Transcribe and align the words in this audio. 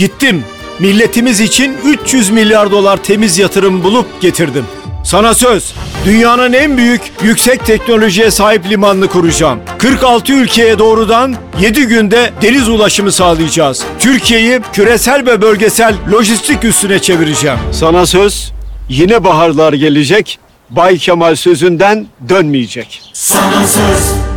Gittim. 0.00 0.44
Milletimiz 0.78 1.40
için 1.40 1.76
300 1.84 2.30
milyar 2.30 2.70
dolar 2.70 2.96
temiz 2.96 3.38
yatırım 3.38 3.84
bulup 3.84 4.20
getirdim. 4.20 4.64
Sana 5.04 5.34
söz. 5.34 5.74
Dünyanın 6.04 6.52
en 6.52 6.76
büyük 6.76 7.00
yüksek 7.22 7.66
teknolojiye 7.66 8.30
sahip 8.30 8.70
limanını 8.70 9.08
kuracağım. 9.08 9.60
46 9.78 10.32
ülkeye 10.32 10.78
doğrudan 10.78 11.36
7 11.60 11.86
günde 11.86 12.30
deniz 12.42 12.68
ulaşımı 12.68 13.12
sağlayacağız. 13.12 13.84
Türkiye'yi 13.98 14.60
küresel 14.72 15.26
ve 15.26 15.42
bölgesel 15.42 15.94
lojistik 16.12 16.64
üstüne 16.64 16.98
çevireceğim. 16.98 17.58
Sana 17.72 18.06
söz. 18.06 18.52
Yine 18.88 19.24
baharlar 19.24 19.72
gelecek. 19.72 20.38
Bay 20.70 20.98
Kemal 20.98 21.36
sözünden 21.36 22.06
dönmeyecek. 22.28 23.02
Sana 23.12 23.66
söz. 23.66 24.29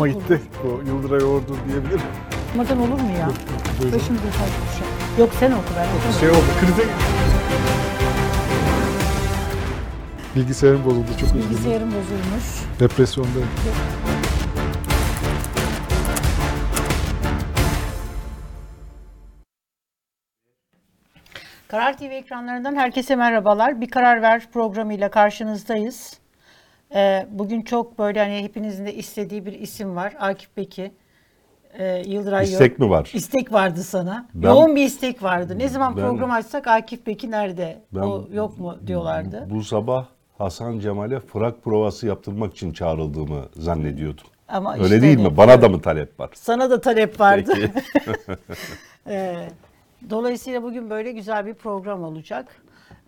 Hoşuma 0.00 0.20
gitti. 0.20 0.40
Bu 0.64 0.82
Yıldıray 0.86 1.24
Ordu 1.24 1.56
diyebilirim. 1.68 2.00
Okumadan 2.48 2.78
olur 2.80 3.00
mu 3.00 3.10
ya? 3.18 3.30
Buyurun. 3.80 3.98
Başımıza 3.98 4.24
taş 4.24 4.34
düşer. 4.36 4.86
Yok 5.18 5.30
sen 5.40 5.52
oku 5.52 5.62
ben 5.76 5.88
okurum. 5.88 6.20
Şey 6.20 6.30
oldu, 6.30 6.50
krize... 6.60 6.88
Bilgisayarım 10.36 10.84
bozuldu 10.84 11.06
çok 11.20 11.28
üzgünüm. 11.28 11.50
Bilgisayarım 11.50 11.88
bozulmuş. 11.88 12.44
Depresyondayım. 12.80 13.48
Karar 21.68 21.98
TV 21.98 22.02
ekranlarından 22.02 22.76
herkese 22.76 23.16
merhabalar. 23.16 23.80
Bir 23.80 23.90
Karar 23.90 24.22
Ver 24.22 24.46
programıyla 24.52 25.10
karşınızdayız. 25.10 26.20
Ee, 26.94 27.26
bugün 27.30 27.62
çok 27.62 27.98
böyle 27.98 28.18
hani 28.20 28.42
hepinizin 28.42 28.86
de 28.86 28.94
istediği 28.94 29.46
bir 29.46 29.52
isim 29.52 29.96
var. 29.96 30.14
Akif 30.20 30.56
Beki. 30.56 30.92
Ee, 31.78 32.02
Yıldıray 32.06 32.44
İstek 32.44 32.70
yok. 32.70 32.78
mi 32.78 32.90
var? 32.90 33.10
İstek 33.14 33.52
vardı 33.52 33.82
sana. 33.82 34.28
Ben- 34.34 34.48
Yoğun 34.48 34.76
bir 34.76 34.84
istek 34.84 35.22
vardı. 35.22 35.58
Ne 35.58 35.68
zaman 35.68 35.96
Ben- 35.96 36.02
program 36.02 36.30
açsak 36.30 36.66
Akif 36.66 37.06
Beki 37.06 37.30
nerede? 37.30 37.82
Ben- 37.94 38.00
o 38.00 38.24
yok 38.32 38.58
mu 38.58 38.76
diyorlardı. 38.86 39.46
Bu 39.50 39.64
sabah 39.64 40.06
Hasan 40.38 40.78
Cemal'e 40.78 41.20
frak 41.20 41.62
provası 41.64 42.06
yaptırmak 42.06 42.52
için 42.52 42.72
çağrıldığımı 42.72 43.44
zannediyordum. 43.56 44.24
Ama 44.48 44.72
Öyle 44.74 44.82
işte 44.84 45.02
değil 45.02 45.16
hani- 45.16 45.28
mi? 45.28 45.36
Bana 45.36 45.62
da 45.62 45.68
mı 45.68 45.80
talep 45.82 46.20
var? 46.20 46.30
Sana 46.34 46.70
da 46.70 46.80
talep 46.80 47.20
vardı. 47.20 47.52
Peki. 47.54 47.72
Ee, 49.06 49.36
dolayısıyla 50.10 50.62
bugün 50.62 50.90
böyle 50.90 51.12
güzel 51.12 51.46
bir 51.46 51.54
program 51.54 52.02
olacak. 52.04 52.46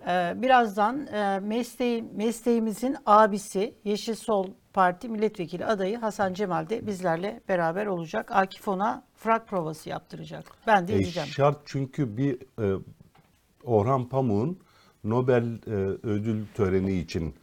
Ee, 0.07 0.33
birazdan 0.43 1.07
e, 1.07 1.41
mesleği, 1.41 2.03
mesleğimizin 2.03 2.97
abisi 3.07 3.75
Yeşil 3.85 4.15
Sol 4.15 4.47
Parti 4.73 5.09
milletvekili 5.09 5.65
adayı 5.67 5.99
Hasan 5.99 6.35
Cemal 6.35 6.69
de 6.69 6.87
bizlerle 6.87 7.41
beraber 7.49 7.87
olacak. 7.87 8.31
Akif 8.33 8.69
ona 8.69 9.05
frak 9.15 9.49
provası 9.49 9.89
yaptıracak. 9.89 10.45
Ben 10.67 10.89
de 10.89 10.93
E, 10.93 10.97
izleyeceğim. 10.97 11.29
şart 11.29 11.59
çünkü 11.65 12.17
bir 12.17 12.39
e, 12.63 12.83
Orhan 13.65 14.09
Pamuk'un 14.09 14.59
Nobel 15.05 15.45
e, 15.67 15.71
ödül 16.03 16.47
töreni 16.55 16.93
için 16.99 17.35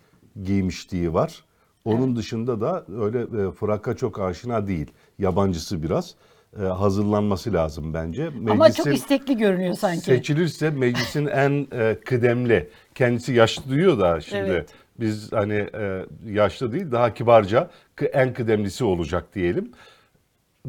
giymişliği 0.44 1.14
var. 1.14 1.44
Onun 1.86 2.16
dışında 2.16 2.62
da 2.62 2.86
öyle 3.02 3.48
e, 3.48 3.52
fraka 3.52 3.96
çok 3.96 4.19
aşina 4.19 4.68
değil. 4.68 4.92
Yabancısı 5.19 5.84
biraz. 5.84 6.16
E, 6.58 6.62
hazırlanması 6.64 7.54
lazım 7.54 7.94
bence. 7.94 8.30
Ama 8.50 8.72
çok 8.72 8.86
Meclisin- 8.86 8.94
istekli 8.94 9.38
görünüyor 9.38 9.74
sanki. 9.74 10.00
Seçilirse 10.02 10.70
meclisin 10.70 11.26
en 11.28 11.68
e, 11.72 11.98
kıdemli, 12.06 12.70
kendisi 12.96 13.34
yaşlı 13.34 13.72
diyor 13.76 14.00
da 14.00 14.22
şimdi 14.22 14.50
Evet. 14.50 14.70
biz 15.00 15.32
hani 15.34 15.54
e, 15.54 16.06
yaşlı 16.26 16.72
değil 16.72 16.92
daha 16.92 17.14
kibarca 17.14 17.70
en 18.14 18.34
kıdemlisi 18.34 18.84
olacak 18.84 19.36
diyelim. 19.36 19.72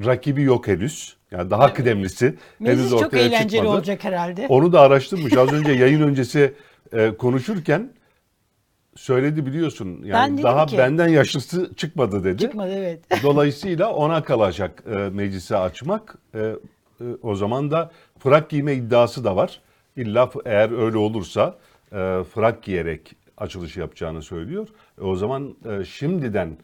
Rakibi 0.07 0.43
yok 0.43 0.69
henüz. 0.69 1.17
Yani 1.31 1.51
daha 1.51 1.73
kıdemlisi 1.75 2.35
Meclis 2.61 2.79
henüz 2.79 2.91
çok 2.91 3.15
eğlenceli 3.15 3.49
çıkmadı. 3.51 3.69
olacak 3.69 4.05
herhalde. 4.05 4.47
Onu 4.49 4.73
da 4.73 4.81
araştırmış. 4.81 5.37
Az 5.37 5.53
önce 5.53 5.73
yayın 5.73 6.03
öncesi 6.03 6.55
konuşurken 7.19 7.91
söyledi 8.97 9.47
biliyorsun. 9.47 10.03
Yani 10.05 10.37
Ben 10.37 10.43
daha 10.43 10.67
ki- 10.67 10.79
benden 10.79 11.09
yaşlısı 11.09 11.75
çıkmadı 11.77 12.25
dedi. 12.25 12.39
Çıkmadı 12.43 12.73
evet. 12.75 13.01
Dolayısıyla 13.23 13.93
ona 13.93 14.23
kalacak 14.25 14.83
e, 14.93 14.95
meclisi 14.97 15.57
açmak. 15.57 16.19
E, 16.35 16.39
e, 16.39 16.55
o 17.23 17.35
zaman 17.35 17.71
da 17.71 17.91
frak 18.19 18.51
giyme 18.51 18.75
iddiası 18.75 19.25
da 19.25 19.37
var. 19.37 19.61
İlla 19.97 20.31
eğer 20.45 20.85
öyle 20.85 20.97
olursa 20.97 21.59
e, 21.93 21.97
frak 22.35 22.63
giyerek 22.63 23.17
açılış 23.37 23.77
yapacağını 23.77 24.23
söylüyor. 24.23 24.69
E, 25.01 25.05
o 25.05 25.17
zaman 25.17 25.55
e, 25.71 25.85
şimdiden 25.85 26.57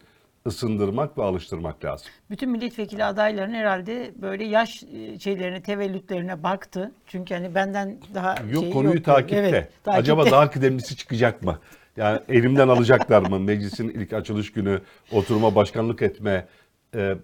ısındırmak 0.47 1.17
ve 1.17 1.23
alıştırmak 1.23 1.85
lazım. 1.85 2.07
Bütün 2.29 2.49
milletvekili 2.49 3.03
adayların 3.03 3.53
herhalde 3.53 4.11
böyle 4.21 4.45
yaş 4.45 4.83
e, 4.83 5.19
şeylerine, 5.19 5.61
tevellütlerine 5.61 6.43
baktı. 6.43 6.91
Çünkü 7.07 7.33
hani 7.33 7.55
benden 7.55 7.97
daha 8.13 8.35
Yok 8.51 8.63
şey 8.63 8.73
konuyu 8.73 8.95
yok. 8.95 9.05
takipte. 9.05 9.35
Evet, 9.37 9.51
takipte. 9.53 9.91
Acaba 9.91 10.25
daha 10.31 10.51
kıdemlisi 10.51 10.95
çıkacak 10.95 11.43
mı? 11.43 11.59
Yani 11.97 12.19
elimden 12.29 12.67
alacaklar 12.67 13.21
mı? 13.29 13.39
Meclisin 13.39 13.89
ilk 13.89 14.13
açılış 14.13 14.51
günü 14.51 14.81
oturuma 15.11 15.55
başkanlık 15.55 16.01
etme 16.01 16.47
e, 16.95 17.15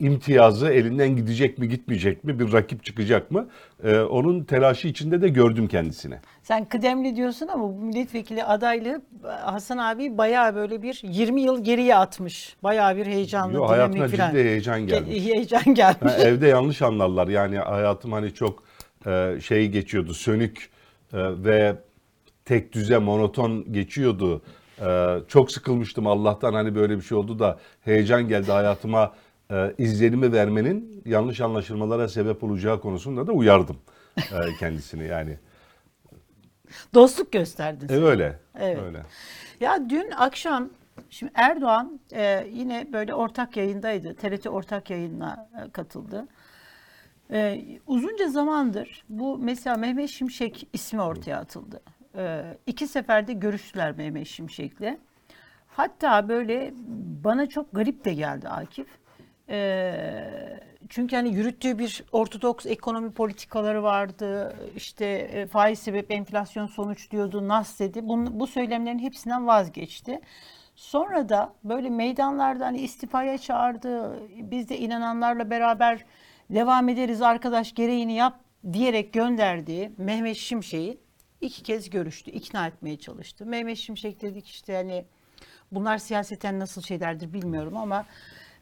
imtiyazı 0.00 0.68
elinden 0.68 1.16
gidecek 1.16 1.58
mi 1.58 1.68
gitmeyecek 1.68 2.24
mi? 2.24 2.38
Bir 2.38 2.52
rakip 2.52 2.84
çıkacak 2.84 3.30
mı? 3.30 3.48
E, 3.84 3.98
onun 4.00 4.44
telaşı 4.44 4.88
içinde 4.88 5.22
de 5.22 5.28
gördüm 5.28 5.66
kendisini. 5.68 6.14
Sen 6.42 6.64
kıdemli 6.64 7.16
diyorsun 7.16 7.48
ama 7.48 7.64
bu 7.64 7.72
milletvekili 7.80 8.44
adaylığı 8.44 9.02
Hasan 9.22 9.78
abi 9.78 10.18
bayağı 10.18 10.54
böyle 10.54 10.82
bir 10.82 11.00
20 11.02 11.42
yıl 11.42 11.64
geriye 11.64 11.96
atmış. 11.96 12.56
Bayağı 12.62 12.96
bir 12.96 13.06
heyecanlı, 13.06 13.54
Yo, 13.54 13.68
hayatına 13.68 14.08
falan. 14.08 14.30
ciddi 14.30 14.44
heyecan 14.44 14.80
Ge- 14.80 14.86
gelmiş. 14.86 15.24
Heyecan 15.24 15.74
gelmiş. 15.74 16.12
Ha, 16.12 16.16
evde 16.18 16.46
yanlış 16.46 16.82
anlarlar. 16.82 17.28
Yani 17.28 17.58
hayatım 17.58 18.12
hani 18.12 18.34
çok 18.34 18.62
e, 19.06 19.36
şey 19.44 19.68
geçiyordu, 19.68 20.14
sönük 20.14 20.70
e, 21.12 21.18
ve 21.44 21.76
tek 22.44 22.72
düze, 22.72 22.98
monoton 22.98 23.72
geçiyordu. 23.72 24.42
E, 24.80 25.18
çok 25.28 25.52
sıkılmıştım 25.52 26.06
Allah'tan 26.06 26.54
hani 26.54 26.74
böyle 26.74 26.96
bir 26.96 27.02
şey 27.02 27.18
oldu 27.18 27.38
da 27.38 27.58
heyecan 27.80 28.28
geldi 28.28 28.52
hayatıma 28.52 29.12
e, 29.50 29.74
izlenimi 29.78 30.32
vermenin 30.32 31.02
yanlış 31.06 31.40
anlaşılmalara 31.40 32.08
sebep 32.08 32.44
olacağı 32.44 32.80
konusunda 32.80 33.26
da 33.26 33.32
uyardım 33.32 33.76
e, 34.18 34.56
kendisini 34.58 35.04
yani. 35.06 35.38
Dostluk 36.94 37.32
gösterdin. 37.32 37.86
E, 37.86 37.88
sen. 37.88 38.02
öyle. 38.02 38.38
Evet. 38.58 38.78
Öyle. 38.82 39.02
Ya 39.60 39.90
dün 39.90 40.10
akşam 40.10 40.70
şimdi 41.10 41.32
Erdoğan 41.34 42.00
e, 42.12 42.46
yine 42.52 42.86
böyle 42.92 43.14
ortak 43.14 43.56
yayındaydı. 43.56 44.14
TRT 44.14 44.46
ortak 44.46 44.90
yayınına 44.90 45.48
e, 45.66 45.70
katıldı. 45.70 46.28
E, 47.32 47.64
uzunca 47.86 48.28
zamandır 48.28 49.04
bu 49.08 49.38
mesela 49.38 49.76
Mehmet 49.76 50.10
Şimşek 50.10 50.68
ismi 50.72 51.02
ortaya 51.02 51.36
atıldı. 51.36 51.80
E, 52.16 52.42
iki 52.66 52.86
seferde 52.86 53.32
görüştüler 53.32 53.92
Mehmet 53.92 54.26
Şimşek'le. 54.26 54.98
Hatta 55.66 56.28
böyle 56.28 56.74
bana 57.24 57.46
çok 57.48 57.72
garip 57.72 58.04
de 58.04 58.14
geldi 58.14 58.48
Akif. 58.48 58.86
E, 59.48 59.94
çünkü 60.88 61.16
hani 61.16 61.34
yürüttüğü 61.34 61.78
bir 61.78 62.04
ortodoks 62.12 62.66
ekonomi 62.66 63.12
politikaları 63.12 63.82
vardı. 63.82 64.56
İşte 64.76 65.06
e, 65.06 65.46
faiz 65.46 65.78
sebep 65.78 66.10
enflasyon 66.10 66.66
sonuç 66.66 67.10
diyordu, 67.10 67.48
nas 67.48 67.80
dedi. 67.80 68.08
Bunun, 68.08 68.40
bu 68.40 68.46
söylemlerin 68.46 68.98
hepsinden 68.98 69.46
vazgeçti. 69.46 70.20
Sonra 70.74 71.28
da 71.28 71.54
böyle 71.64 71.90
meydanlarda 71.90 72.66
hani 72.66 72.80
istifaya 72.80 73.38
çağırdı. 73.38 74.18
Biz 74.36 74.68
de 74.68 74.78
inananlarla 74.78 75.50
beraber 75.50 76.04
devam 76.50 76.88
ederiz 76.88 77.22
arkadaş 77.22 77.74
gereğini 77.74 78.12
yap 78.12 78.40
diyerek 78.72 79.12
gönderdiği 79.12 79.92
Mehmet 79.98 80.36
Şimşek'i 80.36 80.98
iki 81.42 81.62
kez 81.62 81.90
görüştü, 81.90 82.30
ikna 82.30 82.66
etmeye 82.66 82.98
çalıştı. 82.98 83.46
Mehmet 83.46 83.78
Şimşek 83.78 84.22
dedik 84.22 84.48
işte 84.48 84.74
hani 84.74 85.04
bunlar 85.72 85.98
siyaseten 85.98 86.58
nasıl 86.58 86.82
şeylerdir 86.82 87.32
bilmiyorum 87.32 87.76
ama 87.76 88.06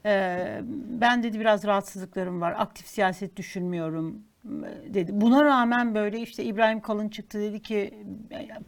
e, 0.05 0.61
ben 1.01 1.23
dedi 1.23 1.41
biraz 1.41 1.65
rahatsızlıklarım 1.65 2.41
var, 2.41 2.55
aktif 2.59 2.87
siyaset 2.87 3.37
düşünmüyorum 3.37 4.23
e, 4.45 4.95
dedi. 4.95 5.11
Buna 5.15 5.45
rağmen 5.45 5.95
böyle 5.95 6.21
işte 6.21 6.45
İbrahim 6.45 6.81
Kalın 6.81 7.09
çıktı 7.09 7.41
dedi 7.41 7.63
ki 7.63 7.95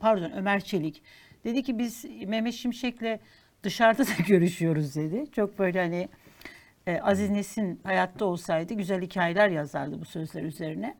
pardon 0.00 0.30
Ömer 0.30 0.60
Çelik 0.60 1.02
dedi 1.44 1.62
ki 1.62 1.78
biz 1.78 2.04
Mehmet 2.26 2.54
Şimşek'le 2.54 3.20
dışarıda 3.62 4.02
da 4.02 4.10
görüşüyoruz 4.28 4.96
dedi. 4.96 5.24
Çok 5.32 5.58
böyle 5.58 5.80
hani 5.80 6.08
e, 6.86 7.00
Aziz 7.00 7.30
Nesin 7.30 7.80
hayatta 7.84 8.24
olsaydı 8.24 8.74
güzel 8.74 9.02
hikayeler 9.02 9.48
yazardı 9.48 10.00
bu 10.00 10.04
sözler 10.04 10.42
üzerine. 10.42 10.96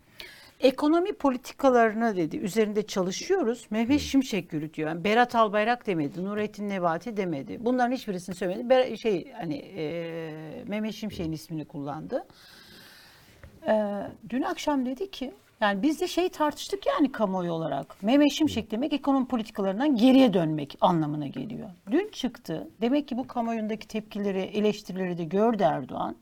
Ekonomi 0.62 1.12
politikalarını 1.12 2.16
dedi 2.16 2.36
üzerinde 2.36 2.86
çalışıyoruz. 2.86 3.66
Mehmet 3.70 4.00
Şimşek 4.00 4.52
yürütüyor. 4.52 4.88
Yani 4.88 5.04
Berat 5.04 5.34
Albayrak 5.34 5.86
demedi, 5.86 6.24
Nurettin 6.24 6.68
Nebati 6.68 7.16
demedi. 7.16 7.58
Bunların 7.60 7.92
hiçbirisini 7.92 8.34
söylemedi. 8.34 8.74
Ber- 8.74 8.96
şey 8.96 9.32
hani 9.32 9.54
e, 9.56 10.64
Mehmet 10.68 10.94
Şimşek'in 10.94 11.32
ismini 11.32 11.64
kullandı. 11.64 12.26
E, 13.68 14.02
dün 14.28 14.42
akşam 14.42 14.86
dedi 14.86 15.10
ki 15.10 15.34
Yani 15.60 15.82
biz 15.82 16.00
de 16.00 16.08
şey 16.08 16.28
tartıştık 16.28 16.86
yani 16.86 17.12
kamuoyu 17.12 17.52
olarak. 17.52 18.02
Mehmet 18.02 18.32
Şimşek 18.32 18.70
demek 18.70 18.92
ekonomi 18.92 19.26
politikalarından 19.28 19.96
geriye 19.96 20.34
dönmek 20.34 20.78
anlamına 20.80 21.26
geliyor. 21.26 21.68
Dün 21.90 22.10
çıktı. 22.12 22.68
Demek 22.80 23.08
ki 23.08 23.16
bu 23.16 23.26
kamuoyundaki 23.26 23.88
tepkileri, 23.88 24.40
eleştirileri 24.40 25.18
de 25.18 25.24
gördü 25.24 25.62
Erdoğan. 25.62 26.16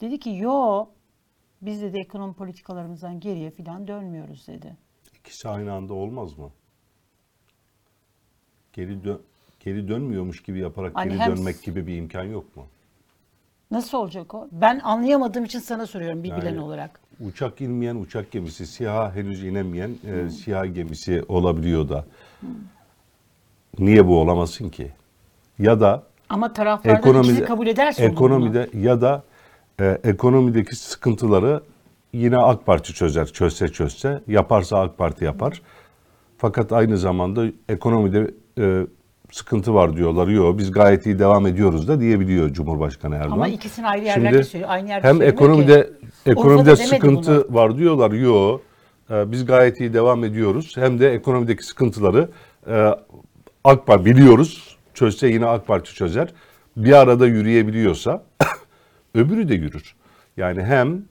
Dedi 0.00 0.18
ki 0.18 0.30
yo 0.30 0.86
biz 1.64 1.82
de, 1.82 1.92
de 1.92 2.00
ekonomi 2.00 2.34
politikalarımızdan 2.34 3.20
geriye 3.20 3.50
falan 3.50 3.88
dönmüyoruz 3.88 4.48
dedi. 4.48 4.76
İkisi 5.18 5.48
aynı 5.48 5.72
anda 5.72 5.94
olmaz 5.94 6.38
mı? 6.38 6.50
Geri 8.72 9.04
dön 9.04 9.20
geri 9.60 9.88
dönmüyormuş 9.88 10.42
gibi 10.42 10.58
yaparak 10.58 10.92
Hani 10.94 11.18
geri 11.18 11.36
dönmek 11.36 11.62
gibi 11.62 11.86
bir 11.86 11.96
imkan 11.96 12.24
yok 12.24 12.56
mu? 12.56 12.66
Nasıl 13.70 13.98
olacak 13.98 14.34
o? 14.34 14.48
Ben 14.52 14.80
anlayamadığım 14.84 15.44
için 15.44 15.58
sana 15.58 15.86
soruyorum 15.86 16.22
bir 16.22 16.36
bilen 16.36 16.46
Yani- 16.46 16.60
olarak. 16.60 17.00
Uçak 17.20 17.60
inmeyen 17.60 17.96
uçak 17.96 18.30
gemisi, 18.30 18.66
SİHA 18.66 19.14
henüz 19.14 19.44
inemeyen 19.44 19.96
e, 20.04 20.30
SİHA 20.30 20.66
gemisi 20.66 21.24
olabiliyor 21.28 21.88
da. 21.88 22.04
Niye 23.78 24.06
bu 24.06 24.20
olamasın 24.20 24.68
ki? 24.68 24.92
Ya 25.58 25.80
da 25.80 26.02
Ama 26.28 26.52
taraflardan 26.52 26.98
ekonomide 26.98 27.32
ikisi 27.32 27.44
kabul 27.44 27.66
ederse 27.66 28.04
ekonomide 28.04 28.70
ya 28.74 29.00
da 29.00 29.22
e, 29.80 29.98
ekonomideki 30.04 30.76
sıkıntıları 30.76 31.60
yine 32.12 32.38
AK 32.38 32.66
Parti 32.66 32.94
çözer, 32.94 33.26
çözse 33.26 33.68
çözse, 33.68 34.20
yaparsa 34.28 34.80
AK 34.80 34.98
Parti 34.98 35.24
yapar. 35.24 35.62
Fakat 36.38 36.72
aynı 36.72 36.98
zamanda 36.98 37.44
ekonomide 37.68 38.30
e, 38.58 38.86
sıkıntı 39.32 39.74
var 39.74 39.96
diyorlar. 39.96 40.28
Yok 40.28 40.58
biz 40.58 40.70
gayet 40.72 41.06
iyi 41.06 41.18
devam 41.18 41.46
ediyoruz 41.46 41.88
da 41.88 42.00
diyebiliyor 42.00 42.52
Cumhurbaşkanı 42.52 43.14
Erdoğan. 43.14 43.30
Ama 43.30 43.48
ikisini 43.48 43.86
ayrı 43.86 44.04
yerlerde 44.04 44.28
Şimdi 44.28 44.44
söylüyor. 44.44 44.70
Aynı 44.70 44.88
yerde 44.88 45.08
hem 45.08 45.22
ekonomide 45.22 45.82
ki. 45.82 46.30
ekonomide 46.30 46.76
sıkıntı 46.76 47.54
var 47.54 47.78
diyorlar. 47.78 48.12
Yok. 48.12 48.60
e, 49.10 49.32
biz 49.32 49.46
gayet 49.46 49.80
iyi 49.80 49.94
devam 49.94 50.24
ediyoruz. 50.24 50.72
Hem 50.76 51.00
de 51.00 51.12
ekonomideki 51.12 51.62
sıkıntıları 51.62 52.28
e, 52.70 52.90
AK 53.64 53.86
Parti 53.86 54.04
biliyoruz. 54.04 54.76
Çözse 54.94 55.28
yine 55.28 55.46
AK 55.46 55.66
Parti 55.66 55.94
çözer. 55.94 56.28
Bir 56.76 56.92
arada 56.92 57.26
yürüyebiliyorsa 57.26 58.22
öbürü 59.14 59.48
de 59.48 59.54
yürür. 59.54 59.94
Yani 60.36 60.62
hem 60.62 61.04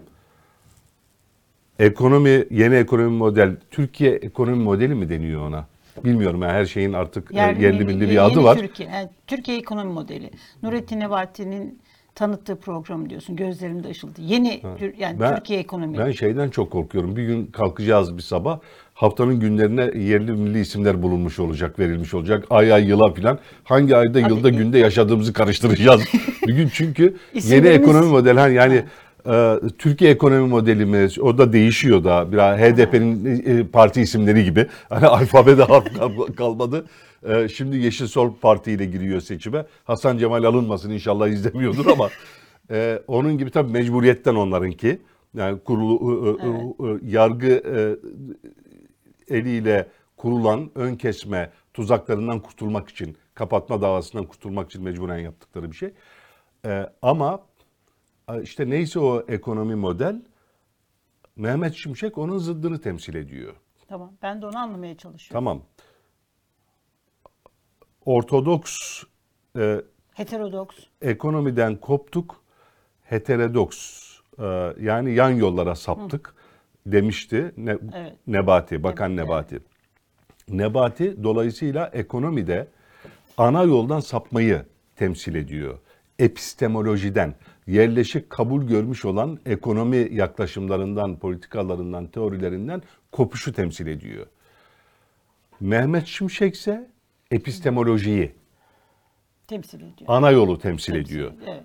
ekonomi 1.79 2.45
yeni 2.51 2.75
ekonomi 2.75 3.17
model 3.17 3.55
Türkiye 3.71 4.11
ekonomi 4.11 4.63
modeli 4.63 4.95
mi 4.95 5.09
deniyor 5.09 5.41
ona? 5.47 5.65
Bilmiyorum 6.05 6.41
yani 6.41 6.51
her 6.51 6.65
şeyin 6.65 6.93
artık 6.93 7.33
e, 7.33 7.37
Yerli 7.37 7.63
yerli 7.63 7.85
milli 7.85 8.09
bir 8.09 8.25
adı 8.25 8.43
var. 8.43 8.57
Türkiye, 8.57 8.89
yani 8.89 9.09
Türkiye 9.27 9.57
ekonomi 9.57 9.93
modeli. 9.93 10.31
Nurettin 10.63 10.99
Nebati'nin 10.99 11.79
tanıttığı 12.15 12.55
program 12.55 13.09
diyorsun. 13.09 13.35
Gözlerimde 13.35 13.89
ışıldı. 13.89 14.21
Yeni 14.21 14.61
Tür- 14.77 14.97
yani 14.97 15.19
Ben- 15.19 15.35
Türkiye 15.35 15.59
ekonomi. 15.59 15.97
Ben 15.97 16.11
şeyden 16.11 16.49
çok 16.49 16.71
korkuyorum. 16.71 17.15
Bir 17.15 17.23
gün 17.23 17.45
kalkacağız 17.45 18.17
bir 18.17 18.21
sabah. 18.21 18.59
Haftanın 18.93 19.39
günlerine 19.39 19.81
yerli 19.99 20.31
milli 20.31 20.59
isimler 20.59 21.01
bulunmuş 21.01 21.39
olacak, 21.39 21.79
verilmiş 21.79 22.13
olacak. 22.13 22.45
Ay 22.49 22.73
ay 22.73 22.87
yıla 22.87 23.13
filan. 23.13 23.39
Hangi 23.63 23.95
ayda, 23.95 24.23
Hadi 24.23 24.33
yılda, 24.33 24.49
iyi. 24.49 24.57
günde 24.57 24.77
yaşadığımızı 24.77 25.33
karıştıracağız. 25.33 26.01
bir 26.47 26.53
gün 26.53 26.69
çünkü 26.73 27.03
yeni 27.03 27.39
İsimlerimiz- 27.43 27.67
ekonomi 27.69 28.05
modeli 28.11 28.39
hani 28.39 28.53
yani 28.55 28.83
e, 29.27 29.55
Türkiye 29.77 30.11
ekonomi 30.11 30.47
modeli 30.47 30.85
mi? 30.85 31.07
O 31.21 31.37
da 31.37 31.53
değişiyor 31.53 32.03
da. 32.03 32.31
Biraz 32.31 32.59
HDP'nin 32.59 33.43
e, 33.45 33.67
parti 33.67 34.01
isimleri 34.01 34.43
gibi. 34.43 34.67
Hani 34.89 35.05
alfabede 35.07 35.63
harf 35.63 35.97
kal- 35.97 36.33
kalmadı. 36.37 36.85
E, 37.29 37.47
şimdi 37.49 37.77
Yeşil 37.77 38.07
Sol 38.07 38.31
Parti 38.41 38.71
ile 38.71 38.85
giriyor 38.85 39.21
seçime. 39.21 39.65
Hasan 39.83 40.17
Cemal 40.17 40.43
alınmasın 40.43 40.91
inşallah 40.91 41.27
izlemiyordur 41.27 41.85
ama 41.85 42.09
e, 42.71 42.99
onun 43.07 43.37
gibi 43.37 43.49
tabii 43.49 43.71
mecburiyetten 43.71 44.35
onlarınki. 44.35 44.99
Yani 45.37 45.59
kurulu 45.59 46.37
e, 46.41 46.47
e, 46.47 46.49
e, 46.49 47.11
yargı 47.11 47.47
e, 47.47 47.79
eliyle 49.29 49.89
kurulan 50.17 50.71
ön 50.75 50.95
kesme 50.95 51.51
tuzaklarından 51.73 52.39
kurtulmak 52.39 52.89
için, 52.89 53.17
kapatma 53.33 53.81
davasından 53.81 54.25
kurtulmak 54.25 54.69
için 54.69 54.83
mecburen 54.83 55.17
yaptıkları 55.19 55.71
bir 55.71 55.75
şey. 55.75 55.93
Ee, 56.65 56.89
ama 57.01 57.39
işte 58.41 58.69
neyse 58.69 58.99
o 58.99 59.25
ekonomi 59.27 59.75
model, 59.75 60.21
Mehmet 61.35 61.73
Şimşek 61.75 62.17
onun 62.17 62.37
zıddını 62.37 62.81
temsil 62.81 63.15
ediyor. 63.15 63.53
Tamam. 63.87 64.13
Ben 64.21 64.41
de 64.41 64.45
onu 64.45 64.57
anlamaya 64.57 64.97
çalışıyorum. 64.97 65.33
Tamam. 65.45 65.61
Ortodoks 68.05 69.03
e, 69.57 69.81
Heterodoks. 70.13 70.75
ekonomiden 71.01 71.75
koptuk, 71.75 72.43
heterodoks 73.01 74.03
e, 74.39 74.73
yani 74.79 75.13
yan 75.13 75.29
yollara 75.29 75.75
saptık 75.75 76.35
demişti 76.85 77.51
ne, 77.57 77.77
Evet. 77.93 78.13
Nebati, 78.27 78.83
Bakan 78.83 79.15
Nebati. 79.17 79.59
Nebati 80.49 81.23
dolayısıyla 81.23 81.89
ekonomide 81.93 82.67
ana 83.37 83.63
yoldan 83.63 83.99
sapmayı 83.99 84.65
temsil 84.95 85.35
ediyor. 85.35 85.79
Epistemolojiden, 86.19 87.35
yerleşik 87.67 88.29
kabul 88.29 88.63
görmüş 88.67 89.05
olan 89.05 89.39
ekonomi 89.45 90.07
yaklaşımlarından, 90.11 91.19
politikalarından, 91.19 92.07
teorilerinden 92.07 92.81
kopuşu 93.11 93.53
temsil 93.53 93.87
ediyor. 93.87 94.27
Mehmet 95.59 96.07
Şimşek 96.07 96.55
ise 96.55 96.89
epistemolojiyi, 97.31 98.31
Temsil 99.47 99.77
ediyor. 99.77 100.07
ana 100.07 100.31
yolu 100.31 100.59
temsil 100.59 100.93
Temsil 100.93 101.11
ediyor. 101.13 101.31
Evet. 101.47 101.63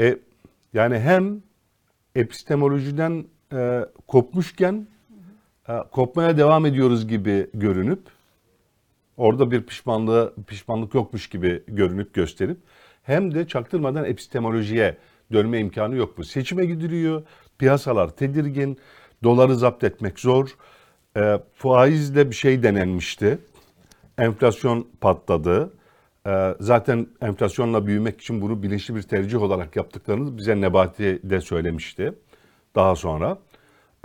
E, 0.00 0.18
yani 0.72 0.98
hem 0.98 1.42
epistemolojiden 2.14 3.24
e, 3.52 3.86
kopmuşken 4.08 4.86
e, 5.68 5.72
kopmaya 5.90 6.38
devam 6.38 6.66
ediyoruz 6.66 7.08
gibi 7.08 7.46
görünüp 7.54 8.00
orada 9.16 9.50
bir 9.50 9.62
pişmanlığı 9.62 10.34
pişmanlık 10.46 10.94
yokmuş 10.94 11.28
gibi 11.28 11.62
görünüp 11.66 12.14
gösterip 12.14 12.58
hem 13.02 13.34
de 13.34 13.48
çaktırmadan 13.48 14.04
epistemolojiye 14.04 14.96
dönme 15.32 15.60
imkanı 15.60 15.96
yok 15.96 16.18
mu? 16.18 16.24
Seçime 16.24 16.66
gidiliyor, 16.66 17.22
piyasalar 17.58 18.16
tedirgin, 18.16 18.78
doları 19.22 19.56
zapt 19.56 19.84
etmek 19.84 20.20
zor. 20.20 20.56
E, 21.16 21.38
faizle 21.54 22.30
bir 22.30 22.34
şey 22.34 22.62
denenmişti. 22.62 23.38
Enflasyon 24.18 24.88
patladı. 25.00 25.72
Ee, 26.26 26.54
zaten 26.60 27.06
enflasyonla 27.20 27.86
büyümek 27.86 28.20
için 28.20 28.40
bunu 28.40 28.62
bilinçli 28.62 28.94
bir 28.94 29.02
tercih 29.02 29.42
olarak 29.42 29.76
yaptıklarını 29.76 30.38
bize 30.38 30.60
Nebati 30.60 31.20
de 31.22 31.40
söylemişti 31.40 32.12
daha 32.74 32.96
sonra. 32.96 33.38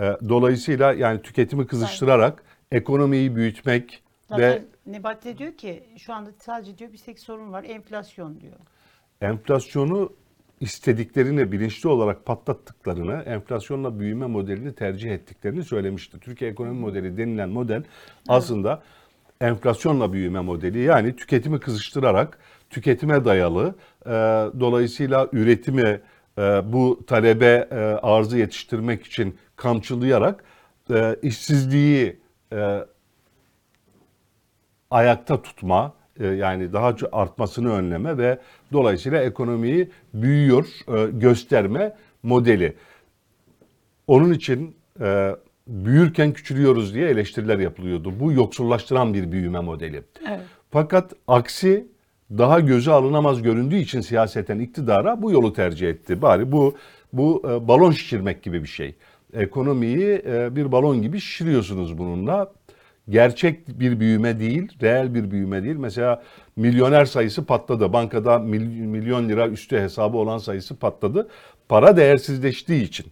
Ee, 0.00 0.16
dolayısıyla 0.28 0.92
yani 0.92 1.22
tüketimi 1.22 1.66
kızıştırarak 1.66 2.42
ekonomiyi 2.72 3.36
büyütmek 3.36 4.02
Zaten 4.28 4.42
ve 4.42 4.62
Nebati 4.86 5.24
de 5.24 5.38
diyor 5.38 5.52
ki 5.52 5.82
şu 5.98 6.12
anda 6.12 6.30
sadece 6.38 6.78
diyor 6.78 6.92
bir 6.92 6.98
tek 6.98 7.18
sorun 7.18 7.52
var. 7.52 7.64
Enflasyon 7.64 8.40
diyor. 8.40 8.56
enflasyonu 9.20 10.12
istediklerini 10.60 11.52
bilinçli 11.52 11.88
olarak 11.88 12.26
patlattıklarını, 12.26 13.22
enflasyonla 13.22 14.00
büyüme 14.00 14.26
modelini 14.26 14.74
tercih 14.74 15.10
ettiklerini 15.10 15.64
söylemişti. 15.64 16.20
Türkiye 16.20 16.50
ekonomi 16.50 16.80
modeli 16.80 17.16
denilen 17.16 17.48
model 17.48 17.82
aslında 18.28 18.82
enflasyonla 19.40 20.12
büyüme 20.12 20.40
modeli. 20.40 20.78
Yani 20.78 21.16
tüketimi 21.16 21.60
kızıştırarak, 21.60 22.38
tüketime 22.70 23.24
dayalı, 23.24 23.74
e, 24.06 24.10
dolayısıyla 24.60 25.28
üretimi 25.32 25.82
e, 25.82 26.00
bu 26.64 27.00
talebe 27.06 27.68
e, 27.70 27.74
arzı 28.02 28.38
yetiştirmek 28.38 29.06
için 29.06 29.36
kamçılayarak 29.56 30.44
e, 30.90 31.16
işsizliği 31.22 32.16
e, 32.52 32.84
ayakta 34.90 35.42
tutma 35.42 35.94
e, 36.20 36.26
yani 36.26 36.72
daha 36.72 36.96
çok 36.96 37.08
artmasını 37.12 37.72
önleme 37.72 38.18
ve 38.18 38.38
dolayısıyla 38.72 39.22
ekonomiyi 39.22 39.90
büyüyor 40.14 40.66
e, 40.88 41.10
gösterme 41.10 41.96
modeli. 42.22 42.76
Onun 44.06 44.32
için 44.32 44.76
e, 45.00 45.36
büyürken 45.66 46.32
küçülüyoruz 46.32 46.94
diye 46.94 47.08
eleştiriler 47.08 47.58
yapılıyordu. 47.58 48.20
Bu 48.20 48.32
yoksullaştıran 48.32 49.14
bir 49.14 49.32
büyüme 49.32 49.60
modeli. 49.60 50.02
Evet. 50.28 50.40
Fakat 50.70 51.12
aksi 51.26 51.88
daha 52.30 52.60
göze 52.60 52.90
alınamaz 52.92 53.42
göründüğü 53.42 53.76
için 53.76 54.00
siyaseten 54.00 54.58
iktidara 54.58 55.22
bu 55.22 55.32
yolu 55.32 55.52
tercih 55.52 55.88
etti. 55.88 56.22
Bari 56.22 56.52
bu 56.52 56.74
bu 57.12 57.42
e, 57.50 57.68
balon 57.68 57.90
şişirmek 57.90 58.42
gibi 58.42 58.62
bir 58.62 58.68
şey. 58.68 58.94
Ekonomiyi 59.32 60.22
e, 60.26 60.56
bir 60.56 60.72
balon 60.72 61.02
gibi 61.02 61.20
şişiriyorsunuz 61.20 61.98
bununla. 61.98 62.52
Gerçek 63.08 63.68
bir 63.68 64.00
büyüme 64.00 64.40
değil, 64.40 64.72
reel 64.82 65.14
bir 65.14 65.30
büyüme 65.30 65.62
değil. 65.62 65.76
Mesela 65.76 66.22
milyoner 66.56 67.04
sayısı 67.04 67.44
patladı. 67.46 67.92
Bankada 67.92 68.34
mil- 68.36 68.86
milyon 68.86 69.28
lira 69.28 69.48
üstü 69.48 69.78
hesabı 69.78 70.16
olan 70.16 70.38
sayısı 70.38 70.76
patladı. 70.76 71.28
Para 71.68 71.96
değersizleştiği 71.96 72.82
için 72.82 73.06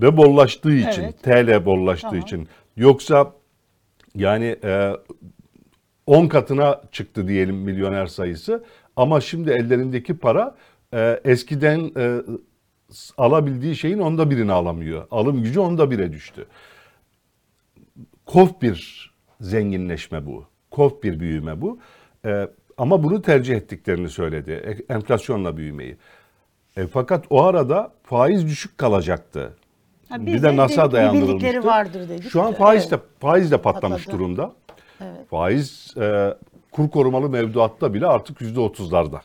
ve 0.00 0.16
bollaştığı 0.16 0.72
için, 0.72 1.02
Evet. 1.02 1.22
TL 1.22 1.64
bollaştığı 1.64 2.08
Tamam. 2.08 2.22
için. 2.24 2.48
Yoksa 2.76 3.32
yani 4.14 4.56
e, 4.64 4.92
10 6.06 6.26
katına 6.26 6.80
çıktı 6.92 7.28
diyelim 7.28 7.56
milyoner 7.56 8.06
sayısı 8.06 8.64
ama 8.96 9.20
şimdi 9.20 9.50
ellerindeki 9.50 10.16
para 10.18 10.56
e, 10.94 11.20
eskiden 11.24 11.90
e, 11.96 12.20
alabildiği 13.18 13.76
şeyin 13.76 13.98
onda 13.98 14.30
birini 14.30 14.52
alamıyor. 14.52 15.06
Alım 15.10 15.42
gücü 15.42 15.60
onda 15.60 15.90
bire 15.90 16.12
düştü. 16.12 16.46
Kof 18.26 18.62
bir 18.62 19.10
zenginleşme 19.40 20.26
bu. 20.26 20.44
Kof 20.70 21.02
bir 21.02 21.20
büyüme 21.20 21.60
bu. 21.60 21.78
Ee, 22.24 22.48
ama 22.78 23.02
bunu 23.02 23.22
tercih 23.22 23.54
ettiklerini 23.56 24.08
söyledi. 24.08 24.50
E- 24.50 24.94
Enflasyonla 24.94 25.56
büyümeyi. 25.56 25.96
E, 26.76 26.86
fakat 26.86 27.24
o 27.30 27.42
arada 27.42 27.92
faiz 28.02 28.46
düşük 28.46 28.78
kalacaktı. 28.78 29.52
Ha, 30.08 30.26
bir 30.26 30.26
de 30.26 30.42
de 30.42 30.48
bir 30.88 30.92
dayandırılmıştı. 30.92 31.64
vardır 31.64 32.08
dedik. 32.08 32.30
Şu 32.30 32.42
an 32.42 32.52
faiz 32.52 32.90
de 32.90 32.94
Evet. 32.94 33.04
faiz 33.20 33.50
de 33.50 33.58
patlamış 33.58 34.04
Patladı. 34.04 34.18
durumda. 34.18 34.52
Evet. 35.00 35.28
Faiz 35.30 35.94
e, 36.00 36.34
kur 36.72 36.90
korumalı 36.90 37.30
mevduatta 37.30 37.94
bile 37.94 38.06
artık 38.06 38.40
yüzde 38.40 38.60
otuzlarda. 38.60 39.20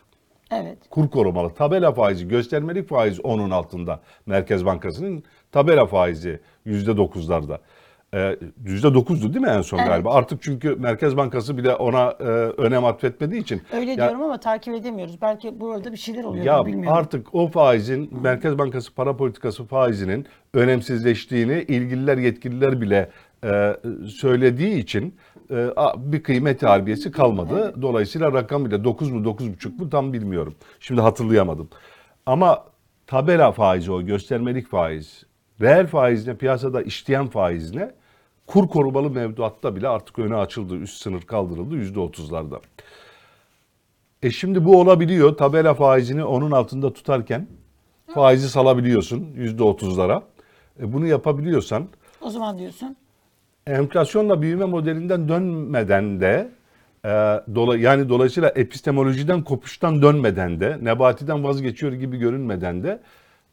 Evet. 0.51 0.77
Kur 0.89 1.10
korumalı 1.10 1.53
tabela 1.53 1.91
faizi, 1.91 2.27
göstermelik 2.27 2.89
faiz 2.89 3.20
onun 3.25 3.50
altında. 3.51 4.00
Merkez 4.25 4.65
Bankası'nın 4.65 5.24
tabela 5.51 5.86
faizi 5.86 6.39
yüzde 6.65 6.98
dokuzlarda. 6.98 7.60
E, 8.13 8.36
Yüzde 8.65 8.94
dokuzdu 8.94 9.34
değil 9.34 9.46
mi 9.46 9.51
en 9.51 9.62
son 9.62 9.77
Evet. 9.77 9.88
galiba? 9.88 10.13
Artık 10.13 10.41
çünkü 10.41 10.75
Merkez 10.75 11.17
Bankası 11.17 11.58
bile 11.58 11.75
ona 11.75 12.12
e, 12.20 12.24
önem 12.62 12.86
atfetmediği 12.86 13.41
için. 13.41 13.62
Öyle 13.74 13.91
Ya- 13.91 13.98
diyorum 13.98 14.22
ama 14.24 14.39
takip 14.39 14.74
edemiyoruz. 14.75 15.22
Belki 15.22 15.60
burada 15.60 15.91
bir 15.91 15.98
şeyler 15.98 16.24
oluyor. 16.24 16.46
Ya 16.46 16.65
bilmiyorum. 16.65 16.98
artık 16.98 17.36
o 17.36 17.48
faizin 17.48 18.20
Merkez 18.22 18.58
Bankası 18.58 18.94
para 18.96 19.17
politikası 19.17 19.65
faizinin 19.65 20.25
önemsizleştiğini 20.53 21.65
ilgililer 21.67 22.17
yetkililer 22.17 22.82
bile 22.82 23.10
e, 23.44 23.75
söylediği 24.08 24.77
için 24.77 25.15
bir 25.98 26.24
kıymet 26.24 26.64
harbiyesi 26.64 27.12
kalmadı. 27.12 27.75
Dolayısıyla 27.82 28.34
rakam 28.34 28.66
bile 28.66 28.84
9 28.84 29.12
mu 29.12 29.24
9,5 29.24 29.78
mu 29.78 29.90
tam 29.90 30.14
bilmiyorum. 30.14 30.56
Şimdi 30.80 31.02
hatırlayamadım. 31.02 31.70
Ama 32.25 32.64
tabela 33.08 33.52
faizi 33.52 33.92
o 33.92 34.02
göstermelik 34.02 34.68
faiz. 34.70 35.24
Reel 35.62 35.88
faiz 35.88 36.28
ne 36.28 36.36
piyasada 36.38 36.82
işleyen 36.82 37.28
faiz 37.28 37.75
ne? 37.75 37.92
Kur 38.48 38.68
korumalı 38.68 39.10
mevduatta 39.10 39.75
bile 39.75 39.88
artık 39.88 40.20
öne 40.20 40.36
açıldı. 40.36 40.75
Üst 40.75 41.02
sınır 41.02 41.22
kaldırıldı 41.22 41.75
%30'larda. 41.75 42.60
E 44.24 44.32
şimdi 44.32 44.66
bu 44.66 44.80
olabiliyor. 44.82 45.38
Tabela 45.38 45.74
faizini 45.74 46.24
onun 46.24 46.52
altında 46.52 46.94
tutarken 46.94 47.48
faizi 48.14 48.50
salabiliyorsun 48.50 49.28
yüzde 49.36 49.64
otuzlara. 49.64 50.24
E 50.80 50.94
bunu 50.94 51.08
yapabiliyorsan 51.08 51.88
O 52.22 52.30
zaman 52.30 52.58
diyorsun. 52.58 52.98
Enflasyonla 53.67 54.41
büyüme 54.41 54.65
modelinden 54.65 55.29
dönmeden 55.29 56.19
de 56.19 56.51
e, 57.05 57.10
dola, 57.55 57.77
yani 57.77 58.10
dolayısıyla 58.10 58.50
epistemolojiden 58.50 59.43
kopuştan 59.43 60.01
dönmeden 60.01 60.60
de 60.60 60.77
Nebati'den 60.81 61.43
vazgeçiyor 61.43 61.93
gibi 61.93 62.17
görünmeden 62.17 62.84
de 62.84 63.01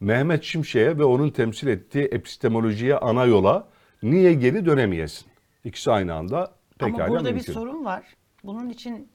Mehmet 0.00 0.42
Şimşek'e 0.44 0.98
ve 0.98 1.04
onun 1.04 1.30
temsil 1.30 1.66
ettiği 1.68 2.04
epistemolojiye 2.04 2.96
ana 2.96 3.24
yola 3.24 3.68
niye 4.02 4.32
geri 4.34 4.66
dönemeyesin? 4.66 5.26
İkisi 5.64 5.90
aynı 5.90 6.14
anda 6.14 6.50
pekala 6.78 7.04
ama 7.04 7.08
burada 7.08 7.30
mümkün. 7.32 7.48
bir 7.48 7.52
sorun 7.52 7.84
var. 7.84 8.04
Bunun 8.44 8.68
için 8.68 9.08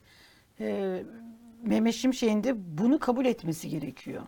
e, 0.60 1.00
Mehmet 1.64 1.94
Şimşek'in 1.94 2.44
de 2.44 2.56
bunu 2.78 3.00
kabul 3.00 3.26
etmesi 3.26 3.70
gerekiyor. 3.70 4.22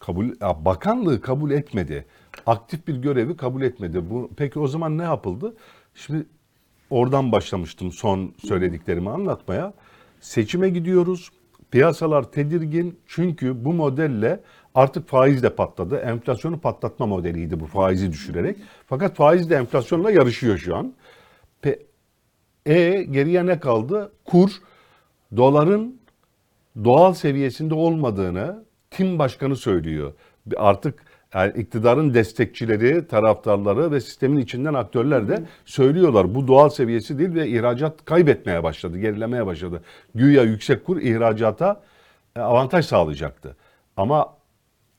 kabul 0.00 0.26
ya 0.40 0.64
bakanlığı 0.64 1.20
kabul 1.20 1.50
etmedi. 1.50 2.06
Aktif 2.46 2.86
bir 2.86 2.96
görevi 2.96 3.36
kabul 3.36 3.62
etmedi. 3.62 4.10
Bu 4.10 4.30
peki 4.36 4.58
o 4.58 4.66
zaman 4.66 4.98
ne 4.98 5.02
yapıldı? 5.02 5.56
Şimdi 5.96 6.26
oradan 6.90 7.32
başlamıştım 7.32 7.92
son 7.92 8.34
söylediklerimi 8.46 9.10
anlatmaya. 9.10 9.72
Seçime 10.20 10.68
gidiyoruz. 10.68 11.30
Piyasalar 11.70 12.32
tedirgin 12.32 12.98
çünkü 13.06 13.64
bu 13.64 13.72
modelle 13.72 14.40
artık 14.74 15.08
faiz 15.08 15.42
de 15.42 15.54
patladı. 15.54 15.96
Enflasyonu 15.96 16.60
patlatma 16.60 17.06
modeliydi 17.06 17.60
bu 17.60 17.66
faizi 17.66 18.12
düşürerek. 18.12 18.56
Fakat 18.86 19.16
faiz 19.16 19.50
de 19.50 19.56
enflasyonla 19.56 20.10
yarışıyor 20.10 20.58
şu 20.58 20.76
an. 20.76 20.94
E 22.66 23.02
geriye 23.02 23.46
ne 23.46 23.60
kaldı? 23.60 24.12
Kur 24.24 24.50
doların 25.36 26.00
doğal 26.84 27.14
seviyesinde 27.14 27.74
olmadığını 27.74 28.64
tim 28.90 29.18
başkanı 29.18 29.56
söylüyor. 29.56 30.12
Artık 30.56 31.05
yani 31.34 31.52
iktidarın 31.56 32.14
destekçileri, 32.14 33.06
taraftarları 33.06 33.90
ve 33.90 34.00
sistemin 34.00 34.38
içinden 34.38 34.74
aktörler 34.74 35.28
de 35.28 35.42
söylüyorlar. 35.64 36.34
Bu 36.34 36.48
doğal 36.48 36.68
seviyesi 36.68 37.18
değil 37.18 37.34
ve 37.34 37.48
ihracat 37.48 38.04
kaybetmeye 38.04 38.62
başladı, 38.62 38.98
gerilemeye 38.98 39.46
başladı. 39.46 39.82
Güya 40.14 40.42
yüksek 40.42 40.84
kur 40.84 41.00
ihracata 41.00 41.82
e, 42.36 42.40
avantaj 42.40 42.86
sağlayacaktı. 42.86 43.56
Ama 43.96 44.36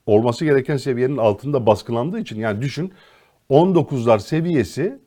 olması 0.06 0.44
gereken 0.44 0.76
seviyenin 0.76 1.16
altında 1.16 1.66
baskılandığı 1.66 2.18
için 2.20 2.40
yani 2.40 2.62
düşün 2.62 2.92
19'lar 3.50 4.20
seviyesi 4.20 4.98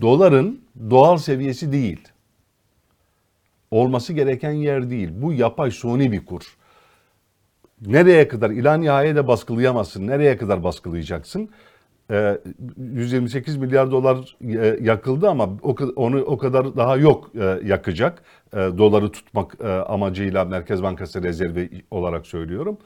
doların 0.00 0.60
doğal 0.90 1.16
seviyesi 1.16 1.72
değil 1.72 2.12
olması 3.72 4.12
gereken 4.12 4.52
yer 4.52 4.90
değil. 4.90 5.08
Bu 5.12 5.32
yapay 5.32 5.70
suni 5.70 6.12
bir 6.12 6.26
kur. 6.26 6.56
Nereye 7.86 8.28
kadar 8.28 8.50
ila 8.50 8.74
nihayet 8.74 9.16
de 9.16 9.28
baskılayamazsın. 9.28 10.06
Nereye 10.06 10.36
kadar 10.36 10.64
baskılayacaksın? 10.64 11.48
Ee, 12.10 12.38
128 12.78 13.56
milyar 13.56 13.90
dolar 13.90 14.36
e, 14.40 14.78
yakıldı 14.80 15.28
ama 15.28 15.48
onu 15.96 16.20
o 16.22 16.38
kadar 16.38 16.76
daha 16.76 16.96
yok 16.96 17.30
e, 17.34 17.60
yakacak. 17.64 18.22
E, 18.52 18.56
doları 18.56 19.12
tutmak 19.12 19.64
amacıyla 19.86 20.44
Merkez 20.44 20.82
Bankası 20.82 21.22
rezervi 21.22 21.70
olarak 21.90 22.26
söylüyorum. 22.26 22.78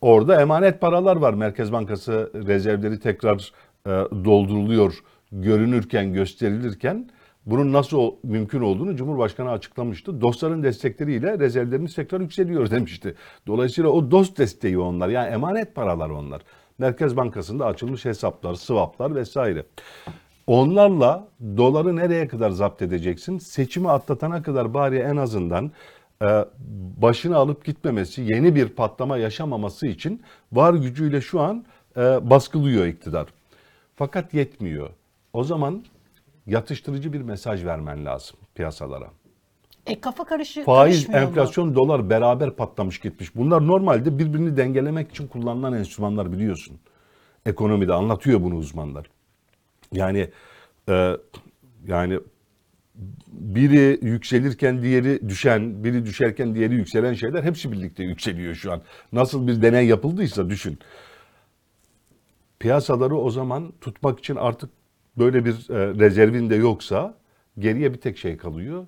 Orada 0.00 0.40
emanet 0.40 0.80
paralar 0.80 1.16
var. 1.16 1.34
Merkez 1.34 1.72
Bankası 1.72 2.30
rezervleri 2.34 3.00
tekrar 3.00 3.52
dolduruluyor 4.24 4.98
görünürken, 5.32 6.12
gösterilirken 6.12 7.10
bunun 7.46 7.72
nasıl 7.72 8.10
mümkün 8.22 8.60
olduğunu 8.60 8.96
Cumhurbaşkanı 8.96 9.50
açıklamıştı. 9.50 10.20
Dostların 10.20 10.62
destekleriyle 10.62 11.38
rezervlerimiz 11.38 11.94
tekrar 11.94 12.20
yükseliyor 12.20 12.70
demişti. 12.70 13.14
Dolayısıyla 13.46 13.90
o 13.90 14.10
dost 14.10 14.38
desteği 14.38 14.78
onlar. 14.78 15.08
Yani 15.08 15.28
emanet 15.28 15.74
paralar 15.74 16.10
onlar. 16.10 16.42
Merkez 16.78 17.16
Bankası'nda 17.16 17.66
açılmış 17.66 18.04
hesaplar, 18.04 18.54
swaplar 18.54 19.14
vesaire. 19.14 19.64
Onlarla 20.46 21.28
doları 21.56 21.96
nereye 21.96 22.28
kadar 22.28 22.50
zapt 22.50 22.82
edeceksin? 22.82 23.38
Seçimi 23.38 23.90
atlatana 23.90 24.42
kadar 24.42 24.74
bari 24.74 24.98
en 24.98 25.16
azından 25.16 25.70
e, 26.22 26.44
başını 26.96 27.36
alıp 27.36 27.64
gitmemesi, 27.64 28.22
yeni 28.22 28.54
bir 28.54 28.68
patlama 28.68 29.18
yaşamaması 29.18 29.86
için 29.86 30.22
var 30.52 30.74
gücüyle 30.74 31.20
şu 31.20 31.40
an 31.40 31.64
e, 31.96 32.30
baskılıyor 32.30 32.86
iktidar. 32.86 33.26
Fakat 33.96 34.34
yetmiyor. 34.34 34.90
O 35.32 35.44
zaman 35.44 35.84
yatıştırıcı 36.46 37.12
bir 37.12 37.20
mesaj 37.20 37.64
vermen 37.64 38.04
lazım 38.04 38.36
piyasalara. 38.54 39.10
E 39.86 40.00
kafa 40.00 40.24
karışı 40.24 40.64
Faiz, 40.64 40.94
karışmıyor 40.94 41.22
mu? 41.22 41.28
enflasyon, 41.28 41.74
dolar 41.74 42.10
beraber 42.10 42.50
patlamış 42.50 42.98
gitmiş. 43.00 43.36
Bunlar 43.36 43.66
normalde 43.66 44.18
birbirini 44.18 44.56
dengelemek 44.56 45.10
için 45.10 45.26
kullanılan 45.26 45.72
enstrümanlar 45.72 46.32
biliyorsun. 46.32 46.78
Ekonomide 47.46 47.92
anlatıyor 47.92 48.42
bunu 48.42 48.54
uzmanlar. 48.56 49.06
Yani 49.92 50.30
e, 50.88 51.16
yani 51.86 52.20
biri 53.28 53.98
yükselirken 54.02 54.82
diğeri 54.82 55.28
düşen, 55.28 55.84
biri 55.84 56.06
düşerken 56.06 56.54
diğeri 56.54 56.74
yükselen 56.74 57.14
şeyler 57.14 57.42
hepsi 57.42 57.72
birlikte 57.72 58.04
yükseliyor 58.04 58.54
şu 58.54 58.72
an. 58.72 58.82
Nasıl 59.12 59.46
bir 59.46 59.62
deney 59.62 59.86
yapıldıysa 59.86 60.50
düşün. 60.50 60.78
Piyasaları 62.58 63.16
o 63.16 63.30
zaman 63.30 63.72
tutmak 63.80 64.18
için 64.18 64.36
artık 64.36 64.70
böyle 65.18 65.44
bir 65.44 65.70
e, 65.70 65.98
rezervin 65.98 66.50
de 66.50 66.54
yoksa 66.54 67.14
geriye 67.58 67.92
bir 67.92 68.00
tek 68.00 68.18
şey 68.18 68.36
kalıyor 68.36 68.86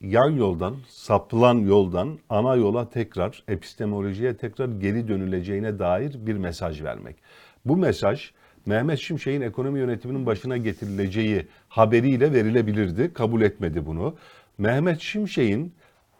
yan 0.00 0.30
yoldan, 0.30 0.76
sapılan 0.88 1.54
yoldan 1.54 2.18
ana 2.28 2.54
yola 2.54 2.90
tekrar, 2.90 3.42
epistemolojiye 3.48 4.36
tekrar 4.36 4.68
geri 4.68 5.08
dönüleceğine 5.08 5.78
dair 5.78 6.26
bir 6.26 6.36
mesaj 6.36 6.82
vermek. 6.82 7.16
Bu 7.64 7.76
mesaj 7.76 8.30
Mehmet 8.66 8.98
Şimşek'in 8.98 9.40
ekonomi 9.40 9.78
yönetiminin 9.78 10.26
başına 10.26 10.56
getirileceği 10.56 11.46
haberiyle 11.68 12.32
verilebilirdi. 12.32 13.12
Kabul 13.12 13.42
etmedi 13.42 13.86
bunu. 13.86 14.14
Mehmet 14.58 15.00
Şimşek'in 15.00 15.72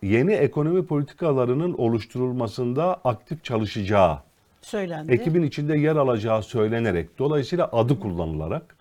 yeni 0.03 0.33
ekonomi 0.33 0.87
politikalarının 0.87 1.73
oluşturulmasında 1.73 3.01
aktif 3.05 3.45
çalışacağı, 3.45 4.19
Söylendi. 4.63 5.13
ekibin 5.13 5.43
içinde 5.43 5.79
yer 5.79 5.97
alacağı 5.97 6.43
söylenerek, 6.43 7.19
dolayısıyla 7.19 7.69
adı 7.73 8.01
kullanılarak 8.01 8.76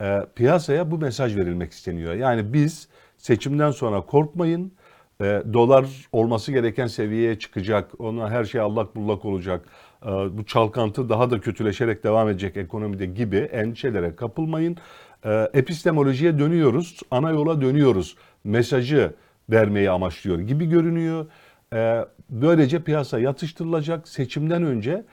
e, 0.00 0.26
piyasaya 0.34 0.90
bu 0.90 0.98
mesaj 0.98 1.36
verilmek 1.36 1.72
isteniyor. 1.72 2.14
Yani 2.14 2.52
biz 2.52 2.88
seçimden 3.16 3.70
sonra 3.70 4.00
korkmayın, 4.00 4.72
e, 5.20 5.42
dolar 5.52 5.86
olması 6.12 6.52
gereken 6.52 6.86
seviyeye 6.86 7.38
çıkacak, 7.38 8.00
ona 8.00 8.30
her 8.30 8.44
şey 8.44 8.60
allak 8.60 8.96
bullak 8.96 9.24
olacak, 9.24 9.64
e, 10.06 10.08
bu 10.08 10.44
çalkantı 10.46 11.08
daha 11.08 11.30
da 11.30 11.40
kötüleşerek 11.40 12.04
devam 12.04 12.28
edecek 12.28 12.56
ekonomide 12.56 13.06
gibi 13.06 13.36
endişelere 13.36 14.16
kapılmayın. 14.16 14.76
E, 15.24 15.48
epistemolojiye 15.54 16.38
dönüyoruz, 16.38 17.00
ana 17.10 17.30
yola 17.30 17.60
dönüyoruz 17.60 18.16
mesajı 18.44 19.14
vermeyi 19.50 19.90
amaçlıyor 19.90 20.38
gibi 20.38 20.66
görünüyor. 20.66 21.26
E, 21.74 22.04
böylece 22.30 22.82
piyasa 22.82 23.18
yatıştırılacak 23.18 24.08
seçimden 24.08 24.62
önce 24.62 25.04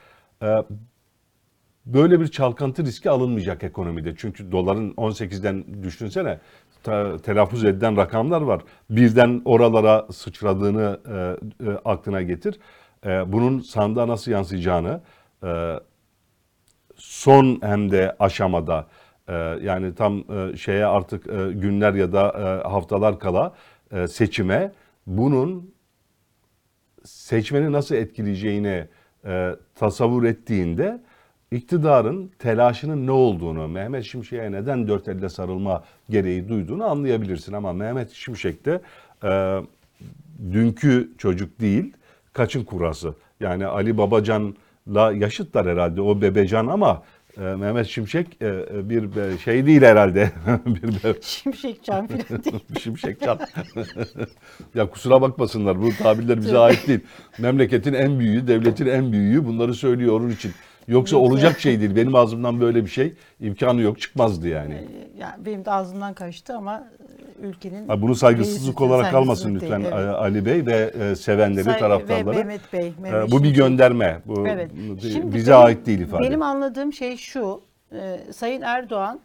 e, 0.43 0.47
böyle 1.85 2.19
bir 2.19 2.27
çalkantı 2.27 2.85
riski 2.85 3.09
alınmayacak 3.09 3.63
ekonomide. 3.63 4.15
Çünkü 4.17 4.51
doların 4.51 4.91
18'den 4.91 5.83
düşünsene 5.83 6.39
ta- 6.83 7.17
telaffuz 7.17 7.63
edilen 7.65 7.97
rakamlar 7.97 8.41
var. 8.41 8.61
Birden 8.89 9.41
oralara 9.45 10.07
sıçradığını 10.11 10.99
e, 11.07 11.65
e, 11.65 11.71
aklına 11.85 12.21
getir. 12.21 12.59
E, 13.05 13.31
bunun 13.31 13.59
sandığa 13.59 14.07
nasıl 14.07 14.31
yansıyacağını 14.31 15.01
e, 15.43 15.79
son 16.95 17.59
hem 17.61 17.91
de 17.91 18.15
aşamada 18.19 18.87
e, 19.27 19.33
yani 19.61 19.95
tam 19.95 20.23
e, 20.31 20.57
şeye 20.57 20.85
artık 20.85 21.27
e, 21.27 21.51
günler 21.51 21.93
ya 21.93 22.13
da 22.13 22.27
e, 22.27 22.67
haftalar 22.67 23.19
kala 23.19 23.53
e, 23.91 24.07
seçime 24.07 24.71
bunun 25.07 25.75
seçmeni 27.03 27.71
nasıl 27.71 27.95
etkileyeceğini 27.95 28.87
e, 29.25 29.55
tasavvur 29.75 30.23
ettiğinde 30.23 31.01
iktidarın 31.55 32.31
telaşının 32.39 33.07
ne 33.07 33.11
olduğunu, 33.11 33.67
Mehmet 33.67 34.03
Şimşek'e 34.03 34.51
neden 34.51 34.87
dört 34.87 35.07
elle 35.07 35.29
sarılma 35.29 35.83
gereği 36.09 36.49
duyduğunu 36.49 36.85
anlayabilirsin. 36.85 37.53
Ama 37.53 37.73
Mehmet 37.73 38.11
Şimşek 38.11 38.65
de 38.65 38.81
e, 39.23 39.59
dünkü 40.51 41.11
çocuk 41.17 41.59
değil, 41.59 41.93
kaçın 42.33 42.63
kurası. 42.63 43.13
Yani 43.39 43.65
Ali 43.65 43.97
Babacan'la 43.97 45.11
yaşıtlar 45.13 45.67
herhalde 45.67 46.01
o 46.01 46.21
bebecan 46.21 46.67
ama 46.67 47.03
e, 47.37 47.41
Mehmet 47.41 47.87
Şimşek 47.87 48.27
e, 48.41 48.45
e, 48.47 48.89
bir 48.89 49.15
be- 49.15 49.37
şey 49.37 49.65
değil 49.65 49.81
herhalde. 49.81 50.31
bir 50.65 50.83
be- 51.03 51.15
Şimşek 51.21 51.83
can 51.83 52.07
filan 52.07 52.43
değil. 52.43 52.63
Şimşek 52.81 53.19
çat. 53.21 53.53
ya 54.75 54.89
kusura 54.89 55.21
bakmasınlar 55.21 55.81
bu 55.81 55.89
tabirler 56.03 56.37
bize 56.37 56.57
ait 56.57 56.87
değil. 56.87 56.99
Memleketin 57.39 57.93
en 57.93 58.19
büyüğü, 58.19 58.47
devletin 58.47 58.85
en 58.85 59.11
büyüğü 59.11 59.45
bunları 59.45 59.73
söylüyor 59.73 60.19
onun 60.19 60.29
için. 60.29 60.51
Yoksa 60.87 61.17
olacak 61.17 61.59
şey 61.59 61.79
değil. 61.79 61.95
Benim 61.95 62.15
ağzımdan 62.15 62.61
böyle 62.61 62.83
bir 62.85 62.89
şey 62.89 63.13
imkanı 63.39 63.81
yok 63.81 64.01
çıkmazdı 64.01 64.47
yani. 64.47 64.83
Yani 65.17 65.45
benim 65.45 65.65
de 65.65 65.71
ağzımdan 65.71 66.13
kaçtı 66.13 66.55
ama 66.55 66.87
e, 67.43 67.47
ülkenin... 67.47 67.87
Ha, 67.87 68.01
bunu 68.01 68.15
saygısızlık 68.15 68.81
olarak 68.81 69.11
kalmasın 69.11 69.43
saygısızlık 69.43 69.63
lütfen 69.63 69.83
değil, 69.83 70.05
evet. 70.05 70.15
Ali 70.15 70.45
Bey 70.45 70.65
ve 70.65 70.93
e, 71.01 71.15
sevenleri, 71.15 71.63
Say- 71.63 71.79
taraftarları. 71.79 72.37
Ve 72.37 72.43
Mehmet 72.43 72.73
Bey. 72.73 72.87
E, 72.87 72.93
Mehmet 73.01 73.31
bu 73.31 73.43
bir 73.43 73.53
gönderme. 73.53 74.19
Bu 74.25 74.47
Evet. 74.47 74.71
Şimdi 75.01 75.35
bize 75.35 75.51
benim- 75.51 75.65
ait 75.65 75.85
değil 75.85 75.99
ifade. 75.99 76.23
Benim 76.23 76.41
anladığım 76.41 76.93
şey 76.93 77.17
şu. 77.17 77.61
Sayın 78.31 78.61
Erdoğan 78.61 79.19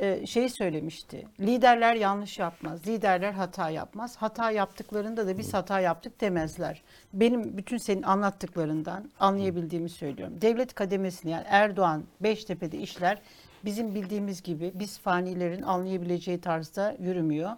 e, 0.00 0.26
şey 0.26 0.48
söylemişti. 0.48 1.26
Liderler 1.40 1.94
yanlış 1.94 2.38
yapmaz. 2.38 2.86
Liderler 2.86 3.32
hata 3.32 3.70
yapmaz. 3.70 4.16
Hata 4.16 4.50
yaptıklarında 4.50 5.26
da 5.26 5.38
biz 5.38 5.54
hata 5.54 5.80
yaptık 5.80 6.20
demezler. 6.20 6.82
Benim 7.12 7.56
bütün 7.56 7.76
senin 7.76 8.02
anlattıklarından 8.02 9.10
anlayabildiğimi 9.20 9.88
söylüyorum. 9.88 10.40
Devlet 10.40 10.74
kademesini 10.74 11.32
yani 11.32 11.44
Erdoğan 11.48 12.04
Beştepe'de 12.20 12.78
işler 12.78 13.22
bizim 13.64 13.94
bildiğimiz 13.94 14.42
gibi 14.42 14.72
biz 14.74 14.98
fanilerin 14.98 15.62
anlayabileceği 15.62 16.40
tarzda 16.40 16.96
yürümüyor. 16.98 17.50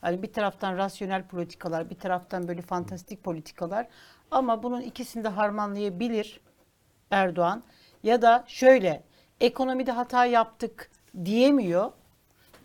Hani 0.00 0.22
bir 0.22 0.32
taraftan 0.32 0.76
rasyonel 0.76 1.26
politikalar, 1.26 1.90
bir 1.90 1.94
taraftan 1.98 2.48
böyle 2.48 2.62
fantastik 2.62 3.24
politikalar 3.24 3.86
ama 4.30 4.62
bunun 4.62 4.80
ikisini 4.80 5.24
de 5.24 5.28
harmanlayabilir. 5.28 6.40
Erdoğan 7.10 7.62
ya 8.02 8.22
da 8.22 8.44
şöyle 8.46 9.02
ekonomide 9.40 9.92
hata 9.92 10.26
yaptık 10.26 10.90
diyemiyor. 11.24 11.90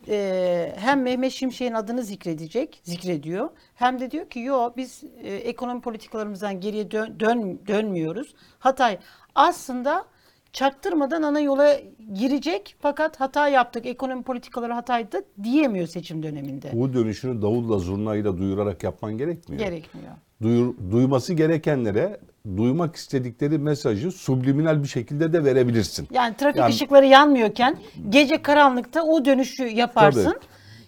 Ee, 0.08 0.74
hem 0.78 1.02
Mehmet 1.02 1.32
Şimşek'in 1.32 1.74
adını 1.74 2.04
zikredecek, 2.04 2.80
zikrediyor. 2.84 3.50
Hem 3.76 4.00
de 4.00 4.12
diyor 4.12 4.30
ki 4.30 4.40
yo 4.40 4.72
biz 4.78 5.04
e, 5.24 5.34
ekonomi 5.36 5.82
politikalarımızdan 5.82 6.60
geriye 6.60 6.92
dön, 6.92 7.16
dön- 7.20 7.60
dönmüyoruz. 7.68 8.34
Hata 8.60 8.98
aslında 9.36 10.06
çaktırmadan 10.54 11.22
ana 11.24 11.40
yola 11.40 11.80
girecek 12.14 12.76
fakat 12.80 13.20
hata 13.20 13.48
yaptık, 13.48 13.86
ekonomi 13.86 14.24
politikaları 14.24 14.74
hataydı 14.74 15.18
diyemiyor 15.44 15.88
seçim 15.88 16.24
döneminde. 16.24 16.70
Bu 16.74 16.94
dönüşünü 16.94 17.42
davulla 17.42 17.78
zurnayla 17.80 18.38
duyurarak 18.38 18.84
yapman 18.84 19.18
gerekmiyor. 19.18 19.64
Gerekmiyor. 19.64 20.12
Duyur, 20.42 20.74
duyması 20.92 21.34
gerekenlere 21.34 22.20
duymak 22.58 22.96
istedikleri 22.96 23.58
mesajı 23.58 24.12
subliminal 24.12 24.84
bir 24.84 24.88
şekilde 24.88 25.34
de 25.34 25.44
verebilirsin. 25.44 26.08
Yani 26.12 26.36
trafik 26.38 26.60
Yani- 26.60 26.70
ışıkları 26.74 27.06
yanmıyorken 27.06 27.78
gece 28.10 28.42
karanlıkta 28.42 29.04
o 29.04 29.26
dönüşü 29.26 29.64
yaparsın. 29.68 30.24
Tabii. 30.24 30.46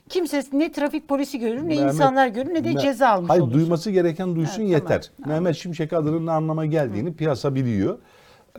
Kimse 0.09 0.43
ne 0.53 0.71
trafik 0.71 1.07
polisi 1.07 1.39
görür, 1.39 1.57
ne 1.63 1.75
Mehmet- 1.75 1.93
insanlar 1.93 2.27
görür, 2.27 2.53
ne 2.53 2.63
de 2.63 2.71
Me- 2.71 2.81
ceza 2.81 3.07
almış 3.09 3.29
Hayır 3.29 3.41
olursun. 3.41 3.59
duyması 3.59 3.91
gereken 3.91 4.35
duysun 4.35 4.61
Evet, 4.61 4.71
yeter. 4.71 5.11
tamam. 5.23 5.29
Mehmet 5.43 5.55
Şimşek 5.55 5.93
adının 5.93 6.25
ne 6.25 6.31
anlama 6.31 6.65
geldiğini 6.65 7.13
piyasa 7.13 7.55
biliyor. 7.55 7.97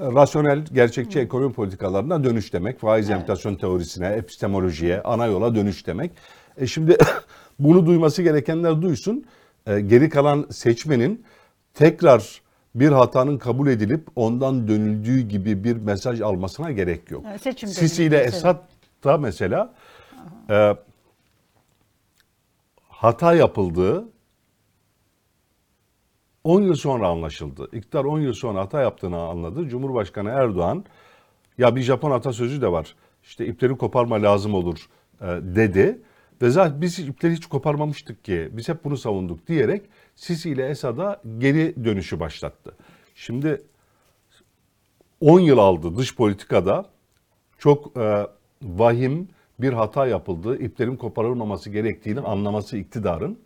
E, 0.01 0.05
Rasyonel, 0.05 0.65
gerçekçi 0.73 1.21
ekonomi 1.21 1.53
politikalarına 1.53 2.25
dönüş 2.25 2.53
demek. 2.53 2.81
Faiz 2.81 3.11
enflasyon 3.11 3.55
teorisine, 3.55 4.07
epistemolojiye, 4.07 5.03
ana 5.03 5.27
yola 5.27 5.55
dönüş 5.55 5.87
demek. 5.87 6.11
E 6.57 6.67
şimdi 6.67 6.97
bunu 7.59 7.87
duyması 7.87 8.23
gerekenler 8.23 8.83
duysun. 8.83 9.25
E, 9.67 9.81
geri 9.81 10.09
kalan 10.09 10.47
seçmenin 10.51 11.25
tekrar 11.75 12.41
bir 12.75 12.93
hatanın 12.93 13.39
kabul 13.39 13.69
edilip 13.69 14.09
ondan 14.17 14.69
dönüldüğü 14.69 15.21
gibi 15.21 15.65
bir 15.65 15.77
mesaj 15.77 16.21
almasına 16.21 16.71
gerek 16.71 17.11
yok. 17.11 17.25
Seçim 17.41 17.69
Sisi 17.69 18.05
ile. 18.05 18.19
Esad 18.19 18.63
da 19.05 19.19
mesela 19.19 19.75
e, 20.51 20.77
hata 22.89 23.35
yapıldığı 23.35 24.09
10 26.45 26.63
yıl 26.63 26.75
sonra 26.75 27.09
anlaşıldı. 27.09 27.69
İktidar 27.73 28.05
10 28.05 28.21
yıl 28.21 28.33
sonra 28.33 28.61
hata 28.61 28.81
yaptığını 28.81 29.19
anladı. 29.19 29.69
Cumhurbaşkanı 29.69 30.29
Erdoğan 30.29 30.85
ya 31.59 31.77
bir 31.77 31.81
Japon 31.81 32.11
atasözü 32.11 32.63
de 32.63 32.73
var. 32.73 32.95
İşte 33.23 33.47
ipleri 33.47 33.77
koparma 33.77 34.23
lazım 34.23 34.55
olur 34.55 34.89
e, 35.21 35.27
dedi. 35.43 36.03
Ve 36.43 36.51
zaten 36.51 36.81
biz 36.81 36.99
ipleri 36.99 37.33
hiç 37.33 37.47
koparmamıştık 37.47 38.25
ki. 38.25 38.49
Biz 38.53 38.69
hep 38.69 38.85
bunu 38.85 38.97
savunduk 38.97 39.47
diyerek 39.47 39.83
Sisi 40.14 40.50
ile 40.50 40.68
Esad'a 40.68 41.22
geri 41.38 41.85
dönüşü 41.85 42.20
başlattı. 42.20 42.77
Şimdi 43.14 43.62
10 45.20 45.40
yıl 45.40 45.59
aldı 45.59 45.96
dış 45.96 46.16
politikada 46.16 46.87
çok 47.59 47.96
e, 47.96 48.27
vahim 48.62 49.29
bir 49.59 49.72
hata 49.72 50.07
yapıldı. 50.07 50.59
İplerin 50.59 50.96
koparılmaması 50.96 51.70
gerektiğini 51.70 52.20
anlaması 52.20 52.77
iktidarın 52.77 53.38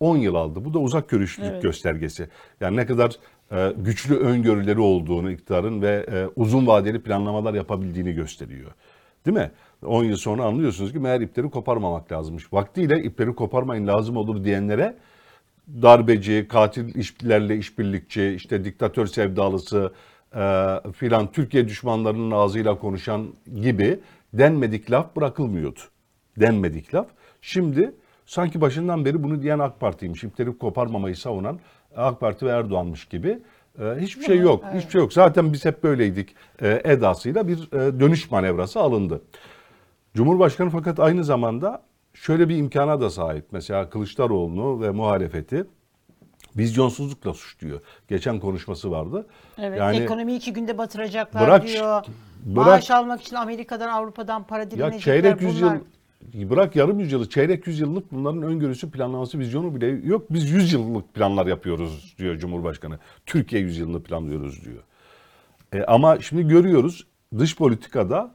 10 0.00 0.16
yıl 0.16 0.34
aldı. 0.34 0.64
Bu 0.64 0.74
da 0.74 0.78
uzak 0.78 1.08
görüşlülük 1.08 1.62
göstergesi. 1.62 2.28
Yani 2.60 2.76
ne 2.76 2.86
kadar 2.86 3.16
e, 3.52 3.72
güçlü 3.76 4.16
öngörüleri 4.16 4.80
olduğunu 4.80 5.30
iktidarın 5.30 5.82
ve 5.82 6.06
e, 6.12 6.26
uzun 6.36 6.66
vadeli 6.66 7.02
planlamalar 7.02 7.54
yapabildiğini 7.54 8.12
gösteriyor. 8.12 8.70
Değil 9.26 9.36
mi? 9.36 9.50
10 9.86 10.04
yıl 10.04 10.16
sonra 10.16 10.44
anlıyorsunuz 10.44 10.92
ki 10.92 10.98
meğer 10.98 11.20
ipleri 11.20 11.50
koparmamak 11.50 12.12
lazımmış. 12.12 12.52
Vaktiyle 12.52 13.02
ipleri 13.02 13.34
koparmayın 13.34 13.86
lazım 13.86 14.16
olur 14.16 14.44
diyenlere 14.44 14.96
darbeci, 15.82 16.46
katil 16.48 16.94
işlerle 16.94 17.56
işbirlikçi, 17.56 18.32
işte 18.36 18.64
diktatör 18.64 19.06
sevdalısı 19.06 19.92
e, 20.36 20.76
filan 20.92 21.32
Türkiye 21.32 21.68
düşmanlarının 21.68 22.30
ağzıyla 22.30 22.78
konuşan 22.78 23.26
gibi 23.60 24.00
denmedik 24.32 24.90
laf 24.90 25.16
bırakılmıyordu. 25.16 25.80
Denmedik 26.40 26.94
laf. 26.94 27.06
Şimdi 27.42 27.94
sanki 28.26 28.60
başından 28.60 29.04
beri 29.04 29.22
bunu 29.22 29.42
diyen 29.42 29.58
AK 29.58 29.80
Parti'ymiş. 29.80 30.24
İpleri 30.24 30.58
koparmamayı 30.58 31.16
savunan 31.16 31.58
AK 31.96 32.20
Parti 32.20 32.46
ve 32.46 32.50
Erdoğan'mış 32.50 33.04
gibi. 33.04 33.38
E, 33.78 33.84
hiçbir 34.00 34.24
şey 34.24 34.38
yok. 34.38 34.64
Hiçbir 34.74 34.90
şey 34.90 35.00
yok. 35.00 35.12
Zaten 35.12 35.52
biz 35.52 35.64
hep 35.64 35.82
böyleydik 35.82 36.34
e, 36.62 36.80
edasıyla 36.84 37.48
bir 37.48 37.72
e, 37.72 38.00
dönüş 38.00 38.30
manevrası 38.30 38.80
alındı. 38.80 39.22
Cumhurbaşkanı 40.14 40.70
fakat 40.70 41.00
aynı 41.00 41.24
zamanda 41.24 41.82
şöyle 42.14 42.48
bir 42.48 42.56
imkana 42.56 43.00
da 43.00 43.10
sahip. 43.10 43.44
Mesela 43.52 43.90
Kılıçdaroğlu'nu 43.90 44.80
ve 44.80 44.90
muhalefeti 44.90 45.66
vizyonsuzlukla 46.56 47.34
suçluyor. 47.34 47.80
Geçen 48.08 48.40
konuşması 48.40 48.90
vardı. 48.90 49.26
Evet, 49.58 49.78
yani 49.78 49.96
ekonomiyi 49.96 50.38
iki 50.38 50.52
günde 50.52 50.78
batıracaklar 50.78 51.42
Bırak- 51.42 51.66
diyor. 51.66 52.02
bırak- 52.46 52.66
Maaş 52.66 52.90
almak 52.90 53.22
için 53.22 53.36
Amerika'dan, 53.36 53.88
Avrupa'dan 53.88 54.46
para 54.46 54.62
ya 54.62 54.70
dilenecekler. 54.70 55.00
çeyrek 55.22 55.42
yüzyıl 55.42 55.70
bunlar. 56.34 56.50
bırak 56.50 56.76
yarım 56.76 57.00
yüzyılı 57.00 57.28
çeyrek 57.28 57.66
yüzyıllık 57.66 58.12
bunların 58.12 58.42
öngörüsü 58.42 58.90
planlaması 58.90 59.38
vizyonu 59.38 59.74
bile 59.74 59.86
yok. 59.86 60.26
Biz 60.30 60.50
yüz 60.50 60.72
yıllık 60.72 61.14
planlar 61.14 61.46
yapıyoruz 61.46 62.14
diyor 62.18 62.36
Cumhurbaşkanı. 62.38 62.98
Türkiye 63.26 63.62
yüzyılını 63.62 64.02
planlıyoruz 64.02 64.64
diyor. 64.64 64.82
E, 65.72 65.84
ama 65.84 66.20
şimdi 66.20 66.48
görüyoruz 66.48 67.06
dış 67.38 67.56
politikada 67.56 68.34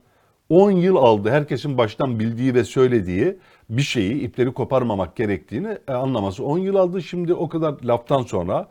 10 0.49 0.71
yıl 0.71 0.95
aldı 0.95 1.29
herkesin 1.29 1.77
baştan 1.77 2.19
bildiği 2.19 2.53
ve 2.53 2.63
söylediği 2.63 3.37
bir 3.69 3.81
şeyi 3.81 4.21
ipleri 4.21 4.53
koparmamak 4.53 5.15
gerektiğini 5.15 5.77
e, 5.87 5.93
anlaması 5.93 6.43
10 6.43 6.57
yıl 6.57 6.75
aldı. 6.75 7.01
Şimdi 7.01 7.33
o 7.33 7.49
kadar 7.49 7.75
laftan 7.83 8.21
sonra 8.21 8.67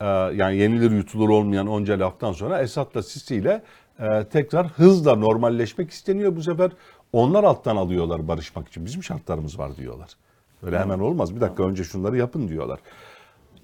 e, 0.00 0.06
yani 0.06 0.56
yenilir 0.56 0.90
yutulur 0.90 1.28
olmayan 1.28 1.66
onca 1.66 1.98
laftan 1.98 2.32
sonra 2.32 2.62
Esad'la 2.62 3.02
Sisi 3.02 3.36
ile 3.36 3.62
e, 4.00 4.24
tekrar 4.24 4.68
hızla 4.68 5.16
normalleşmek 5.16 5.90
isteniyor. 5.90 6.36
Bu 6.36 6.42
sefer 6.42 6.70
onlar 7.12 7.44
alttan 7.44 7.76
alıyorlar 7.76 8.28
barışmak 8.28 8.68
için. 8.68 8.86
Bizim 8.86 9.02
şartlarımız 9.02 9.58
var 9.58 9.76
diyorlar. 9.76 10.10
Öyle 10.62 10.78
hemen 10.78 10.98
olmaz. 10.98 11.36
Bir 11.36 11.40
dakika 11.40 11.62
önce 11.62 11.84
şunları 11.84 12.16
yapın 12.16 12.48
diyorlar. 12.48 12.80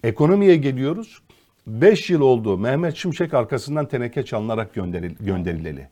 Ekonomiye 0.05 0.57
geliyoruz. 0.57 1.23
5 1.67 2.11
yıl 2.11 2.21
oldu 2.21 2.59
Mehmet 2.59 2.97
Şimşek 2.97 3.35
arkasından 3.35 3.87
teneke 3.89 4.25
çalınarak 4.25 4.75
gönderil, 4.75 5.15
gönderileli. 5.21 5.89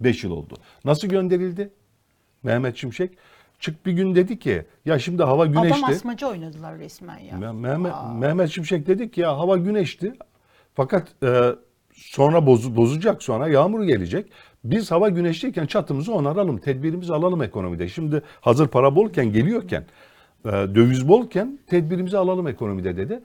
5 0.00 0.24
yıl 0.24 0.30
oldu. 0.30 0.54
Nasıl 0.84 1.08
gönderildi? 1.08 1.70
Mehmet 2.42 2.76
Şimşek 2.76 3.10
çık 3.58 3.86
bir 3.86 3.92
gün 3.92 4.14
dedi 4.14 4.38
ki 4.38 4.64
ya 4.84 4.98
şimdi 4.98 5.22
hava 5.22 5.42
Adam 5.42 5.52
güneşti. 5.52 5.86
asmacı 5.86 6.26
oynadılar 6.28 6.78
resmen 6.78 7.18
ya. 7.18 7.34
Me- 7.34 7.60
Mehmet, 7.60 7.92
Mehmet 8.18 8.50
Şimşek 8.50 8.86
dedi 8.86 9.10
ki 9.10 9.20
ya 9.20 9.38
hava 9.38 9.56
güneşti. 9.56 10.12
Fakat 10.74 11.08
e, 11.22 11.42
sonra 11.94 12.46
bozu, 12.46 12.76
bozacak 12.76 13.22
sonra 13.22 13.48
yağmur 13.48 13.84
gelecek. 13.84 14.32
Biz 14.64 14.90
hava 14.90 15.08
güneşliyken 15.08 15.66
çatımızı 15.66 16.14
onaralım, 16.14 16.58
tedbirimizi 16.58 17.14
alalım 17.14 17.42
ekonomide. 17.42 17.88
Şimdi 17.88 18.22
hazır 18.40 18.68
para 18.68 18.96
bolken 18.96 19.32
geliyorken, 19.32 19.84
e, 20.44 20.50
döviz 20.50 21.08
bolken 21.08 21.58
tedbirimizi 21.66 22.18
alalım 22.18 22.48
ekonomide 22.48 22.96
dedi. 22.96 23.20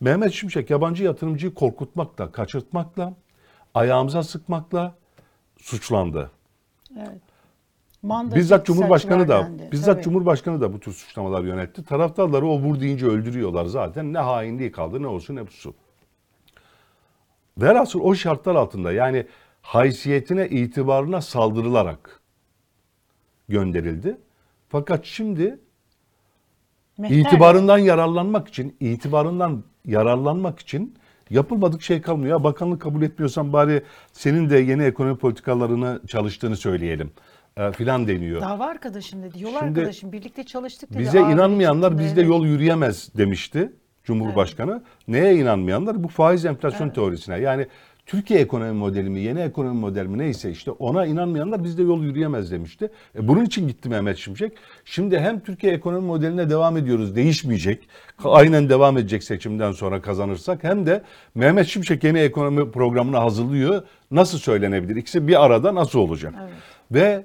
Mehmet 0.00 0.32
Şimşek 0.32 0.70
yabancı 0.70 1.04
yatırımcıyı 1.04 1.54
korkutmakla, 1.54 2.32
kaçırtmakla, 2.32 3.14
ayağımıza 3.74 4.22
sıkmakla 4.22 4.94
suçlandı. 5.58 6.30
Evet. 6.96 7.20
Mandacı 8.02 8.36
Bizzat 8.36 8.66
Cumhurbaşkanı 8.66 9.28
da 9.28 9.44
dendi. 9.44 9.68
bizzat 9.72 9.94
Tabii. 9.94 10.04
Cumhurbaşkanı 10.04 10.60
da 10.60 10.72
bu 10.72 10.80
tür 10.80 10.92
suçlamalar 10.92 11.44
yönetti. 11.44 11.84
Taraftarları 11.84 12.46
o 12.46 12.58
vur 12.58 12.80
deyince 12.80 13.06
öldürüyorlar 13.06 13.64
zaten. 13.64 14.12
Ne 14.12 14.18
hainliği 14.18 14.72
kaldı 14.72 15.02
ne 15.02 15.06
olsun 15.06 15.36
ne 15.36 15.46
busu. 15.46 15.74
Velhasıl 17.58 18.00
o 18.00 18.14
şartlar 18.14 18.54
altında 18.54 18.92
yani 18.92 19.26
haysiyetine 19.62 20.48
itibarına 20.48 21.20
saldırılarak 21.20 22.20
gönderildi. 23.48 24.18
Fakat 24.68 25.04
şimdi 25.04 25.58
Mehter 26.98 27.16
itibarından 27.16 27.78
yararlanmak 27.78 28.48
için, 28.48 28.76
itibarından 28.80 29.64
yararlanmak 29.84 30.58
için 30.58 30.94
yapılmadık 31.30 31.82
şey 31.82 32.00
kalmıyor. 32.02 32.44
Bakanlık 32.44 32.82
kabul 32.82 33.02
etmiyorsan 33.02 33.52
bari 33.52 33.82
senin 34.12 34.50
de 34.50 34.58
yeni 34.58 34.82
ekonomi 34.82 35.16
politikalarını 35.16 36.00
çalıştığını 36.08 36.56
söyleyelim. 36.56 37.10
E, 37.56 37.72
filan 37.72 38.08
deniyor. 38.08 38.40
Dava 38.40 38.66
arkadaşım 38.66 39.22
dedi. 39.22 39.42
Yol 39.42 39.50
Şimdi 39.50 39.64
arkadaşım 39.64 40.12
birlikte 40.12 40.44
çalıştık 40.44 40.90
dedi. 40.90 40.98
Bize 40.98 41.20
inanmayanlar 41.20 41.98
bizde 41.98 42.20
evet. 42.20 42.30
yol 42.30 42.46
yürüyemez 42.46 43.14
demişti 43.16 43.72
Cumhurbaşkanı. 44.04 44.82
Neye 45.08 45.36
inanmayanlar? 45.36 46.04
Bu 46.04 46.08
faiz 46.08 46.44
enflasyon 46.44 46.90
teorisine. 46.90 47.38
Yani 47.40 47.66
Türkiye 48.06 48.40
ekonomi 48.40 48.72
modeli 48.72 49.10
mi, 49.10 49.20
yeni 49.20 49.40
ekonomi 49.40 49.80
modeli 49.80 50.08
mi 50.08 50.18
neyse 50.18 50.50
işte 50.50 50.70
ona 50.70 51.06
inanmayanlar 51.06 51.64
bizde 51.64 51.82
yol 51.82 52.02
yürüyemez 52.02 52.52
demişti. 52.52 52.90
E 53.18 53.28
bunun 53.28 53.44
için 53.44 53.68
gitti 53.68 53.88
Mehmet 53.88 54.16
Şimşek. 54.16 54.52
Şimdi 54.84 55.18
hem 55.18 55.40
Türkiye 55.40 55.72
ekonomi 55.72 56.06
modeline 56.06 56.50
devam 56.50 56.76
ediyoruz, 56.76 57.16
değişmeyecek. 57.16 57.88
Aynen 58.24 58.68
devam 58.68 58.98
edecek 58.98 59.24
seçimden 59.24 59.72
sonra 59.72 60.02
kazanırsak. 60.02 60.64
Hem 60.64 60.86
de 60.86 61.02
Mehmet 61.34 61.66
Şimşek 61.66 62.04
yeni 62.04 62.18
ekonomi 62.18 62.70
programını 62.70 63.16
hazırlıyor. 63.16 63.82
Nasıl 64.10 64.38
söylenebilir? 64.38 64.96
İkisi 64.96 65.28
bir 65.28 65.44
arada 65.44 65.74
nasıl 65.74 65.98
olacak? 65.98 66.34
Ve 66.90 67.24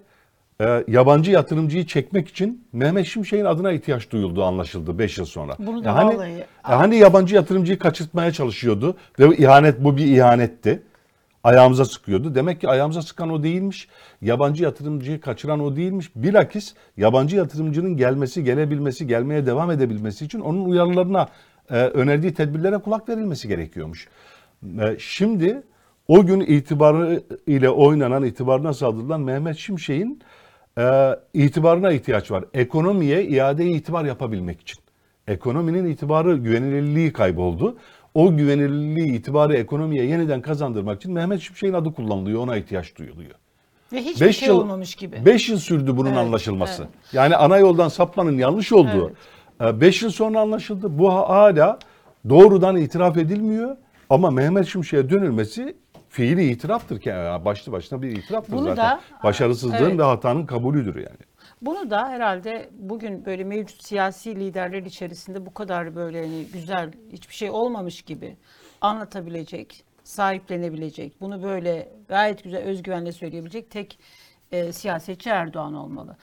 e, 0.62 0.84
yabancı 0.88 1.32
yatırımcıyı 1.32 1.86
çekmek 1.86 2.28
için 2.28 2.68
Mehmet 2.74 3.06
Şimşek'in 3.06 3.46
adına 3.46 3.72
ihtiyaç 3.72 4.12
duyulduğu 4.12 4.44
anlaşıldı 4.44 5.00
5 5.00 5.18
yıl 5.18 5.26
sonra. 5.26 5.56
Bunu 5.60 5.84
da 5.84 5.89
E 5.89 5.91
hani, 5.91 6.15
vallahi- 6.15 6.39
e 6.39 6.46
hani 6.62 6.96
yabancı 6.96 7.36
yatırımcıyı 7.36 7.80
kaçırtmaya 7.80 8.32
çalışıyordu 8.32 8.98
ve 9.20 9.38
ihanet 9.38 9.84
bu 9.84 9.98
bir 9.98 10.06
ihanetti. 10.06 10.84
Ayağımıza 11.44 11.86
sıkıyordu. 11.86 12.36
Demek 12.36 12.62
ki 12.62 12.70
ayağımıza 12.70 13.02
sıkan 13.02 13.30
o 13.30 13.44
değilmiş. 13.44 13.88
Yabancı 14.22 14.63
yatırımcıyı 14.63 15.22
kaçıran 15.22 15.60
o 15.60 15.76
değilmiş. 15.76 16.12
Bilakis 16.15 16.74
yabancı 16.98 17.36
yatırımcının 17.36 17.98
gelmesi, 17.98 18.44
gelebilmesi, 18.44 19.08
gelmeye 19.08 19.46
devam 19.46 19.72
edebilmesi 19.72 20.26
için 20.26 20.39
onun 20.39 20.65
uyarılarına, 20.65 21.28
e, 21.70 21.76
önerdiği 21.76 22.34
tedbirlere 22.34 22.78
kulak 22.78 23.10
verilmesi 23.10 23.48
gerekiyormuş. 23.48 24.08
E, 24.80 24.96
şimdi 25.00 25.62
o 26.08 26.26
gün 26.26 26.39
itibarı 26.39 27.24
ile 27.48 27.70
oynanan, 27.70 28.24
itibarına 28.24 28.74
saldırılan 28.74 29.22
Mehmet 29.22 29.58
Şimşek'in 29.58 30.22
e, 30.78 31.16
itibarına 31.34 31.92
ihtiyaç 31.92 32.32
var. 32.32 32.44
Ekonomiye 32.54 33.24
iade 33.24 33.66
itibar 33.66 34.06
yapabilmek 34.06 34.62
için. 34.62 34.80
Ekonominin 35.28 35.86
itibarı, 35.86 36.38
güvenilirliği 36.38 37.14
kayboldu. 37.14 37.78
O 38.14 38.36
güvenilirliği, 38.38 39.14
itibarı 39.18 39.56
ekonomiye 39.56 40.06
yeniden 40.06 40.42
kazandırmak 40.42 40.98
için 41.02 41.14
Mehmet 41.14 41.42
Şimşek'in 41.42 41.74
adı 41.74 41.94
kullanılıyor, 41.94 42.42
ona 42.42 42.58
ihtiyaç 42.58 42.96
duyuluyor. 42.96 43.32
Ve 43.94 44.02
hiçbir 44.02 44.26
Beş 44.26 44.38
şey 44.38 44.48
yıl, 44.48 44.58
olmamış 44.58 44.96
gibi. 44.96 45.26
5 45.26 45.50
yıl 45.50 45.58
sürdü 45.58 45.98
bunun 45.98 46.10
Evet, 46.10 46.18
anlaşılması. 46.20 46.84
evet. 46.84 47.14
Yani 47.14 47.36
ana 47.36 47.58
yoldan 47.58 47.88
sapmanın 47.88 48.38
yanlış 48.38 48.74
olduğu 48.74 49.14
5 49.62 50.02
yıl 50.02 50.10
sonra 50.10 50.40
anlaşıldı. 50.40 51.00
Bu 51.00 51.14
hala 51.14 51.80
doğrudan 52.30 52.78
itiraf 52.78 53.18
edilmiyor. 53.18 53.78
Ama 54.10 54.32
Mehmet 54.32 54.68
Şimşek'e 54.68 55.10
dönülmesi 55.10 55.76
fiili 56.15 56.51
itiraftır 56.51 56.99
ki 56.99 57.10
yani 57.10 57.45
başlı 57.45 57.71
başına 57.71 58.01
bir 58.01 58.12
itiraftır 58.17 58.54
Bunu 58.54 58.63
zaten. 58.63 58.86
da- 58.97 59.01
Başarısızlığın 59.23 59.78
Evet. 59.89 59.99
ve 59.99 60.04
hatanın 60.04 60.45
kabulüdür 60.45 60.95
yani. 60.95 61.17
Bunu 61.62 61.89
da 61.89 62.10
herhalde 62.10 62.69
bugün 62.73 63.25
böyle 63.25 63.43
mevcut 63.43 63.84
siyasi 63.84 64.36
liderler 64.36 64.84
içerisinde 64.84 65.45
bu 65.45 65.54
kadar 65.54 65.95
böyle 65.95 66.21
hani 66.21 66.45
güzel 66.54 66.91
hiçbir 67.12 67.34
şey 67.34 67.49
olmamış 67.49 68.01
gibi 68.01 68.38
anlatabilecek, 68.82 69.84
sahiplenebilecek, 70.04 71.21
bunu 71.21 71.43
böyle 71.43 71.89
gayet 72.08 72.43
güzel 72.43 72.62
özgüvenle 72.63 73.12
söyleyebilecek 73.12 73.71
tek 73.71 73.99
e, 74.51 74.71
siyasetçi 74.73 75.30
Erdoğan 75.30 75.73
olmalı. 75.73 76.17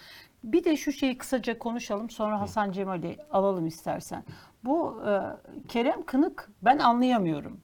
Bir 0.45 0.65
de 0.65 0.77
şu 0.77 0.93
şeyi 0.93 1.19
kısaca 1.19 1.59
konuşalım 1.59 2.11
sonra 2.11 2.41
Hasan 2.41 2.73
Cemal'i 2.73 3.17
alalım 3.31 3.67
istersen. 3.67 4.25
Bu 4.65 5.03
e, 5.09 5.13
Kerem 5.69 6.03
Kınık 6.03 6.51
ben 6.63 6.79
anlayamıyorum. 6.79 7.61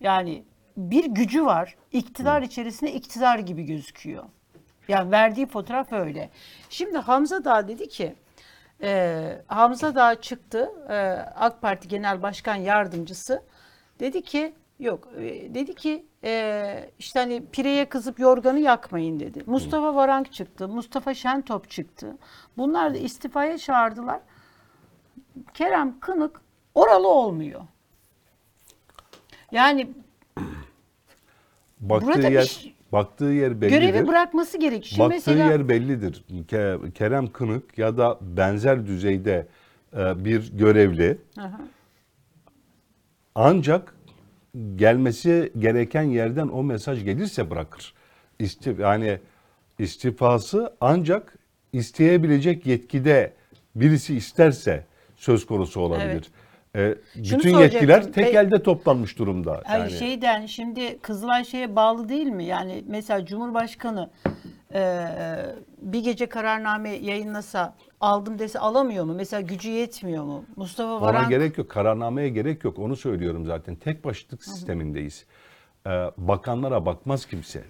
Yani 0.00 0.44
bir 0.76 1.04
gücü 1.04 1.44
var. 1.44 1.76
İktidar 1.92 2.42
içerisinde 2.42 2.92
iktidar 2.92 3.38
gibi 3.38 3.62
gözüküyor. 3.62 4.24
Yani 4.88 5.10
verdiği 5.10 5.46
fotoğraf 5.46 5.92
öyle. 5.92 6.30
Şimdi 6.70 6.98
Hamza 6.98 7.44
Dağ 7.44 7.68
dedi 7.68 7.88
ki 7.88 8.14
e, 8.82 9.42
Hamza 9.46 9.94
Dağ 9.94 10.20
çıktı 10.20 10.72
e, 10.88 10.96
AK 11.36 11.62
Parti 11.62 11.88
Genel 11.88 12.22
Başkan 12.22 12.54
Yardımcısı 12.54 13.42
dedi 14.00 14.22
ki 14.22 14.54
yok 14.78 15.08
e, 15.18 15.54
dedi 15.54 15.74
ki 15.74 16.06
e, 16.24 16.90
işte 16.98 17.20
hani 17.20 17.46
pireye 17.46 17.88
kızıp 17.88 18.18
yorganı 18.18 18.60
yakmayın 18.60 19.20
dedi. 19.20 19.42
Mustafa 19.46 19.94
Varank 19.94 20.32
çıktı. 20.32 20.68
Mustafa 20.68 21.14
Şentop 21.14 21.70
çıktı. 21.70 22.16
Bunlar 22.56 22.94
da 22.94 22.98
istifaya 22.98 23.58
çağırdılar. 23.58 24.20
Kerem 25.54 26.00
Kınık 26.00 26.40
oralı 26.74 27.08
olmuyor. 27.08 27.60
Yani 29.52 29.88
Baktığı 31.80 32.06
Burada 32.06 32.28
yer 32.28 32.42
şey- 32.42 32.74
baktığı 32.92 33.24
yer 33.24 33.60
bellidir. 33.60 33.80
görevi 33.80 34.06
bırakması 34.08 34.58
gerekiyor. 34.58 34.84
Şimdi 34.84 35.00
Baktığı 35.00 35.14
mesela 35.14 35.50
yer 35.50 35.68
bellidir. 35.68 36.24
Ke- 36.48 36.92
Kerem 36.92 37.26
Kınık 37.32 37.78
ya 37.78 37.96
da 37.98 38.18
benzer 38.20 38.86
düzeyde 38.86 39.46
e, 39.96 40.24
bir 40.24 40.52
görevli 40.58 41.18
Aha. 41.38 41.60
ancak 43.34 43.94
gelmesi 44.76 45.52
gereken 45.58 46.02
yerden 46.02 46.48
o 46.48 46.62
mesaj 46.62 47.04
gelirse 47.04 47.50
bırakır. 47.50 47.94
İstif 48.38 48.80
yani 48.80 49.18
istifası 49.78 50.74
ancak 50.80 51.38
isteyebilecek 51.72 52.66
yetkide 52.66 53.32
birisi 53.74 54.16
isterse 54.16 54.84
söz 55.16 55.46
konusu 55.46 55.80
olabilir. 55.80 56.24
E, 56.76 56.94
Şunu 57.24 57.38
bütün 57.38 57.58
yetkiler 57.58 58.12
tek 58.12 58.34
Pe- 58.34 58.38
elde 58.38 58.62
toplanmış 58.62 59.18
durumda. 59.18 59.62
Hayır 59.64 59.82
Yani. 59.82 59.98
şeyden 59.98 60.46
şimdi 60.46 60.98
Kızılay 60.98 61.44
şeye 61.44 61.76
bağlı 61.76 62.08
değil 62.08 62.26
mi? 62.26 62.44
Yani 62.44 62.84
mesela 62.86 63.26
Cumhurbaşkanı 63.26 64.10
e, 64.74 65.06
bir 65.82 66.04
gece 66.04 66.26
kararname 66.26 66.90
yayınlasa 66.90 67.74
aldım 68.00 68.38
dese 68.38 68.58
alamıyor 68.58 69.04
mu? 69.04 69.14
Mesela 69.14 69.40
gücü 69.40 69.70
yetmiyor 69.70 70.24
mu? 70.24 70.44
Mustafa 70.56 70.92
Ona 70.96 71.00
Varank 71.02 71.28
gerek 71.28 71.58
yok. 71.58 71.68
Kararnameye 71.68 72.28
gerek 72.28 72.64
yok. 72.64 72.78
Onu 72.78 72.96
söylüyorum 72.96 73.46
zaten. 73.46 73.74
Tek 73.74 74.04
başlık 74.04 74.44
sistemindeyiz. 74.44 75.24
Ee, 75.86 75.90
bakanlara 76.16 76.86
bakmaz 76.86 77.26
kimse. 77.26 77.64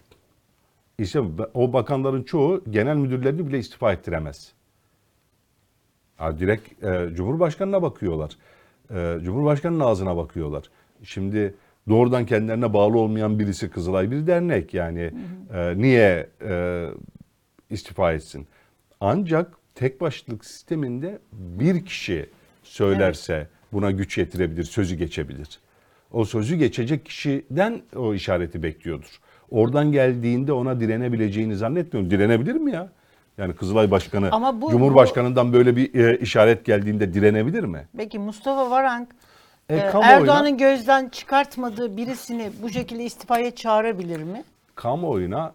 İşte 0.99 1.21
o 1.55 1.73
bakanların 1.73 2.23
çoğu 2.23 2.63
genel 2.71 2.97
müdürlerini 2.97 3.47
bile 3.49 3.59
istifa 3.59 3.93
ettiremez. 3.93 4.53
Ha, 6.17 6.39
direkt 6.39 6.85
e, 6.85 7.09
Cumhurbaşkanına 7.15 7.83
bakıyorlar. 7.83 8.37
E, 8.95 9.19
Cumhurbaşkanının 9.23 9.81
ağzına 9.81 10.17
bakıyorlar. 10.17 10.65
Şimdi 11.03 11.55
doğrudan 11.89 12.27
kendilerine 12.27 12.75
bağlı 12.75 12.99
olmayan 12.99 13.39
birisi 13.39 13.71
Kızılay 13.71 14.11
bir 14.11 14.27
dernek 14.27 14.75
yani 14.75 15.11
e, 15.55 15.79
niye 15.79 16.29
e, 16.43 16.87
istifa 17.71 18.13
etsin? 18.13 18.47
Ancak 19.01 19.59
tek 19.75 20.01
başlık 20.01 20.45
sisteminde 20.45 21.19
bir 21.33 21.85
kişi 21.85 22.31
söylerse 22.63 23.49
buna 23.73 23.91
güç 23.91 24.19
yetirebilir, 24.19 24.65
sözü 24.65 24.97
geçebilir. 24.97 25.61
O 26.13 26.25
sözü 26.25 26.57
geçecek 26.57 27.07
kişiden 27.07 27.83
o 27.97 28.15
işareti 28.15 28.63
bekliyordur. 28.63 29.21
Oradan 29.51 29.93
geldiğinde 29.93 30.53
ona 30.53 30.81
direnebileceğini 30.81 31.57
zannetmiyorum. 31.57 32.11
Direnebilir 32.11 32.55
mi 32.55 32.73
ya? 32.73 32.93
Yani 33.39 33.53
Kızılay 33.55 33.91
Başkanı, 33.91 34.29
Ama 34.33 34.61
bu- 34.61 34.71
Cumhurbaşkanından 34.71 35.53
böyle 35.53 35.77
bir 35.77 35.95
e, 35.95 36.19
işaret 36.19 36.65
geldiğinde 36.65 37.15
direnebilir 37.15 37.65
mi? 37.65 37.89
Peki 37.97 38.19
Mustafa 38.19 38.71
Varank 38.71 39.09
E, 39.69 39.79
kamuoyuna- 39.79 40.05
Erdoğan'ın 40.05 40.59
gözden 40.59 41.09
çıkartmadığı 41.09 41.97
birisini 41.97 42.51
bu 42.63 42.71
şekilde 42.71 43.05
istifaya 43.05 43.51
çağırabilir 43.55 44.23
mi? 44.23 44.45
kamuoyuna 44.75 45.53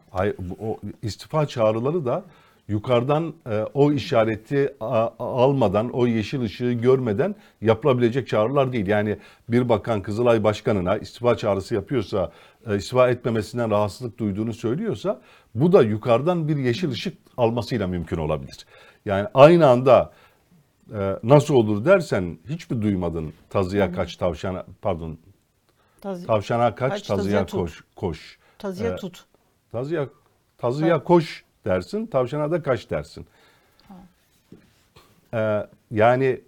o 0.62 0.78
istifa 1.02 1.46
çağrıları 1.48 2.06
da 2.06 2.24
yukarıdan 2.67 3.34
e, 3.50 3.63
o 3.74 3.91
işareti 3.91 4.74
a- 4.80 5.10
almadan, 5.20 5.89
o 5.89 6.08
yeşil 6.08 6.41
ışığı 6.41 6.72
görmeden 6.72 7.36
yapılabilecek 7.62 8.28
çağrılar 8.28 8.74
değil. 8.74 8.88
Yani 8.88 9.17
bir 9.50 9.70
bakan 9.70 10.02
Kızılay 10.02 10.44
Başkanı'na 10.44 10.98
istifa 10.98 11.38
çağrısı 11.38 11.76
yapıyorsa, 11.76 12.32
e, 12.67 12.76
istifa 12.78 13.10
etmemesinden 13.10 13.72
rahatsızlık 13.72 14.17
duyduğunu 14.17 14.54
söylüyorsa 14.54 15.22
bu 15.56 15.72
da 15.72 15.82
yukarıdan 15.84 16.48
bir 16.48 16.58
yeşil 16.58 16.92
ışık 16.92 17.18
almasıyla 17.38 17.88
mümkün 17.88 18.18
olabilir. 18.18 18.66
Yani 19.06 19.28
aynı 19.34 19.68
anda 19.68 20.12
e, 20.94 21.16
nasıl 21.24 21.54
olur 21.56 21.86
dersen 21.86 22.38
hiç 22.50 22.70
mi 22.70 22.82
duymadın 22.82 23.34
tazıya 23.50 23.92
kaç 23.92 24.16
tavşana 24.16 24.66
pardon 24.82 25.18
Taz- 26.02 26.26
tavşana 26.26 26.76
kaç, 26.76 26.92
Kaç, 26.92 27.02
tazıya 27.02 27.16
tazıya 27.18 27.46
tut. 27.46 27.60
koş 27.60 27.84
koş. 27.96 28.38
tazıya 28.58 28.94
Ee, 28.94 28.96
tut. 28.96 29.26
Tazıya, 29.72 30.08
tazıya 30.58 31.04
koş 31.04 31.44
dersin, 31.66 32.06
tavşana 32.06 32.52
da 32.52 32.64
kaç 32.64 32.90
dersin. 32.90 33.26
Ee, 35.34 35.68
yani 35.92 36.42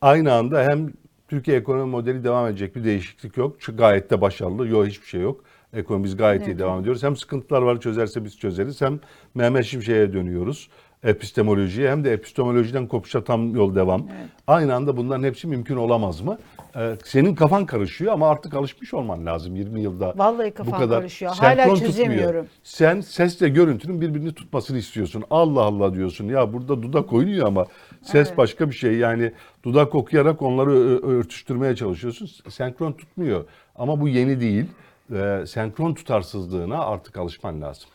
aynı 0.00 0.32
anda 0.32 0.62
hem 0.64 0.92
Türkiye 1.28 1.56
ekonomi 1.56 1.90
modeli 1.90 2.24
devam 2.24 2.46
edecek 2.46 2.76
bir 2.76 2.84
değişiklik 2.84 3.36
yok. 3.36 3.56
Çünkü 3.60 3.78
gayet 3.78 4.10
de 4.10 4.20
başarılı. 4.20 4.68
Yok 4.68 4.86
hiçbir 4.86 5.06
şey 5.06 5.20
yok. 5.20 5.44
Ekonomimiz 5.74 6.16
gayet 6.16 6.46
iyi 6.46 6.58
devam 6.58 6.80
ediyoruz. 6.80 7.02
Hem 7.02 7.16
sıkıntılar 7.16 7.62
var 7.62 7.80
çözerse 7.80 8.24
biz 8.24 8.38
çözeriz. 8.38 8.80
Hem 8.80 9.00
Mehmet 9.34 9.64
Şimşek'e 9.64 10.12
dönüyoruz. 10.12 10.68
Epistemolojiye 11.04 11.90
hem 11.90 12.04
de 12.04 12.12
epistemolojiden 12.12 12.86
kopuşa 12.86 13.24
tam 13.24 13.54
yol 13.54 13.74
devam. 13.74 14.08
Aynı 14.46 14.74
anda 14.74 14.96
bunların 14.96 15.22
hepsi 15.22 15.46
mümkün 15.46 15.76
olamaz 15.76 16.20
mı? 16.20 16.38
Ee, 16.76 16.96
senin 17.04 17.34
kafan 17.34 17.66
karışıyor 17.66 18.12
ama 18.12 18.28
artık 18.28 18.54
alışmış 18.54 18.94
olman 18.94 19.26
lazım 19.26 19.56
20 19.56 19.80
yılda. 19.80 20.14
Vallahi 20.16 20.50
bu 20.50 20.54
kafam 20.54 20.80
kadar 20.80 21.00
karışıyor. 21.00 21.30
Hala 21.34 21.56
senkron 21.56 21.74
tutmuyor. 21.74 21.92
çözemiyorum. 21.92 22.46
Sen 22.62 23.00
sesle 23.00 23.48
görüntünün 23.48 24.00
birbirini 24.00 24.34
tutmasını 24.34 24.78
istiyorsun. 24.78 25.24
Allah 25.30 25.62
Allah 25.62 25.94
diyorsun. 25.94 26.28
Ya 26.28 26.52
burada 26.52 26.82
dudak 26.82 27.12
oynuyor 27.12 27.46
ama 27.46 27.66
ses 28.02 28.36
başka 28.36 28.68
bir 28.70 28.74
şey. 28.74 28.94
Yani 28.94 29.32
dudak 29.64 29.94
okuyarak 29.94 30.42
onları 30.42 30.70
örtüştürmeye 31.06 31.76
çalışıyorsun. 31.76 32.28
Senkron 32.50 32.92
tutmuyor. 32.92 33.44
Ama 33.76 34.00
bu 34.00 34.08
yeni 34.08 34.40
değil. 34.40 34.66
Ee, 35.12 35.44
senkron 35.46 35.94
tutarsızlığına 35.94 36.84
artık 36.84 37.16
alışman 37.16 37.62
lazım. 37.62 37.90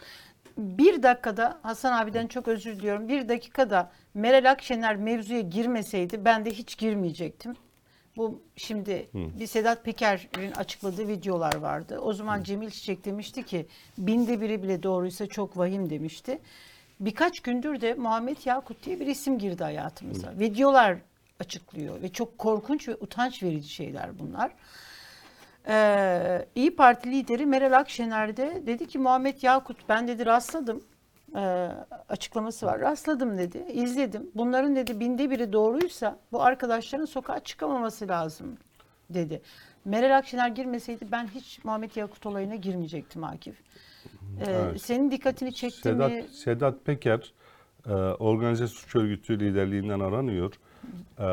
Bir 0.57 1.03
dakikada 1.03 1.59
Hasan 1.61 2.01
abiden 2.01 2.27
çok 2.27 2.47
özür 2.47 2.75
diliyorum. 2.75 3.07
Bir 3.07 3.29
dakikada 3.29 3.91
Meral 4.13 4.51
Akşener 4.51 4.95
mevzuya 4.95 5.41
girmeseydi 5.41 6.25
ben 6.25 6.45
de 6.45 6.51
hiç 6.51 6.77
girmeyecektim. 6.77 7.55
Bu 8.17 8.41
şimdi 8.55 9.09
bir 9.13 9.47
Sedat 9.47 9.85
Peker'in 9.85 10.51
açıkladığı 10.51 11.07
videolar 11.07 11.55
vardı. 11.55 11.99
O 11.99 12.13
zaman 12.13 12.43
Cemil 12.43 12.69
Çiçek 12.69 13.05
demişti 13.05 13.43
ki 13.45 13.67
binde 13.97 14.41
biri 14.41 14.63
bile 14.63 14.83
doğruysa 14.83 15.27
çok 15.27 15.57
vahim 15.57 15.89
demişti. 15.89 16.39
Birkaç 16.99 17.39
gündür 17.39 17.81
de 17.81 17.93
Muhammed 17.93 18.37
Yakut 18.45 18.85
diye 18.85 18.99
bir 18.99 19.07
isim 19.07 19.39
girdi 19.39 19.63
hayatımıza. 19.63 20.33
Videolar 20.39 20.97
açıklıyor 21.39 22.01
ve 22.01 22.09
çok 22.11 22.37
korkunç 22.37 22.87
ve 22.87 22.95
utanç 22.95 23.43
verici 23.43 23.69
şeyler 23.69 24.19
bunlar. 24.19 24.51
Ee, 25.67 26.45
İyi 26.55 26.75
Parti 26.75 27.11
lideri 27.11 27.45
Meral 27.45 27.73
Akşener 27.79 28.37
de 28.37 28.63
dedi 28.65 28.87
ki 28.87 28.99
Muhammed 28.99 29.41
Yakut 29.41 29.77
ben 29.89 30.07
dedi 30.07 30.25
rastladım 30.25 30.83
Ee, 31.35 31.69
açıklaması 32.09 32.65
var. 32.65 32.79
Rastladım 32.79 33.37
dedi, 33.37 33.65
izledim. 33.73 34.31
Bunların 34.35 34.75
dedi 34.75 34.99
binde 34.99 35.29
biri 35.29 35.53
doğruysa 35.53 36.19
bu 36.31 36.43
arkadaşların 36.43 37.05
sokağa 37.05 37.39
çıkamaması 37.39 38.07
lazım 38.07 38.57
dedi. 39.09 39.41
Meral 39.85 40.17
Akşener 40.17 40.49
girmeseydi 40.49 41.07
ben 41.11 41.27
hiç 41.27 41.65
Muhammed 41.65 41.95
Yakut 41.95 42.25
olayına 42.25 42.55
girmeyecektim 42.55 43.23
Akif. 43.23 43.55
Ee, 43.55 44.43
Evet. 44.47 44.81
Senin 44.81 45.11
dikkatini 45.11 45.53
çekti 45.53 45.81
Sedat, 45.81 46.11
mi? 46.11 46.25
Sedat 46.31 46.85
Peker 46.85 47.33
e, 47.85 47.91
organize 47.93 48.67
suç 48.67 48.95
örgütü 48.95 49.39
liderliğinden 49.39 49.99
aranıyor. 49.99 50.53
E, 51.19 51.25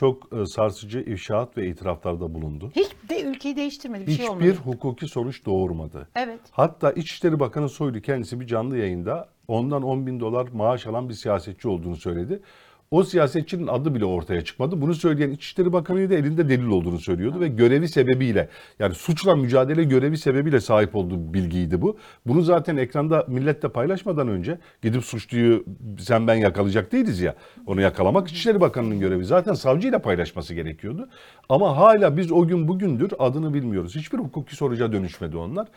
çok 0.00 0.32
e, 0.32 0.46
sarsıcı 0.46 1.00
ifşaat 1.00 1.56
ve 1.56 1.66
itiraflarda 1.66 2.34
bulundu. 2.34 2.72
Hiç 2.76 2.88
de 3.08 3.22
ülkeyi 3.22 3.56
değiştirmedi. 3.56 4.06
Bir 4.06 4.12
şey 4.12 4.28
olmadı. 4.28 4.44
Hiçbir 4.44 4.56
hukuki 4.56 5.08
sonuç 5.08 5.46
doğurmadı. 5.46 6.08
Evet. 6.16 6.40
Hatta 6.50 6.92
İçişleri 6.92 7.40
Bakanı 7.40 7.68
Soylu 7.68 8.00
kendisi 8.00 8.40
bir 8.40 8.46
canlı 8.46 8.78
yayında 8.78 9.28
ondan 9.48 9.82
10 9.82 10.06
bin 10.06 10.20
dolar 10.20 10.48
maaş 10.52 10.86
alan 10.86 11.08
bir 11.08 11.14
siyasetçi 11.14 11.68
olduğunu 11.68 11.96
söyledi. 11.96 12.42
O 12.90 13.04
siyasetçinin 13.04 13.66
adı 13.66 13.94
bile 13.94 14.04
ortaya 14.04 14.44
çıkmadı. 14.44 14.80
Bunu 14.80 14.94
söyleyen 14.94 15.30
İçişleri 15.30 15.72
Bakanı 15.72 16.10
da 16.10 16.14
elinde 16.14 16.48
delil 16.48 16.66
olduğunu 16.66 16.98
söylüyordu 16.98 17.40
ve 17.40 17.48
görevi 17.48 17.88
sebebiyle 17.88 18.48
yani 18.78 18.94
suçla 18.94 19.36
mücadele 19.36 19.84
görevi 19.84 20.18
sebebiyle 20.18 20.60
sahip 20.60 20.96
olduğu 20.96 21.34
bilgiydi 21.34 21.82
bu. 21.82 21.96
Bunu 22.26 22.42
zaten 22.42 22.76
ekranda 22.76 23.24
milletle 23.28 23.68
paylaşmadan 23.68 24.28
önce 24.28 24.58
gidip 24.82 25.04
suçluyu 25.04 25.64
sen 25.98 26.26
ben 26.26 26.34
yakalayacak 26.34 26.92
değiliz 26.92 27.20
ya. 27.20 27.34
Onu 27.66 27.80
yakalamak 27.80 28.28
İçişleri 28.28 28.60
Bakanı'nın 28.60 29.00
görevi. 29.00 29.24
Zaten 29.24 29.54
savcıyla 29.54 29.98
paylaşması 29.98 30.54
gerekiyordu. 30.54 31.08
Ama 31.48 31.76
hala 31.76 32.16
biz 32.16 32.32
o 32.32 32.46
gün 32.46 32.68
bugündür 32.68 33.12
adını 33.18 33.54
bilmiyoruz. 33.54 33.96
Hiçbir 33.96 34.18
hukuki 34.18 34.56
sonuca 34.56 34.92
dönüşmedi 34.92 35.36
onlar. 35.36 35.68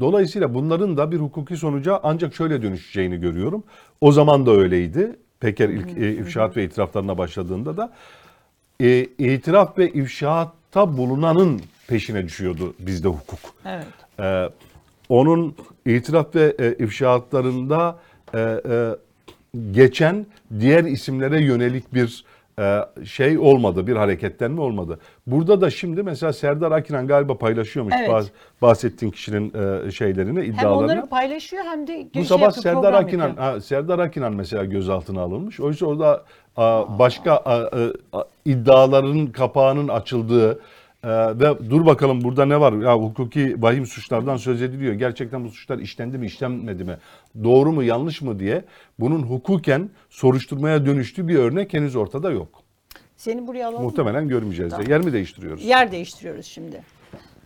Dolayısıyla 0.00 0.54
bunların 0.54 0.96
da 0.96 1.12
bir 1.12 1.18
hukuki 1.18 1.56
sonuca 1.56 2.00
ancak 2.02 2.34
şöyle 2.34 2.62
dönüşeceğini 2.62 3.20
görüyorum. 3.20 3.64
O 4.00 4.12
zaman 4.12 4.46
da 4.46 4.50
öyleydi. 4.50 5.16
Peker 5.42 5.68
ilk 5.68 5.98
e, 5.98 6.12
ifşaat 6.12 6.56
ve 6.56 6.64
itiraflarına 6.64 7.18
başladığında 7.18 7.76
da 7.76 7.92
e, 8.80 9.06
itiraf 9.18 9.78
ve 9.78 9.90
ifşaatta 9.90 10.96
bulunanın 10.96 11.60
peşine 11.88 12.24
düşüyordu 12.24 12.74
bizde 12.78 13.08
hukuk. 13.08 13.38
Evet. 13.66 13.86
Ee, 14.20 14.48
onun 15.08 15.56
itiraf 15.86 16.34
ve 16.34 16.56
e, 16.58 16.84
ifşaatlarında 16.84 17.98
e, 18.34 18.40
e, 18.40 18.96
geçen 19.70 20.26
diğer 20.60 20.84
isimlere 20.84 21.42
yönelik 21.44 21.94
bir 21.94 22.24
e, 22.28 22.31
şey 23.04 23.38
olmadı, 23.38 23.86
bir 23.86 23.96
hareketlenme 23.96 24.60
olmadı. 24.60 24.98
Burada 25.26 25.60
da 25.60 25.70
şimdi 25.70 26.02
mesela 26.02 26.32
Serdar 26.32 26.72
Akinan 26.72 27.06
galiba 27.06 27.38
paylaşıyormuş 27.38 27.94
Evet. 27.98 28.08
bahs- 28.10 28.28
bahsettiğin 28.62 29.12
kişinin 29.12 29.52
e, 29.86 29.90
şeylerini, 29.90 30.40
Hem 30.42 30.52
iddialarını. 30.52 30.76
onları 30.84 31.06
paylaşıyor 31.06 31.64
hem 31.64 31.86
de 31.86 32.06
Bu 32.14 32.18
şey 32.18 32.24
sabah 32.24 32.50
Serdar 32.50 32.92
Akinan, 32.92 33.28
yapıyor. 33.28 33.46
ha, 33.52 33.60
Serdar 33.60 33.98
Akinan 33.98 34.32
mesela 34.32 34.64
gözaltına 34.64 35.20
alınmış. 35.20 35.60
Oysa 35.60 35.86
orada 35.86 36.24
a, 36.56 36.98
başka 36.98 37.32
a, 37.32 37.54
a, 37.54 37.68
a, 38.12 38.24
iddiaların 38.44 39.26
kapağının 39.26 39.88
açıldığı 39.88 40.60
e, 41.04 41.08
ve 41.08 41.70
dur 41.70 41.86
bakalım 41.86 42.24
burada 42.24 42.44
ne 42.44 42.60
var? 42.60 42.72
Ya 42.72 42.96
hukuki 42.96 43.62
vahim 43.62 43.86
suçlardan 43.86 44.36
söz 44.36 44.62
ediliyor. 44.62 44.94
Gerçekten 44.94 45.44
bu 45.44 45.48
suçlar 45.48 45.78
işlendi 45.78 46.18
mi, 46.18 46.26
işlenmedi 46.26 46.84
mi? 46.84 46.96
Doğru 47.44 47.72
mu, 47.72 47.82
yanlış 47.82 48.22
mı 48.22 48.38
diye 48.38 48.64
bunun 49.00 49.22
hukuken 49.22 49.90
soruşturmaya 50.10 50.86
dönüştüğü 50.86 51.28
bir 51.28 51.36
örnek 51.36 51.74
henüz 51.74 51.96
ortada 51.96 52.30
yok. 52.30 52.62
Seni 53.16 53.46
buraya 53.46 53.64
alalım 53.68 53.82
mı? 53.82 53.88
Muhtemelen 53.88 54.28
görmeyeceğiz 54.28 54.72
de. 54.72 54.76
Tamam. 54.76 54.90
Yer 54.90 55.00
mi 55.00 55.12
değiştiriyoruz? 55.12 55.64
Yer 55.64 55.92
değiştiriyoruz 55.92 56.46
şimdi. 56.46 56.82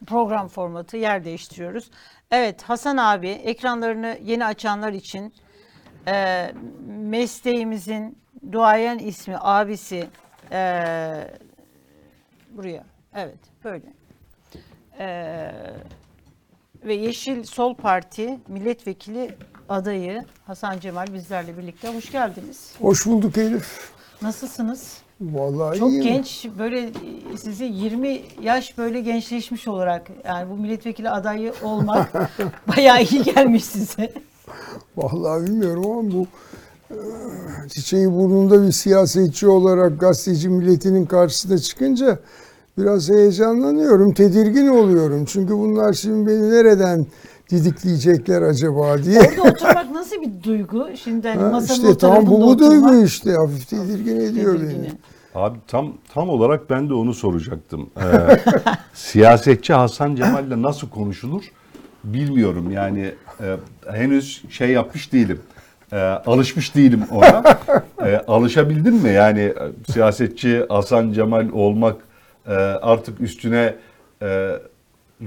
Program 0.07 0.49
formatı 0.49 0.97
yer 0.97 1.25
değiştiriyoruz. 1.25 1.91
Evet 2.31 2.63
Hasan 2.63 2.97
abi 2.97 3.29
ekranlarını 3.29 4.19
yeni 4.25 4.45
açanlar 4.45 4.93
için 4.93 5.35
e, 6.09 6.47
mesleğimizin 6.87 8.19
duayen 8.53 8.99
ismi 8.99 9.37
abisi 9.41 10.07
e, 10.53 10.59
buraya 12.51 12.96
evet 13.17 13.39
böyle 13.65 13.93
E, 14.99 15.09
ve 16.85 16.95
Yeşil 16.95 17.45
Sol 17.45 17.75
Parti 17.75 18.39
milletvekili 18.49 19.35
adayı 19.69 20.25
Hasan 20.47 20.81
Cemal 20.81 21.07
bizlerle 21.15 21.59
birlikte 21.59 21.95
hoş 21.95 22.13
geldiniz. 22.13 22.73
Hoş 22.81 23.07
bulduk 23.07 23.39
Elif. 23.39 23.91
Nasılsınız? 24.23 24.99
Vallahi 25.21 25.79
Çok 25.79 25.91
iyiyim. 25.91 26.05
genç 26.05 26.47
böyle 26.59 26.91
sizi 27.39 27.65
20 27.65 28.21
yaş 28.43 28.79
böyle 28.79 29.01
gençleşmiş 29.01 29.69
olarak 29.69 30.11
yani 30.25 30.51
bu 30.51 30.57
milletvekili 30.57 31.11
adayı 31.11 31.53
olmak 31.63 32.13
bayağı 32.77 33.03
iyi 33.03 33.23
gelmiş 33.23 33.65
size. 33.65 34.13
Vallahi 34.97 35.47
bilmiyorum 35.47 35.91
ama 35.91 36.11
bu 36.13 36.27
e, 36.91 36.99
çiçeği 37.69 38.13
burnunda 38.13 38.67
bir 38.67 38.73
siyasetçi 38.73 39.49
olarak 39.49 40.01
gazeteci 40.01 40.49
milletinin 40.49 41.07
karşısına 41.07 41.59
çıkınca 41.59 42.19
biraz 42.79 43.11
heyecanlanıyorum, 43.11 44.15
tedirgin 44.15 44.67
oluyorum. 44.69 45.25
Çünkü 45.25 45.53
bunlar 45.53 45.93
şimdi 45.93 46.31
beni 46.31 46.51
nereden 46.51 47.07
didikleyecekler 47.51 48.43
acaba 48.43 49.03
diye. 49.03 49.21
Orada 49.21 49.43
oturmak 49.43 49.91
nasıl 49.91 50.17
bir 50.23 50.43
duygu? 50.43 50.87
Şimdi 51.05 51.29
hani 51.29 51.43
Ha, 51.43 51.51
masanın 51.51 51.79
işte 51.89 51.99
tam 51.99 52.27
bu, 52.27 52.31
bu 52.31 52.51
oturmak, 52.51 52.59
duygu 52.91 53.05
işte 53.05 53.33
hafif 53.33 53.69
tedirgin 53.69 54.21
ediyor 54.21 54.55
tedirgini. 54.57 54.83
beni. 54.83 54.93
Abi 55.35 55.59
tam 55.69 55.93
tam 56.15 56.29
olarak 56.29 56.71
ben 56.71 56.89
de 56.89 56.95
onu 56.95 57.15
soracaktım. 57.15 57.91
Ee, 57.97 58.03
siyasetçi 58.95 59.73
Hasan 59.73 60.15
Cemal'le 60.15 60.63
nasıl 60.63 60.89
konuşulur 60.89 61.43
bilmiyorum. 62.05 62.71
Yani 62.71 63.15
e, 63.41 63.57
henüz 63.93 64.43
şey 64.51 64.69
yapmış 64.71 65.13
değilim. 65.13 65.41
E, 65.93 65.97
alışmış 66.01 66.75
değilim 66.75 67.03
ona. 67.11 67.59
E, 68.07 68.17
alışabildin 68.29 68.95
mi? 68.95 69.09
Yani 69.11 69.41
e, 69.41 69.55
siyasetçi 69.93 70.67
Hasan 70.69 71.13
Cemal 71.13 71.49
olmak 71.53 71.97
e, 72.47 72.53
artık 72.55 73.21
üstüne 73.21 73.77
e, 74.23 74.53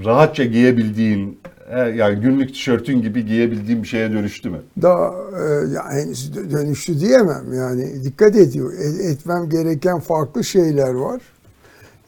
rahatça 0.04 0.44
giyebildiğin 0.44 1.40
e, 1.70 1.78
yani 1.78 2.20
günlük 2.20 2.48
tişörtün 2.48 3.02
gibi 3.02 3.26
giyebildiğin 3.26 3.82
bir 3.82 3.88
şeye 3.88 4.12
dönüştü 4.12 4.50
mü? 4.50 4.60
Daha 4.82 5.14
e, 5.38 5.72
ya 5.72 5.90
henüz 5.90 6.30
dö- 6.30 6.50
dönüştü 6.50 7.00
diyemem 7.00 7.52
yani 7.52 8.04
dikkat 8.04 8.36
ediyor 8.36 8.72
e- 8.72 9.10
etmem 9.10 9.48
gereken 9.48 10.00
farklı 10.00 10.44
şeyler 10.44 10.94
var. 10.94 11.20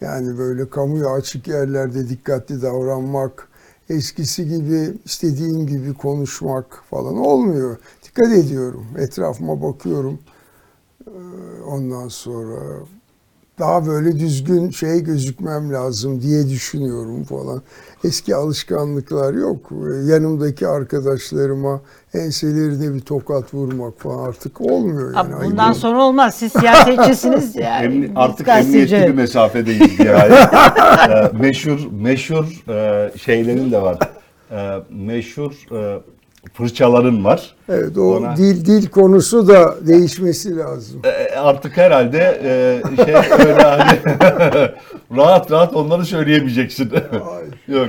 Yani 0.01 0.39
böyle 0.39 0.69
kamuya 0.71 1.07
açık 1.13 1.49
yerlerde 1.49 2.09
dikkatli 2.09 2.63
davranmak, 2.63 3.49
eskisi 3.91 4.49
gibi 4.49 4.91
istediğim 5.05 5.67
gibi 5.67 5.95
konuşmak 5.95 6.83
falan 6.91 7.17
olmuyor. 7.17 7.77
Dikkat 8.05 8.33
ediyorum, 8.33 8.87
etrafıma 8.99 9.63
bakıyorum. 9.63 10.19
Ee, 11.07 11.11
Ondan 11.67 12.09
sonra 12.09 12.61
daha 13.59 13.87
böyle 13.87 14.19
düzgün 14.19 14.71
şey 14.71 15.01
gözükmem 15.05 15.73
lazım 15.73 16.23
diye 16.23 16.49
düşünüyorum 16.49 17.25
falan. 17.25 17.63
Eski 18.05 18.35
alışkanlıklar 18.37 19.35
yok. 19.35 19.71
Yanımdaki 20.07 20.67
arkadaşlarıma 20.69 21.81
enselerine 22.15 22.95
bir 22.95 23.01
tokat 23.01 23.55
vurmak 23.55 24.01
falan 24.01 24.29
artık 24.29 24.61
olmuyor. 24.61 25.15
Yani. 25.17 25.35
Abi 25.35 25.45
bundan 25.45 25.65
Ayıp. 25.67 25.77
sonra 25.77 26.03
olmaz. 26.03 26.35
Siz 26.35 26.53
siyasetçisiniz. 26.53 27.57
Yani, 27.63 27.87
Emni- 27.87 28.13
artık 28.17 28.47
gazeteci. 28.47 28.95
emniyetli 28.95 29.13
bir 29.13 29.17
mesafedeyiz 29.17 29.99
yani. 29.99 30.35
Ee, 31.11 31.31
meşhur 31.41 31.81
meşhur 31.93 32.45
e, 32.69 33.13
şeylerin 33.19 33.73
de 33.73 33.83
var. 33.83 33.99
Ee, 34.51 34.79
meşhur 34.91 35.53
e, 35.73 36.01
fırçaların 36.53 37.25
var. 37.25 37.55
Evet 37.69 37.99
o 37.99 38.17
Ona- 38.17 38.37
dil 38.37 38.65
dil 38.65 38.87
konusu 38.89 39.49
da 39.49 39.75
değişmesi 39.87 40.57
lazım. 40.57 41.01
Ee, 41.05 41.35
artık 41.37 41.77
herhalde 41.77 42.41
e, 42.45 43.05
şey 43.05 43.15
öyle 43.15 43.63
hani 43.63 43.99
rahat 45.17 45.51
rahat 45.51 45.77
onları 45.77 46.05
söyleyemeyeceksin. 46.05 46.93
Yok. 47.69 47.89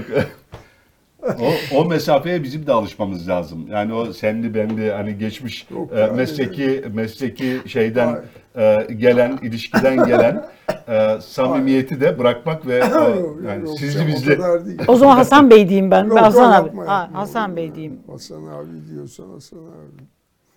O, 1.42 1.78
o 1.78 1.86
mesafeye 1.86 2.44
bizim 2.44 2.68
de 2.68 2.72
alışmamız 2.72 3.30
lazım. 3.30 3.68
Yani 3.72 3.94
o 3.94 4.14
senli 4.14 4.54
benli 4.54 4.92
hani 4.92 5.18
geçmiş 5.18 5.68
Yok, 5.72 5.92
e, 5.94 6.00
yani- 6.00 6.16
mesleki 6.18 6.84
mesleki 6.94 7.62
şeyden 7.66 8.22
e, 8.58 8.88
gelen 8.98 9.40
ilişkiden 9.42 10.06
gelen 10.06 10.46
e, 10.88 11.22
samimiyeti 11.22 12.02
de 12.02 12.20
bırakmak 12.20 12.68
ve 12.68 12.76
e, 12.76 13.48
yani 13.48 13.64
yok 13.66 13.80
sizi 13.80 13.94
canım, 13.98 14.14
o 14.24 14.26
kadar 14.38 14.66
değil. 14.66 14.80
O 14.88 14.96
zaman 14.96 15.16
Hasan 15.16 15.50
Bey 15.50 15.70
diyeyim 15.70 15.92
ben. 15.92 16.04
Yok, 16.06 16.18
ben 16.18 16.24
Hasan 16.24 16.52
abi. 16.52 16.68
yapma, 16.68 16.88
Ha, 16.88 17.02
yapma. 17.02 17.20
Hasan 17.20 17.56
Bey 17.56 17.76
diyeyim. 17.76 18.00
Hasan 18.12 18.46
abi 18.46 18.90
diyorsan 18.92 19.30
Hasan 19.30 19.58
abi. 19.58 20.04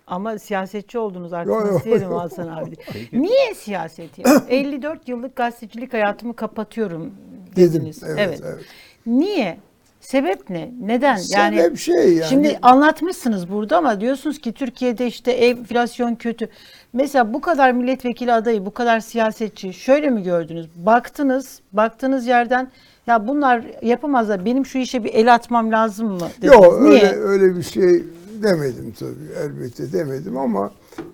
Ama 0.07 0.39
siyasetçi 0.39 0.99
oldunuz 0.99 1.33
artık 1.33 1.53
nasıl 1.73 1.91
yok. 1.91 2.21
Hasan 2.21 2.49
abi. 2.49 2.75
Niye 3.13 3.55
siyaset 3.55 4.19
ya? 4.19 4.25
54 4.49 5.09
yıllık 5.09 5.37
gazetecilik 5.37 5.93
hayatımı 5.93 6.37
kapatıyorum 6.37 7.13
Dedim. 7.57 7.73
dediniz. 7.75 8.03
Evet, 8.03 8.41
evet. 8.45 8.65
Niye? 9.07 9.59
Sebep 10.07 10.51
ne? 10.51 10.73
Neden? 10.81 11.19
Yani 11.29 11.57
Sebep 11.57 11.79
şey 11.79 12.15
yani. 12.15 12.29
Şimdi 12.29 12.59
anlatmışsınız 12.63 13.51
burada 13.51 13.77
ama 13.77 14.01
diyorsunuz 14.01 14.39
ki 14.39 14.53
Türkiye'de 14.53 15.07
işte 15.07 15.33
enflasyon 15.33 16.15
kötü. 16.15 16.49
Mesela 16.93 17.35
bu 17.35 17.41
kadar 17.41 17.73
milletvekili 17.73 18.33
adayı, 18.33 18.67
bu 18.67 18.71
kadar 18.75 19.01
siyasetçi 19.01 19.73
şöyle 19.73 20.11
mi 20.11 20.23
gördünüz? 20.23 20.67
Baktınız, 20.77 21.61
baktığınız 21.73 22.27
yerden 22.27 22.71
ya 23.07 23.29
bunlar 23.29 23.65
yapamazlar. 23.83 24.45
Benim 24.45 24.67
şu 24.67 24.79
işe 24.79 25.05
bir 25.05 25.15
el 25.15 25.35
atmam 25.35 25.73
lazım 25.73 26.09
mı? 26.09 26.29
dediniz. 26.37 26.55
Yok 26.55 26.81
Niye? 26.81 26.95
öyle, 26.95 27.17
öyle 27.17 27.57
bir 27.57 27.63
şey 27.63 28.05
demedim 28.43 28.95
tabii 28.99 29.45
elbette 29.45 29.93
demedim 29.93 30.37
ama 30.37 30.71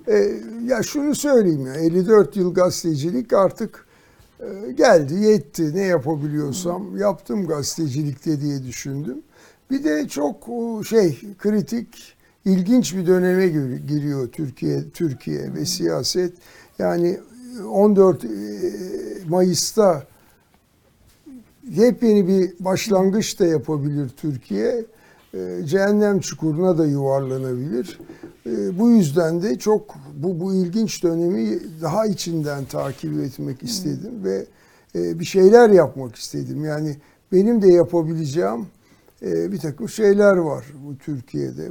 e, 0.09 0.15
ya 0.67 0.83
şunu 0.83 1.15
söyleyeyim 1.15 1.67
ya 1.67 1.75
54 1.75 2.37
yıl 2.37 2.55
gazetecilik 2.55 3.33
artık 3.33 3.87
geldi 4.77 5.15
yetti 5.15 5.75
ne 5.75 5.81
yapabiliyorsam 5.81 6.97
yaptım 6.99 7.47
gazetecilikte 7.47 8.41
diye 8.41 8.63
düşündüm. 8.65 9.19
Bir 9.71 9.85
de 9.85 10.09
çok 10.09 10.49
o, 10.49 10.85
şey 10.85 11.19
kritik 11.39 12.15
ilginç 12.45 12.97
bir 12.97 13.07
döneme 13.07 13.49
gir- 13.49 13.87
giriyor 13.89 14.29
Türkiye 14.29 14.91
Türkiye 14.91 15.55
ve 15.55 15.65
siyaset. 15.65 16.33
Yani 16.79 17.21
14 17.71 18.25
e, 18.25 18.29
Mayıs'ta 19.29 20.07
yepyeni 21.71 22.29
bir 22.29 22.65
başlangıç 22.65 23.41
da 23.41 23.47
yapabilir 23.47 24.09
Türkiye. 24.17 24.85
E, 25.35 25.61
Cehennem 25.65 26.21
çukuruna 26.21 26.79
da 26.79 26.87
yuvarlanabilir. 26.87 27.99
E, 28.47 28.79
Bu 28.79 28.91
yüzden 28.91 29.43
de 29.43 29.59
çok 29.59 29.95
bu 30.15 30.41
bu 30.41 30.55
ilginç 30.55 31.03
dönemi 31.03 31.59
daha 31.83 32.07
içinden 32.07 32.65
takip 32.65 33.21
etmek 33.21 33.63
istedim 33.63 34.25
ve 34.25 34.47
e, 34.95 35.19
bir 35.19 35.25
şeyler 35.25 35.71
yapmak 35.71 36.17
istedim. 36.17 36.65
Yani 36.65 36.97
benim 37.33 37.63
de 37.63 37.73
yapabileceğim 37.73 38.67
e, 39.23 39.53
bir 39.53 39.59
takım 39.59 39.89
şeyler 39.89 40.37
var 40.37 40.65
bu 40.87 40.99
Türkiye'de. 40.99 41.71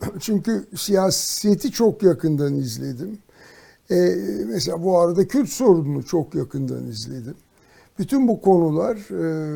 Çünkü 0.20 0.64
siyaseti 0.76 1.70
çok 1.70 2.02
yakından 2.02 2.54
izledim. 2.54 3.18
E, 3.90 3.96
mesela 4.46 4.82
bu 4.82 4.98
arada 4.98 5.28
Kürt 5.28 5.48
sorununu 5.48 6.04
çok 6.04 6.34
yakından 6.34 6.86
izledim. 6.86 7.34
Bütün 7.98 8.28
bu 8.28 8.40
konular 8.40 8.98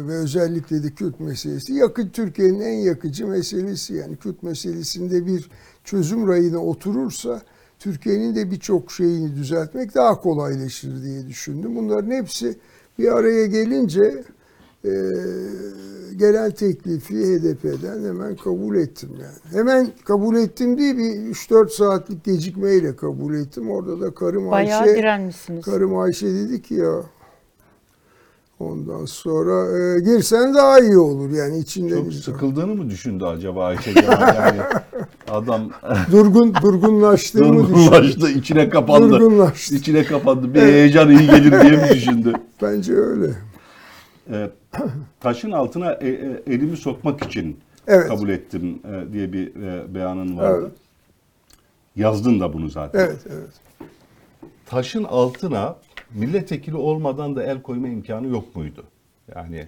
ve 0.08 0.14
özellikle 0.14 0.82
de 0.82 0.90
Kürt 0.90 1.20
meselesi 1.20 1.72
yakın 1.74 2.08
Türkiye'nin 2.08 2.60
en 2.60 2.78
yakıcı 2.78 3.26
meselesi. 3.26 3.94
Yani 3.94 4.16
Kürt 4.16 4.42
meselesinde 4.42 5.26
bir 5.26 5.50
çözüm 5.86 6.28
rayına 6.28 6.58
oturursa 6.58 7.42
Türkiye'nin 7.78 8.34
de 8.34 8.50
birçok 8.50 8.92
şeyini 8.92 9.36
düzeltmek 9.36 9.94
daha 9.94 10.20
kolaylaşır 10.20 11.02
diye 11.02 11.26
düşündüm. 11.28 11.76
Bunların 11.76 12.10
hepsi 12.10 12.58
bir 12.98 13.16
araya 13.16 13.46
gelince 13.46 14.24
e, 14.84 14.92
gelen 16.16 16.50
teklifi 16.50 17.14
HDP'den 17.14 18.04
hemen 18.08 18.36
kabul 18.36 18.76
ettim 18.76 19.10
yani. 19.12 19.58
Hemen 19.58 19.90
kabul 20.04 20.36
ettim 20.36 20.78
değil 20.78 20.96
bir 20.96 21.34
3-4 21.34 21.68
saatlik 21.68 22.24
gecikmeyle 22.24 22.96
kabul 22.96 23.34
ettim. 23.34 23.70
Orada 23.70 24.00
da 24.00 24.14
karım 24.14 24.50
Bayağı 24.50 24.80
Ayşe 24.80 24.94
direnmişsiniz. 24.94 25.64
Karım 25.64 25.98
Ayşe 25.98 26.34
dedi 26.34 26.62
ki 26.62 26.74
ya 26.74 27.02
ondan 28.60 29.04
sonra 29.04 29.78
e, 29.78 30.00
girsen 30.00 30.54
daha 30.54 30.80
iyi 30.80 30.98
olur 30.98 31.30
yani 31.30 31.58
içinden 31.58 32.04
çok 32.04 32.12
sıkıldığını 32.12 32.74
mı 32.74 32.90
düşündü 32.90 33.24
acaba 33.24 33.64
Ayşe? 33.64 33.90
Yani 33.90 34.60
adam 35.30 35.70
durgun 36.12 36.54
durgunlaştığımı 36.54 37.62
düşündüm. 37.62 37.74
durgunlaştı, 37.84 38.30
içine 38.30 38.68
kapandı. 38.68 39.10
Durgunlaştı. 39.10 39.74
İçine 39.74 40.04
kapandı. 40.04 40.54
Bir 40.54 40.60
heyecan 40.62 41.10
iyi 41.10 41.26
gelir 41.26 41.50
diye 41.62 41.72
mi 41.76 41.88
düşündü? 41.94 42.32
Bence 42.62 42.92
öyle. 42.94 43.32
E, 44.30 44.50
taşın 45.20 45.52
altına 45.52 45.92
e, 45.92 46.08
e, 46.08 46.42
elimi 46.46 46.76
sokmak 46.76 47.24
için 47.24 47.60
Evet. 47.86 48.08
kabul 48.08 48.28
ettim 48.28 48.78
e, 48.84 49.12
diye 49.12 49.32
bir 49.32 49.46
e, 49.62 49.94
beyanın 49.94 50.36
vardı. 50.36 50.60
Evet. 50.62 50.72
Yazdın 51.96 52.40
da 52.40 52.52
bunu 52.52 52.68
zaten. 52.68 52.98
Evet 53.00 53.20
evet. 53.30 53.48
Taşın 54.66 55.04
altına 55.04 55.76
milletvekili 56.14 56.76
olmadan 56.76 57.36
da 57.36 57.42
el 57.42 57.62
koyma 57.62 57.88
imkanı 57.88 58.26
yok 58.26 58.56
muydu? 58.56 58.84
Yani 59.36 59.66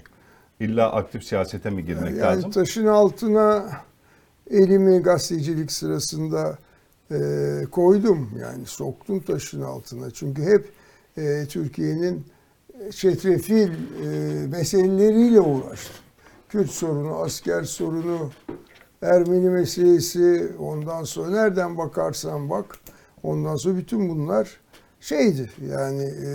illa 0.61 0.93
aktif 0.93 1.25
siyasete 1.25 1.71
mi 1.71 1.85
girmek 1.85 2.11
Yani 2.11 2.21
lazım? 2.21 2.51
taşın 2.51 2.87
altına 2.87 3.65
elimi 4.51 4.99
gazetecilik 4.99 5.73
sırasında 5.73 6.59
e, 7.11 7.17
koydum 7.71 8.31
yani 8.41 8.67
soktum 8.67 9.21
taşın 9.21 9.63
altına. 9.63 10.11
Çünkü 10.11 10.43
hep 10.43 10.73
e, 11.17 11.47
Türkiye'nin 11.49 12.25
çetrefil 12.91 13.71
e, 13.71 14.47
meseleleriyle 14.47 15.41
uğraştım. 15.41 15.97
Kürt 16.49 16.71
sorunu, 16.71 17.15
asker 17.17 17.65
sorunu, 17.65 18.31
Ermeni 19.03 19.51
meselesi, 19.51 20.53
ondan 20.59 21.05
sonra 21.05 21.31
nereden 21.31 21.79
bakarsan 21.79 22.51
bak, 22.51 22.79
ondan 23.23 23.57
sonra 23.57 23.77
bütün 23.77 24.09
bunlar 24.09 24.61
şeydi 25.01 25.51
yani 25.71 26.03
e, 26.03 26.31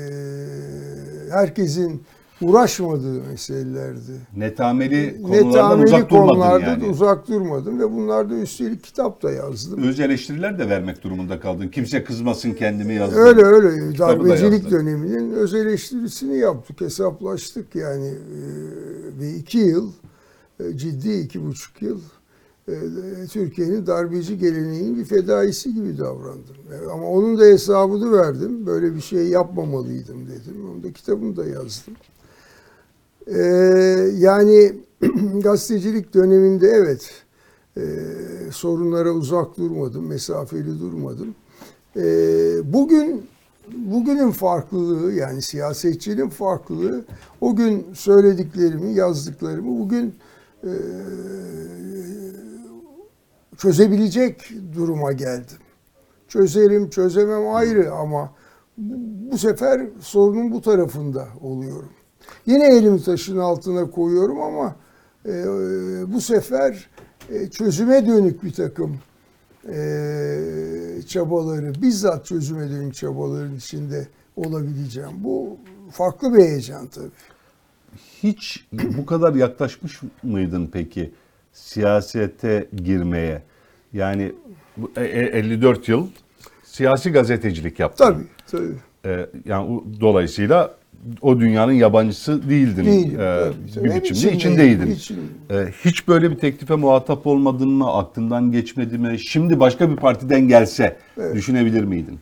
herkesin 1.31 2.03
uğraşmadığı 2.41 3.21
meselelerdi. 3.31 4.11
Netameli 4.37 5.21
konulardan 5.21 5.49
Netameli 5.49 5.85
uzak 5.85 6.09
konularda 6.09 6.65
yani. 6.69 6.81
da 6.83 6.87
uzak 6.87 7.27
durmadım 7.27 7.79
ve 7.79 7.91
bunlarda 7.91 8.35
üstelik 8.35 8.83
kitap 8.83 9.23
da 9.23 9.31
yazdım. 9.31 9.83
Öz 9.83 9.99
eleştiriler 9.99 10.59
de 10.59 10.69
vermek 10.69 11.03
durumunda 11.03 11.39
kaldın. 11.39 11.67
Kimse 11.67 12.03
kızmasın 12.03 12.51
kendimi 12.53 12.93
yazdım. 12.93 13.19
Öyle 13.19 13.41
öyle 13.43 13.91
Kitabı 13.91 14.19
da 14.23 14.29
darbecilik 14.29 14.63
yazdın. 14.63 14.71
döneminin 14.71 15.33
öz 15.33 15.53
eleştirisini 15.53 16.37
yaptık, 16.37 16.81
hesaplaştık 16.81 17.75
yani 17.75 18.07
e, 18.07 18.39
ve 19.19 19.33
iki 19.33 19.57
yıl 19.57 19.91
e, 20.59 20.77
ciddi 20.77 21.13
iki 21.13 21.45
buçuk 21.45 21.81
yıl 21.81 21.99
e, 22.67 22.73
Türkiye'nin 23.31 23.87
darbeci 23.87 24.37
geleneğinin 24.37 24.97
bir 24.97 25.05
fedaisi 25.05 25.73
gibi 25.73 25.97
davrandım. 25.97 26.55
Ama 26.93 27.03
onun 27.07 27.39
da 27.39 27.43
hesabını 27.43 28.11
verdim. 28.11 28.65
Böyle 28.65 28.95
bir 28.95 29.01
şey 29.01 29.27
yapmamalıydım 29.27 30.27
dedim. 30.27 30.69
Onu 30.73 30.83
da 30.83 30.91
kitabını 30.91 31.35
da 31.37 31.45
yazdım. 31.45 31.93
E, 33.27 33.41
yani 34.17 34.73
gazetecilik 35.43 36.13
döneminde 36.13 36.67
evet 36.67 37.11
e, 37.77 37.81
sorunlara 38.51 39.11
uzak 39.11 39.57
durmadım, 39.57 40.07
mesafeli 40.07 40.79
durmadım. 40.79 41.35
E, 41.95 42.03
bugün 42.73 43.25
bu 43.67 43.93
bugünün 43.95 44.31
farklılığı 44.31 45.11
yani 45.13 45.41
siyasetçinin 45.41 46.29
farklılığı 46.29 47.05
o 47.41 47.55
gün 47.55 47.87
söylediklerimi, 47.93 48.93
yazdıklarımı 48.93 49.79
bugün 49.79 50.15
e, 50.63 50.71
çözebilecek 53.57 54.49
duruma 54.75 55.11
geldim. 55.11 55.57
Çözerim, 56.27 56.89
çözemem 56.89 57.47
ayrı 57.47 57.93
ama 57.93 58.31
bu, 58.77 58.93
bu 59.31 59.37
sefer 59.37 59.87
sorunun 59.99 60.51
bu 60.51 60.61
tarafında 60.61 61.27
oluyorum. 61.41 61.89
Yine 62.45 62.67
elimi 62.77 63.03
taşın 63.03 63.37
altına 63.37 63.91
koyuyorum 63.91 64.41
ama 64.41 64.75
e, 65.25 65.31
bu 66.13 66.21
sefer 66.21 66.89
e, 67.29 67.49
çözüme 67.49 68.07
dönük 68.07 68.43
bir 68.43 68.53
takım 68.53 68.97
e, 69.69 69.75
çabaları, 71.07 71.81
bizzat 71.81 72.25
çözüme 72.25 72.69
dönük 72.69 72.95
çabaların 72.95 73.55
içinde 73.55 74.07
olabileceğim. 74.35 75.11
Bu 75.23 75.57
farklı 75.91 76.33
bir 76.33 76.39
heyecan 76.39 76.87
tabii. 76.87 77.07
Hiç 78.23 78.67
bu 78.73 79.05
kadar 79.05 79.33
yaklaşmış 79.35 80.01
mıydın 80.23 80.69
peki 80.73 81.11
siyasete 81.53 82.67
girmeye? 82.83 83.41
Yani 83.93 84.31
bu 84.77 84.91
e- 84.97 85.03
e- 85.03 85.39
54 85.39 85.89
yıl 85.89 86.07
siyasi 86.63 87.11
gazetecilik 87.11 87.79
yaptın. 87.79 88.05
Tabii, 88.05 88.23
tabii. 88.51 88.75
Ee, 89.05 89.29
yani 89.45 89.81
dolayısıyla 90.01 90.75
o 91.21 91.39
dünyanın 91.39 91.71
yabancısı 91.71 92.49
değildin. 92.49 92.85
Değilim, 92.85 93.19
tabii. 93.75 93.83
bir 93.83 93.95
biçimde 93.95 94.11
içindeyim, 94.11 94.37
içindeydin. 94.37 94.91
içindeyim. 94.91 95.31
Ee, 95.51 95.67
hiç 95.85 96.07
böyle 96.07 96.31
bir 96.31 96.35
teklife 96.35 96.75
muhatap 96.75 97.27
olmadın 97.27 97.69
mı? 97.69 97.93
Aklından 97.93 98.51
geçmedi 98.51 98.97
mi? 98.97 99.19
Şimdi 99.19 99.59
başka 99.59 99.91
bir 99.91 99.95
partiden 99.95 100.47
gelse 100.47 100.97
düşünebilir 101.33 101.83
miydin? 101.83 102.19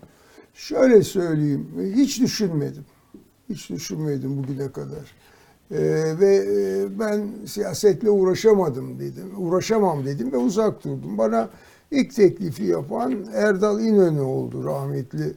Şöyle 0.53 1.03
söyleyeyim, 1.03 1.67
hiç 1.95 2.21
düşünmedim. 2.21 2.85
Hiç 3.49 3.69
düşünmedim 3.69 4.37
bugüne 4.37 4.71
kadar. 4.71 5.21
Ee, 5.71 6.19
ve 6.19 6.35
e, 6.35 6.99
ben 6.99 7.21
siyasetle 7.45 8.09
uğraşamadım 8.09 8.99
dedim. 8.99 9.31
Uğraşamam 9.37 10.05
dedim 10.05 10.31
ve 10.31 10.37
uzak 10.37 10.83
durdum. 10.83 11.17
Bana 11.17 11.49
ilk 11.91 12.15
teklifi 12.15 12.63
yapan 12.63 13.15
Erdal 13.33 13.81
İnönü 13.81 14.19
oldu 14.21 14.65
rahmetli. 14.65 15.33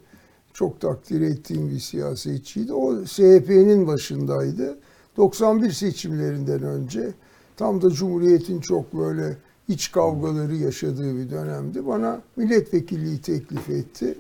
Çok 0.54 0.80
takdir 0.80 1.20
ettiğim 1.20 1.70
bir 1.70 1.78
siyasetçiydi. 1.78 2.72
O 2.72 3.04
SHP'nin 3.04 3.86
başındaydı. 3.86 4.78
91 5.16 5.70
seçimlerinden 5.70 6.62
önce 6.62 7.12
tam 7.56 7.82
da 7.82 7.90
Cumhuriyet'in 7.90 8.60
çok 8.60 8.94
böyle 8.94 9.36
iç 9.68 9.92
kavgaları 9.92 10.54
yaşadığı 10.54 11.16
bir 11.16 11.30
dönemdi. 11.30 11.86
Bana 11.86 12.20
milletvekilliği 12.36 13.20
teklif 13.20 13.70
etti. 13.70 14.18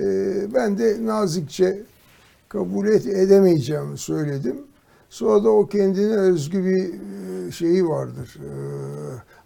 Ee, 0.00 0.54
ben 0.54 0.78
de 0.78 1.06
nazikçe 1.06 1.82
kabul 2.48 2.86
et, 2.86 3.06
edemeyeceğimi 3.06 3.98
söyledim. 3.98 4.56
Sonra 5.10 5.44
da 5.44 5.50
o 5.50 5.66
kendine 5.66 6.16
özgü 6.16 6.64
bir 6.64 6.90
e, 7.48 7.52
şeyi 7.52 7.88
vardır. 7.88 8.36
E, 8.40 8.50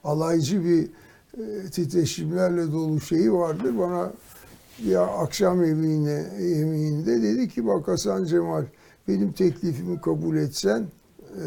alaycı 0.05 0.65
bir 0.65 0.89
e, 1.39 1.71
titreşimlerle 1.71 2.73
dolu 2.73 3.01
şeyi 3.01 3.33
vardır. 3.33 3.79
Bana 3.79 4.13
ya 4.85 5.03
akşam 5.03 5.65
yemeğine, 5.65 6.27
yemeğinde 6.41 7.23
dedi 7.23 7.49
ki 7.49 7.67
bak 7.67 7.89
Hasan 7.89 8.25
Cemal 8.25 8.65
benim 9.09 9.33
teklifimi 9.33 10.01
kabul 10.01 10.37
etsen 10.37 10.89
e, 11.37 11.45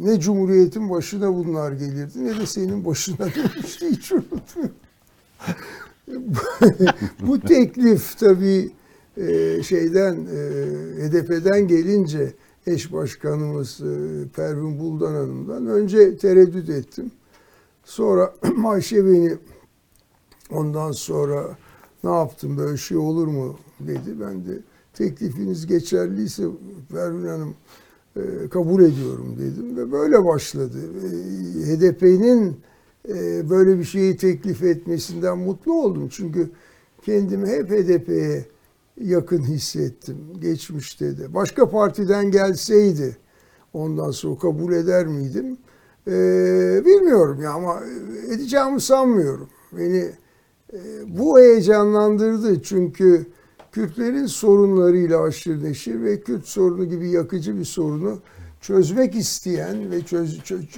ne 0.00 0.20
Cumhuriyet'in 0.20 0.90
başına 0.90 1.34
bunlar 1.34 1.72
gelirdi 1.72 2.24
ne 2.24 2.38
de 2.40 2.46
senin 2.46 2.84
başına 2.84 3.18
demişti 3.34 3.86
hiç 3.90 4.12
unutmuyorum. 4.12 4.74
Bu 7.26 7.40
teklif 7.40 8.18
tabii 8.18 8.70
e, 9.16 9.62
şeyden 9.62 10.14
e, 10.14 10.38
HDP'den 11.08 11.68
gelince 11.68 12.32
eş 12.66 12.92
başkanımız 12.92 13.80
e, 13.80 13.94
Pervin 14.36 14.78
Buldan 14.78 15.14
Hanım'dan 15.14 15.66
önce 15.66 16.16
tereddüt 16.16 16.68
ettim. 16.68 17.10
Sonra 17.84 18.34
Ayşe 18.66 19.06
beni 19.06 19.36
ondan 20.50 20.92
sonra 20.92 21.56
ne 22.08 22.14
yaptım 22.14 22.56
böyle 22.56 22.76
şey 22.76 22.96
olur 22.96 23.26
mu 23.26 23.56
dedi. 23.80 24.20
Ben 24.20 24.46
de 24.46 24.58
teklifiniz 24.94 25.66
geçerliyse 25.66 26.42
Pervin 26.92 27.28
Hanım 27.28 27.54
e, 28.16 28.48
kabul 28.50 28.82
ediyorum 28.82 29.36
dedim 29.38 29.76
ve 29.76 29.92
böyle 29.92 30.24
başladı. 30.24 30.78
E, 30.78 31.08
HDP'nin 31.66 32.56
e, 33.08 33.50
böyle 33.50 33.78
bir 33.78 33.84
şeyi 33.84 34.16
teklif 34.16 34.62
etmesinden 34.62 35.38
mutlu 35.38 35.82
oldum. 35.82 36.08
Çünkü 36.10 36.50
kendimi 37.02 37.48
hep 37.48 37.70
HDP'ye 37.70 38.44
yakın 39.00 39.42
hissettim 39.42 40.16
geçmişte 40.40 41.18
de. 41.18 41.34
Başka 41.34 41.70
partiden 41.70 42.30
gelseydi 42.30 43.16
ondan 43.72 44.10
sonra 44.10 44.38
kabul 44.38 44.72
eder 44.72 45.06
miydim? 45.06 45.58
Ee, 46.06 46.82
bilmiyorum 46.86 47.42
ya 47.42 47.50
ama 47.50 47.80
edeceğimi 48.28 48.80
sanmıyorum. 48.80 49.48
Beni 49.72 50.10
bu 51.06 51.38
heyecanlandırdı 51.38 52.62
çünkü 52.62 53.26
Kürtlerin 53.72 54.26
sorunlarıyla 54.26 55.22
aşırı 55.22 55.64
neşir 55.64 56.02
ve 56.02 56.20
Kürt 56.20 56.46
sorunu 56.46 56.84
gibi 56.84 57.10
yakıcı 57.10 57.58
bir 57.58 57.64
sorunu 57.64 58.18
çözmek 58.60 59.14
isteyen 59.14 59.90
ve 59.90 60.02
çöz, 60.02 60.42
çöz 60.42 60.68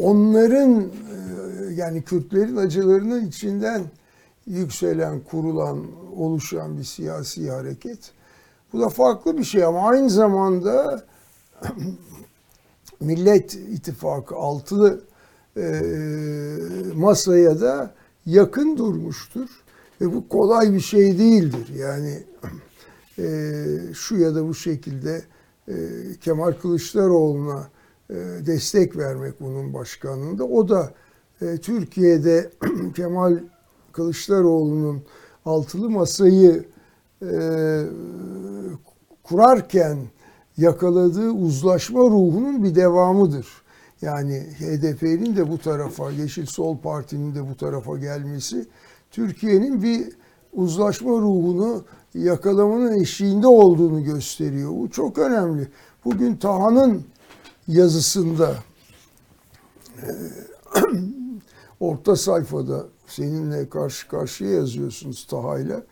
onların 0.00 0.80
e, 0.80 1.74
yani 1.74 2.02
Kürtlerin 2.02 2.56
acılarının 2.56 3.26
içinden 3.26 3.82
yükselen, 4.46 5.20
kurulan, 5.20 5.86
oluşan 6.16 6.78
bir 6.78 6.84
siyasi 6.84 7.50
hareket. 7.50 7.98
Bu 8.72 8.80
da 8.80 8.88
farklı 8.88 9.38
bir 9.38 9.44
şey 9.44 9.64
ama 9.64 9.88
aynı 9.88 10.10
zamanda 10.10 11.04
Millet 13.00 13.54
İttifakı 13.54 14.34
altılı 14.34 15.00
e, 15.56 15.82
masaya 16.94 17.60
da 17.60 17.94
yakın 18.26 18.76
durmuştur. 18.76 19.48
Ve 20.00 20.14
bu 20.14 20.28
kolay 20.28 20.72
bir 20.72 20.80
şey 20.80 21.18
değildir. 21.18 21.68
Yani 21.76 22.22
e, 23.18 23.94
şu 23.94 24.16
ya 24.16 24.34
da 24.34 24.48
bu 24.48 24.54
şekilde 24.54 25.22
e, 25.68 25.74
Kemal 26.20 26.52
Kılıçdaroğlu'na 26.52 27.68
e, 28.10 28.14
destek 28.46 28.96
vermek 28.96 29.40
bunun 29.40 29.74
başkanlığında. 29.74 30.44
O 30.44 30.68
da 30.68 30.94
e, 31.42 31.56
Türkiye'de 31.56 32.50
Kemal 32.96 33.38
Kılıçdaroğlu'nun 33.92 35.02
altılı 35.44 35.90
masayı 35.90 36.64
e, 37.22 37.32
kurarken 39.22 39.98
yakaladığı 40.56 41.30
uzlaşma 41.30 42.00
ruhunun 42.00 42.64
bir 42.64 42.74
devamıdır. 42.74 43.61
Yani 44.02 44.40
HDP'nin 44.58 45.36
de 45.36 45.50
bu 45.50 45.58
tarafa, 45.58 46.10
Yeşil 46.10 46.46
Sol 46.46 46.78
Parti'nin 46.78 47.34
de 47.34 47.48
bu 47.50 47.56
tarafa 47.56 47.98
gelmesi 47.98 48.66
Türkiye'nin 49.10 49.82
bir 49.82 50.08
uzlaşma 50.52 51.10
ruhunu 51.10 51.84
yakalamanın 52.14 53.00
eşiğinde 53.00 53.46
olduğunu 53.46 54.04
gösteriyor. 54.04 54.70
Bu 54.70 54.90
çok 54.90 55.18
önemli. 55.18 55.68
Bugün 56.04 56.36
Taha'nın 56.36 57.04
yazısında 57.68 58.56
e, 60.02 60.08
orta 61.80 62.16
sayfada 62.16 62.86
seninle 63.06 63.68
karşı 63.68 64.08
karşıya 64.08 64.50
yazıyorsunuz 64.50 65.26
Taha'yla. 65.30 65.82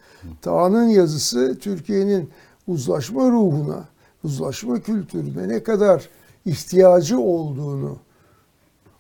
Taha'nın 0.42 0.88
yazısı 0.88 1.58
Türkiye'nin 1.60 2.30
uzlaşma 2.66 3.30
ruhuna, 3.30 3.84
uzlaşma 4.24 4.80
kültürüne 4.80 5.48
ne 5.48 5.62
kadar 5.62 6.08
ihtiyacı 6.46 7.18
olduğunu 7.18 7.98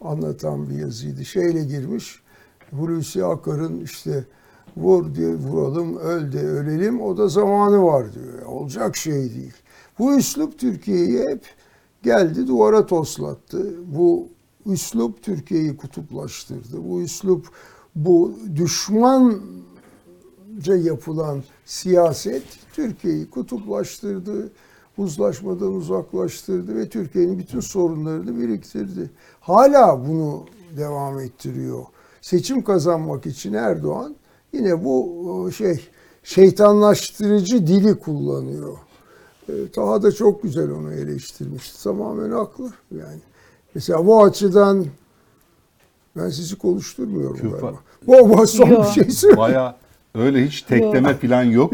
anlatan 0.00 0.70
bir 0.70 0.74
yazıydı. 0.74 1.24
Şeyle 1.24 1.64
girmiş, 1.64 2.22
Hulusi 2.70 3.24
Akar'ın 3.24 3.80
işte 3.80 4.24
vur 4.76 5.14
diye 5.14 5.34
vuralım, 5.34 5.96
öl 5.96 6.32
de 6.32 6.40
ölelim, 6.40 7.00
o 7.00 7.16
da 7.16 7.28
zamanı 7.28 7.84
var 7.84 8.14
diyor. 8.14 8.42
Olacak 8.46 8.96
şey 8.96 9.34
değil. 9.34 9.54
Bu 9.98 10.16
üslup 10.16 10.58
Türkiye'yi 10.58 11.18
hep 11.28 11.44
geldi 12.02 12.46
duvara 12.46 12.86
toslattı. 12.86 13.74
Bu 13.96 14.28
üslup 14.66 15.22
Türkiye'yi 15.22 15.76
kutuplaştırdı. 15.76 16.88
Bu 16.88 17.02
üslup 17.02 17.46
bu 17.94 18.34
düşmanca 18.56 19.40
yapılan 20.82 21.42
siyaset 21.64 22.42
Türkiye'yi 22.72 23.30
kutuplaştırdı, 23.30 24.52
uzlaşmadan 25.00 25.74
uzaklaştırdı 25.74 26.76
ve 26.76 26.88
Türkiye'nin 26.88 27.38
bütün 27.38 27.60
sorunlarını 27.60 28.40
biriktirdi. 28.40 29.10
Hala 29.40 30.08
bunu 30.08 30.44
devam 30.76 31.20
ettiriyor. 31.20 31.82
Seçim 32.20 32.64
kazanmak 32.64 33.26
için 33.26 33.52
Erdoğan 33.52 34.16
yine 34.52 34.84
bu 34.84 35.50
şey 35.56 35.88
şeytanlaştırıcı 36.22 37.66
dili 37.66 37.98
kullanıyor. 37.98 38.76
E, 39.48 39.52
Taha 39.70 40.02
da 40.02 40.12
çok 40.12 40.42
güzel 40.42 40.70
onu 40.70 40.92
eleştirmiş. 40.92 41.70
Tamamen 41.72 42.30
haklı 42.30 42.72
yani. 42.90 43.20
Mesela 43.74 44.06
bu 44.06 44.22
açıdan 44.24 44.86
ben 46.16 46.30
sizi 46.30 46.58
konuşturmuyorum 46.58 47.36
Küffa- 47.36 47.60
galiba. 47.60 47.78
Bu, 48.06 48.38
bu 48.38 48.46
son 48.46 48.68
Yok. 48.68 48.84
bir 48.84 49.02
şey 49.02 49.12
söyleyeyim. 49.12 49.38
Baya 49.38 49.76
Öyle 50.14 50.46
hiç 50.46 50.62
tekleme 50.62 51.14
falan 51.14 51.42
yok. 51.42 51.72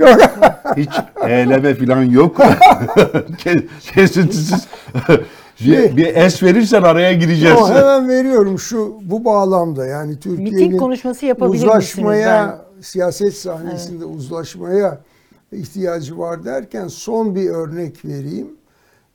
hiç 0.77 0.91
eğleme 1.29 1.75
falan 1.75 2.03
yok. 2.03 2.37
Kes- 3.39 3.65
Kesintisiz. 3.95 4.69
bir, 5.61 5.97
bir 5.97 6.17
es 6.17 6.43
verirsen 6.43 6.83
araya 6.83 7.13
gireceğiz. 7.13 7.57
Ama 7.59 7.75
hemen 7.75 8.09
veriyorum 8.09 8.59
şu 8.59 8.99
bu 9.03 9.25
bağlamda 9.25 9.87
yani 9.87 10.21
Türkiye'nin 10.21 10.55
Miting 10.55 10.81
konuşması 10.81 11.27
yapabilir 11.27 11.63
uzlaşmaya, 11.63 12.47
misiniz 12.47 12.67
siyaset 12.81 13.35
sahnesinde 13.35 14.05
uzlaşmaya 14.05 15.01
ihtiyacı 15.53 16.19
var 16.19 16.45
derken 16.45 16.89
son 16.89 17.35
bir 17.35 17.51
örnek 17.51 18.05
vereyim. 18.05 18.49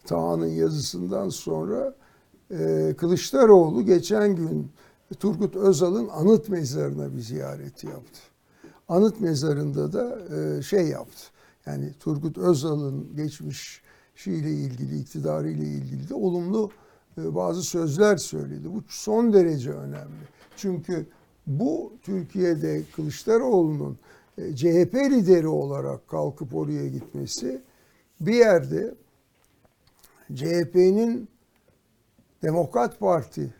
Taha'nın 0.05 0.47
yazısından 0.47 1.29
sonra 1.29 1.93
e, 2.51 2.93
Kılıçdaroğlu 2.97 3.85
geçen 3.85 4.35
gün 4.35 4.71
Turgut 5.19 5.55
Özal'ın 5.55 6.07
anıt 6.09 6.49
mezarına 6.49 7.15
bir 7.15 7.21
ziyaret 7.21 7.83
yaptı. 7.83 8.19
Anıt 8.91 9.21
mezarında 9.21 9.93
da 9.93 10.19
e, 10.35 10.61
şey 10.61 10.87
yaptı. 10.87 11.21
Yani 11.65 11.93
Turgut 11.99 12.37
Özal'ın 12.37 13.15
geçmişiyle 13.15 14.51
ilgili, 14.51 14.99
iktidarıyla 14.99 15.63
ilgili 15.63 16.09
de 16.09 16.13
olumlu 16.13 16.71
e, 17.17 17.35
bazı 17.35 17.63
sözler 17.63 18.17
söyledi. 18.17 18.73
Bu 18.73 18.83
son 18.87 19.33
derece 19.33 19.71
önemli. 19.71 20.27
Çünkü 20.55 21.05
bu 21.47 21.93
Türkiye'de 22.03 22.83
Kılıçdaroğlu'nun 22.95 23.97
e, 24.37 24.55
CHP 24.55 24.95
lideri 24.95 25.47
olarak 25.47 26.07
kalkıp 26.07 26.55
oraya 26.55 26.87
gitmesi 26.87 27.61
bir 28.19 28.35
yerde 28.35 28.95
CHP'nin 30.33 31.29
Demokrat 32.43 32.99
Parti, 32.99 33.53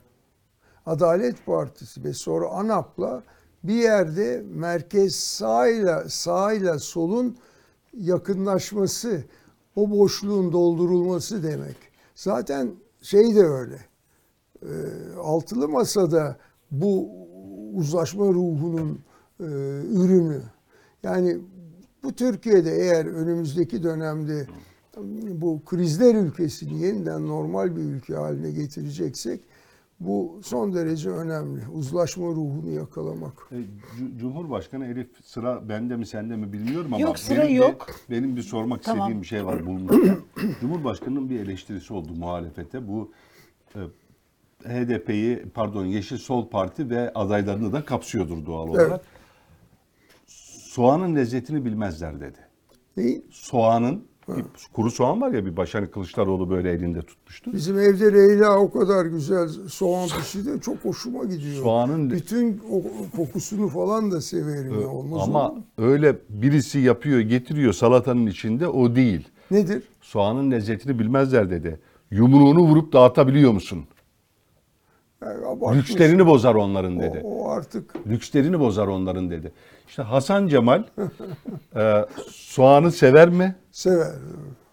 Adalet 0.86 1.46
Partisi 1.46 2.04
ve 2.04 2.14
sonra 2.14 2.50
ANAP'la 2.50 3.24
bir 3.64 3.76
yerde 3.76 4.44
merkez 4.54 5.16
sağıyla 5.16 6.10
sağıyla 6.10 6.80
solun 6.80 7.38
yakınlaşması, 7.98 9.24
o 9.76 9.92
boşluğun 9.92 10.52
doldurulması 10.52 11.44
demek. 11.44 11.76
Zaten 12.16 12.72
şey 13.02 13.36
de 13.36 13.44
öyle. 13.44 13.80
E, 14.62 14.72
altılı 15.18 15.70
masada 15.70 16.38
bu 16.72 17.10
uzlaşma 17.74 18.26
ruhunun 18.26 19.00
e, 19.40 19.46
ürünü. 19.92 20.42
Yani 21.04 21.38
bu 22.04 22.14
Türkiye'de 22.14 22.76
eğer 22.76 23.06
önümüzdeki 23.06 23.84
dönemde 23.84 24.48
bu 25.42 25.62
krizler 25.66 26.16
ülkesini 26.16 26.84
yeniden 26.84 27.28
normal 27.28 27.76
bir 27.76 27.82
ülke 27.82 28.16
haline 28.16 28.52
getireceksek 28.52 29.42
bu 30.06 30.40
son 30.44 30.74
derece 30.74 31.10
önemli. 31.10 31.62
Uzlaşma 31.74 32.26
ruhunu 32.28 32.70
yakalamak. 32.72 33.34
E, 33.52 33.56
Cu- 33.56 34.18
Cumhurbaşkanı 34.18 34.86
Elif 34.86 35.08
sıra 35.26 35.70
bende 35.70 35.96
mi 35.96 36.06
sende 36.06 36.36
mi 36.36 36.54
bilmiyorum 36.54 36.94
ama 36.94 37.00
Yok, 37.02 37.20
sıra 37.20 37.44
benim 37.44 37.56
yok. 37.56 37.88
Bir, 38.10 38.16
benim 38.16 38.36
bir 38.36 38.42
sormak 38.42 38.84
Tamam. 38.84 39.00
istediğim 39.00 39.22
bir 39.22 39.28
şey 39.28 39.46
var 39.46 39.66
bulmuşken. 39.66 40.18
Cumhurbaşkanının 40.62 41.30
bir 41.30 41.40
eleştirisi 41.40 41.94
oldu 41.94 42.14
muhalefete. 42.18 42.88
Bu 42.88 43.12
e, 43.76 43.80
HDP'yi 44.64 45.46
pardon 45.54 45.86
Yeşil 45.86 46.18
Sol 46.18 46.50
Parti 46.50 46.90
ve 46.90 47.14
adaylarını 47.14 47.74
da 47.74 47.86
kapsıyordur 47.86 48.46
doğal 48.46 48.68
olarak. 48.68 49.02
Soğanın 50.72 51.16
lezzetini 51.16 51.66
bilmezler 51.66 52.20
dedi. 52.20 52.38
Neyi? 52.98 53.26
Soğanın 53.32 54.06
kuru 54.74 54.92
soğan 54.92 55.22
var 55.22 55.32
ya 55.32 55.46
bir 55.46 55.58
başkanı 55.58 55.92
Kılıçdaroğlu 55.92 56.50
böyle 56.50 56.72
elinde 56.72 57.02
tutmuştu. 57.02 57.54
Bizim 57.54 57.80
evde 57.80 58.14
Leyla 58.14 58.58
o 58.58 58.72
kadar 58.72 59.06
güzel 59.06 59.48
soğan 59.70 60.08
pişirdi. 60.20 60.62
Çok 60.62 60.78
hoşuma 60.86 61.24
gidiyor. 61.24 61.64
Soğanın- 61.64 62.10
Bütün 62.10 62.62
o 62.72 62.82
kokusunu 63.18 63.68
falan 63.68 64.12
da 64.12 64.22
severim. 64.22 64.82
ya, 64.82 64.88
Olmaz 64.88 65.22
Ama 65.28 65.50
olur 65.52 65.60
öyle 65.78 66.16
birisi 66.30 66.80
yapıyor 66.80 67.20
getiriyor 67.20 67.74
salatanın 67.74 68.28
içinde 68.28 68.68
o 68.68 68.96
değil. 68.96 69.28
Nedir? 69.52 69.84
Soğanın 70.02 70.52
lezzetini 70.52 71.00
bilmezler 71.00 71.50
dedi. 71.50 71.80
Yumruğunu 72.12 72.60
vurup 72.60 72.94
dağıtabiliyor 72.94 73.52
musun? 73.52 73.80
Abartmış. 75.26 75.78
Lükslerini 75.90 76.26
bozar 76.28 76.56
onların 76.56 76.98
o, 76.98 77.02
dedi. 77.02 77.22
o 77.24 77.50
artık 77.50 77.94
Lükslerini 78.08 78.60
bozar 78.60 78.88
onların 78.88 79.30
dedi. 79.30 79.52
İşte 79.88 80.02
Hasan 80.02 80.48
Cemal 80.48 80.84
e, 81.76 82.06
soğanı 82.32 82.92
sever 82.92 83.30
mi? 83.30 83.56
sever. 83.72 84.12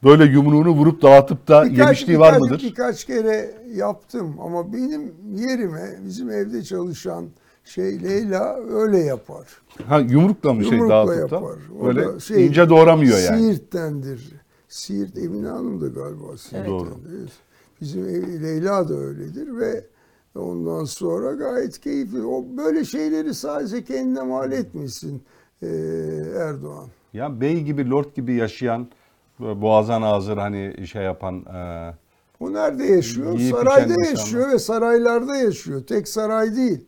Böyle 0.05 0.25
yumruğunu 0.25 0.71
vurup 0.71 1.03
dağıtıp 1.03 1.49
da 1.49 1.65
yemişliği 1.65 2.19
var 2.19 2.35
birkaç- 2.35 2.51
mıdır? 2.51 2.63
Birkaç 2.63 3.05
kere 3.05 3.51
yaptım 3.75 4.37
ama 4.41 4.73
benim 4.73 5.13
yerime 5.35 5.99
bizim 6.07 6.31
evde 6.31 6.63
çalışan 6.63 7.25
şey 7.65 8.03
Leyla 8.03 8.57
öyle 8.57 8.99
yapar. 8.99 9.47
Ha 9.87 9.99
yumrukla 9.99 10.53
mı 10.53 10.65
şey 10.65 10.73
Yumrukla 10.79 10.95
dağıtıp 11.07 11.31
da? 11.31 11.35
yapar. 11.37 11.57
O 11.81 11.87
Böyle 11.87 12.07
da 12.07 12.21
şey, 12.21 12.47
ince 12.47 12.69
doğramıyor 12.69 13.19
yani. 13.19 13.43
Siirt'tendir. 13.43 14.33
Siirt 14.69 15.19
Emine 15.19 15.49
Hanım 15.49 15.81
da 15.81 15.87
galiba 15.89 16.37
Siirt'ten. 16.37 16.67
Doğru. 16.67 16.89
Evet. 17.19 17.31
Bizim 17.81 18.09
ev- 18.09 18.43
Leyla 18.43 18.89
da 18.89 18.95
öyledir 18.95 19.57
ve 19.57 19.85
ondan 20.41 20.84
sonra 20.84 21.32
gayet 21.32 21.80
keyifli. 21.80 22.22
O 22.26 22.45
böyle 22.57 22.84
şeyleri 22.84 23.34
sadece 23.34 23.84
kendine 23.84 24.22
mal 24.22 24.53
etmesin 24.53 25.22
ee, 25.62 25.66
Erdoğan. 26.39 26.86
Ya 27.12 27.41
bey 27.41 27.62
gibi 27.62 27.91
lord 27.91 28.14
gibi 28.16 28.34
yaşayan 28.34 28.86
böyle 29.41 29.62
boğazan 29.62 30.03
ağzır 30.03 30.36
hani 30.36 30.86
şey 30.86 31.03
yapan 31.03 31.34
e, 31.55 31.91
O 32.41 32.53
nerede 32.53 32.84
yaşıyor? 32.84 33.39
Sarayda 33.39 33.82
içen 33.84 33.91
insanlar. 33.95 34.11
yaşıyor 34.11 34.49
ve 34.53 34.59
saraylarda 34.59 35.36
yaşıyor. 35.36 35.82
Tek 35.86 36.09
saray 36.09 36.57
değil. 36.57 36.80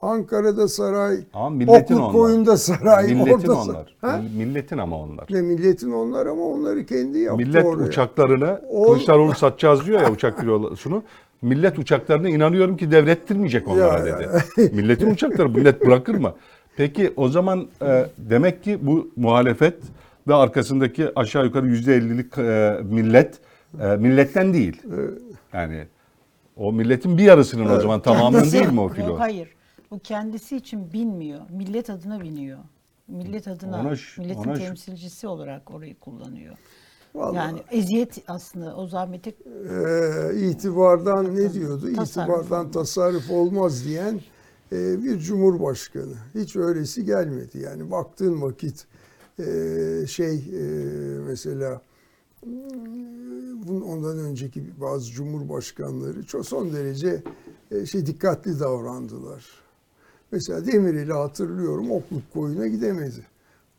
Ankara'da 0.00 0.68
saray, 0.68 1.18
ama 1.32 1.50
milletin 1.50 1.94
Okluk 1.94 2.00
onlar. 2.00 2.12
koyunda 2.12 2.56
saray, 2.56 3.14
Milletin 3.14 3.32
orada 3.48 3.60
onlar. 3.62 3.96
Ha? 4.00 4.20
Milletin 4.36 4.78
ama 4.78 5.00
onlar. 5.02 5.26
Ne 5.30 5.40
milletin 5.42 5.92
onlar 5.92 6.26
ama 6.26 6.42
onları 6.42 6.86
kendi 6.86 7.18
yaptı 7.18 7.44
Millet 7.46 7.64
oraya. 7.64 7.84
uçaklarını 7.84 8.60
O- 8.70 8.84
Kılıçdaroğlu 8.84 9.34
satacağız 9.34 9.86
diyor 9.86 10.00
ya 10.00 10.10
uçak 10.12 10.40
filosunu. 10.40 11.02
Millet 11.42 11.78
uçaklarını 11.78 12.30
inanıyorum 12.30 12.76
ki 12.76 12.90
devrettirmeyecek 12.90 13.68
onlara 13.68 14.08
Ya, 14.08 14.18
dedi. 14.18 14.28
Milletin 14.72 15.10
uçakları 15.10 15.48
millet 15.48 15.86
bırakır 15.86 16.14
mı? 16.14 16.34
Peki 16.76 17.12
o 17.16 17.28
zaman 17.28 17.68
e, 17.82 18.06
demek 18.18 18.64
ki 18.64 18.78
bu 18.82 19.10
muhalefet 19.16 19.78
ve 20.28 20.34
arkasındaki 20.34 21.08
aşağı 21.16 21.44
yukarı 21.44 21.66
yüzde 21.66 21.94
ellilik 21.94 22.38
e, 22.38 22.78
millet 22.84 23.38
e, 23.80 23.86
milletten 23.86 24.54
değil. 24.54 24.82
Yani 25.52 25.86
o 26.56 26.72
milletin 26.72 27.18
bir 27.18 27.22
yarısının 27.22 27.76
o 27.76 27.80
zaman 27.80 28.00
tamamının 28.00 28.52
değil 28.52 28.72
mi 28.72 28.80
o 28.80 28.88
filo? 28.88 29.06
Yok 29.08 29.20
hayır. 29.20 29.48
Bu 29.90 29.98
kendisi 29.98 30.56
için 30.56 30.92
binmiyor. 30.92 31.40
Millet 31.50 31.90
adına 31.90 32.20
biniyor. 32.20 32.58
Millet 33.08 33.48
adına, 33.48 33.80
Ona 33.80 33.94
milletin 34.18 34.40
ona 34.40 34.54
temsilcisi 34.54 35.28
olarak 35.28 35.70
orayı 35.70 35.94
kullanıyor. 35.94 36.56
Vallahi. 37.16 37.36
Yani 37.36 37.62
eziyet 37.70 38.18
aslında 38.28 38.76
o 38.76 38.86
zahmeti 38.86 39.30
Ee, 39.30 40.38
itibardan 40.38 41.36
ne 41.36 41.52
diyordu? 41.52 41.92
Tasarruf 41.94 42.36
İtibardan 42.36 42.70
tasarruf 42.70 43.30
olmaz 43.30 43.84
diyen 43.84 44.20
e, 44.72 45.02
bir 45.04 45.18
cumhurbaşkanı. 45.18 46.14
Hiç 46.34 46.56
öylesi 46.56 47.04
gelmedi. 47.04 47.58
Yani 47.58 47.90
baktığın 47.90 48.42
vakit 48.42 48.86
e, 49.38 49.44
şey 50.08 50.34
e, 50.34 50.62
mesela 51.26 51.80
e, 52.42 52.50
bunun 53.66 53.80
ondan 53.80 54.18
önceki 54.18 54.80
bazı 54.80 55.10
cumhurbaşkanları 55.10 56.26
çok 56.26 56.46
son 56.46 56.72
derece 56.72 57.22
e, 57.70 57.86
şey 57.86 58.06
dikkatli 58.06 58.60
davrandılar. 58.60 59.44
Mesela 60.32 60.66
Demirel'i 60.66 61.12
hatırlıyorum 61.12 61.90
Okluk 61.90 62.32
koyuna 62.34 62.66
gidemedi. 62.66 63.26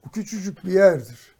Bu 0.05 0.09
küçücük 0.11 0.65
bir 0.65 0.71
yerdir. 0.71 1.36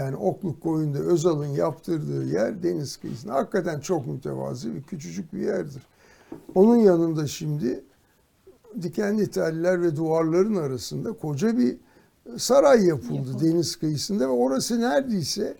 Yani 0.00 0.16
Okluk 0.16 0.60
koyunda 0.60 0.98
Özal'ın 0.98 1.46
yaptırdığı 1.46 2.24
yer 2.24 2.62
deniz 2.62 2.96
kıyısında. 2.96 3.34
Hakikaten 3.34 3.80
çok 3.80 4.06
mütevazi 4.06 4.74
bir 4.74 4.82
küçücük 4.82 5.32
bir 5.32 5.38
yerdir. 5.40 5.82
Onun 6.54 6.76
yanında 6.76 7.26
şimdi 7.26 7.84
dikenli 8.82 9.30
teller 9.30 9.82
ve 9.82 9.96
duvarların 9.96 10.56
arasında 10.56 11.12
koca 11.12 11.58
bir 11.58 11.76
saray 12.38 12.84
yapıldı 12.86 13.40
deniz 13.40 13.76
kıyısında 13.76 14.24
ve 14.24 14.32
orası 14.32 14.80
neredeyse 14.80 15.56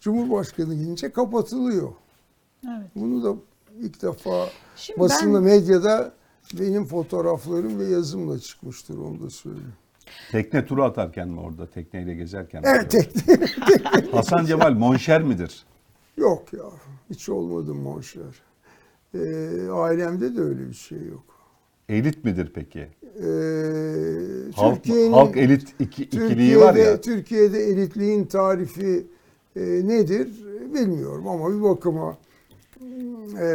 Cumhurbaşkanı 0.00 0.74
gidince 0.74 1.12
kapatılıyor. 1.12 1.88
evet. 2.64 2.90
Bunu 2.94 3.24
da 3.24 3.34
ilk 3.80 4.02
defa 4.02 4.46
Şimdi 4.76 5.00
basında 5.00 5.34
ben- 5.34 5.42
medyada 5.42 6.12
benim 6.60 6.84
fotoğraflarım 6.86 7.78
ve 7.78 7.84
yazımla 7.84 8.38
çıkmıştır 8.38 8.98
onu 8.98 9.22
da 9.22 9.30
söyleyeyim. 9.30 9.72
Tekne 10.32 10.66
turu 10.66 10.84
atarken 10.84 11.28
mi 11.28 11.40
orada 11.40 11.66
tekneyle 11.70 12.14
gezerken 12.14 12.62
mi? 12.62 12.68
Evet 12.70 12.90
tek- 12.90 14.14
Hasan 14.14 14.44
Cemal 14.44 14.72
monşer 14.72 15.22
midir? 15.22 15.64
Yok 16.16 16.52
ya 16.52 16.64
hiç 17.10 17.28
olmadı 17.28 17.74
monşer. 17.74 18.42
Ee, 19.14 19.18
ailemde 19.72 20.36
de 20.36 20.40
öyle 20.40 20.68
bir 20.68 20.74
şey 20.74 20.98
yok. 20.98 21.22
Elit 21.88 22.24
midir 22.24 22.52
peki? 22.54 22.78
Ee, 22.78 24.52
Halk, 24.56 24.88
halk 25.12 25.36
elit 25.36 25.74
iki, 25.80 26.02
ikiliği 26.02 26.58
var 26.60 26.74
ya. 26.74 27.00
Türkiye'de 27.00 27.58
elitliğin 27.64 28.24
tarifi 28.24 29.06
e, 29.56 29.60
nedir 29.62 30.28
bilmiyorum 30.74 31.28
ama 31.28 31.56
bir 31.56 31.62
bakıma 31.62 32.16
e, 33.40 33.46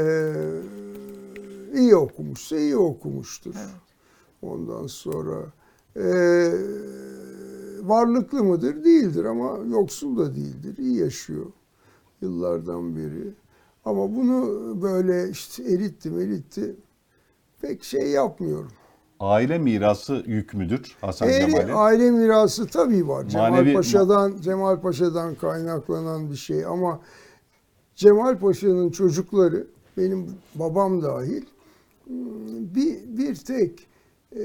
iyi 1.75 1.95
okumuşsa 1.95 2.57
iyi 2.57 2.77
okumuştur. 2.77 3.55
Ondan 4.41 4.87
sonra 4.87 5.35
e, 5.95 6.03
varlıklı 7.83 8.43
mıdır? 8.43 8.83
Değildir 8.83 9.25
ama 9.25 9.57
yoksul 9.69 10.17
da 10.17 10.35
değildir. 10.35 10.77
İyi 10.77 10.97
yaşıyor 10.99 11.45
yıllardan 12.21 12.95
beri. 12.97 13.33
Ama 13.85 14.15
bunu 14.15 14.47
böyle 14.81 15.29
işte 15.29 15.63
eritti 15.63 16.09
meritti 16.09 16.75
pek 17.61 17.83
şey 17.83 18.09
yapmıyorum. 18.09 18.71
Aile 19.19 19.57
mirası 19.57 20.23
yük 20.27 20.53
müdür 20.53 20.95
Hasan 21.01 21.27
Aile, 21.27 21.39
Cemal'e? 21.51 21.73
aile 21.73 22.11
mirası 22.11 22.67
tabii 22.67 23.07
var. 23.07 23.27
Cemal 23.27 23.51
Manevi- 23.51 23.73
Paşa'dan 23.73 24.37
Cemal 24.41 24.81
Paşa'dan 24.81 25.35
kaynaklanan 25.35 26.31
bir 26.31 26.35
şey 26.35 26.65
ama 26.65 26.99
Cemal 27.95 28.37
Paşa'nın 28.39 28.89
çocukları 28.89 29.67
benim 29.97 30.25
babam 30.55 31.01
dahil 31.01 31.43
bir 32.75 33.17
bir 33.17 33.35
tek 33.35 33.87
e, 34.35 34.39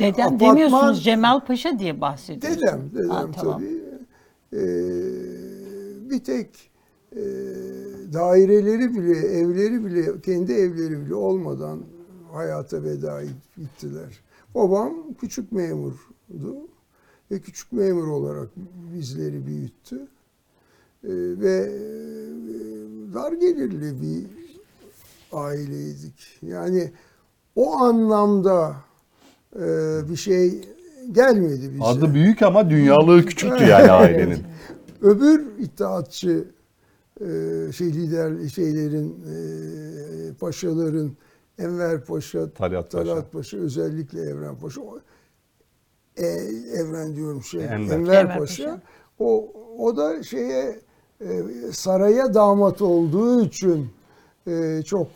Dedem 0.00 0.26
apartman- 0.26 0.40
demiyorsunuz 0.40 1.04
Cemal 1.04 1.40
Paşa 1.40 1.78
diye 1.78 2.00
bahsediyorsunuz. 2.00 2.62
Dedem, 2.62 2.90
dedem 2.94 3.08
Ha, 3.10 3.26
tamam. 3.36 3.54
tabii. 3.58 3.78
Ee, 4.52 6.10
bir 6.10 6.24
tek 6.24 6.70
e, 7.16 7.20
daireleri 8.12 8.94
bile, 8.94 9.18
evleri 9.18 9.84
bile, 9.84 10.20
kendi 10.20 10.52
evleri 10.52 11.06
bile 11.06 11.14
olmadan 11.14 11.80
hayata 12.32 12.82
veda 12.82 13.22
ettiler. 13.22 14.20
Babam 14.54 14.94
küçük 15.20 15.52
memurdu 15.52 16.56
ve 17.30 17.40
küçük 17.40 17.72
memur 17.72 18.06
olarak 18.08 18.48
bizleri 18.94 19.46
büyüttü. 19.46 19.96
Ee, 21.04 21.08
ve 21.12 21.54
e, 21.54 21.80
dar 23.14 23.32
gelirli 23.32 24.02
bir 24.02 24.26
aileydik. 25.32 26.38
Yani 26.42 26.90
o 27.56 27.72
anlamda 27.76 28.76
e, 29.58 30.00
bir 30.10 30.16
şey 30.16 30.60
gelmedi 31.12 31.70
bize. 31.74 31.84
Adı 31.84 32.14
büyük 32.14 32.42
ama 32.42 32.70
dünyalığı 32.70 33.24
küçüktü 33.24 33.64
yani 33.64 33.90
ailenin. 33.90 34.38
Öbür 35.02 35.58
itaatçı 35.58 36.44
e, 37.20 37.26
şey 37.72 37.92
lider 37.92 38.48
şeylerin 38.48 39.10
e, 39.10 39.34
paşaların 40.34 41.12
Enver 41.58 42.04
Paşa, 42.04 42.50
Talat 42.50 42.92
Paşa. 42.92 43.04
Talat 43.04 43.32
Paşa 43.32 43.56
özellikle 43.56 44.20
Evren 44.20 44.56
Paşa 44.56 44.80
e, 46.16 46.26
Evren 46.74 47.16
diyorum 47.16 47.42
şey 47.42 47.64
Enver. 47.64 47.74
Enver, 47.74 47.94
Enver 47.94 48.38
Paşa, 48.38 48.64
Paşa. 48.64 48.80
o 49.18 49.52
o 49.78 49.96
da 49.96 50.22
şeye 50.22 50.80
e, 51.20 51.42
saraya 51.72 52.34
damat 52.34 52.82
olduğu 52.82 53.44
için 53.44 53.88
e, 54.46 54.82
çok 54.82 55.08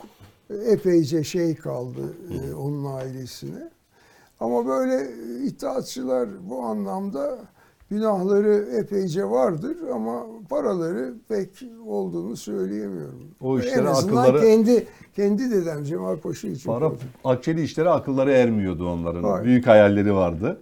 epeyce 0.66 1.24
şey 1.24 1.54
kaldı 1.54 2.14
e, 2.32 2.54
onun 2.54 2.94
ailesine. 2.94 3.70
Ama 4.42 4.66
böyle 4.66 5.08
itaatçılar 5.44 6.28
bu 6.50 6.62
anlamda 6.62 7.38
günahları 7.90 8.66
epeyce 8.80 9.24
vardır 9.24 9.76
ama 9.94 10.26
paraları 10.48 11.14
pek 11.28 11.48
olduğunu 11.86 12.36
söyleyemiyorum. 12.36 13.20
O 13.40 13.58
en 13.58 13.62
işlere 13.62 13.88
azından 13.88 14.16
akılları- 14.22 14.40
kendi 14.40 14.86
kendi 15.16 15.50
dedem 15.50 15.84
Cemal 15.84 16.16
Paşa 16.16 16.48
için. 16.48 16.66
Para 16.70 16.88
koydum. 16.88 16.98
akçeli 17.24 17.62
işlere 17.62 17.88
akılları 17.88 18.30
ermiyordu 18.30 18.88
onların. 18.88 19.22
Hayır. 19.22 19.44
Büyük 19.44 19.66
hayalleri 19.66 20.14
vardı. 20.14 20.60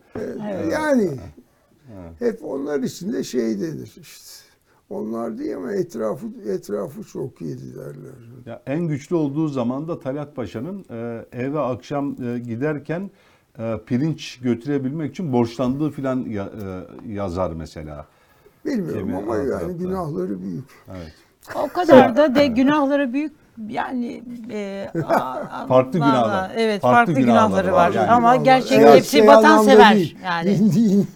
Yani 0.72 1.10
hep 2.18 2.44
onlar 2.44 2.80
için 2.80 3.12
de 3.12 3.24
şey 3.24 3.60
denir 3.60 3.96
işte. 4.00 4.30
Onlar 4.90 5.38
diye 5.38 5.56
ama 5.56 5.72
etrafı 5.72 6.26
etrafı 6.48 7.02
çok 7.04 7.40
yedi 7.40 7.74
derler. 7.74 8.14
Ya 8.46 8.62
en 8.66 8.88
güçlü 8.88 9.16
olduğu 9.16 9.48
zaman 9.48 9.88
da 9.88 10.00
Talat 10.00 10.36
Paşa'nın 10.36 10.84
e, 10.90 11.24
eve 11.32 11.60
akşam 11.60 12.16
e, 12.22 12.38
giderken 12.38 13.00
e, 13.00 13.10
pirinç 13.86 14.38
götürebilmek 14.42 15.10
için 15.10 15.32
borçlandığı 15.32 15.90
filan 15.90 16.20
ya- 16.28 16.52
e, 17.06 17.12
yazar 17.12 17.52
mesela. 17.52 18.06
Bilmiyorum 18.66 18.98
Yemin 18.98 19.14
ama 19.14 19.36
yani 19.36 19.78
günahları 19.78 20.42
büyük. 20.42 20.64
Evet. 20.90 21.12
O 21.54 21.68
kadar 21.68 22.16
da 22.16 22.34
de 22.34 22.46
günahları 22.46 23.12
büyük 23.12 23.32
yani 23.68 24.22
e, 24.52 24.88
a- 25.08 25.66
Farklı 25.66 26.00
vallahi, 26.00 26.10
günahlar. 26.10 26.50
Evet 26.56 26.80
Farklı 26.82 26.96
farklı, 26.96 27.12
günahları 27.12 27.62
günahları 27.62 27.72
var 27.72 27.88
var. 27.88 27.94
yani. 27.94 28.10
Ama 28.10 28.36
Günahlar. 28.36 28.44
gerçek 28.60 28.78
Evet, 28.78 28.94
hepsi 28.96 29.26
vatansever. 29.26 29.94
değil. 29.94 30.18
Yani. 30.24 30.58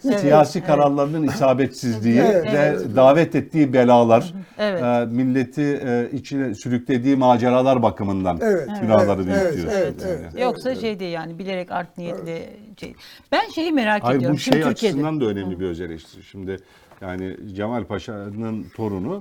Siyasi 0.20 0.64
kararlarının 0.64 1.22
isabetsizliği 1.28 2.20
Evet, 2.20 2.44
ve 2.52 2.58
evet. 2.58 2.96
davet 2.96 3.34
ettiği 3.34 3.72
belalar, 3.72 4.34
Evet. 4.58 4.82
e, 4.82 5.04
milleti 5.06 5.80
e, 5.86 6.08
içine 6.12 6.54
sürüklediği 6.54 7.16
maceralar 7.16 7.82
bakımından 7.82 8.38
Evet, 8.42 8.68
günahları 8.80 9.22
evet, 9.22 9.26
büyük 9.26 9.68
evet, 9.68 9.72
evet, 9.72 9.94
yani. 10.02 10.12
evet. 10.32 10.42
Yoksa 10.42 10.74
şey 10.74 11.00
değil 11.00 11.12
yani 11.12 11.38
bilerek 11.38 11.72
art 11.72 11.98
niyetli 11.98 12.42
şey. 12.80 12.94
Ben 13.32 13.48
şeyi 13.54 13.72
merak 13.72 14.04
Hayır 14.04 14.18
ediyorum. 14.18 14.36
bu 14.36 14.40
Şimdi 14.40 14.56
şey 14.56 14.64
Türkiye'de. 14.64 14.94
açısından 14.96 15.20
da 15.20 15.24
önemli 15.24 15.60
bir 15.60 15.66
öz 15.66 15.80
eleştiri. 15.80 16.22
Şimdi 16.22 16.56
yani 17.00 17.36
Cemal 17.56 17.84
Paşa'nın 17.84 18.66
torunu 18.76 19.20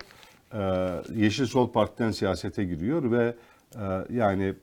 Yeşil 1.15 1.45
Sol 1.45 1.71
Parti'den 1.71 2.11
siyasete 2.11 2.63
giriyor 2.63 3.11
ve 3.11 3.35
e, 3.75 4.13
yani 4.13 4.53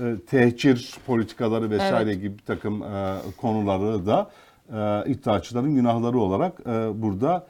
e, 0.00 0.04
tehcir 0.26 0.94
politikaları 1.06 1.70
vesaire 1.70 2.10
Evet. 2.10 2.22
gibi 2.22 2.38
bir 2.38 2.44
takım 2.44 2.82
e, 2.82 3.16
konuları 3.40 4.06
da 4.06 4.30
iddiaçıların 5.06 5.74
günahları 5.74 6.18
olarak 6.18 6.66
burada 6.94 7.46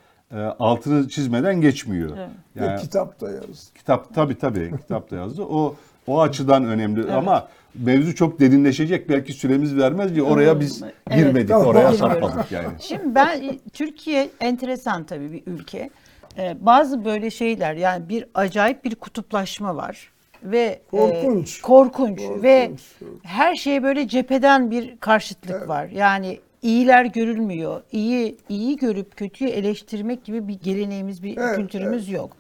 altını 0.59 1.09
çizmeden 1.09 1.61
geçmiyor. 1.61 2.11
Evet. 2.16 2.28
Ve 2.57 2.64
Yani 2.66 2.80
kitapta 2.80 3.30
yazdı. 3.30 3.74
kitap 3.74 4.14
tabii 4.14 4.39
tabii 4.39 4.72
kitapta 4.83 5.16
yazdı. 5.16 5.43
O 5.43 5.74
o 6.07 6.20
açıdan 6.20 6.64
önemli 6.64 7.12
ama 7.12 7.49
mevzu 7.74 8.14
çok 8.14 8.41
derinleşecek. 8.41 9.09
Belki 9.09 9.33
süremiz 9.33 9.76
vermez 9.76 10.14
diye 10.14 10.22
oraya 10.22 10.61
biz 10.61 10.83
Evet, 10.83 10.95
girmedik. 11.18 11.49
tamam. 11.49 11.66
oraya 11.66 11.93
sarkmadık 11.93 12.53
yani. 12.53 12.66
Şimdi 12.80 13.14
ben 13.14 13.59
Türkiye 13.72 14.30
enteresan 14.41 15.05
tabii 15.05 15.33
bir 15.33 15.43
ülke. 15.47 15.91
Ee, 16.39 16.57
bazı 16.61 17.05
böyle 17.05 17.30
şeyler 17.30 17.74
yani 17.74 18.09
bir 18.09 18.24
acayip 18.35 18.85
bir 18.85 18.95
kutuplaşma 18.95 19.76
var 19.76 20.12
ve 20.43 20.80
Korkunç. 20.91 21.59
e, 21.59 21.62
korkunç, 21.62 22.18
Korkunç, 22.20 22.43
ve 22.43 22.51
evet. 22.51 22.80
her 23.22 23.55
şeye 23.55 23.83
böyle 23.83 24.09
cepheden 24.09 24.70
bir 24.70 24.97
karşıtlık 24.97 25.68
var. 25.68 25.87
Yani 25.87 26.41
iyiler 26.62 27.05
görülmüyor. 27.05 27.83
İyi 27.93 28.37
iyi 28.49 28.76
görüp 28.76 29.16
kötüyü 29.16 29.51
eleştirmek 29.51 30.24
gibi 30.24 30.49
bir 30.49 30.61
geleneğimiz, 30.61 31.22
bir 31.22 31.37
Evet, 31.37 31.57
kültürümüz 31.57 32.09
yok. 32.09 32.37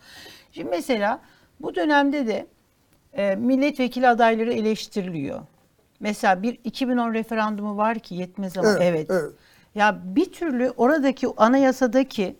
Şimdi 0.52 0.68
mesela 0.70 1.20
bu 1.60 1.74
dönemde 1.74 2.26
de 2.26 2.46
e, 3.12 3.36
milletvekili 3.36 4.08
adayları 4.08 4.52
eleştiriliyor. 4.52 5.40
Mesela 6.00 6.42
bir 6.42 6.58
2010 6.64 7.14
referandumu 7.14 7.76
var 7.76 7.98
ki 7.98 8.14
yetmez 8.14 8.58
ama 8.58 8.68
Evet, 8.68 8.82
evet. 8.82 9.06
evet. 9.10 9.32
Ya 9.74 10.00
bir 10.04 10.32
türlü 10.32 10.72
oradaki 10.76 11.26
anayasadaki 11.36 12.36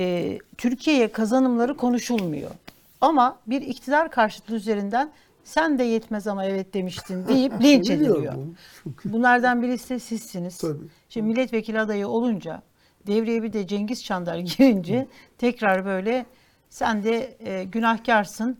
e, 0.00 0.38
Türkiye'ye 0.58 1.12
kazanımları 1.12 1.76
konuşulmuyor. 1.76 2.50
Ama 3.00 3.38
bir 3.46 3.62
iktidar 3.62 4.10
karşıtlığı 4.10 4.54
üzerinden 4.56 5.10
sen 5.44 5.78
de 5.78 5.84
yetmez 5.84 6.26
ama 6.26 6.44
evet 6.44 6.74
demiştin 6.74 7.26
deyip 7.28 7.52
linç 7.62 7.90
ediliyor. 7.90 8.34
Çünkü 8.82 9.12
Bunlardan 9.12 9.62
birisi 9.62 9.88
de 9.90 9.98
sizsiniz. 9.98 10.58
Tabii. 10.58 10.84
Şimdi 11.08 11.26
milletvekili 11.26 11.80
adayı 11.80 12.08
olunca 12.08 12.62
devreye 13.06 13.42
bir 13.42 13.52
de 13.52 13.66
Cengiz 13.66 14.04
Çandar 14.04 14.38
girince 14.38 15.06
tekrar 15.38 15.84
böyle 15.84 16.26
sen 16.70 17.04
de 17.04 17.36
e, 17.40 17.64
günahkarsın. 17.64 18.58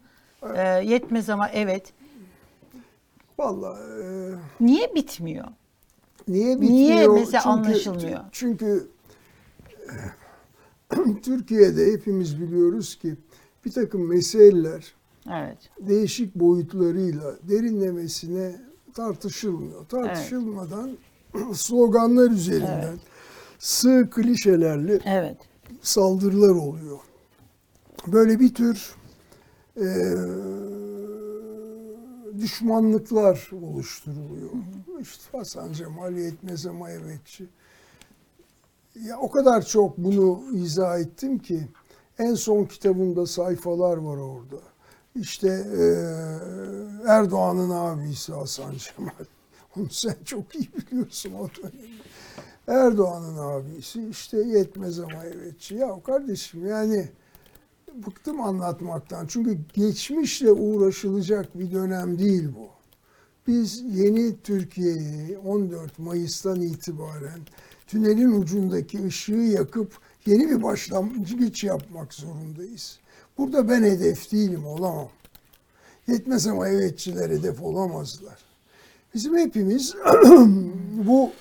E, 0.56 0.62
yetmez 0.68 1.30
ama 1.30 1.48
evet. 1.48 1.92
Vallahi 3.38 3.80
e, 4.02 4.06
Niye 4.60 4.94
bitmiyor? 4.94 5.44
niye 6.28 6.44
Niye 6.46 6.60
bitmiyor? 6.60 7.14
mesela 7.14 7.44
anlaşılmıyor? 7.44 8.20
Çünkü 8.32 8.88
e, 9.72 9.92
Türkiye'de 11.22 11.92
hepimiz 11.92 12.40
biliyoruz 12.40 12.94
ki 12.98 13.16
bir 13.64 13.72
takım 13.72 14.08
meseleler 14.08 14.94
Evet. 15.32 15.58
değişik 15.80 16.34
boyutlarıyla 16.34 17.34
derinlemesine 17.42 18.60
tartışılmıyor. 18.94 19.86
Tartışılmadan 19.86 20.98
sloganlar 21.54 22.30
üzerinden 22.30 22.98
sığ 23.58 24.08
klişelerle 24.10 25.00
Evet. 25.04 25.36
saldırılar 25.82 26.54
oluyor. 26.54 26.98
Böyle 28.06 28.40
bir 28.40 28.54
tür 28.54 28.94
e, 29.76 29.86
düşmanlıklar 32.40 33.50
oluşturuluyor. 33.62 34.50
İşte 35.00 35.38
Hasan 35.38 35.72
Cemal 35.72 36.16
yetmez 36.16 36.66
ama 36.66 36.90
evetçi. 36.90 37.46
Ya 39.04 39.18
o 39.18 39.30
kadar 39.30 39.66
çok 39.66 39.98
bunu 39.98 40.42
izah 40.54 40.98
ettim 40.98 41.38
ki 41.38 41.68
en 42.18 42.34
son 42.34 42.64
kitabımda 42.64 43.26
sayfalar 43.26 43.96
var 43.96 44.16
orada. 44.16 44.56
İşte 45.14 45.48
e, 45.78 45.84
Erdoğan'ın 47.08 47.70
abisi 47.70 48.32
Hasan 48.32 48.74
Cemal. 48.78 49.10
Onu 49.76 49.88
sen 49.90 50.16
çok 50.24 50.54
iyi 50.54 50.68
biliyorsun 50.72 51.32
o 51.32 51.48
dönemi. 51.56 51.96
Erdoğan'ın 52.68 53.38
abisi 53.38 54.08
işte 54.08 54.38
yetmez 54.38 55.00
ama 55.00 55.24
evetçi. 55.24 55.74
Ya 55.74 56.02
kardeşim 56.06 56.66
yani 56.66 57.08
bıktım 58.06 58.40
anlatmaktan. 58.40 59.26
Çünkü 59.26 59.58
geçmişle 59.74 60.52
uğraşılacak 60.52 61.58
bir 61.58 61.72
dönem 61.72 62.18
değil 62.18 62.48
bu. 62.58 62.68
Biz 63.46 63.82
yeni 63.82 64.42
Türkiye'yi 64.42 65.38
14 65.38 65.98
Mayıs'tan 65.98 66.60
itibaren 66.60 67.40
tünelin 67.86 68.40
ucundaki 68.40 69.06
ışığı 69.06 69.32
yakıp 69.32 69.98
yeni 70.26 70.50
bir 70.50 70.62
başlangıç 70.62 71.64
yapmak 71.64 72.14
zorundayız. 72.14 72.98
Burada 73.38 73.68
ben 73.68 73.82
hedef 73.82 74.32
değilim, 74.32 74.66
olamam. 74.66 75.08
Yetmez 76.08 76.46
ama 76.46 76.68
evetçiler 76.68 77.30
hedef 77.30 77.62
olamazlar. 77.62 78.38
Bizim 79.14 79.38
hepimiz 79.38 79.94
bu 81.06 81.32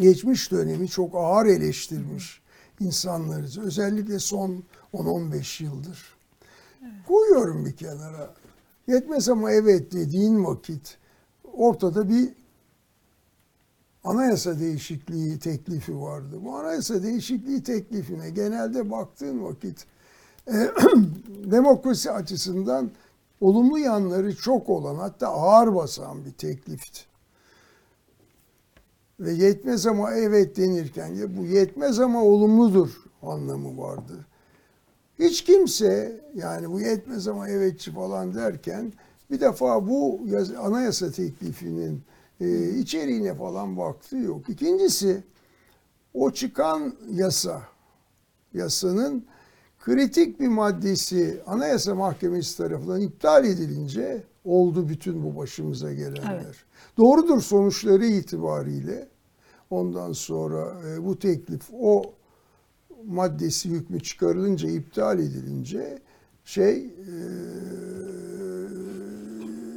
geçmiş 0.00 0.50
dönemi 0.50 0.88
çok 0.88 1.14
ağır 1.14 1.46
eleştirmiş 1.46 2.40
insanlarız. 2.80 3.58
Özellikle 3.58 4.18
son 4.18 4.62
10-15 4.94 5.64
yıldır. 5.64 6.14
Koyuyorum 7.08 7.66
bir 7.66 7.76
kenara. 7.76 8.34
Yetmez 8.88 9.28
ama 9.28 9.52
evet 9.52 9.92
dediğin 9.92 10.44
vakit 10.44 10.98
ortada 11.52 12.08
bir 12.08 12.28
anayasa 14.04 14.60
değişikliği 14.60 15.38
teklifi 15.38 16.00
vardı. 16.00 16.36
Bu 16.44 16.56
anayasa 16.56 17.02
değişikliği 17.02 17.62
teklifine 17.62 18.30
genelde 18.30 18.90
baktığın 18.90 19.44
vakit 19.44 19.86
e, 20.48 20.52
demokrasi 21.50 22.10
açısından 22.10 22.90
olumlu 23.40 23.78
yanları 23.78 24.36
çok 24.36 24.68
olan 24.68 24.94
hatta 24.94 25.28
ağır 25.28 25.74
basan 25.74 26.24
bir 26.24 26.32
teklifti. 26.32 27.00
Ve 29.20 29.32
yetmez 29.32 29.86
ama 29.86 30.14
evet 30.14 30.56
denirken 30.56 31.06
ya 31.06 31.36
bu 31.36 31.44
yetmez 31.44 32.00
ama 32.00 32.24
olumludur 32.24 32.90
anlamı 33.22 33.78
vardı. 33.78 34.26
Hiç 35.18 35.44
kimse 35.44 36.20
yani 36.34 36.70
bu 36.70 36.80
yetmez 36.80 37.28
ama 37.28 37.48
evetçi 37.48 37.92
falan 37.92 38.34
derken 38.34 38.92
bir 39.30 39.40
defa 39.40 39.88
bu 39.88 40.20
anayasa 40.60 41.10
teklifinin 41.10 42.02
e, 42.44 42.78
içeriğine 42.78 43.34
falan 43.34 43.76
baktığı 43.76 44.16
yok. 44.16 44.48
İkincisi 44.48 45.22
o 46.14 46.30
çıkan 46.30 46.94
yasa, 47.10 47.62
yasanın 48.54 49.24
kritik 49.80 50.40
bir 50.40 50.48
maddesi 50.48 51.42
Anayasa 51.46 51.94
Mahkemesi 51.94 52.56
tarafından 52.56 53.00
iptal 53.00 53.44
edilince 53.44 54.22
oldu 54.44 54.88
bütün 54.88 55.24
bu 55.24 55.36
başımıza 55.36 55.92
gelenler. 55.92 56.42
Evet. 56.44 56.54
Doğrudur 56.98 57.40
sonuçları 57.40 58.06
itibariyle. 58.06 59.08
Ondan 59.70 60.12
sonra 60.12 60.80
e, 60.88 61.04
bu 61.04 61.18
teklif 61.18 61.62
o 61.80 62.02
maddesi 63.06 63.70
hükmü 63.70 64.00
çıkarılınca, 64.00 64.68
iptal 64.68 65.18
edilince 65.18 65.98
şey 66.44 66.76
e, 66.76 67.14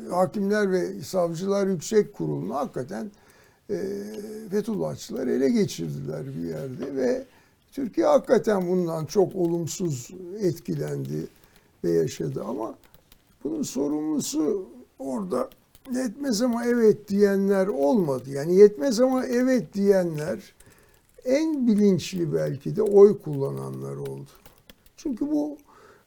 Hakimler 0.09 0.71
ve 0.71 1.01
Savcılar 1.01 1.67
Yüksek 1.67 2.13
Kurulu'nu 2.13 2.55
hakikaten 2.55 3.11
e, 3.69 3.75
Fethullahçılar 4.51 5.27
ele 5.27 5.49
geçirdiler 5.49 6.25
bir 6.25 6.49
yerde 6.49 6.95
ve 6.95 7.25
Türkiye 7.71 8.07
hakikaten 8.07 8.67
bundan 8.67 9.05
çok 9.05 9.35
olumsuz 9.35 10.11
etkilendi 10.39 11.27
ve 11.83 11.91
yaşadı 11.91 12.43
ama 12.43 12.75
bunun 13.43 13.63
sorumlusu 13.63 14.67
orada 14.99 15.49
yetmez 15.93 16.41
ama 16.41 16.65
evet 16.65 17.09
diyenler 17.09 17.67
olmadı. 17.67 18.29
Yani 18.29 18.55
yetmez 18.55 18.99
ama 18.99 19.25
evet 19.25 19.73
diyenler 19.73 20.53
en 21.25 21.67
bilinçli 21.67 22.33
belki 22.33 22.75
de 22.75 22.81
oy 22.81 23.19
kullananlar 23.19 23.95
oldu. 23.95 24.29
Çünkü 24.97 25.31
bu 25.31 25.57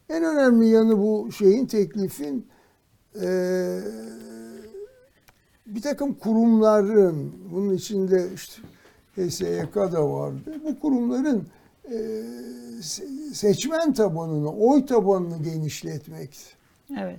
en 0.09 0.25
önemli 0.25 0.69
yanı 0.69 0.99
bu 0.99 1.33
şeyin 1.33 1.67
teklifin 1.67 2.47
eee, 3.15 3.81
bir 5.67 5.83
takım 5.83 6.15
kurumların 6.15 7.33
bunun 7.53 7.75
içinde 7.75 8.27
işte 8.35 8.63
HSYK 9.17 9.75
da 9.75 10.11
vardı. 10.13 10.55
Bu 10.65 10.81
kurumların 10.81 11.47
eee, 11.91 11.97
se- 12.81 13.35
seçmen 13.35 13.93
tabanını, 13.93 14.51
oy 14.53 14.87
tabanını 14.87 15.43
genişletmekti. 15.43 16.41
Evet. 16.99 17.19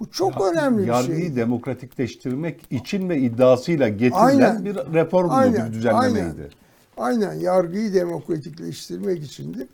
Bu 0.00 0.10
çok 0.10 0.40
önemli 0.52 0.82
bir 0.82 0.86
Yargıyı 0.88 1.18
şey. 1.26 1.36
demokratikleştirmek 1.36 2.60
için 2.70 3.08
ve 3.08 3.18
iddiasıyla 3.18 3.88
getirilen 3.88 4.18
Aynen. 4.24 4.64
bir 4.64 4.74
reformdu, 4.76 5.32
Aynen, 5.32 5.68
bir 5.68 5.72
düzenlemeydi. 5.72 6.18
aynen. 6.96 7.22
Aynen 7.30 7.32
yargıyı 7.40 7.94
demokratikleştirmek 7.94 9.22
içindi. 9.22 9.66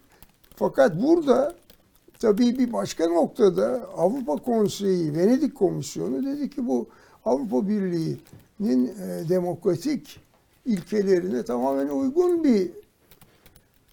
Fakat 0.56 1.02
burada 1.02 1.54
tabii 2.20 2.58
bir 2.58 2.72
başka 2.72 3.06
noktada 3.08 3.80
Avrupa 3.96 4.36
Konseyi, 4.36 5.14
Venedik 5.16 5.54
Komisyonu 5.54 6.26
dedi 6.26 6.50
ki 6.50 6.66
bu 6.66 6.86
Avrupa 7.24 7.68
Birliği'nin 7.68 8.86
e, 8.86 9.28
demokratik 9.28 10.20
ilkelerine 10.66 11.42
tamamen 11.42 11.88
uygun 11.88 12.44
bir 12.44 12.70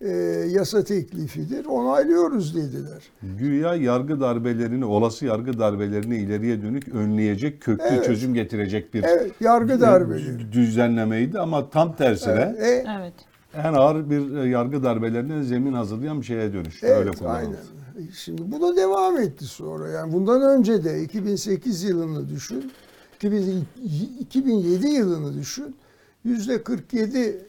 e, 0.01 0.09
yasa 0.49 0.83
teklifidir. 0.83 1.65
Onaylıyoruz 1.65 2.55
dediler. 2.55 3.03
Güya 3.39 3.75
yargı 3.75 4.19
darbelerini, 4.21 4.85
olası 4.85 5.25
yargı 5.25 5.59
darbelerini 5.59 6.17
ileriye 6.17 6.61
dönük 6.61 6.87
önleyecek, 6.87 7.61
köklü 7.61 7.85
Evet. 7.89 8.05
çözüm 8.05 8.33
getirecek 8.33 8.93
bir 8.93 9.03
Evet, 9.03 9.31
yargı 9.41 9.81
darbeleri. 9.81 10.51
düzenlemeydi 10.51 11.39
ama 11.39 11.69
tam 11.69 11.95
tersine 11.95 12.55
E, 12.59 12.67
Evet. 12.99 13.13
en 13.53 13.73
ağır 13.73 14.09
bir 14.09 14.35
e, 14.37 14.49
yargı 14.49 14.83
darbelerine 14.83 15.43
zemin 15.43 15.73
hazırlayan 15.73 16.21
bir 16.21 16.25
şeye 16.25 16.53
dönüştü. 16.53 16.87
Evet, 16.87 16.97
Öyle 16.99 17.11
kullanıldı. 17.11 17.37
aynen. 17.37 17.80
Şimdi 18.13 18.51
bu 18.51 18.61
da 18.61 18.75
devam 18.75 19.17
etti 19.17 19.45
sonra. 19.45 19.89
Yani 19.89 20.13
bundan 20.13 20.41
önce 20.41 20.83
de 20.83 21.03
2008 21.03 21.83
yılını 21.83 22.29
düşün. 22.29 22.71
2000 23.15 23.67
2007 24.19 24.87
yılını 24.87 25.33
düşün. 25.33 25.75
Yüzde 26.23 26.63
47 26.63 27.47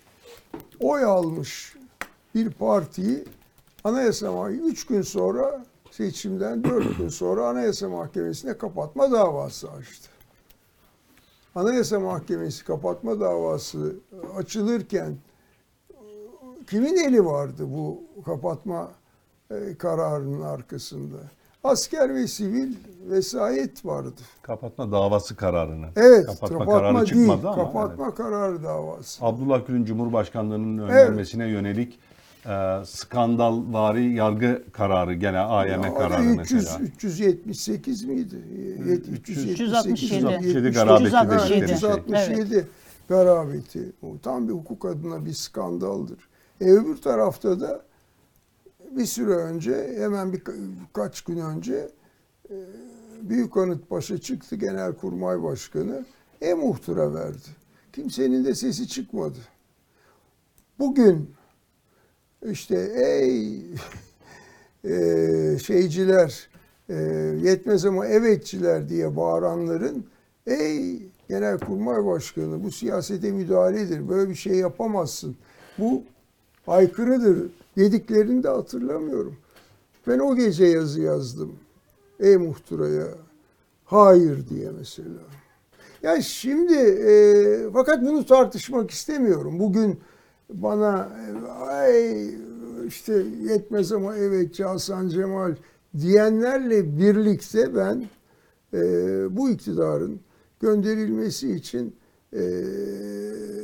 oy 0.81 1.05
almış 1.05 1.77
bir 2.35 2.51
partiyi 2.51 3.25
Anayasa 3.85 4.33
Mahkemesi 4.33 4.69
3 4.73 4.87
gün 4.87 5.03
sonra 5.03 5.65
seçimden 5.91 6.65
4 6.65 6.99
gün 6.99 7.09
sonra 7.09 7.49
Anayasa 7.49 7.89
Mahkemesi'ne 7.89 8.59
kapatma 8.59 9.13
davası 9.13 9.71
açtı. 9.71 10.09
Anayasa 11.55 12.01
Mahkemesi 12.01 12.65
kapatma 12.65 13.21
davası 13.21 13.97
açılırken 14.37 15.17
kimin 16.71 16.97
eli 16.97 17.25
vardı 17.25 17.65
bu 17.69 18.03
kapatma 18.25 18.83
e, 18.85 19.02
kararının 19.79 20.43
arkasında? 20.43 21.17
Asker 21.65 22.15
ve 22.15 22.27
sivil 22.27 22.75
vesayet 23.11 23.87
vardı. 23.87 24.21
Kapatma 24.43 24.93
davası 24.93 25.37
kararını. 25.37 25.87
Evet, 25.97 26.27
kapatma, 26.27 26.59
kapatma, 26.59 26.79
kararı 26.79 26.97
değil, 26.97 27.07
çıkmadı 27.07 27.49
ama. 27.49 27.65
kapatma 27.65 28.05
evet. 28.07 28.15
kararı 28.15 28.63
davası. 28.63 29.25
Abdullah 29.25 29.67
Gül'ün 29.67 29.85
Cumhurbaşkanlığı'nın 29.85 30.79
önlenmesine 30.79 31.49
yönelik 31.49 31.99
e, 32.47 32.85
skandalvari 32.85 34.15
yargı 34.15 34.63
kararı 34.73 35.15
gene 35.15 35.39
AYM 35.39 35.83
Ya, 35.83 35.95
kararı 35.95 36.25
300, 36.25 36.53
mesela. 36.53 36.79
378 36.79 38.05
miydi? 38.05 38.37
Yet- 38.87 39.09
367. 39.09 39.93
367 39.93 40.71
garabeti 40.71 41.11
garabeti 41.11 41.51
dedikleri 41.51 41.79
şey. 41.79 41.89
367 41.93 42.67
garabeti. 43.09 43.93
O 44.03 44.19
tam 44.23 44.49
bir 44.49 44.53
hukuk 44.53 44.85
adına 44.85 45.25
bir 45.25 45.33
skandaldır. 45.33 46.19
E 46.61 46.65
öbür 46.65 46.97
tarafta 46.97 47.61
da 47.61 47.83
bir 48.97 49.07
süre 49.07 49.35
önce 49.35 49.95
hemen 49.99 50.33
bir 50.33 50.43
kaç 50.93 51.21
gün 51.21 51.37
önce 51.37 51.89
e, 52.51 52.55
Büyük 53.23 53.57
Anıt 53.57 53.89
Paşa 53.89 54.19
çıktı 54.19 54.57
Genelkurmay 54.57 55.43
Başkanı 55.43 56.05
e-muhtıra 56.41 57.15
verdi. 57.15 57.49
Kimsenin 57.93 58.45
de 58.45 58.55
sesi 58.55 58.89
çıkmadı. 58.89 59.39
Bugün 60.79 61.31
işte 62.51 62.93
ey 62.95 63.57
e, 64.85 65.59
şeyciler 65.59 66.49
e, 66.89 66.95
yetmez 67.43 67.85
ama 67.85 68.07
evetçiler 68.07 68.89
diye 68.89 69.17
bağıranların 69.17 70.07
ey 70.47 70.99
Genelkurmay 71.29 72.05
Başkanı 72.07 72.65
bu 72.65 72.71
siyasete 72.71 73.31
müdahaledir. 73.31 74.09
Böyle 74.09 74.31
bir 74.31 74.35
şey 74.35 74.55
yapamazsın. 74.55 75.37
Bu 75.79 76.03
aykırıdır 76.67 77.51
dediklerini 77.77 78.43
de 78.43 78.49
hatırlamıyorum. 78.49 79.37
Ben 80.07 80.19
o 80.19 80.37
gece 80.37 80.65
yazı 80.65 81.01
yazdım. 81.01 81.53
Ey 82.21 82.37
muhtıraya 82.37 83.09
hayır 83.85 84.49
diye 84.49 84.71
mesela. 84.79 85.09
Ya 86.03 86.21
şimdi 86.23 86.75
e, 86.75 87.71
fakat 87.73 88.03
bunu 88.03 88.27
tartışmak 88.27 88.91
istemiyorum. 88.91 89.59
Bugün 89.59 90.01
bana 90.51 90.99
e, 90.99 91.49
ay 91.51 92.31
işte 92.87 93.25
yetmez 93.43 93.93
ama 93.93 94.17
evet 94.17 94.61
Hasan 94.61 95.09
Cemal 95.09 95.55
diyenlerle 96.01 96.99
birlikte 96.99 97.77
ben 97.77 98.05
e, 98.75 98.81
bu 99.37 99.51
iktidarın 99.51 100.21
gönderilmesi 100.61 101.53
için 101.53 101.95
e, 102.37 102.41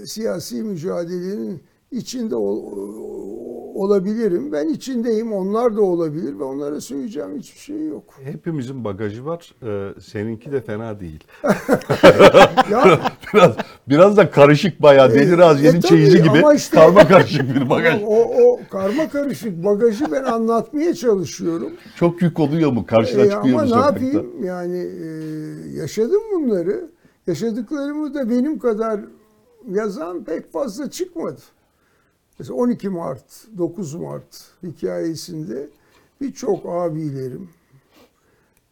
siyasi 0.06 0.62
mücadelenin 0.62 1.60
içinde 1.92 2.36
ol- 2.36 3.47
olabilirim. 3.82 4.52
Ben 4.52 4.68
içindeyim. 4.68 5.32
Onlar 5.32 5.76
da 5.76 5.82
olabilir 5.82 6.38
ve 6.38 6.44
onlara 6.44 6.80
söyleyeceğim 6.80 7.38
hiçbir 7.38 7.60
şey 7.60 7.86
yok. 7.86 8.04
Hepimizin 8.24 8.84
bagajı 8.84 9.24
var. 9.26 9.54
Ee, 9.62 10.00
seninki 10.00 10.52
de 10.52 10.60
fena 10.60 11.00
değil. 11.00 11.24
Ya 12.70 13.00
Biraz 13.34 13.52
biraz 13.88 14.16
da 14.16 14.30
karışık 14.30 14.82
bayağı 14.82 15.14
Deli 15.14 15.34
E, 15.34 15.38
Raziye'nin 15.38 15.76
e, 15.78 15.80
tabii 15.80 15.88
çeyizi 15.88 16.18
gibi 16.22 16.38
ama 16.38 16.54
işte- 16.54 16.76
karma 16.76 17.08
karışık 17.08 17.54
bir 17.54 17.70
bagaj. 17.70 18.02
o, 18.06 18.24
o 18.44 18.60
karma 18.70 19.08
karışık 19.08 19.64
bagajı 19.64 20.04
ben 20.12 20.24
anlatmaya 20.24 20.94
çalışıyorum. 20.94 21.72
Çok 21.96 22.22
yük 22.22 22.40
oluyor 22.40 22.72
mu? 22.72 22.86
Karşına 22.86 23.20
E, 23.22 23.30
çıkıyor 23.30 23.54
ama 23.54 23.56
mu 23.58 23.64
ne 23.64 23.68
sokakta? 23.68 24.04
yapayım 24.04 24.44
yani 24.44 24.78
e, 24.78 25.06
yaşadım 25.80 26.22
bunları. 26.34 26.90
Yaşadıklarımı 27.26 28.14
da 28.14 28.30
benim 28.30 28.58
kadar 28.58 29.00
yazan 29.70 30.24
pek 30.24 30.52
fazla 30.52 30.90
çıkmadı. 30.90 31.40
Mesela 32.38 32.56
12 32.56 32.88
Mart, 32.88 33.24
9 33.58 33.94
Mart 33.94 34.50
hikayesinde 34.62 35.68
birçok 36.20 36.66
abilerim, 36.66 37.48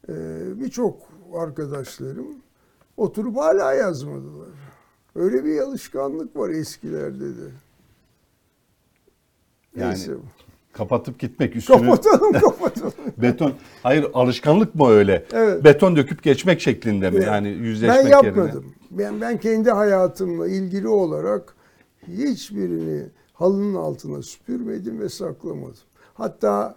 e, 0.09 0.15
birçok 0.61 0.97
arkadaşlarım 1.35 2.27
oturup 2.97 3.37
hala 3.37 3.75
yazmadılar. 3.75 4.49
Öyle 5.15 5.45
bir 5.45 5.59
alışkanlık 5.61 6.37
var 6.37 6.51
eskilerde 6.51 7.37
de. 7.37 7.51
Yani 9.77 9.89
Neyse. 9.91 10.13
Kapatıp 10.73 11.19
gitmek 11.19 11.57
üstünü 11.57 11.79
Kapatalım 11.79 12.33
kapatalım. 12.41 12.93
beton. 13.19 13.53
Hayır 13.83 14.07
alışkanlık 14.15 14.75
mı 14.75 14.89
öyle? 14.89 15.27
Evet. 15.33 15.65
Beton 15.65 15.97
döküp 15.97 16.23
geçmek 16.23 16.61
şeklinde 16.61 17.11
mi? 17.11 17.25
Yani 17.25 17.49
yüzleşmek 17.49 18.05
ben 18.05 18.09
yerine. 18.11 18.27
yapmadım. 18.27 18.75
Ben, 18.91 19.21
ben 19.21 19.41
kendi 19.41 19.71
hayatımla 19.71 20.49
ilgili 20.49 20.89
olarak 20.89 21.55
hiçbirini 22.09 23.07
halının 23.39 23.75
altına 23.75 24.23
süpürmedim 24.23 25.01
ve 25.01 25.09
saklamadım. 25.09 25.75
Hatta 26.15 26.77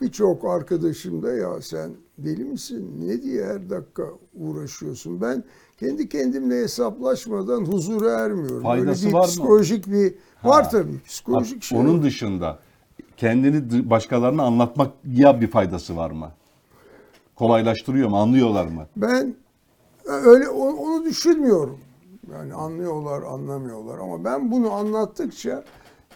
birçok 0.00 0.44
arkadaşım 0.44 1.22
da 1.22 1.32
ya 1.32 1.60
sen 1.62 1.90
deli 2.18 2.44
misin? 2.44 2.94
Ne 3.00 3.22
diye 3.22 3.44
her 3.44 3.70
dakika 3.70 4.02
uğraşıyorsun? 4.34 5.20
Ben 5.20 5.44
kendi 5.80 6.08
kendimle 6.08 6.54
hesaplaşmadan 6.62 7.64
huzura 7.64 8.10
ermiyorum. 8.10 8.62
Faydası 8.62 9.04
Böyle 9.04 9.08
bir 9.08 9.18
var 9.18 9.24
mı? 9.24 9.26
psikolojik 9.30 9.86
bir 9.86 10.14
var 10.44 10.70
tabii. 10.70 11.00
Psikolojik 11.06 11.56
Bak, 11.56 11.62
şey. 11.62 11.78
Onun 11.78 12.02
dışında 12.02 12.58
kendini 13.16 13.90
başkalarına 13.90 14.42
anlatmak 14.42 14.90
ya 15.12 15.40
bir 15.40 15.46
faydası 15.46 15.96
var 15.96 16.10
mı? 16.10 16.30
Kolaylaştırıyor 17.36 18.08
mu? 18.08 18.16
Anlıyorlar 18.16 18.66
mı? 18.66 18.86
Ben 18.96 19.34
öyle 20.06 20.48
o- 20.48 20.76
onu 20.76 21.04
düşünmüyorum. 21.04 21.78
Yani 22.32 22.54
anlıyorlar, 22.54 23.22
anlamıyorlar 23.22 23.98
ama 23.98 24.24
ben 24.24 24.50
bunu 24.50 24.72
anlattıkça 24.72 25.64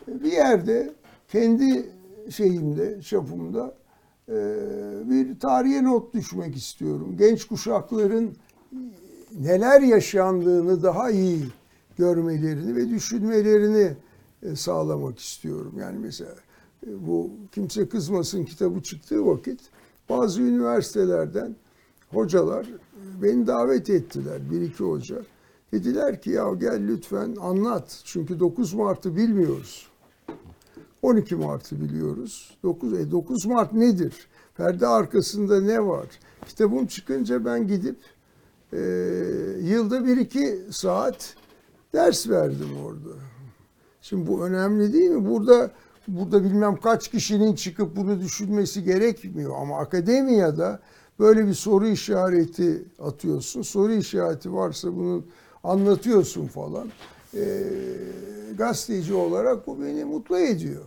bir 0.09 0.33
yerde 0.33 0.95
kendi 1.29 1.91
şeyimde, 2.31 3.03
çapımda 3.03 3.75
e, 4.29 4.35
bir 5.11 5.41
tarihe 5.41 5.85
not 5.85 6.15
düşmek 6.15 6.57
istiyorum. 6.57 7.17
Genç 7.19 7.45
kuşakların 7.45 8.37
neler 9.41 9.81
yaşandığını 9.81 10.83
daha 10.83 11.11
iyi 11.11 11.45
görmelerini 11.99 12.77
ve 12.77 12.91
düşünmelerini 12.91 13.93
e, 14.43 14.57
sağlamak 14.57 15.19
istiyorum. 15.19 15.75
Yani 15.81 15.99
mesela 15.99 16.35
e, 16.87 17.07
bu 17.07 17.31
Kimse 17.53 17.89
Kızmasın 17.89 18.45
kitabı 18.45 18.83
çıktığı 18.83 19.27
vakit 19.27 19.61
bazı 20.09 20.43
üniversitelerden 20.43 21.57
hocalar 22.11 22.67
beni 23.23 23.47
davet 23.47 23.91
ettiler. 23.91 24.51
Bir 24.51 24.61
iki 24.61 24.85
hoca. 24.85 25.17
Dediler 25.73 26.23
ki 26.23 26.31
ya 26.31 26.55
gel 26.61 26.89
lütfen 26.89 27.37
anlat. 27.41 28.01
Çünkü 28.05 28.41
9 28.41 28.75
Mart'ı 28.75 29.17
bilmiyoruz. 29.17 29.89
12 31.03 31.37
Mart'ı 31.37 31.81
biliyoruz. 31.81 32.57
9, 32.63 32.93
e 32.93 33.11
9 33.11 33.47
Mart 33.47 33.73
nedir? 33.73 34.29
Perde 34.57 34.87
arkasında 34.87 35.61
ne 35.61 35.87
var? 35.87 36.07
Kitabım 36.47 36.87
çıkınca 36.87 37.45
ben 37.45 37.67
gidip 37.67 37.97
e, 38.73 38.79
yılda 39.63 40.07
bir 40.07 40.17
iki 40.17 40.59
saat 40.71 41.35
ders 41.93 42.29
verdim 42.29 42.69
orada. 42.85 43.19
Şimdi 44.03 44.27
bu 44.27 44.47
önemli 44.47 44.93
değil 44.93 45.11
mi? 45.11 45.31
Burada 45.31 45.71
burada 46.09 46.45
bilmem 46.45 46.77
kaç 46.77 47.09
kişinin 47.09 47.55
çıkıp 47.55 47.97
bunu 47.97 48.21
düşünmesi 48.21 48.85
gerekmiyor 48.85 49.55
ama 49.61 49.79
akademiyada 49.79 50.81
böyle 51.19 51.47
bir 51.47 51.55
soru 51.55 51.87
işareti 51.87 52.85
atıyorsun. 52.99 53.63
Soru 53.63 53.93
işareti 53.93 54.53
varsa 54.53 54.97
bunu 54.97 55.25
anlatıyorsun 55.67 56.47
falan. 56.47 56.89
Ee, 57.35 57.63
gazeteci 58.59 59.15
olarak 59.15 59.67
bu 59.67 59.83
beni 59.83 60.05
mutlu 60.05 60.39
ediyor. 60.39 60.85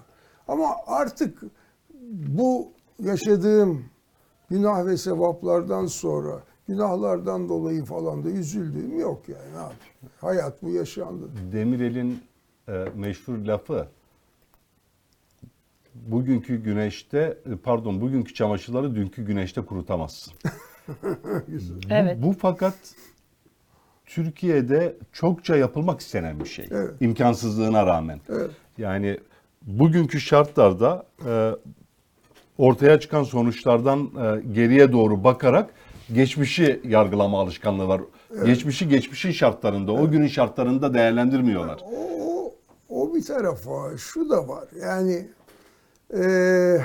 Ama 0.48 0.76
artık 0.88 1.42
bu 2.28 2.72
yaşadığım 3.04 3.86
günah 4.50 4.86
ve 4.86 4.98
sevaplardan 4.98 5.86
sonra 5.86 6.44
günahlardan 6.68 7.50
dolayı 7.50 7.86
falan 7.86 8.24
da 8.24 8.30
üzüldüğüm 8.30 9.00
yok 9.00 9.30
yani 9.30 9.56
yapayım. 9.56 9.74
Hayat 10.22 10.64
bu 10.64 10.70
yaşandı. 10.70 11.30
Demirel'in 11.52 12.22
e, 12.68 12.86
meşhur 12.96 13.38
lafı 13.38 13.88
bugünkü 15.96 16.64
güneşte 16.64 17.38
e, 17.46 17.56
pardon 17.56 18.02
bugünkü 18.02 18.34
çamaşırları 18.34 18.96
dünkü 18.96 19.26
güneşte 19.26 19.66
kurutamazsın. 19.66 20.34
Evet. 21.90 22.18
Bu 22.22 22.34
fakat 22.34 22.76
Türkiye'de 24.10 24.95
çokça 25.14 25.55
yapılmak 25.55 25.99
istenen 25.99 26.39
bir 26.39 26.45
şey. 26.45 26.68
Evet. 26.72 26.91
İmkansızlığına 26.99 27.86
rağmen. 27.86 28.20
Evet. 28.30 28.51
Yani 28.78 29.20
bugünkü 29.62 30.20
şartlarda 30.20 31.05
e, 31.26 31.51
ortaya 32.57 32.99
çıkan 32.99 33.24
sonuçlardan 33.24 33.99
e, 33.99 34.41
geriye 34.53 34.91
doğru 34.91 35.24
bakarak 35.24 35.70
geçmişi 36.14 36.82
yargılama 36.84 37.39
alışkanlığı 37.39 37.88
var. 37.88 38.01
Geçmişi 38.45 38.88
geçmişin 38.89 39.32
şartlarında, 39.32 39.91
o 39.91 40.12
günün 40.12 40.28
şartlarında 40.28 40.93
değerlendirmiyorlar. 40.93 41.80
O, 41.91 42.53
o 42.89 43.16
bir 43.16 43.26
tarafa 43.26 43.97
şu 43.97 44.30
da 44.30 44.47
var 44.47 44.68
yani 44.82 45.30
eee, 46.14 46.82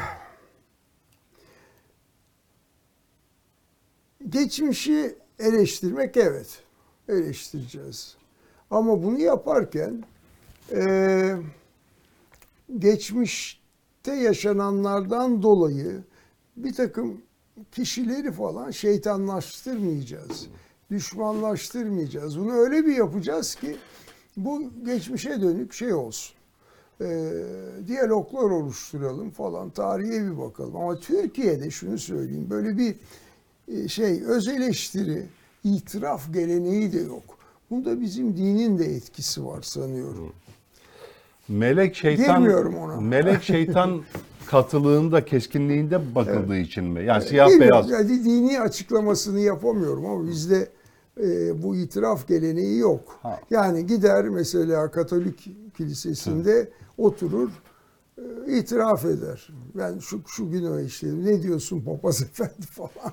geçmişi 4.29 5.15
eleştirmek 5.39 6.17
evet 6.17 6.64
eleştireceğiz. 7.09 8.17
Ama 8.71 9.03
bunu 9.03 9.19
yaparken 9.21 10.05
eee, 10.73 11.37
geçmişte 12.79 14.13
yaşananlardan 14.15 15.43
dolayı 15.43 16.01
bir 16.57 16.75
takım 16.75 17.21
kişileri 17.73 18.33
falan 18.33 18.71
şeytanlaştırmayacağız. 18.71 20.47
Düşmanlaştırmayacağız. 20.91 22.39
Bunu 22.39 22.53
öyle 22.53 22.87
bir 22.87 22.97
yapacağız 22.97 23.55
ki 23.55 23.77
bu 24.37 24.71
geçmişe 24.85 25.41
dönük 25.41 25.73
şey 25.73 25.95
olsun. 25.95 26.35
Ee, 27.01 27.33
diyaloglar 27.87 28.51
oluşturalım 28.51 29.31
falan. 29.31 29.71
Tarihe 29.71 30.27
bir 30.33 30.39
bakalım. 30.39 30.77
Ama 30.77 30.99
Türkiye'de 30.99 31.71
şunu 31.71 31.99
söyleyeyim. 31.99 32.47
Böyle 32.51 32.79
bir 32.79 32.97
e, 33.69 33.89
şey 33.89 34.23
öz 34.25 34.49
eleştiri, 34.49 35.27
itiraf 35.65 36.33
geleneği 36.35 36.93
de 36.93 37.01
yok. 37.01 37.23
Bunda 37.71 38.01
bizim 38.01 38.37
dinin 38.37 38.79
de 38.79 38.85
etkisi 38.85 39.47
var 39.47 39.63
sanıyorum. 39.63 40.33
Melek 41.49 41.95
şeytan 41.95 42.41
Girmiyorum 42.41 42.75
ona. 42.77 43.01
melek 43.01 43.43
şeytan 43.43 44.03
katılığında, 44.47 45.25
keskinliğinde 45.25 46.15
bakıldığı 46.15 46.57
için 46.57 46.85
mi? 46.85 47.05
Yani 47.05 47.25
siyah 47.25 47.49
Bilmiyorum, 47.49 47.89
beyaz. 47.89 47.91
yani 48.11 48.25
dini 48.25 48.61
açıklamasını 48.61 49.41
yapamıyorum 49.41 50.07
ama 50.07 50.27
bizde 50.27 50.69
e, 51.21 51.63
bu 51.63 51.77
itiraf 51.77 52.29
geleneği 52.29 52.79
yok. 52.79 53.19
Ha. 53.23 53.41
Yani 53.51 53.87
gider 53.87 54.29
mesela 54.29 54.91
Katolik 54.91 55.51
kilisesinde 55.77 56.69
oturur 56.99 57.51
e, 58.19 58.57
itiraf 58.59 59.05
eder. 59.05 59.49
Ben 59.75 59.99
şu 59.99 60.21
şu 60.27 60.51
günah 60.51 60.81
işledim. 60.81 61.25
Ne 61.27 61.43
diyorsun 61.43 61.81
papaz 61.81 62.23
efendi 62.23 62.67
falan. 62.71 63.13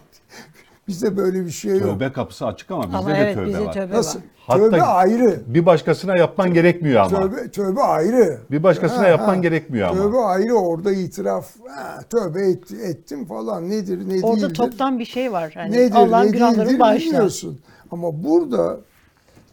Bizde 0.92 1.18
böyle 1.18 1.46
bir 1.46 1.50
şey 1.52 1.72
yok. 1.72 1.82
Tövbe 1.82 2.12
kapısı 2.12 2.46
açık 2.46 2.72
ama 2.72 2.84
bizde 2.84 2.98
Ama 2.98 3.10
de 3.10 3.14
evet 3.14 3.36
tövbe 3.36 3.48
bize 3.48 3.66
var. 3.66 3.74
tövbe 3.74 3.94
Nasıl? 3.94 4.20
var. 4.20 4.26
Hatta- 4.48 4.60
tövbe 4.70 4.82
ayrı. 4.82 5.42
Bir 5.48 5.66
başkasına 5.66 6.18
yapman 6.18 6.54
gerekmiyor 6.54 7.00
ama. 7.02 7.10
Tövbe, 7.22 7.52
tövbe 7.52 7.82
ayrı. 7.82 8.40
Bir 8.52 8.64
başkasına 8.64 9.08
yapman 9.08 9.42
gerekmiyor 9.42 9.88
ama. 9.90 10.02
Tövbe 10.04 10.18
ayrı 10.18 10.54
orada 10.54 10.92
itiraf. 10.92 11.48
Ha, 11.70 12.00
tövbe 12.10 12.42
et- 12.50 12.72
ettim 12.72 13.26
falan 13.26 13.70
nedir 13.70 14.10
ne 14.10 14.26
Orada 14.26 14.42
değildir. 14.42 14.56
toptan 14.56 15.00
bir 15.00 15.06
şey 15.06 15.32
var. 15.32 15.52
Hani 15.56 15.72
nedir 15.72 15.96
Allah'ın 15.96 16.32
ne 16.32 16.80
bağışlar. 16.80 16.96
bilmiyorsun. 17.00 17.60
Ama 17.92 18.24
burada 18.24 18.78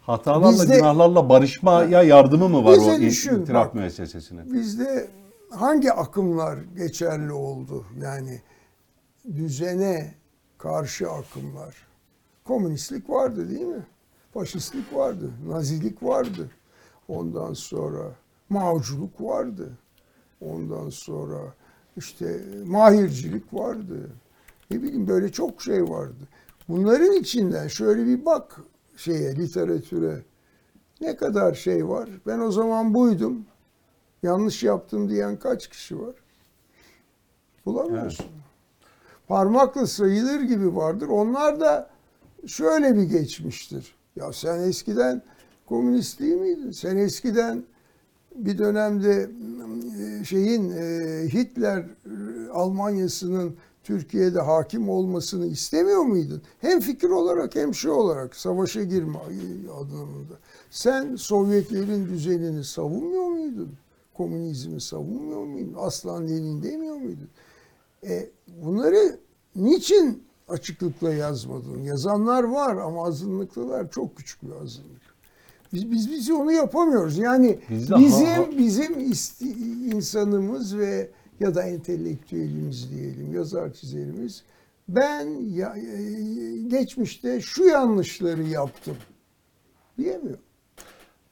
Hatalarla, 0.01 0.51
Bizde- 0.53 0.76
günahlarla 0.76 1.28
barışmaya 1.28 2.03
yardımı 2.03 2.49
mı 2.49 2.64
var 2.64 2.76
o 2.76 3.01
düşün, 3.01 3.43
itiraf 3.43 3.66
bak. 3.66 3.74
müessesesinin? 3.74 4.53
bizde 4.53 5.07
hangi 5.51 5.93
akımlar 5.93 6.59
geçerli 6.76 7.32
oldu? 7.32 7.84
Yani 8.03 8.41
düzene 9.36 10.14
karşı 10.59 11.11
akımlar. 11.11 11.76
Komünistlik 12.44 13.11
vardı 13.11 13.50
değil 13.50 13.66
mi? 13.66 13.86
Faşistlik 14.34 14.94
vardı, 14.94 15.30
nazilik 15.46 16.02
vardı. 16.02 16.50
Ondan 17.09 17.52
sonra 17.52 18.12
Maoculuk 18.48 19.20
vardı. 19.20 19.78
Ondan 20.40 20.88
sonra 20.88 21.54
işte 21.96 22.40
mahircilik 22.66 23.54
vardı. 23.54 24.11
Ne 24.70 24.82
bileyim 24.82 25.09
böyle 25.09 25.32
çok 25.32 25.62
şey 25.62 25.88
vardı. 25.88 26.28
Bunların 26.68 27.12
içinden 27.12 27.68
şöyle 27.68 28.06
bir 28.06 28.24
bak 28.24 28.61
şeye 28.96 29.36
literatüre. 29.36 30.22
Ne 31.00 31.16
kadar 31.16 31.54
şey 31.54 31.88
var? 31.88 32.09
Ben 32.26 32.38
o 32.38 32.50
zaman 32.50 32.94
buydum. 32.94 33.46
Yanlış 34.22 34.62
yaptım 34.62 35.11
diyen 35.11 35.36
kaç 35.36 35.68
kişi 35.68 36.00
var? 36.00 36.14
Bulamıyorsun. 37.66 38.26
Parmakla 39.29 39.87
sayılır 39.87 40.41
gibi 40.41 40.76
vardır. 40.76 41.09
Onlar 41.09 41.61
da 41.61 41.91
şöyle 42.47 42.97
bir 42.97 43.03
geçmiştir. 43.03 43.95
Ya 44.16 44.33
sen 44.33 44.61
eskiden 44.61 45.22
komünist 45.66 46.20
değil 46.20 46.37
miydin? 46.37 46.70
Sen 46.70 46.97
eskiden 46.97 47.64
bir 48.35 48.59
dönemde 48.59 49.31
e, 50.03 50.24
şeyin 50.24 50.70
e, 50.70 50.83
Hitler 51.33 51.79
e, 51.79 51.87
Almanyası'nın 52.53 53.57
Türkiye'de 53.85 54.41
hakim 54.41 54.89
olmasını 54.89 55.47
istemiyor 55.47 56.03
muydun? 56.03 56.43
Hem 56.59 56.81
fikir 56.81 57.09
olarak 57.09 57.57
hem 57.57 57.74
şey 57.74 57.91
olarak 57.91 58.37
savaşa 58.37 58.83
girme 58.83 59.18
anlamında. 59.81 60.35
Sen 60.70 61.16
Sovyetlerin 61.16 62.07
düzenini 62.07 62.64
savunmuyor 62.64 63.26
muydun? 63.26 63.72
Komünizmi 64.14 64.81
savunmuyor 64.81 65.45
muydun? 65.45 65.74
Aslan 65.79 66.29
Lenin 66.29 66.62
demiyor 66.62 66.97
muydun? 66.97 67.29
E, 68.07 68.30
bunları 68.46 69.18
niçin 69.57 70.22
açıklıkla 70.49 71.14
yazmadın? 71.14 71.82
Yazanlar 71.82 72.42
var 72.44 72.76
ama 72.76 73.07
azınlıklılar 73.07 73.90
çok 73.90 74.16
küçük 74.16 74.42
bir 74.42 74.51
azınlık. 74.62 74.99
Biz 75.72 75.90
biz 75.90 76.11
biz 76.11 76.30
onu 76.30 76.53
yapamıyoruz. 76.53 77.18
Yani 77.18 77.59
Biz 77.70 77.90
bizim 77.94 78.26
ha- 78.26 78.46
bizim 78.59 78.99
isti- 79.01 79.94
insanımız 79.94 80.78
ve 80.78 81.11
ya 81.40 81.55
da 81.55 81.62
entelektüelimiz 81.62 82.90
diyelim, 82.90 83.34
yazar 83.34 83.72
çizerimiz 83.72 84.42
ben 84.88 85.26
ya, 85.51 85.76
e, 85.76 86.62
geçmişte 86.68 87.40
şu 87.40 87.64
yanlışları 87.64 88.42
yaptım 88.42 88.96
diyemiyor. 89.99 90.38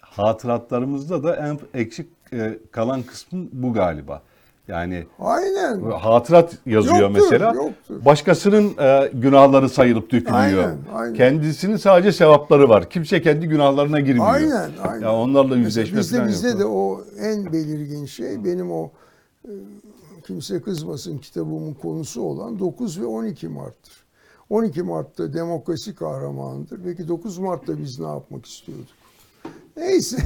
Hatıratlarımızda 0.01 1.23
da 1.23 1.37
en 1.37 1.59
eksik 1.81 2.09
e, 2.33 2.59
kalan 2.71 3.03
kısmı 3.03 3.49
bu 3.53 3.73
galiba. 3.73 4.23
Yani 4.69 5.07
Aynen. 5.19 5.81
hatırat 5.91 6.59
yazıyor 6.67 7.01
Yoktur, 7.01 7.21
mesela. 7.23 7.53
yoktur. 7.55 8.05
Başkasının 8.05 8.75
e, 8.79 9.11
günahları 9.14 9.69
sayılıp 9.69 10.12
dökülüyor. 10.12 10.35
Aynen, 10.64 10.79
aynen. 10.95 11.14
Kendisinin 11.14 11.77
sadece 11.77 12.12
sevapları 12.12 12.69
var. 12.69 12.91
Kimse 12.91 13.23
kendi 13.23 13.49
günahlarına 13.49 14.01
girmiyor. 14.01 14.35
Aynen, 14.35 14.71
aynen. 14.89 15.03
Ya 15.03 15.14
onlarla 15.14 15.57
yüzleşme 15.57 15.99
bizde 15.99 16.17
falan 16.17 16.29
bizde 16.29 16.49
yok. 16.49 16.59
de 16.59 16.64
o 16.64 17.01
en 17.21 17.53
belirgin 17.53 18.07
şey 18.07 18.45
benim 18.45 18.73
o 18.73 18.91
e, 19.45 19.51
kimse 20.27 20.62
kızmasın 20.62 21.19
kitabımın 21.19 21.75
konusu 21.75 22.23
olan 22.23 22.59
9 22.59 23.01
ve 23.01 23.07
12 23.07 23.49
Mart'tır. 23.49 24.07
12 24.51 24.83
Mart'ta 24.83 25.33
demokrasi 25.35 25.95
kahramanıdır. 25.95 26.81
Peki 26.85 27.09
9 27.09 27.39
Mart'ta 27.39 27.79
biz 27.79 28.01
ne 28.01 28.07
yapmak 28.07 28.47
istiyorduk? 28.47 28.87
Neyse. 29.77 30.16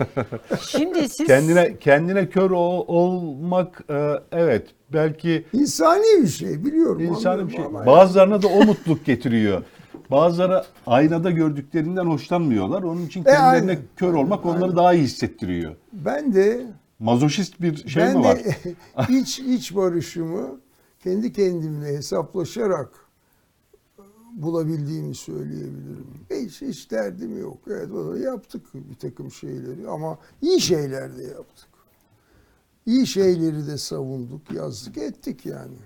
Şimdi 0.68 1.08
siz 1.08 1.26
Kendine 1.26 1.78
kendine 1.78 2.28
kör 2.28 2.50
ol- 2.50 2.84
olmak 2.88 3.84
e, 3.90 4.12
evet 4.32 4.66
belki 4.92 5.44
İnsani 5.52 6.22
bir 6.22 6.28
şey 6.28 6.64
biliyorum. 6.64 7.02
insani 7.04 7.48
bir 7.48 7.52
şey. 7.56 7.64
Bazılarına 7.86 8.42
da 8.42 8.48
o 8.48 8.64
mutluluk 8.64 9.04
getiriyor. 9.04 9.62
Bazıları 10.10 10.64
aynada 10.86 11.30
gördüklerinden 11.30 12.04
hoşlanmıyorlar. 12.06 12.82
Onun 12.82 13.06
için 13.06 13.24
kendilerine 13.24 13.70
aynen. 13.70 13.78
kör 13.96 14.12
olmak 14.14 14.46
onları 14.46 14.76
daha 14.76 14.94
iyi 14.94 15.02
hissettiriyor. 15.04 15.76
Ben 15.92 16.34
de 16.34 16.66
Mazoşist 16.98 17.60
bir 17.60 17.88
şey 17.88 18.02
ben 18.02 18.18
mi 18.18 18.24
var? 18.24 18.38
de 18.38 18.54
iç 19.18 19.38
iç 19.38 19.76
barışımı 19.76 20.60
kendi 21.04 21.32
kendimle 21.32 21.86
hesaplaşarak 21.86 22.88
bulabildiğimi 24.36 25.14
söyleyebilirim. 25.14 26.06
Hiç, 26.30 26.62
hiç 26.62 26.90
derdim 26.90 27.40
yok. 27.40 27.58
Evet 27.66 27.88
yaptık 28.24 28.62
bir 28.74 28.94
takım 28.94 29.30
şeyleri 29.30 29.88
ama 29.88 30.18
iyi 30.42 30.60
şeyler 30.60 31.18
de 31.18 31.22
yaptık. 31.22 31.68
İyi 32.86 33.06
şeyleri 33.06 33.66
de 33.66 33.78
savunduk, 33.78 34.50
yazdık, 34.52 34.98
ettik 34.98 35.46
yani. 35.46 35.76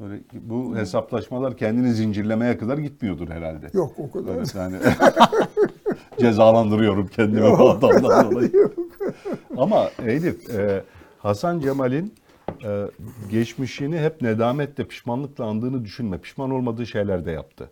Böyle 0.00 0.22
bu 0.32 0.76
hesaplaşmalar 0.76 1.56
kendini 1.56 1.94
zincirlemeye 1.94 2.58
kadar 2.58 2.78
gitmiyordur 2.78 3.28
herhalde. 3.28 3.70
Yok 3.72 3.92
o 3.98 4.10
kadar. 4.10 4.36
Böyle 4.36 4.58
yani 4.58 4.76
cezalandırıyorum 6.20 7.06
kendimi 7.06 7.46
Yok, 7.46 7.58
bu 7.58 7.70
adamdan 7.70 8.30
dolayı. 8.30 8.50
yok. 8.56 8.72
Ama 9.56 9.90
Elif, 10.06 10.50
e, 10.50 10.84
Hasan 11.18 11.60
Cemal'in 11.60 12.14
e, 12.64 12.84
geçmişini 13.30 13.98
hep 13.98 14.22
nedametle, 14.22 14.84
pişmanlıkla 14.84 15.44
andığını 15.44 15.84
düşünme. 15.84 16.18
Pişman 16.18 16.50
olmadığı 16.50 16.86
şeyler 16.86 17.24
de 17.24 17.30
yaptı. 17.30 17.70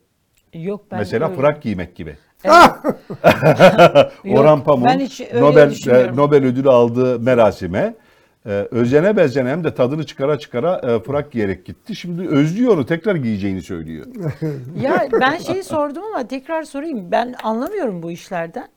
Yok 0.55 0.85
ben 0.91 0.99
Mesela 0.99 1.29
öyle- 1.29 1.41
frak 1.41 1.63
giymek 1.63 1.97
gibi. 1.97 2.17
Yok, 4.25 4.39
Orhan 4.39 4.65
Pamuk 4.65 4.89
Nobel 5.35 5.89
e, 5.89 6.17
Nobel 6.17 6.45
ödülü 6.45 6.71
aldığı 6.71 7.21
merasime 7.21 7.95
e, 8.47 8.51
özene 8.71 9.17
bezene 9.17 9.51
hem 9.51 9.65
de 9.65 9.75
tadını 9.75 10.07
çıkara 10.07 10.39
çıkara 10.39 10.77
e, 10.77 11.01
frak 11.01 11.33
giyerek 11.33 11.67
gitti. 11.67 11.97
Şimdi 11.97 12.29
özlüyor 12.29 12.75
onu 12.75 12.87
tekrar 12.87 13.15
giyeceğini 13.15 13.63
söylüyor. 13.63 14.07
Ya 14.83 15.09
ben 15.21 15.39
şeyi 15.39 15.65
sordum 15.65 16.03
ama 16.15 16.29
tekrar 16.29 16.63
sorayım. 16.63 17.11
Ben 17.11 17.35
anlamıyorum 17.43 18.03
bu 18.03 18.11
işlerden. 18.11 18.69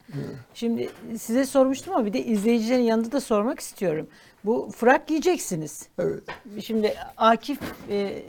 Şimdi 0.53 0.89
size 1.17 1.45
sormuştum 1.45 1.93
ama 1.93 2.05
bir 2.05 2.13
de 2.13 2.23
izleyicilerin 2.25 2.81
yanında 2.81 3.11
da 3.11 3.21
sormak 3.21 3.59
istiyorum. 3.59 4.07
Bu 4.45 4.69
frak 4.75 5.07
giyeceksiniz. 5.07 5.87
Evet. 5.99 6.23
Şimdi 6.63 6.93
Akif 7.17 7.59
e, 7.89 8.23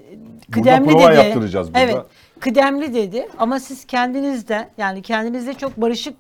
kıdemli 0.50 0.88
prova 0.90 1.12
dedi. 1.12 1.16
yaptıracağız 1.16 1.68
burada. 1.68 1.80
Evet. 1.80 1.96
Kıdemli 2.40 2.94
dedi 2.94 3.28
ama 3.38 3.61
siz 3.61 3.84
kendinizden 3.84 4.70
yani 4.78 5.02
kendinizde 5.02 5.54
çok 5.54 5.76
barışık 5.76 6.14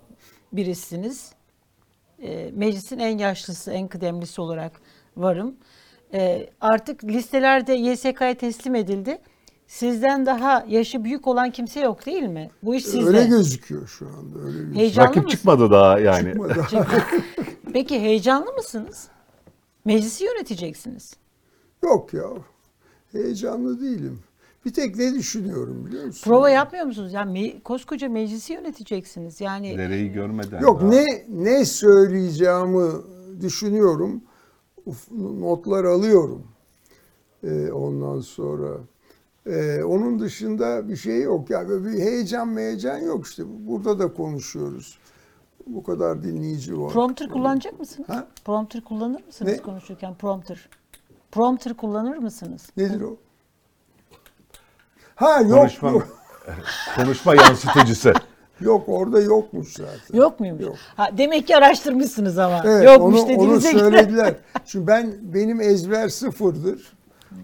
birisiniz. 0.52 1.32
E, 2.22 2.50
meclisin 2.54 2.98
en 2.98 3.18
yaşlısı, 3.18 3.72
en 3.72 3.88
kıdemlisi 3.88 4.40
olarak 4.40 4.80
varım. 5.16 5.54
E, 6.14 6.50
artık 6.60 7.04
listelerde 7.04 7.72
YSK'ya 7.72 8.34
teslim 8.34 8.74
edildi. 8.74 9.18
Sizden 9.66 10.26
daha 10.26 10.64
yaşı 10.68 11.04
büyük 11.04 11.26
olan 11.26 11.50
kimse 11.50 11.80
yok 11.80 12.06
değil 12.06 12.22
mi? 12.22 12.50
Bu 12.62 12.74
iş 12.74 12.84
sizde. 12.84 13.08
Öyle 13.08 13.24
gözüküyor 13.24 13.88
şu 13.88 14.06
anda. 14.08 14.38
Öyle 14.38 14.50
gözüküyor. 14.58 14.76
Heyecanlı 14.76 15.08
Rakip 15.08 15.16
mısınız? 15.24 15.32
çıkmadı 15.38 15.70
daha 15.70 15.98
yani. 16.00 16.28
Çıkmadı. 16.28 16.66
Peki 17.72 18.00
heyecanlı 18.00 18.52
mısınız? 18.52 19.08
Meclisi 19.90 20.24
yöneteceksiniz. 20.24 21.14
Yok 21.82 22.14
ya. 22.14 22.28
Heyecanlı 23.12 23.80
değilim. 23.80 24.18
Bir 24.64 24.72
tek 24.72 24.96
ne 24.96 25.14
düşünüyorum 25.14 25.86
biliyor 25.86 26.04
musun? 26.04 26.30
Prova 26.30 26.50
yapmıyor 26.50 26.84
musunuz? 26.84 27.12
Yani 27.12 27.38
me- 27.38 27.60
koskoca 27.62 28.08
meclisi 28.08 28.52
yöneteceksiniz. 28.52 29.40
Yani 29.40 29.78
Dereyi 29.78 30.12
görmeden. 30.12 30.60
Yok 30.60 30.80
daha- 30.80 30.90
ne 30.90 31.06
ne 31.28 31.64
söyleyeceğimi 31.64 32.90
düşünüyorum. 33.40 34.22
Uf- 34.86 35.40
Notlar 35.40 35.84
alıyorum. 35.84 36.42
Ee, 37.44 37.70
ondan 37.72 38.20
sonra 38.20 38.78
Ee, 39.46 39.82
onun 39.84 40.18
dışında 40.20 40.88
bir 40.88 40.96
şey 40.96 41.22
yok. 41.22 41.50
Ya 41.50 41.68
böyle 41.68 41.84
bir 41.92 41.98
heyecan 41.98 42.56
heyecan 42.56 42.98
yok 42.98 43.26
işte. 43.26 43.42
Burada 43.46 43.98
da 43.98 44.12
konuşuyoruz. 44.14 44.98
Bu 45.66 45.82
kadar 45.82 46.22
dinleyici 46.22 46.80
var. 46.80 46.92
prompter 46.92 47.28
kullanacak 47.28 47.80
mısınız? 47.80 48.08
Ha? 48.08 48.26
Prompter 48.44 48.80
kullanır 48.84 49.22
mısınız 49.26 49.52
Ne? 49.52 49.58
konuşurken? 49.58 50.14
Prompter. 50.14 50.68
Prompter 51.32 51.74
kullanır 51.74 52.16
mısınız? 52.16 52.66
Nedir 52.76 53.00
o? 53.00 53.16
Ha 55.14 55.40
yok 55.40 55.58
Konuşma, 55.58 55.90
yok. 55.90 56.08
konuşma 56.96 57.34
yansıtıcısı. 57.34 58.12
Yok 58.60 58.84
orada 58.88 59.20
yokmuş 59.20 59.72
zaten. 59.72 60.18
Yok 60.18 60.40
muymuş? 60.40 60.62
Yok. 60.62 60.76
Ha, 60.96 61.10
demek 61.18 61.46
ki 61.46 61.56
araştırmışsınız 61.56 62.38
ama. 62.38 62.62
Evet, 62.64 62.84
Yokmuş 62.84 63.14
onu, 63.20 63.22
onu 63.22 63.28
dediğinize 63.28 63.70
söylediler. 63.78 64.34
Çünkü 64.66 64.86
ben 64.86 65.12
benim 65.22 65.60
ezber 65.60 66.08
sıfırdır. 66.08 66.92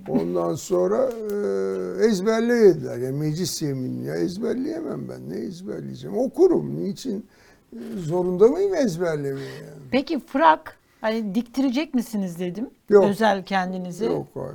Ondan 0.09 0.55
sonra 0.55 0.97
e, 0.97 2.07
ezberle 2.07 2.55
dediler. 2.61 2.97
Yani 2.99 3.19
meclis 3.19 3.63
yeminini 3.63 4.07
ya 4.07 4.15
ezberleyemem 4.15 5.09
ben. 5.09 5.31
Ne 5.31 5.37
ezberleyeceğim? 5.37 6.19
Okurum. 6.19 6.85
Niçin? 6.85 7.27
E, 7.73 7.79
Zorunda 7.99 8.49
mıyım 8.49 8.75
ezberlemeye 8.75 9.47
yani? 9.47 9.83
Peki 9.91 10.21
frak 10.21 10.77
hani 11.01 11.35
diktirecek 11.35 11.95
misiniz 11.95 12.39
dedim. 12.39 12.71
Yok. 12.89 13.05
Özel 13.05 13.45
kendinizi. 13.45 14.05
Yok 14.05 14.27
hayır. 14.35 14.55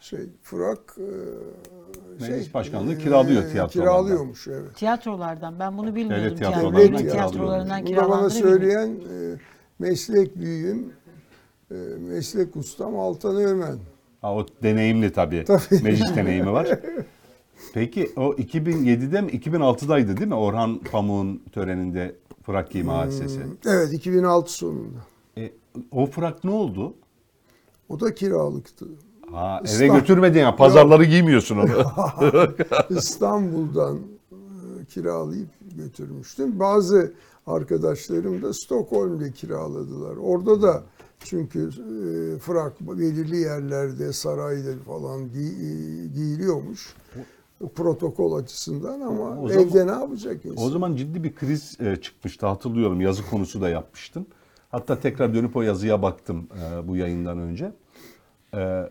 Şey, 0.00 0.20
Fırak 0.42 0.96
e, 0.98 1.06
şey, 2.24 2.30
Meclis 2.30 2.54
başkanlığı 2.54 2.98
kiralıyor 2.98 3.50
tiyatrolardan. 3.50 4.02
Kiralıyormuş 4.02 4.48
evet. 4.48 4.76
Tiyatrolardan. 4.76 5.58
Ben 5.58 5.78
bunu 5.78 5.94
bilmiyordum. 5.94 6.24
Devlet 6.26 6.38
Tiyatro- 6.38 6.50
tiyatrolarından 6.50 6.98
devlet 6.98 7.12
tiyatrolarından 7.12 7.68
da 7.68 7.70
bana 7.70 7.84
kiralandığını 7.84 8.30
söyleyen 8.30 8.88
e, 8.88 9.36
meslek 9.78 10.36
büyüğüm, 10.36 10.92
e, 11.70 11.74
meslek 11.98 12.56
ustam 12.56 12.98
Altan 12.98 13.36
Öğmen. 13.36 13.76
Ha, 14.20 14.34
o 14.34 14.46
deneyimli 14.62 15.12
tabii. 15.12 15.44
Tabii. 15.44 15.82
Meclis 15.82 16.16
deneyimi 16.16 16.52
var. 16.52 16.68
Peki 17.74 18.10
o 18.16 18.32
2007'de 18.32 19.20
mi 19.20 19.30
2006'daydı 19.30 20.16
değil 20.16 20.28
mi 20.28 20.34
Orhan 20.34 20.78
Pamuk'un 20.78 21.42
töreninde 21.52 22.14
frak 22.48 22.70
giyme 22.70 22.92
hadisesi? 22.92 23.40
Evet 23.66 23.92
2006 23.92 24.52
sonunda. 24.52 24.98
E, 25.38 25.52
o 25.90 26.06
frak 26.06 26.44
ne 26.44 26.50
oldu? 26.50 26.94
O 27.88 28.00
da 28.00 28.14
kiralıktı. 28.14 28.86
Ha, 29.32 29.60
eve 29.60 29.68
İstanbul- 29.70 29.94
götürmedin 30.00 30.40
ya. 30.40 30.56
Pazarları 30.56 31.04
giymiyorsun 31.04 31.56
onu. 31.58 31.70
İstanbul'dan 32.90 33.98
e, 34.32 34.84
kiralayıp 34.88 35.48
götürmüştüm. 35.76 36.58
Bazı 36.60 37.12
arkadaşlarım 37.46 38.42
da 38.42 38.52
Stockholm'de 38.54 39.32
kiraladılar. 39.32 40.16
Orada 40.16 40.62
da 40.62 40.82
çünkü 41.18 41.68
e, 41.68 42.38
frak 42.38 42.80
belirli 42.80 43.36
yerlerde 43.36 44.12
sarayda 44.12 44.70
falan 44.86 45.20
giy- 45.20 46.04
e, 46.04 46.06
giyiliyormuş. 46.06 46.94
Protokol 47.74 48.32
açısından 48.32 49.00
ama 49.00 49.40
O 49.42 49.48
zaman- 49.48 49.64
evde 49.68 49.86
ne 49.86 49.90
yapacak 49.90 50.44
insan? 50.44 50.66
O 50.66 50.70
zaman 50.70 50.96
ciddi 50.96 51.24
bir 51.24 51.34
kriz 51.34 51.76
e, 51.80 51.96
çıkmıştı 51.96 52.46
hatırlıyorum. 52.46 53.00
Yazı 53.00 53.26
konusu 53.30 53.60
da 53.60 53.68
yapmıştın. 53.68 54.26
Hatta 54.70 55.00
tekrar 55.00 55.34
dönüp 55.34 55.56
o 55.56 55.62
yazıya 55.62 56.02
baktım 56.02 56.48
e, 56.82 56.88
bu 56.88 56.96
yayından 56.96 57.38
önce. 57.38 57.72
E, 58.54 58.82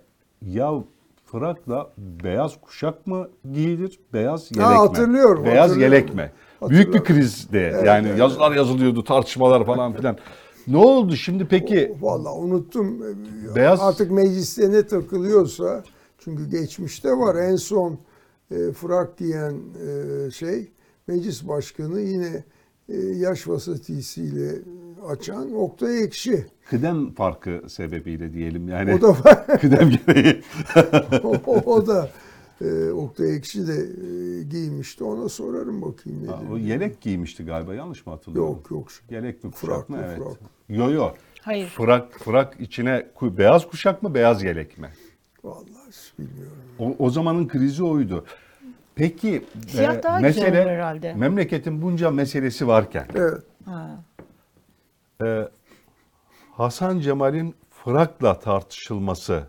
ya 0.46 0.74
frakla 1.26 1.90
beyaz 1.98 2.62
kuşak 2.62 3.08
mı 3.08 3.28
giyilir, 3.54 4.00
beyaz 4.14 4.52
yelek 4.52 4.68
mi? 4.70 4.76
hatırlıyorum, 4.76 5.46
Beyaz 5.46 5.70
hatırlıyorum. 5.70 5.94
yelek 5.96 6.14
mi? 6.16 6.32
Büyük 6.70 6.88
bir 6.94 7.00
Hatırlıyorum. 7.00 7.04
krizdi. 7.24 7.82
yani 7.86 8.08
evet. 8.08 8.20
yazılar 8.20 8.52
yazılıyordu, 8.52 9.04
tartışmalar 9.04 9.66
falan 9.66 9.94
filan. 9.94 10.18
Ne 10.68 10.78
oldu 10.78 11.16
şimdi 11.16 11.46
peki? 11.48 11.96
Vallahi 12.02 12.34
unuttum. 12.34 13.02
Beyaz- 13.56 13.80
Artık 13.82 14.12
mecliste 14.12 14.72
ne 14.72 14.88
takılıyorsa 14.88 15.84
çünkü 16.20 16.50
geçmişte 16.50 17.12
var 17.12 17.36
en 17.36 17.56
son 17.56 17.98
e, 18.52 18.72
frak 18.72 19.18
giyen 19.18 19.54
e, 19.88 20.32
şey 20.32 20.72
meclis 21.08 21.48
başkanı 21.48 22.02
yine 22.02 22.44
e, 22.90 22.96
yaş 22.98 23.48
vasatisiyle 23.48 24.56
açan 25.08 25.54
Oktay 25.56 26.04
Ekşi. 26.04 26.46
Kıdem 26.70 27.14
farkı 27.14 27.62
sebebiyle 27.68 28.34
diyelim 28.34 28.68
yani. 28.70 28.94
O 28.96 29.02
da 29.02 29.10
var. 29.10 29.48
kıdem 29.62 29.90
gereği. 29.90 30.42
o, 31.24 31.62
o 31.66 31.88
da 31.88 32.10
e, 32.62 32.90
Oktay 32.92 33.36
Ekşi 33.36 33.68
de 33.68 33.74
e, 33.74 34.44
giymişti. 34.44 35.04
Ona 35.04 35.30
sorarım 35.30 35.82
bakayım 35.82 36.24
nedir. 36.24 36.52
o 36.52 36.58
yelek 36.58 37.02
giymişti 37.02 37.46
galiba 37.46 37.74
yanlış 37.76 38.06
mı 38.06 38.14
hatırlıyorum? 38.14 38.50
Yok 38.54 38.72
yok. 38.72 38.88
Yelek 39.10 39.44
mi 39.44 39.52
kuşak 39.52 39.70
Frak 39.70 39.90
mı? 39.90 39.98
mı, 39.98 40.04
Evet. 40.08 40.18
frak. 40.18 40.38
Yo 40.70 40.92
yo. 40.92 41.10
Hayır. 41.42 41.68
Frak, 41.68 42.20
frak 42.20 42.60
içine 42.60 43.08
beyaz 43.22 43.68
kuşak 43.70 44.04
mı 44.04 44.14
beyaz 44.14 44.44
yelek 44.44 44.78
mi? 44.78 44.90
Vallahi 45.48 45.92
bilmiyorum. 46.20 46.58
O, 46.80 46.96
o 47.00 47.10
zamanın 47.10 47.48
krizi 47.48 47.84
oydu. 47.84 48.26
Peki 48.96 49.46
Siyah 49.68 49.94
e, 49.94 49.96
güzel 49.96 50.22
mesele 50.22 50.62
olur 50.62 50.70
herhalde. 50.70 51.14
memleketin 51.14 51.82
bunca 51.82 52.12
meselesi 52.12 52.68
varken 52.68 53.08
Evet. 53.16 53.44
Ha. 53.66 54.04
e, 55.26 55.48
Hasan 56.52 57.00
Cemal'in 57.00 57.56
frakla 57.70 58.40
tartışılması, 58.40 59.44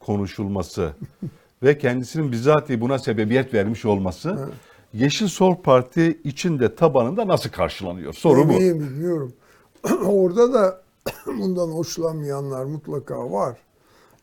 konuşulması 0.00 0.92
ve 1.62 1.78
kendisinin 1.78 2.32
bizatihi 2.32 2.80
buna 2.80 2.98
sebebiyet 2.98 3.54
vermiş 3.54 3.84
olması 3.84 4.48
Yeşil 4.92 5.28
Sol 5.28 5.56
Parti 5.62 6.20
içinde 6.24 6.74
tabanında 6.74 7.28
nasıl 7.28 7.50
karşılanıyor? 7.50 8.12
Soru 8.12 8.48
bu. 8.48 8.52
Emeği 8.52 8.74
bilmiyorum. 8.74 9.32
Orada 10.06 10.52
da 10.52 10.82
bundan 11.26 11.68
hoşlanmayanlar 11.68 12.64
mutlaka 12.64 13.30
var. 13.30 13.56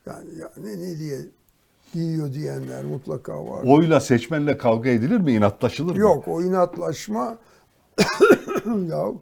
Yani 0.10 0.39
ya 0.39 0.51
ne, 0.57 0.80
ne 0.80 0.99
diye 0.99 1.20
giyiyor 1.93 2.34
diyenler 2.34 2.84
mutlaka 2.84 3.45
var. 3.45 3.64
Oyla 3.64 3.99
seçmenle 3.99 4.57
kavga 4.57 4.89
edilir 4.89 5.18
mi? 5.18 5.34
inatlaşılır 5.34 5.95
mı? 5.95 5.99
Yok 5.99 6.28
o 6.28 6.41
inatlaşma 6.41 7.38
ya 8.89 9.14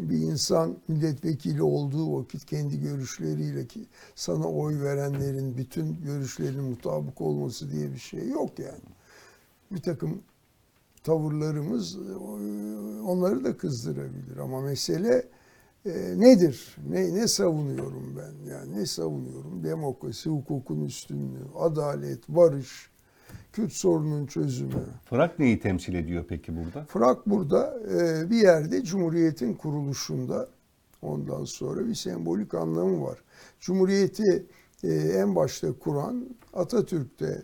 bir 0.00 0.18
insan 0.18 0.76
milletvekili 0.88 1.62
olduğu 1.62 2.18
vakit 2.18 2.46
kendi 2.46 2.80
görüşleriyle 2.80 3.66
ki 3.66 3.86
sana 4.14 4.46
oy 4.46 4.82
verenlerin 4.82 5.56
bütün 5.56 5.96
görüşlerinin 6.04 6.64
mutabık 6.64 7.20
olması 7.20 7.72
diye 7.72 7.92
bir 7.92 7.98
şey 7.98 8.28
yok 8.28 8.58
yani. 8.58 8.92
Bir 9.70 9.82
takım 9.82 10.22
tavırlarımız 11.04 11.96
e, 11.96 12.16
onları 13.02 13.44
da 13.44 13.56
kızdırabilir 13.56 14.36
ama 14.36 14.60
mesele 14.60 15.24
e, 15.86 15.90
nedir? 16.20 16.76
Ne, 16.88 17.14
ne 17.14 17.28
savunuyorum 17.28 18.16
ben? 18.16 18.50
Yani 18.50 18.76
ne 18.76 18.86
savunuyorum? 18.86 19.64
Demokrasi, 19.64 20.30
hukukun 20.30 20.84
üstünlüğü, 20.84 21.44
adalet, 21.58 22.28
barış, 22.28 22.92
Kürt 23.52 23.72
sorunun 23.72 24.26
çözümü. 24.26 24.86
Frak 25.04 25.38
neyi 25.38 25.60
temsil 25.60 25.94
ediyor 25.94 26.24
peki 26.28 26.56
burada? 26.56 26.84
Frak 26.84 27.26
burada 27.26 27.78
e, 27.90 28.30
bir 28.30 28.36
yerde 28.36 28.84
Cumhuriyet'in 28.84 29.54
kuruluşunda 29.54 30.48
ondan 31.02 31.44
sonra 31.44 31.86
bir 31.86 31.94
sembolik 31.94 32.54
anlamı 32.54 33.02
var. 33.02 33.18
Cumhuriyeti 33.60 34.46
e, 34.84 34.88
en 34.94 35.36
başta 35.36 35.72
kuran 35.72 36.28
Atatürk'te 36.52 37.42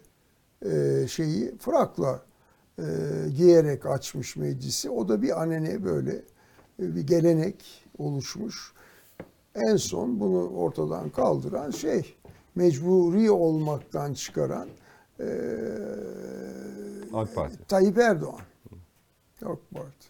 e, 0.64 1.06
şeyi 1.08 1.58
frakla 1.58 2.22
e, 2.78 2.84
giyerek 3.36 3.86
açmış 3.86 4.36
meclisi. 4.36 4.90
O 4.90 5.08
da 5.08 5.22
bir 5.22 5.42
anene 5.42 5.84
böyle 5.84 6.12
e, 6.82 6.96
bir 6.96 7.06
gelenek 7.06 7.87
oluşmuş. 7.98 8.72
En 9.54 9.76
son 9.76 10.20
bunu 10.20 10.48
ortadan 10.48 11.10
kaldıran 11.10 11.70
şey 11.70 12.14
mecburi 12.54 13.30
olmaktan 13.30 14.14
çıkaran 14.14 14.68
e, 15.20 15.26
AK 17.14 17.34
Parti. 17.34 17.58
Tayyip 17.68 17.98
Erdoğan. 17.98 18.40
AK 19.42 19.58
Parti. 19.74 20.08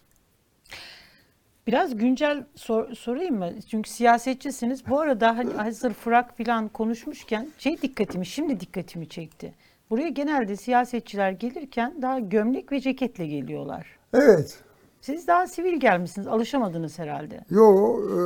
Biraz 1.67 1.97
güncel 1.97 2.45
sor- 2.55 2.93
sorayım 2.95 3.37
mı? 3.37 3.53
Çünkü 3.67 3.89
siyasetçisiniz. 3.89 4.87
Bu 4.87 4.99
arada 4.99 5.37
hani 5.37 5.53
hazır 5.53 5.93
frak 5.93 6.37
falan 6.37 6.67
konuşmuşken 6.67 7.47
şey 7.57 7.81
dikkatimi, 7.81 8.25
şimdi 8.25 8.59
dikkatimi 8.59 9.09
çekti. 9.09 9.53
Buraya 9.89 10.09
genelde 10.09 10.55
siyasetçiler 10.55 11.31
gelirken 11.31 12.01
daha 12.01 12.19
gömlek 12.19 12.71
ve 12.71 12.79
ceketle 12.79 13.27
geliyorlar. 13.27 13.87
Evet. 14.13 14.59
Siz 15.01 15.27
daha 15.27 15.47
sivil 15.47 15.79
gelmişsiniz. 15.79 16.27
Alışamadınız 16.27 16.99
herhalde. 16.99 17.45
Yo 17.49 17.99
e, 18.03 18.19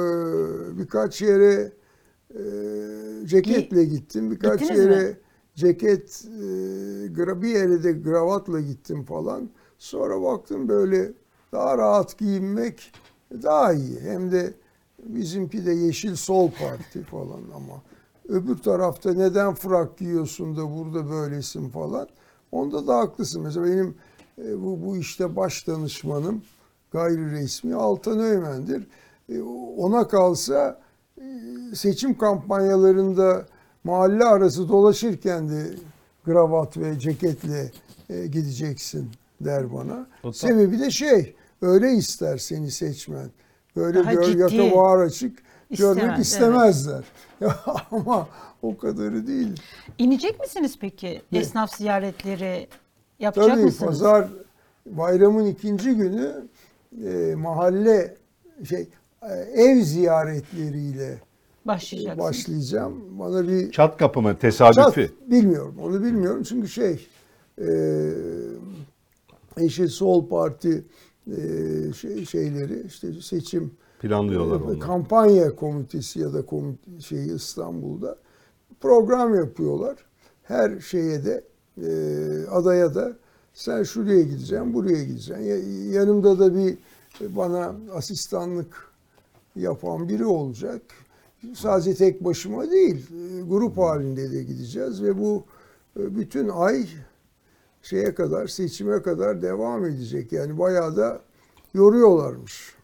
birkaç 0.78 1.22
yere 1.22 1.72
e, 2.30 2.42
ceketle 3.26 3.86
gittim. 3.86 4.32
Birkaç 4.32 4.60
Gittiniz 4.60 4.80
yere 4.80 5.08
mi? 5.08 5.18
ceket, 5.56 6.26
e, 7.18 7.42
bir 7.42 7.48
yere 7.48 7.84
de 7.84 7.92
gravatla 7.92 8.60
gittim 8.60 9.04
falan. 9.04 9.50
Sonra 9.78 10.22
baktım 10.22 10.70
böyle 10.70 11.12
daha 11.52 11.78
rahat 11.78 12.18
giyinmek 12.18 12.94
daha 13.44 13.74
iyi. 13.74 14.00
Hem 14.00 14.32
de 14.32 14.54
bizimki 15.04 15.66
de 15.66 15.72
Yeşil 15.72 16.16
Sol 16.16 16.52
Parti 16.52 17.04
falan 17.04 17.42
ama 17.56 17.82
öbür 18.30 18.58
tarafta 18.58 19.14
neden 19.14 19.54
frak 19.54 19.98
giyiyorsun 19.98 20.58
da 20.58 20.78
burada 20.78 21.10
böylesin 21.10 21.70
falan. 21.70 22.08
Onda 22.52 22.88
da 22.88 22.98
haklısın. 22.98 23.42
Mesela 23.42 23.66
benim 23.66 23.96
e, 24.38 24.62
bu, 24.64 24.86
bu 24.86 24.98
işte 24.98 25.36
baş 25.36 25.68
danışmanım 25.68 26.42
gayri 26.94 27.32
resmi 27.32 27.76
Altan 27.76 28.20
Öğmen'dir. 28.20 28.88
E, 29.30 29.42
Ona 29.78 30.08
kalsa 30.08 30.80
e, 31.18 31.24
seçim 31.76 32.18
kampanyalarında 32.18 33.46
mahalle 33.84 34.24
arası 34.26 34.70
dolaşırken 34.70 35.50
de 35.50 35.64
gravat 36.26 36.78
ve 36.78 37.00
ceketle 37.00 37.72
e, 38.10 38.28
gideceksin 38.28 39.10
der 39.42 39.74
bana. 39.74 40.08
Da- 40.24 40.34
Sebebi 40.34 40.80
de 40.80 40.92
şey 40.92 41.36
öyle 41.62 41.92
ister 41.92 42.38
seni 42.38 42.72
seçmen. 42.72 43.30
Böyle 43.76 44.00
Daha 44.04 44.14
gör, 44.14 44.36
yaka 44.38 44.76
bağır 44.78 45.06
açık 45.06 45.40
görmek 45.78 46.04
evet. 46.04 46.20
istemezler. 46.20 47.04
Ama 47.92 48.28
o 48.62 48.78
kadarı 48.78 49.28
değil. 49.28 49.62
İnecek 49.98 50.40
misiniz 50.40 50.78
peki? 50.82 51.22
Esnaf 51.32 51.76
ziyaretleri 51.78 52.68
yapacak 53.20 53.50
Tabii 53.52 53.64
mısınız? 53.66 53.90
pazar 53.90 54.28
bayramın 54.86 55.46
ikinci 55.46 55.92
günü 55.96 56.48
e, 57.06 57.36
mahalle 57.36 58.16
şey 58.70 58.88
e, 59.22 59.34
ev 59.62 59.82
ziyaretleriyle 59.82 61.22
Başlayacaksınız. 61.66 62.28
başlayacağım. 62.28 63.20
Bana 63.20 63.48
bir 63.48 63.72
Çat 63.72 63.98
kapı 63.98 64.22
mı? 64.22 64.30
Çat, 64.32 64.42
Tesadüfi. 64.42 65.12
bilmiyorum. 65.28 65.76
Onu 65.82 66.04
bilmiyorum 66.04 66.44
çünkü 66.44 66.68
şey 66.68 67.08
e, 67.62 67.68
Yeşil 69.60 69.88
Sol 69.88 70.28
Parti 70.28 70.84
e, 71.28 71.38
şey, 71.94 72.26
şeyleri 72.26 72.84
işte 72.88 73.08
seçim 73.22 73.74
Planlıyorlar 74.00 74.60
e, 74.60 74.64
onlar. 74.64 74.80
kampanya 74.80 75.56
komitesi 75.56 76.20
ya 76.20 76.34
da 76.34 76.46
komite, 76.46 77.00
şeyi 77.00 77.36
İstanbul'da 77.36 78.18
program 78.82 79.36
yapıyorlar. 79.36 79.98
Her 80.44 80.80
şeye 80.80 81.26
de 81.26 81.44
e, 81.78 81.88
adaya 82.52 82.96
da 82.96 83.18
sen 83.54 83.84
şuraya 83.84 84.22
gideceksin, 84.24 84.74
buraya 84.74 85.04
gideceksin. 85.04 85.44
Ya- 85.44 85.94
Yanımda 86.02 86.40
da 86.40 86.56
bir 86.56 86.78
bana 87.22 87.76
asistanlık 87.94 88.88
yapan 89.56 90.10
biri 90.10 90.26
olacak. 90.26 90.82
Sadece 91.56 91.96
tek 91.96 92.24
başıma 92.24 92.72
değil, 92.72 93.06
grup 93.48 93.78
halinde 93.78 94.32
de 94.32 94.44
gideceğiz 94.44 95.04
ve 95.04 95.18
bu 95.20 95.44
e, 96.00 96.16
bütün 96.16 96.50
ay 96.50 96.88
şeye 97.82 98.16
kadar, 98.16 98.48
seçime 98.48 99.02
kadar 99.02 99.42
devam 99.42 99.86
edecek. 99.86 100.32
Yani 100.32 100.60
bayağı 100.60 100.98
da 100.98 101.22
yoruyorlarmış. 101.74 102.76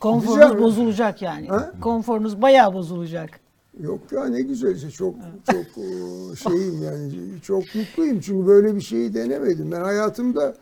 Konforunuz 0.00 0.58
bozulacak 0.62 1.22
yani. 1.22 1.48
Ha? 1.48 1.72
Konforunuz 1.80 2.42
bayağı 2.42 2.74
bozulacak. 2.74 3.39
Yok 3.82 4.00
ya 4.12 4.24
ne 4.24 4.40
güzel 4.42 4.74
işte 4.76 4.90
çok 4.90 5.14
çok 5.50 5.56
e, 5.78 6.36
şeyim 6.36 6.82
yani 6.82 7.12
çok 7.42 7.74
mutluyum 7.74 8.20
çünkü 8.20 8.46
böyle 8.46 8.76
bir 8.76 8.80
şeyi 8.80 9.14
denemedim. 9.14 9.72
Ben 9.72 9.80
hayatımda 9.80 10.56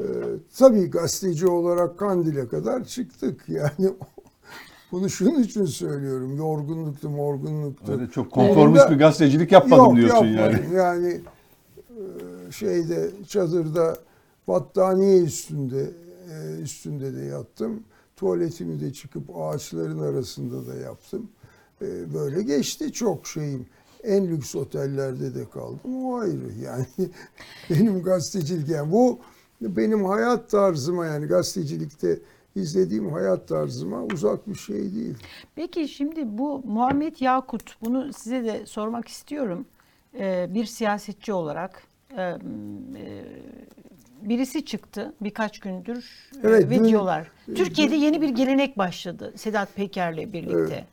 e, 0.00 0.04
tabii 0.58 0.90
gazeteci 0.90 1.46
olarak 1.46 1.98
Kandil'e 1.98 2.48
kadar 2.48 2.84
çıktık 2.84 3.44
yani. 3.48 3.94
Bunu 4.92 5.10
şunun 5.10 5.42
için 5.42 5.64
söylüyorum. 5.64 6.36
Yorgunluktu, 6.36 7.10
morgunluktu. 7.10 7.92
Öyle 7.92 8.06
çok 8.10 8.30
konformist 8.32 8.84
Onda- 8.84 8.90
bir 8.94 8.98
gazetecilik 8.98 9.52
yapmadım 9.52 9.84
Yok, 9.86 9.96
diyorsun 9.96 10.26
yani. 10.26 10.36
yapmadım. 10.52 10.76
Yani 10.76 11.20
e, 11.90 12.52
şeyde 12.52 13.10
çadırda 13.28 13.96
battaniye 14.48 15.22
üstünde 15.22 15.90
e, 16.32 16.60
üstünde 16.62 17.16
de 17.16 17.20
yattım. 17.24 17.82
Tuvaletimi 18.16 18.80
de 18.80 18.92
çıkıp 18.92 19.36
ağaçların 19.36 19.98
arasında 19.98 20.66
da 20.66 20.74
yaptım. 20.74 21.28
E, 21.82 22.14
Böyle 22.14 22.42
geçti 22.42 22.92
çok 22.92 23.26
şeyim. 23.26 23.66
En 24.04 24.28
lüks 24.28 24.54
otellerde 24.54 25.34
de 25.34 25.50
kaldım. 25.50 25.80
O 26.04 26.16
ayrı 26.16 26.52
yani. 26.64 26.86
Benim 27.70 28.02
gazetecilik 28.02 28.68
yani 28.68 28.92
bu 28.92 29.18
benim 29.60 30.04
hayat 30.04 30.50
tarzıma 30.50 31.06
yani 31.06 31.26
gazetecilikte 31.26 32.18
izlediğim 32.56 33.12
hayat 33.12 33.48
tarzıma 33.48 34.02
uzak 34.04 34.48
bir 34.48 34.54
şey 34.54 34.94
değil. 34.94 35.14
Peki 35.54 35.88
şimdi 35.88 36.38
bu 36.38 36.62
Muhammed 36.64 37.16
Yakut 37.20 37.76
bunu 37.82 38.12
size 38.12 38.44
de 38.44 38.66
sormak 38.66 39.08
istiyorum. 39.08 39.66
Ee, 40.18 40.46
bir 40.54 40.64
siyasetçi 40.64 41.32
olarak 41.32 41.82
e, 42.16 42.22
e, 42.22 42.38
birisi 44.22 44.64
çıktı 44.64 45.12
birkaç 45.20 45.58
gündür 45.60 46.30
e, 46.34 46.38
Evet, 46.42 46.70
dün- 46.70 46.84
videolar. 46.84 47.30
Türkiye'de 47.54 47.96
yeni 47.96 48.22
bir 48.22 48.28
gelenek 48.28 48.78
başladı 48.78 49.32
Sedat 49.36 49.74
Peker'le 49.76 50.32
birlikte. 50.32 50.84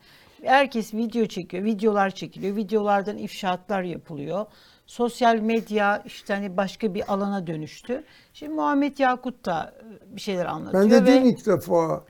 Herkes 0.50 0.94
video 0.94 1.26
çekiyor, 1.26 1.64
videolar 1.64 2.10
çekiliyor, 2.10 2.56
videolardan 2.56 3.18
ifşaatlar 3.18 3.82
yapılıyor. 3.82 4.46
Sosyal 4.86 5.36
medya 5.36 6.02
işte 6.06 6.34
hani 6.34 6.56
başka 6.56 6.94
bir 6.94 7.12
alana 7.12 7.46
dönüştü. 7.46 8.04
Şimdi 8.32 8.52
Muhammed 8.52 8.98
Yakut 8.98 9.44
da 9.46 9.74
e, 10.12 10.16
bir 10.16 10.20
şeyler 10.20 10.46
anlatıyor 10.46 10.82
Ben 10.84 10.90
de 10.90 11.02
ve 11.02 11.06
dün 11.06 11.24
ilk 11.24 11.46
defa 11.46 12.04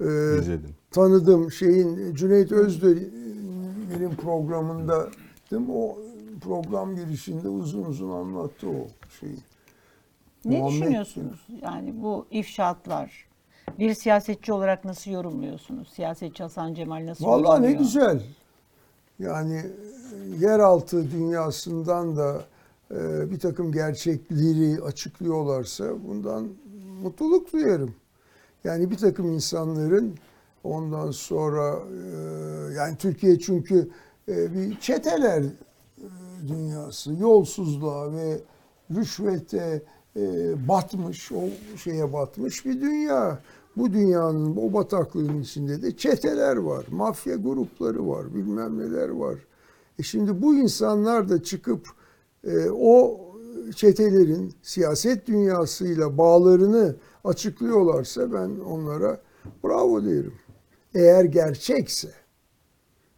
e, 0.00 0.04
İzledim. 0.38 0.76
tanıdım 0.90 1.50
şeyin 1.52 2.14
Cüneyt 2.14 2.52
Özdil'in 2.52 4.14
programındaydım. 4.22 5.70
O 5.70 5.98
program 6.40 6.96
girişinde 6.96 7.48
uzun 7.48 7.84
uzun 7.84 8.10
anlattı 8.10 8.68
o 8.68 8.86
şeyi. 9.20 9.38
Ne 10.44 10.58
Muhammed- 10.58 10.70
düşünüyorsunuz? 10.80 11.46
Yani 11.62 12.02
bu 12.02 12.26
ifşaatlar 12.30 13.26
bir 13.78 13.94
siyasetçi 13.94 14.52
olarak 14.52 14.84
nasıl 14.84 15.10
yorumluyorsunuz? 15.10 15.88
Siyasetçi 15.88 16.42
Hasan 16.42 16.74
Cemal 16.74 17.06
nasıl 17.06 17.26
Vallahi 17.26 17.62
ne 17.62 17.66
yorumluyor? 17.66 17.78
güzel. 17.78 18.22
Yani 19.18 19.56
e, 19.56 20.44
yeraltı 20.46 21.10
dünyasından 21.10 22.16
da 22.16 22.44
e, 22.90 23.30
bir 23.30 23.38
takım 23.38 23.72
gerçekleri 23.72 24.82
açıklıyorlarsa 24.82 25.84
bundan 26.08 26.48
mutluluk 27.02 27.52
duyarım. 27.52 27.94
Yani 28.64 28.90
bir 28.90 28.96
takım 28.96 29.32
insanların 29.32 30.14
ondan 30.64 31.10
sonra 31.10 31.78
e, 31.78 32.74
yani 32.74 32.96
Türkiye 32.96 33.38
çünkü 33.38 33.88
e, 34.28 34.54
bir 34.54 34.80
çeteler 34.80 35.42
e, 35.42 35.48
dünyası, 36.48 37.14
yolsuzluğa 37.14 38.12
ve 38.12 38.38
rüşvete 38.90 39.82
e, 40.16 40.22
batmış, 40.68 41.32
o 41.32 41.42
şeye 41.76 42.12
batmış 42.12 42.66
bir 42.66 42.80
dünya. 42.80 43.38
Bu 43.76 43.92
dünyanın, 43.92 44.56
o 44.56 44.72
bataklığın 44.72 45.40
içinde 45.40 45.82
de 45.82 45.96
çeteler 45.96 46.56
var, 46.56 46.86
mafya 46.90 47.36
grupları 47.36 48.08
var, 48.08 48.34
bilmem 48.34 48.78
neler 48.78 49.08
var. 49.08 49.34
E 49.98 50.02
şimdi 50.02 50.42
bu 50.42 50.54
insanlar 50.54 51.28
da 51.28 51.42
çıkıp 51.42 51.88
e, 52.44 52.70
o 52.70 53.20
çetelerin 53.76 54.52
siyaset 54.62 55.26
dünyasıyla 55.26 56.18
bağlarını 56.18 56.96
açıklıyorlarsa 57.24 58.32
ben 58.32 58.50
onlara 58.60 59.20
bravo 59.64 60.04
derim. 60.04 60.34
Eğer 60.94 61.24
gerçekse. 61.24 62.10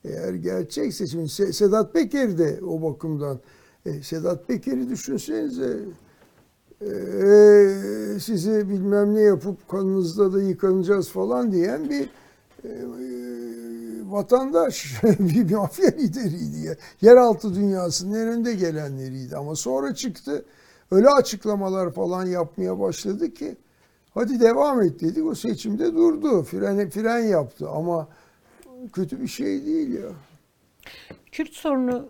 Eğer 0.04 0.34
gerçekse 0.34 1.06
şimdi 1.06 1.24
Se- 1.24 1.52
Sedat 1.52 1.92
Peker 1.92 2.38
de 2.38 2.60
o 2.66 2.82
bakımdan 2.82 3.40
e, 3.86 4.02
Sedat 4.02 4.48
Peker'i 4.48 4.88
düşünsenize 4.88 5.78
e, 6.82 8.20
sizi 8.20 8.70
bilmem 8.70 9.14
ne 9.14 9.20
yapıp 9.20 9.68
kanınızda 9.68 10.32
da 10.32 10.42
yıkanacağız 10.42 11.08
falan 11.08 11.52
diyen 11.52 11.90
bir 11.90 12.08
e, 12.64 12.70
vatandaş, 14.10 15.02
bir 15.18 15.54
mafya 15.54 15.90
lideriydi. 15.90 16.66
Ya. 16.66 16.76
Yeraltı 17.00 17.54
dünyasının 17.54 18.14
en 18.14 18.28
önde 18.28 18.54
gelenleriydi 18.54 19.36
ama 19.36 19.56
sonra 19.56 19.94
çıktı 19.94 20.44
öyle 20.90 21.08
açıklamalar 21.08 21.92
falan 21.92 22.26
yapmaya 22.26 22.80
başladı 22.80 23.34
ki 23.34 23.56
hadi 24.14 24.40
devam 24.40 24.82
et 24.82 25.00
dedik 25.00 25.26
o 25.26 25.34
seçimde 25.34 25.94
durdu. 25.94 26.42
Fren, 26.42 26.90
fren 26.90 27.18
yaptı 27.18 27.68
ama 27.68 28.08
kötü 28.92 29.20
bir 29.20 29.28
şey 29.28 29.66
değil 29.66 29.92
ya. 29.92 30.08
Kürt 31.32 31.52
sorunu 31.52 32.06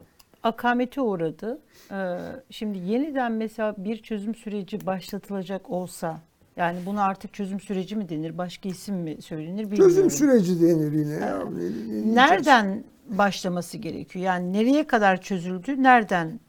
akamete 0.47 1.01
uğradı. 1.01 1.59
Ee, 1.91 2.19
şimdi 2.51 2.79
yeniden 2.79 3.33
mesela 3.33 3.75
bir 3.79 4.03
çözüm 4.03 4.35
süreci 4.35 4.87
başlatılacak 4.87 5.71
olsa 5.71 6.21
yani 6.57 6.79
buna 6.87 7.03
artık 7.05 7.35
çözüm 7.35 7.61
süreci 7.61 7.97
mi 7.97 8.09
denir, 8.09 8.39
başka 8.39 8.69
isim 8.69 8.97
mi 8.97 9.23
söylenir 9.23 9.65
bilmiyorum. 9.71 9.95
Çözüm 9.95 10.11
süreci 10.11 10.63
denir 10.63 10.93
yine 10.93 11.13
ya. 11.15 11.43
Ne- 11.45 12.15
Nereden 12.15 12.85
başlaması 13.09 13.79
gerekiyor? 13.79 14.25
Yani 14.25 14.53
nereye 14.53 14.87
kadar 14.87 15.21
çözüldü, 15.21 15.83
nereden 15.83 16.41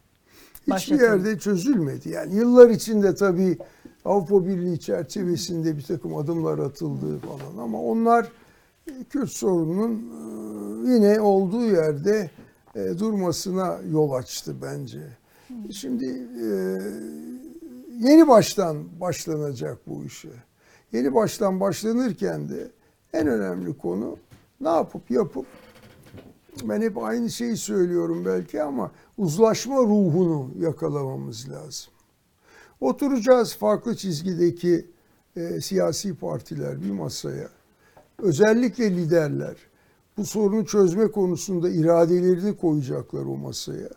Hiçbir 0.76 1.02
yerde 1.02 1.40
çözülmedi. 1.40 2.10
Yani 2.10 2.36
yıllar 2.36 2.70
içinde 2.70 3.16
tabii 3.16 3.58
Avrupa 4.06 4.46
Birliği 4.46 4.80
çerçevesinde 4.80 5.78
bir 5.78 5.82
takım 5.82 6.16
adımlar 6.18 6.60
atıldı 6.60 7.20
falan 7.20 7.64
ama 7.64 7.82
onlar 7.82 8.28
e, 8.88 9.04
Kürt 9.10 9.30
sorununun 9.32 9.94
e, 9.94 10.94
yine 10.94 11.22
olduğu 11.22 11.66
yerde 11.66 12.30
e, 12.78 13.00
durmasına 13.00 13.80
yol 13.92 14.12
açtı 14.12 14.56
bence. 14.62 15.02
Şimdi 15.72 16.06
e, 16.44 16.48
yeni 18.00 18.28
baştan 18.28 19.00
başlanacak 19.00 19.78
bu 19.88 20.04
işe. 20.06 20.30
Yeni 20.92 21.16
baştan 21.16 21.60
başlanırken 21.60 22.50
de 22.50 22.72
en 23.14 23.28
önemli 23.28 23.78
konu 23.78 24.18
ne 24.62 24.70
yapıp 24.70 25.12
yapıp 25.12 25.46
ben 26.64 26.82
hep 26.82 26.98
aynı 26.98 27.30
şeyi 27.30 27.58
söylüyorum 27.58 28.26
belki 28.26 28.64
ama 28.64 28.92
uzlaşma 29.18 29.76
ruhunu 29.76 30.52
yakalamamız 30.60 31.50
lazım. 31.50 31.94
Oturacağız 32.82 33.56
farklı 33.56 33.96
çizgideki 33.96 34.86
e, 35.36 35.62
siyasi 35.62 36.16
partiler 36.16 36.82
bir 36.82 36.92
masaya. 36.92 37.50
Özellikle 38.20 38.92
liderler 38.92 39.56
bu 40.18 40.26
sorunu 40.26 40.66
çözme 40.66 41.12
konusunda 41.12 41.70
iradelerini 41.70 42.58
koyacaklar 42.58 43.26
o 43.26 43.38
masaya. 43.38 43.90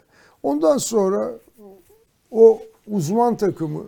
Ondan 0.42 0.78
sonra 0.78 1.38
o 2.30 2.58
uzman 2.86 3.36
takımı 3.36 3.84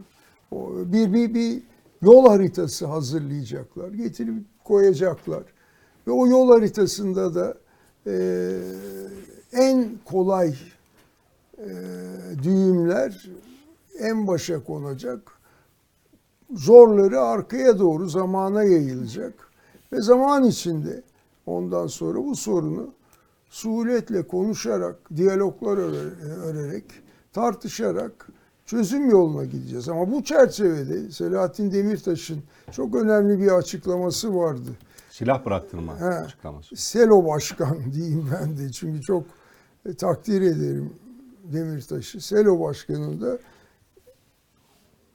bir, 0.92 1.12
bir, 1.12 1.34
bir 1.34 1.62
yol 2.02 2.26
haritası 2.26 2.86
hazırlayacaklar. 2.86 3.88
Getirip 3.88 4.34
koyacaklar. 4.64 5.42
Ve 6.06 6.10
o 6.10 6.26
yol 6.26 6.48
haritasında 6.48 7.34
da 7.34 7.54
e, 8.06 8.14
en 9.52 9.90
kolay 10.04 10.54
e, 11.58 11.68
düğümler 12.42 13.28
en 13.98 14.26
başa 14.26 14.64
konacak. 14.64 15.32
Zorları 16.54 17.20
arkaya 17.20 17.78
doğru 17.78 18.08
zamana 18.08 18.64
yayılacak. 18.64 19.34
Ve 19.92 20.02
zaman 20.02 20.44
içinde 20.44 21.02
ondan 21.46 21.86
sonra 21.86 22.18
bu 22.24 22.36
sorunu 22.36 22.94
suhuletle 23.50 24.26
konuşarak, 24.26 24.96
diyaloglar 25.16 25.76
öre- 25.78 26.24
örerek, 26.44 26.84
tartışarak 27.32 28.28
çözüm 28.66 29.10
yoluna 29.10 29.44
gideceğiz. 29.44 29.88
Ama 29.88 30.12
bu 30.12 30.24
çerçevede 30.24 31.10
Selahattin 31.10 31.72
Demirtaş'ın 31.72 32.42
çok 32.72 32.94
önemli 32.96 33.40
bir 33.40 33.50
açıklaması 33.50 34.36
vardı. 34.36 34.70
Silah 35.10 35.44
bıraktırma 35.44 36.00
He. 36.00 36.04
açıklaması. 36.04 36.76
Selo 36.76 37.26
Başkan 37.26 37.78
diyeyim 37.94 38.28
ben 38.40 38.56
de 38.58 38.72
çünkü 38.72 39.02
çok 39.02 39.24
e, 39.86 39.94
takdir 39.94 40.42
ederim 40.42 40.92
Demirtaş'ı. 41.52 42.20
Selo 42.20 42.60
Başkanı 42.60 43.20
da 43.20 43.38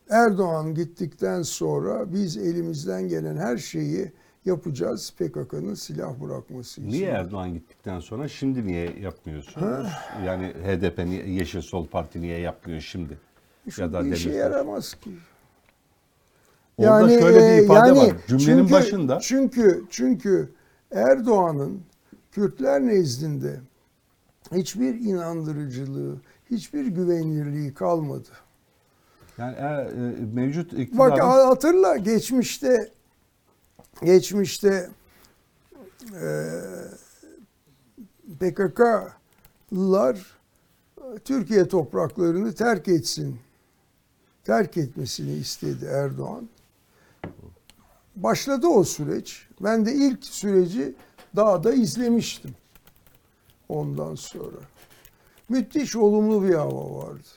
Erdoğan 0.09 0.75
gittikten 0.75 1.41
sonra 1.41 2.13
biz 2.13 2.37
elimizden 2.37 3.07
gelen 3.07 3.37
her 3.37 3.57
şeyi 3.57 4.11
yapacağız 4.47 5.13
PKK'nın 5.17 5.73
silah 5.73 6.21
bırakması 6.21 6.81
için. 6.81 6.91
Niye 6.91 7.09
Erdoğan 7.09 7.53
gittikten 7.53 7.99
sonra 7.99 8.27
şimdi 8.27 8.67
niye 8.67 8.99
yapmıyorsunuz? 8.99 9.87
Yani 10.25 10.47
HDP, 10.47 11.05
niye- 11.05 11.29
Yeşil 11.29 11.61
Sol 11.61 11.87
Parti 11.87 12.21
niye 12.21 12.39
yapmıyor 12.39 12.81
şimdi? 12.81 13.17
Şu 13.69 13.93
da 13.93 14.05
bir 14.05 14.11
işe 14.11 14.31
yaramaz 14.31 14.93
ki. 14.93 15.11
Orada 16.77 17.09
şöyle 17.09 17.37
bir 17.37 17.61
e, 17.61 17.63
ifade 17.63 17.91
var. 17.91 18.15
Cümlenin 18.27 18.45
çünkü, 18.45 18.71
başında 18.71 19.19
Çünkü 19.19 19.85
çünkü 19.89 20.49
Erdoğan'ın 20.91 21.81
Kürtler 22.31 22.81
nezdinde 22.81 23.59
hiçbir 24.51 24.95
inandırıcılığı, 24.99 26.17
hiçbir 26.51 26.87
güvenilirliği 26.87 27.73
kalmadı. 27.73 28.29
Yani 29.37 29.55
e, 29.55 29.65
e, 29.65 29.89
mevcut 30.33 30.73
iktidarın... 30.73 31.11
Bak 31.11 31.23
hatırla 31.23 31.97
geçmişte 31.97 32.91
geçmişte 34.03 34.89
e, 36.13 36.61
PKK'lılar 38.39 40.37
Türkiye 41.25 41.67
topraklarını 41.67 42.55
terk 42.55 42.87
etsin. 42.87 43.39
Terk 44.43 44.77
etmesini 44.77 45.33
istedi 45.33 45.85
Erdoğan. 45.85 46.49
Başladı 48.15 48.67
o 48.67 48.83
süreç. 48.83 49.47
Ben 49.61 49.85
de 49.85 49.93
ilk 49.93 50.25
süreci 50.25 50.95
dağda 51.35 51.73
izlemiştim. 51.73 52.55
Ondan 53.69 54.15
sonra. 54.15 54.57
Müthiş 55.49 55.95
olumlu 55.95 56.43
bir 56.43 56.53
hava 56.53 56.95
vardı. 56.95 57.27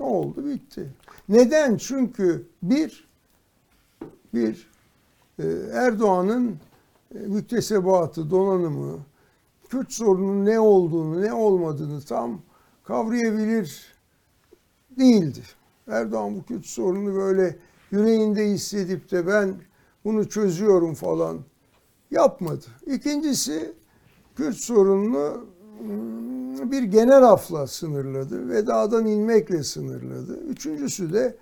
Ne 0.00 0.06
oldu? 0.06 0.46
Bitti. 0.46 0.90
Neden? 1.28 1.76
Çünkü 1.76 2.46
bir, 2.62 3.08
bir 4.34 4.73
Erdoğan'ın 5.72 6.56
e, 7.14 7.18
müktesebatı, 7.18 8.30
donanımı, 8.30 8.98
Kürt 9.68 9.92
sorunun 9.92 10.44
ne 10.44 10.60
olduğunu, 10.60 11.22
ne 11.22 11.32
olmadığını 11.32 12.00
tam 12.00 12.40
kavrayabilir 12.84 13.94
değildi. 14.98 15.40
Erdoğan 15.88 16.36
bu 16.36 16.42
Kürt 16.42 16.66
sorunu 16.66 17.14
böyle 17.14 17.56
yüreğinde 17.90 18.46
hissedip 18.46 19.10
de 19.10 19.26
ben 19.26 19.54
bunu 20.04 20.28
çözüyorum 20.28 20.94
falan 20.94 21.38
yapmadı. 22.10 22.64
İkincisi 22.86 23.72
Kürt 24.36 24.56
sorununu 24.56 25.46
mm, 25.82 26.70
bir 26.70 26.82
genel 26.82 27.22
afla 27.22 27.66
sınırladı 27.66 28.48
ve 28.48 28.66
dağdan 28.66 29.06
inmekle 29.06 29.62
sınırladı. 29.62 30.40
Üçüncüsü 30.40 31.12
de 31.12 31.36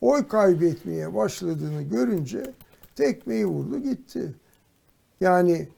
oy 0.00 0.28
kaybetmeye 0.28 1.14
başladığını 1.14 1.82
görünce 1.82 2.54
tekmeyi 2.96 3.46
vurdu 3.46 3.78
gitti. 3.78 4.34
Yani 5.20 5.68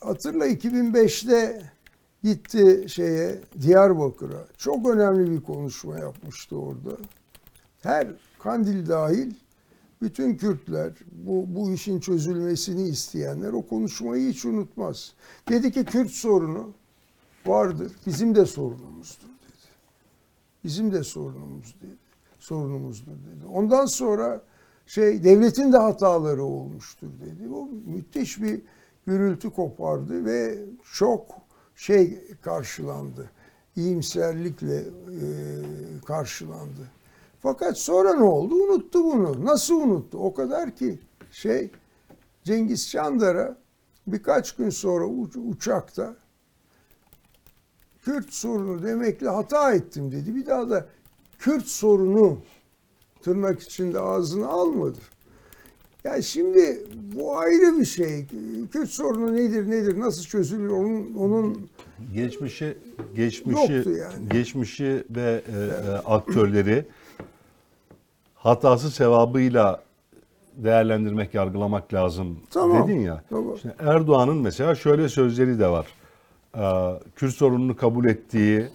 hatırla 0.00 0.46
2005'te 0.46 1.62
gitti 2.24 2.84
şeye 2.88 3.40
Diyarbakır'a. 3.60 4.46
Çok 4.58 4.88
önemli 4.88 5.30
bir 5.30 5.40
konuşma 5.40 5.98
yapmıştı 5.98 6.56
orada. 6.56 6.96
Her 7.82 8.08
Kandil 8.38 8.88
dahil 8.88 9.34
bütün 10.02 10.36
Kürtler, 10.36 10.92
bu, 11.12 11.44
bu 11.48 11.70
işin 11.70 12.00
çözülmesini 12.00 12.88
isteyenler 12.88 13.52
o 13.52 13.66
konuşmayı 13.66 14.28
hiç 14.28 14.44
unutmaz. 14.44 15.12
Dedi 15.48 15.72
ki 15.72 15.84
Kürt 15.84 16.10
sorunu 16.10 16.72
vardır, 17.46 17.92
bizim 18.06 18.34
de 18.34 18.46
sorunumuzdur 18.46 19.28
dedi. 19.28 19.68
Bizim 20.64 20.92
de 20.92 21.04
sorunumuz 21.04 21.74
dedi. 21.82 21.96
Sorunumuzdur 22.38 23.12
dedi. 23.12 23.46
Ondan 23.52 23.86
sonra 23.86 24.42
şey 24.88 25.24
devletin 25.24 25.72
de 25.72 25.76
hataları 25.76 26.44
olmuştur 26.44 27.08
dedi. 27.20 27.48
O 27.54 27.68
müthiş 27.86 28.42
bir 28.42 28.62
gürültü 29.06 29.50
kopardı 29.50 30.24
ve 30.24 30.58
çok 30.92 31.26
şey 31.76 32.20
karşılandı. 32.42 33.30
İyimserlikle 33.76 34.76
e, 34.76 35.22
karşılandı. 36.06 36.90
Fakat 37.40 37.78
sonra 37.78 38.14
ne 38.14 38.22
oldu? 38.22 38.54
Unuttu 38.54 39.04
bunu. 39.04 39.44
Nasıl 39.44 39.74
unuttu? 39.74 40.18
O 40.18 40.34
kadar 40.34 40.76
ki 40.76 40.98
şey 41.32 41.70
Cengiz 42.44 42.90
Çandar'a 42.90 43.56
birkaç 44.06 44.56
gün 44.56 44.70
sonra 44.70 45.04
uç- 45.04 45.36
uçakta 45.36 46.16
Kürt 48.02 48.32
sorunu 48.32 48.82
demekle 48.82 49.28
hata 49.28 49.72
ettim 49.72 50.12
dedi. 50.12 50.34
Bir 50.34 50.46
daha 50.46 50.70
da 50.70 50.86
Kürt 51.38 51.66
sorunu 51.66 52.38
tırnak 53.28 53.60
içinde 53.62 54.00
ağzına 54.00 54.48
almadı. 54.48 54.98
Yani 56.04 56.22
şimdi 56.22 56.86
bu 57.14 57.38
ayrı 57.38 57.78
bir 57.78 57.84
şey. 57.84 58.26
Kürt 58.72 58.90
sorunu 58.90 59.34
nedir 59.36 59.70
nedir 59.70 60.00
nasıl 60.00 60.22
çözülür 60.22 60.68
onun 60.68 61.14
onun 61.14 61.68
geçmişi 62.14 62.78
geçmişi 63.16 63.72
yani. 63.72 64.28
geçmişi 64.30 65.04
ve 65.10 65.42
e, 65.48 65.58
e, 65.58 65.90
aktörleri 65.90 66.84
hatası 68.34 68.90
sevabıyla 68.90 69.82
değerlendirmek, 70.56 71.34
yargılamak 71.34 71.94
lazım 71.94 72.38
Tamam, 72.50 72.88
dedin 72.88 73.00
ya. 73.00 73.22
tamam. 73.30 73.58
Şimdi 73.62 73.74
Erdoğan'ın 73.78 74.36
mesela 74.36 74.74
şöyle 74.74 75.08
sözleri 75.08 75.58
de 75.58 75.68
var. 75.68 75.86
Ee, 76.56 76.60
Kürt 77.16 77.34
sorununu 77.34 77.76
kabul 77.76 78.04
ettiği, 78.04 78.68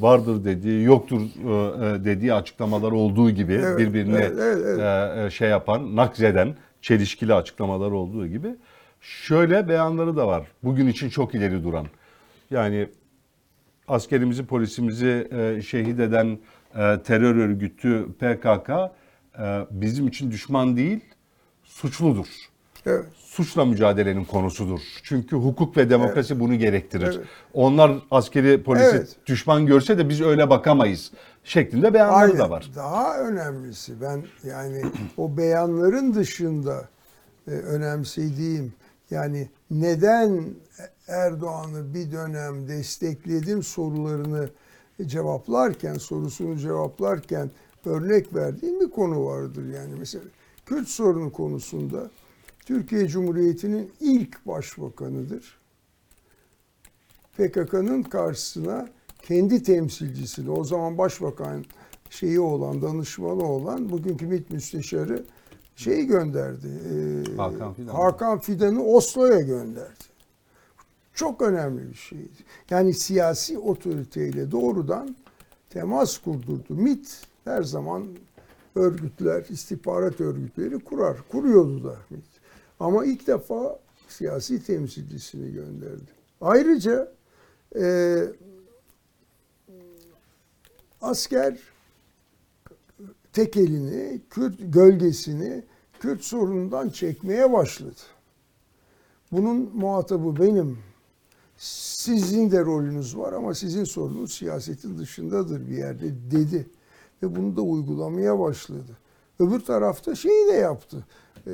vardır 0.00 0.44
dediği, 0.44 0.84
yoktur 0.84 1.20
e, 1.20 1.26
e, 1.26 2.04
dediği 2.04 2.34
açıklamalar 2.34 2.92
olduğu 2.92 3.30
gibi 3.30 3.52
Evet, 3.52 3.78
birbirine 3.78 4.18
evet, 4.18 4.38
evet, 4.40 4.64
evet. 4.66 4.80
e, 5.18 5.24
e, 5.26 5.30
şey 5.30 5.48
yapan, 5.48 5.96
nakzeden, 5.96 6.56
çelişkili 6.82 7.34
açıklamalar 7.34 7.90
olduğu 7.90 8.26
gibi 8.26 8.48
şöyle 9.00 9.68
beyanları 9.68 10.16
da 10.16 10.26
var. 10.26 10.46
Bugün 10.62 10.86
için 10.86 11.08
çok 11.08 11.34
ileri 11.34 11.64
duran. 11.64 11.86
Yani 12.50 12.88
askerimizi, 13.88 14.46
polisimizi 14.46 15.28
e, 15.32 15.62
şehit 15.62 16.00
eden 16.00 16.38
e, 16.74 17.02
terör 17.04 17.36
örgütü 17.36 18.06
PKK 18.18 18.70
e, 18.70 19.66
bizim 19.70 20.08
için 20.08 20.30
düşman 20.30 20.76
değil, 20.76 21.00
suçludur. 21.64 22.26
evet. 22.86 23.06
Suçla 23.36 23.64
mücadelenin 23.64 24.24
konusudur. 24.24 24.80
Çünkü 25.02 25.36
hukuk 25.36 25.76
ve 25.76 25.90
demokrasi 25.90 26.40
bunu 26.40 26.54
gerektirir. 26.54 27.14
Evet. 27.16 27.26
Onlar 27.54 27.92
askeri 28.10 28.62
polisi 28.62 28.84
Evet. 28.84 29.16
düşman 29.26 29.66
görse 29.66 29.98
de 29.98 30.08
biz 30.08 30.20
öyle 30.20 30.50
bakamayız 30.50 31.12
şeklinde 31.44 31.94
beyanları 31.94 32.18
Aynen. 32.18 32.38
da 32.38 32.50
var. 32.50 32.70
Daha 32.76 33.18
önemlisi 33.18 34.00
ben 34.00 34.22
yani 34.44 34.82
o 35.16 35.36
beyanların 35.36 36.14
dışında 36.14 36.88
e, 37.48 37.50
önemsediğim 37.50 38.72
yani 39.10 39.48
neden 39.70 40.44
Erdoğan'ı 41.08 41.94
bir 41.94 42.12
dönem 42.12 42.68
destekledim 42.68 43.62
sorularını 43.62 44.48
cevaplarken 45.06 45.94
sorusunu 45.94 46.58
cevaplarken 46.58 47.50
örnek 47.86 48.34
verdiğim 48.34 48.80
bir 48.80 48.90
konu 48.90 49.24
vardır 49.26 49.64
yani 49.74 49.94
mesela 49.98 50.24
Kürt 50.66 50.88
sorunu 50.88 51.32
konusunda 51.32 52.10
Türkiye 52.66 53.08
Cumhuriyeti'nin 53.08 53.92
ilk 54.00 54.46
başbakanıdır. 54.46 55.58
PKK'nın 57.36 58.02
karşısına 58.02 58.88
kendi 59.22 59.62
temsilcisini, 59.62 60.50
o 60.50 60.64
zaman 60.64 60.98
başbakan 60.98 61.64
şeyi 62.10 62.40
olan, 62.40 62.82
danışmanı 62.82 63.44
olan, 63.44 63.90
bugünkü 63.90 64.26
MİT 64.26 64.50
müsteşarı 64.50 65.24
şeyi 65.76 66.06
gönderdi. 66.06 66.66
e, 66.66 67.36
Hakan 67.36 67.74
Fidan. 67.74 67.94
Hakan 67.94 68.40
Fidan'ı 68.40 68.84
Oslo'ya 68.84 69.40
gönderdi. 69.40 70.04
Çok 71.14 71.42
önemli 71.42 71.90
bir 71.90 71.94
şeydi. 71.94 72.44
Yani 72.70 72.94
siyasi 72.94 73.58
otoriteyle 73.58 74.50
doğrudan 74.50 75.16
temas 75.70 76.18
kurdurdu. 76.18 76.74
MİT 76.74 77.20
her 77.44 77.62
zaman 77.62 78.06
örgütler, 78.74 79.44
istihbarat 79.50 80.20
örgütleri 80.20 80.78
kurar. 80.78 81.16
Kuruyordu 81.28 81.84
da 81.84 81.96
MİT. 82.10 82.35
Ama 82.80 83.04
ilk 83.04 83.26
defa 83.26 83.80
siyasi 84.08 84.64
temsilcisini 84.64 85.52
gönderdi. 85.52 86.10
Ayrıca 86.40 87.12
e, 87.76 88.16
asker 91.02 91.58
tek 93.32 93.56
elini, 93.56 94.20
Kürt 94.30 94.54
gölgesini 94.58 95.64
Kürt 96.00 96.22
sorunundan 96.22 96.88
çekmeye 96.88 97.52
başladı. 97.52 98.00
Bunun 99.32 99.70
muhatabı 99.74 100.42
benim. 100.42 100.78
Sizin 101.56 102.50
de 102.50 102.60
rolünüz 102.60 103.18
var 103.18 103.32
ama 103.32 103.54
sizin 103.54 103.84
sorunuz 103.84 104.32
siyasetin 104.32 104.98
dışındadır 104.98 105.68
bir 105.68 105.76
yerde 105.76 106.30
dedi. 106.30 106.66
Ve 107.22 107.36
bunu 107.36 107.56
da 107.56 107.60
uygulamaya 107.60 108.38
başladı. 108.38 108.96
Öbür 109.38 109.60
tarafta 109.60 110.14
şeyi 110.14 110.48
de 110.48 110.52
yaptı. 110.52 111.06
Ee, 111.46 111.52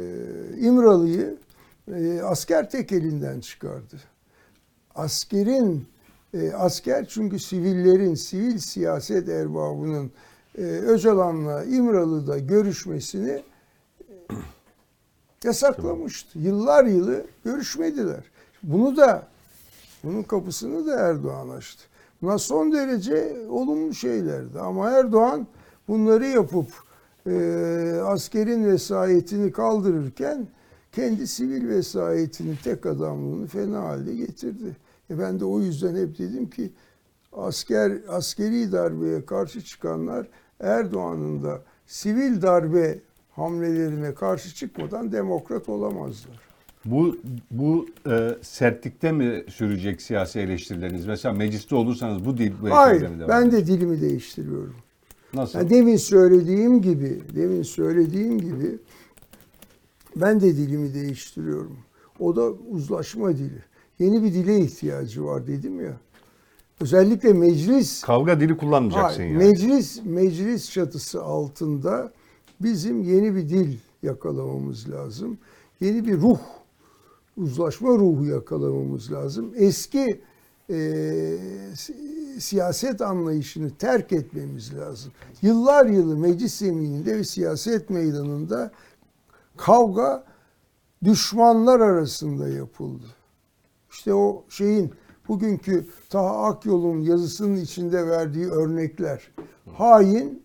İmralı'yı 0.59 1.37
e, 1.95 2.21
asker 2.21 2.71
tek 2.71 2.93
elinden 2.93 3.41
çıkardı. 3.41 3.97
Askerin 4.95 5.87
e, 6.35 6.53
asker 6.53 7.07
çünkü 7.09 7.39
sivillerin, 7.39 8.15
sivil 8.15 8.59
siyaset 8.59 9.29
erbabının 9.29 10.11
e, 10.59 10.63
Öcalan'la 10.63 11.65
İmralı'da 11.65 12.39
görüşmesini 12.39 13.43
yasaklamıştı. 15.45 16.39
Yıllar 16.39 16.85
yılı 16.85 17.27
görüşmediler. 17.45 18.25
Bunu 18.63 18.97
da 18.97 19.27
bunun 20.05 20.23
kapısını 20.23 20.87
da 20.87 21.01
Erdoğan 21.01 21.49
açtı. 21.49 21.85
Bunlar 22.23 22.39
son 22.39 22.73
derece 22.73 23.37
olumlu 23.51 23.95
şeylerdi. 23.95 24.61
Ama 24.61 24.91
Erdoğan 24.91 25.47
bunları 25.89 26.27
yapıp 26.27 26.67
e, 27.27 28.01
askerin 28.05 28.65
vesayetini 28.65 29.53
kaldırırken 29.53 30.47
kendi 30.93 31.27
sivil 31.27 31.69
vesayetini, 31.69 32.57
tek 32.65 32.87
adamlığını 32.87 33.47
fena 33.47 33.83
halde 33.83 34.15
getirdi. 34.15 34.77
E 35.11 35.19
ben 35.19 35.41
de 35.41 35.45
o 35.45 35.61
yüzden 35.61 35.97
hep 35.97 36.19
dedim 36.19 36.51
ki 36.51 36.71
asker 37.33 37.93
askeri 38.09 38.73
darbeye 38.73 39.27
karşı 39.27 39.61
çıkanlar 39.61 40.27
Erdoğan'ın 40.61 41.43
da 41.43 41.63
sivil 41.87 42.43
darbe 42.43 42.99
hamlelerine 43.31 44.15
karşı 44.15 44.55
çıkmadan 44.55 45.13
demokrat 45.13 45.69
olamazlar. 45.69 46.41
Bu 46.85 47.17
bu 47.51 47.87
e, 48.07 48.29
sertlikte 48.43 49.13
mi 49.13 49.45
sürecek 49.49 50.03
siyasi 50.03 50.41
eleştirileriniz? 50.41 51.07
Mesela 51.07 51.35
mecliste 51.35 51.75
olursanız 51.75 52.25
bu 52.25 52.39
dil 52.39 52.53
bu 52.63 52.71
Hayır, 52.71 53.09
mi 53.09 53.19
devam 53.19 53.29
ben 53.29 53.53
de 53.53 53.67
dilimi 53.67 54.01
değiştiriyorum. 54.01 54.75
Nasıl? 55.35 55.59
Yani 55.59 55.71
demin 55.71 55.97
söylediğim 55.97 56.83
gibi, 56.83 57.23
demin 57.35 57.63
söylediğim 57.63 58.41
gibi 58.41 58.79
ben 60.17 60.41
de 60.41 60.57
dilimi 60.57 60.95
değiştiriyorum. 60.95 61.77
O 62.21 62.37
da 62.37 62.51
uzlaşma 62.51 63.37
dili. 63.37 63.63
Yeni 63.99 64.23
bir 64.25 64.35
dile 64.35 64.59
ihtiyacı 64.59 65.25
var 65.25 65.47
dedim 65.47 65.85
ya. 65.85 65.97
Özellikle 66.81 67.33
meclis 67.33 68.01
Kavga 68.01 68.41
dili 68.41 68.57
kullanmayacaksın 68.57 69.19
Hayır, 69.19 69.33
yani. 69.33 69.45
Meclis 69.45 70.01
meclis 70.05 70.73
çatısı 70.73 71.23
altında 71.23 72.13
bizim 72.61 73.03
yeni 73.03 73.35
bir 73.35 73.49
dil 73.49 73.79
yakalamamız 74.03 74.91
lazım. 74.91 75.39
Yeni 75.81 76.07
bir 76.07 76.21
ruh, 76.21 76.39
uzlaşma 77.37 77.89
ruhu 77.89 78.25
yakalamamız 78.25 79.13
lazım. 79.13 79.53
Eski 79.57 80.21
e, 80.71 80.75
si- 81.77 82.41
siyaset 82.41 83.01
anlayışını 83.01 83.71
terk 83.71 84.13
etmemiz 84.13 84.75
lazım. 84.75 85.13
Yıllar 85.43 85.87
yılı 85.87 86.17
meclis 86.17 86.55
zemininde 86.55 87.17
ve 87.17 87.25
siyaset 87.25 87.91
meydanında 87.91 88.71
kavga 89.57 90.25
düşmanlar 91.05 91.81
arasında 91.81 92.49
yapıldı. 92.49 93.07
İşte 93.91 94.15
o 94.15 94.45
şeyin 94.49 94.93
bugünkü 95.29 95.87
Taha 96.11 96.45
Akyol'un 96.45 97.01
yazısının 97.01 97.57
içinde 97.57 98.07
verdiği 98.07 98.47
örnekler. 98.47 99.31
Hain, 99.75 100.43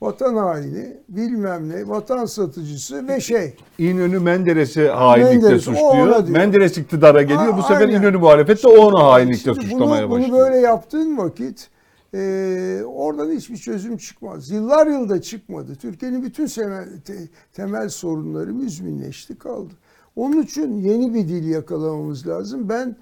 vatan 0.00 0.36
haini, 0.36 0.96
bilmem 1.08 1.68
ne, 1.68 1.88
vatan 1.88 2.24
satıcısı 2.24 3.08
ve 3.08 3.20
şey. 3.20 3.56
İnönü 3.78 4.18
Menderes'i 4.18 4.88
hainlikle 4.88 5.34
Menderes, 5.34 5.68
ona 5.68 5.76
suçluyor. 5.76 6.28
Menderes 6.28 6.78
iktidara 6.78 7.22
geliyor. 7.22 7.56
Bu 7.56 7.60
A- 7.60 7.62
sefer 7.62 7.88
aynen. 7.88 8.00
İnönü 8.00 8.16
muhalefette 8.16 8.68
o 8.68 8.76
onu 8.86 9.04
hainlikle 9.04 9.54
Şimdi 9.54 9.66
suçlamaya 9.66 10.10
bunu, 10.10 10.10
başlıyor. 10.10 10.32
Bunu 10.32 10.38
böyle 10.38 10.56
yaptığın 10.56 11.18
vakit 11.18 11.68
e, 12.14 12.80
oradan 12.86 13.30
hiçbir 13.30 13.56
çözüm 13.56 13.96
çıkmaz. 13.96 14.50
Yıllar 14.50 14.86
yılda 14.86 15.22
çıkmadı. 15.22 15.74
Türkiye'nin 15.74 16.22
bütün 16.22 16.46
temel, 16.46 16.84
te- 17.04 17.28
temel 17.52 17.88
sorunları 17.88 18.54
müzminleşti 18.54 19.38
kaldı. 19.38 19.72
Onun 20.16 20.42
için 20.42 20.78
yeni 20.80 21.14
bir 21.14 21.28
dil 21.28 21.48
yakalamamız 21.48 22.26
lazım. 22.26 22.68
Ben 22.68 22.96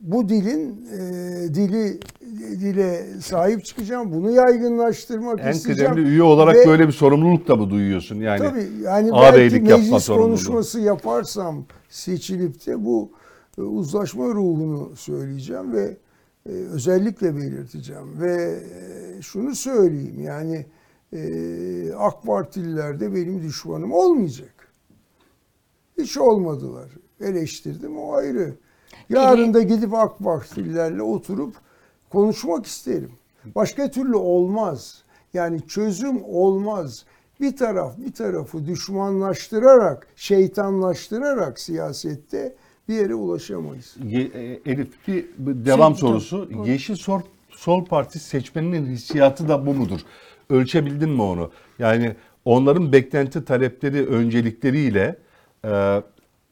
bu 0.00 0.28
dilin 0.28 0.86
e, 0.92 1.54
dili 1.54 2.00
dile 2.60 3.20
sahip 3.20 3.64
çıkacağım. 3.64 4.12
Bunu 4.12 4.30
yaygınlaştırmak 4.30 5.40
En 5.42 5.52
isteyeceğim. 5.52 5.92
kıdemli 5.92 6.08
üye 6.08 6.22
olarak 6.22 6.56
Ve- 6.56 6.66
böyle 6.66 6.86
bir 6.86 6.92
sorumluluk 6.92 7.48
da 7.48 7.56
mı 7.56 7.70
duyuyorsun? 7.70 8.16
Yani 8.16 8.38
Tabii 8.38 8.68
yani 8.82 9.10
belki 9.12 9.60
meclis 9.60 10.06
konuşması 10.06 10.80
yaparsam 10.80 11.64
seçilip 11.88 12.66
de 12.66 12.84
bu 12.84 13.12
e, 13.58 13.60
uzlaşma 13.60 14.24
ruhunu 14.24 14.96
söyleyeceğim 14.96 15.72
ve 15.72 15.96
e, 16.46 16.50
özellikle 16.52 17.36
belirteceğim 17.36 18.20
ve 18.20 18.60
e, 18.72 19.22
şunu 19.22 19.54
söyleyeyim 19.54 20.20
yani 20.20 20.66
e, 21.12 21.92
AK 21.92 22.22
Partililer 22.22 23.00
de 23.00 23.14
benim 23.14 23.42
düşmanım 23.42 23.92
olmayacak. 23.92 24.68
Hiç 25.98 26.18
olmadılar. 26.18 26.90
Eleştirdim 27.20 27.98
o 27.98 28.12
ayrı. 28.14 28.54
Yarın 29.08 29.54
da 29.54 29.62
gidip 29.62 29.94
AK 29.94 30.18
Partililerle 30.18 31.02
oturup 31.02 31.54
konuşmak 32.10 32.66
isterim. 32.66 33.10
Başka 33.54 33.90
türlü 33.90 34.16
olmaz. 34.16 35.02
Yani 35.34 35.66
çözüm 35.68 36.24
olmaz. 36.24 37.04
Bir 37.40 37.56
taraf 37.56 37.98
bir 37.98 38.12
tarafı 38.12 38.66
düşmanlaştırarak, 38.66 40.06
şeytanlaştırarak 40.16 41.60
siyasette 41.60 42.54
bir 42.88 42.94
yere 42.94 43.14
ulaşamayız. 43.14 43.96
Ye- 44.04 44.30
e, 44.34 44.60
Elif 44.72 45.08
bir 45.08 45.26
devam 45.38 45.92
Şey, 45.96 46.00
sorusu. 46.00 46.48
dur, 46.50 46.58
dur. 46.58 46.66
Yeşil 46.66 46.94
Sol, 46.96 47.20
Sol 47.50 47.84
Parti 47.84 48.18
seçmeninin 48.18 48.86
hissiyatı 48.86 49.48
da 49.48 49.66
bu 49.66 49.74
mudur? 49.74 50.00
Ölçebildin 50.50 51.10
mi 51.10 51.22
onu? 51.22 51.50
Yani 51.78 52.16
onların 52.44 52.92
beklenti 52.92 53.44
talepleri 53.44 54.06
öncelikleriyle 54.06 55.16
e, 55.64 56.02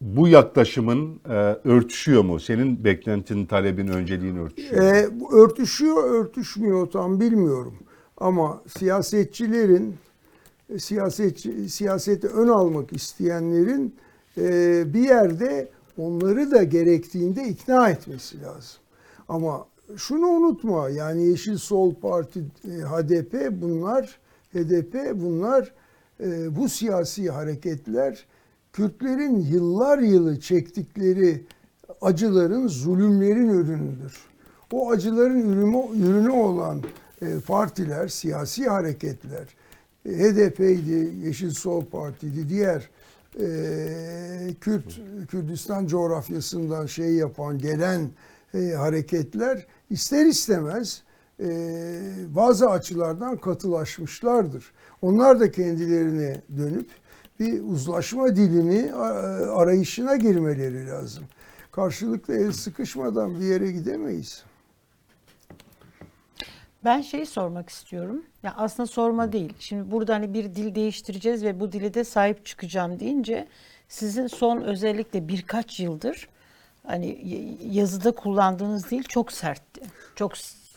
bu 0.00 0.28
yaklaşımın 0.28 1.20
e, 1.28 1.32
örtüşüyor 1.64 2.24
mu? 2.24 2.40
Senin 2.40 2.84
beklentin, 2.84 3.46
talebin, 3.46 3.88
önceliğin 3.88 4.36
örtüşüyor 4.36 4.82
mu? 4.82 5.28
E, 5.32 5.36
örtüşüyor, 5.36 6.10
örtüşmüyor 6.10 6.86
tam 6.86 7.20
bilmiyorum. 7.20 7.74
Ama 8.16 8.62
siyasetçilerin, 8.78 9.94
e, 10.74 10.78
siyasetçi, 10.78 11.68
siyasete 11.68 12.28
ön 12.28 12.48
almak 12.48 12.92
isteyenlerin 12.92 13.94
e, 14.38 14.84
bir 14.94 15.00
yerde 15.00 15.68
onları 15.98 16.50
da 16.50 16.62
gerektiğinde 16.62 17.44
ikna 17.48 17.90
etmesi 17.90 18.42
lazım. 18.42 18.80
Ama 19.28 19.66
şunu 19.96 20.26
unutma 20.26 20.88
yani 20.88 21.26
Yeşil 21.26 21.56
Sol 21.56 21.94
Parti, 21.94 22.40
e, 22.40 22.70
HDP 22.70 23.62
bunlar, 23.62 24.18
HDP 24.54 24.94
bunlar 25.14 25.72
e, 26.20 26.56
bu 26.56 26.68
siyasi 26.68 27.30
hareketler 27.30 28.26
Kürtlerin 28.76 29.40
yıllar 29.40 29.98
yılı 29.98 30.40
çektikleri 30.40 31.44
acıların, 32.00 32.68
zulümlerin 32.68 33.48
ürünüdür. 33.48 34.18
O 34.72 34.90
acıların 34.90 35.52
ürünü, 35.52 36.06
ürünü 36.06 36.30
olan 36.30 36.82
e, 37.22 37.26
partiler, 37.46 38.08
siyasi 38.08 38.68
hareketler, 38.68 39.46
e, 40.06 40.10
HDP'ydi, 40.10 41.26
Yeşil 41.26 41.50
Sol 41.50 41.84
Parti'ydi, 41.84 42.48
diğer 42.48 42.90
e, 43.40 44.54
Kürt, 44.60 45.00
Kürdistan 45.28 45.86
coğrafyasından 45.86 46.86
şey 46.86 47.14
yapan, 47.14 47.58
gelen 47.58 48.10
e, 48.54 48.72
hareketler 48.72 49.66
ister 49.90 50.26
istemez 50.26 51.02
e, 51.40 51.48
bazı 52.34 52.70
açılardan 52.70 53.36
katılaşmışlardır. 53.36 54.72
Onlar 55.02 55.40
da 55.40 55.50
kendilerine 55.50 56.40
dönüp 56.56 56.88
bir 57.40 57.62
uzlaşma 57.62 58.36
dilini 58.36 58.94
a- 58.94 59.56
arayışına 59.60 60.16
girmeleri 60.16 60.86
lazım. 60.88 61.24
Karşılıklı 61.72 62.34
el 62.38 62.52
sıkışmadan 62.52 63.40
bir 63.40 63.44
yere 63.44 63.72
gidemeyiz. 63.72 64.44
Ben 66.84 67.00
şeyi 67.00 67.26
sormak 67.26 67.68
istiyorum. 67.70 68.22
Ya 68.42 68.54
aslında 68.56 68.86
sorma 68.86 69.32
değil. 69.32 69.52
Şimdi 69.58 69.90
burada 69.90 70.14
hani 70.14 70.34
bir 70.34 70.44
dil 70.54 70.74
değiştireceğiz 70.74 71.44
ve 71.44 71.60
bu 71.60 71.72
dili 71.72 71.94
de 71.94 72.04
sahip 72.04 72.46
çıkacağım 72.46 73.00
deyince 73.00 73.48
sizin 73.88 74.26
son 74.26 74.60
özellikle 74.60 75.28
birkaç 75.28 75.80
yıldır 75.80 76.28
hani 76.86 77.18
yazıda 77.70 78.10
kullandığınız 78.12 78.90
dil 78.90 79.02
çok 79.02 79.32
sertti. 79.32 79.80
Çok 80.14 80.32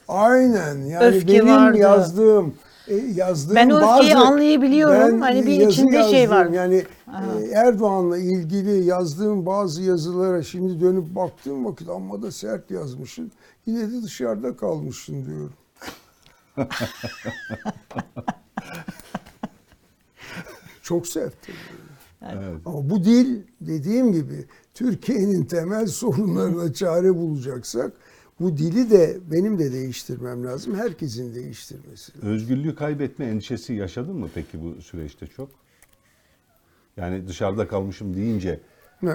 Aynen 0.08 0.78
yani 0.78 1.06
Öfke 1.06 1.28
benim 1.34 1.48
vardı. 1.48 1.78
yazdığım 1.78 2.48
e, 2.48 2.69
yazdığım 2.94 3.56
Ben 3.56 3.70
o 3.70 3.82
bazı- 3.82 4.18
anlayabiliyorum. 4.18 4.96
Ben 5.16 5.22
Hani 5.22 5.46
bir 5.46 5.68
içinde 5.68 6.04
şey 6.04 6.30
var. 6.30 6.46
Yani 6.46 6.84
e, 7.44 7.50
Erdoğan'la 7.54 8.18
ilgili 8.18 8.86
yazdığım 8.86 9.46
bazı 9.46 9.82
yazılara 9.84 10.44
şimdi 10.44 10.82
dönüp 10.82 11.16
baktığım 11.16 11.66
vakit 11.66 11.90
amma 11.90 12.22
da 12.22 12.32
sert 12.32 12.72
yazmışsın. 12.72 13.32
Yine 13.66 13.92
de 13.92 14.04
dışarıda 14.04 14.56
kalmışsın 14.58 15.26
diyorum. 15.26 15.54
Çok 20.82 21.08
sert. 21.08 21.34
Ama 22.66 22.90
bu 22.90 23.04
dil 23.06 23.42
dediğim 23.62 24.14
gibi 24.14 24.46
Türkiye'nin 24.74 25.46
temel 25.46 25.88
sorunlarına 25.88 26.74
çare 26.74 27.16
bulacaksak 27.16 27.92
bu 28.40 28.58
dili 28.58 28.92
de 28.92 29.18
benim 29.32 29.60
de 29.60 29.74
değiştirmem 29.74 30.46
lazım. 30.46 30.76
Herkesin 30.76 31.36
değiştirmesi 31.36 32.18
lazım. 32.18 32.30
Özgürlüğü 32.30 32.76
kaybetme 32.76 33.26
endişesi 33.26 33.74
yaşadın 33.74 34.16
mı 34.16 34.30
peki 34.34 34.64
bu 34.64 34.82
süreçte 34.82 35.28
çok? 35.28 35.50
Yani 36.98 37.28
dışarıda 37.28 37.68
kalmışım 37.68 38.14
deyince 38.16 38.60
e, 39.04 39.08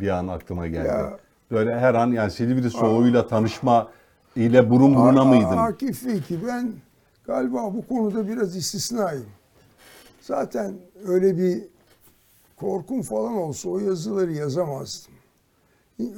bir 0.00 0.08
an 0.08 0.28
aklıma 0.28 0.66
geldi. 0.66 0.88
Ya. 0.88 1.18
Böyle 1.50 1.78
her 1.78 1.94
an 1.94 2.12
yani 2.12 2.30
Silivri 2.30 2.70
soğuğuyla 2.70 3.26
tanışma 3.26 3.90
ile 4.36 4.70
burun 4.70 4.94
buruna 4.94 5.20
Aa, 5.20 5.24
mıydın? 5.24 5.56
Akif 5.56 6.26
ki 6.28 6.38
ben 6.46 6.72
galiba 7.26 7.74
bu 7.74 7.86
konuda 7.86 8.28
biraz 8.28 8.56
istisnayım. 8.56 9.26
Zaten 10.20 10.74
öyle 11.06 11.38
bir 11.38 11.62
korkum 12.56 13.02
falan 13.02 13.34
olsa 13.34 13.68
o 13.68 13.78
yazıları 13.78 14.32
yazamazdım. 14.32 15.12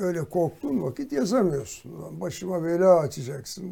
Öyle 0.01 0.25
korktuğun 0.25 0.83
vakit 0.83 1.13
yazamıyorsun. 1.13 1.93
Başıma 2.21 2.65
bela 2.65 2.99
açacaksın. 2.99 3.65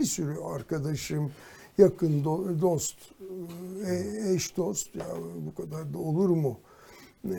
Bir 0.00 0.04
sürü 0.04 0.34
arkadaşım, 0.54 1.30
yakın 1.78 2.24
do- 2.24 2.60
dost, 2.60 2.94
e- 3.86 4.32
eş 4.34 4.56
dost 4.56 4.96
ya 4.96 5.06
bu 5.46 5.62
kadar 5.62 5.94
da 5.94 5.98
olur 5.98 6.28
mu? 6.28 6.58
e, 7.24 7.30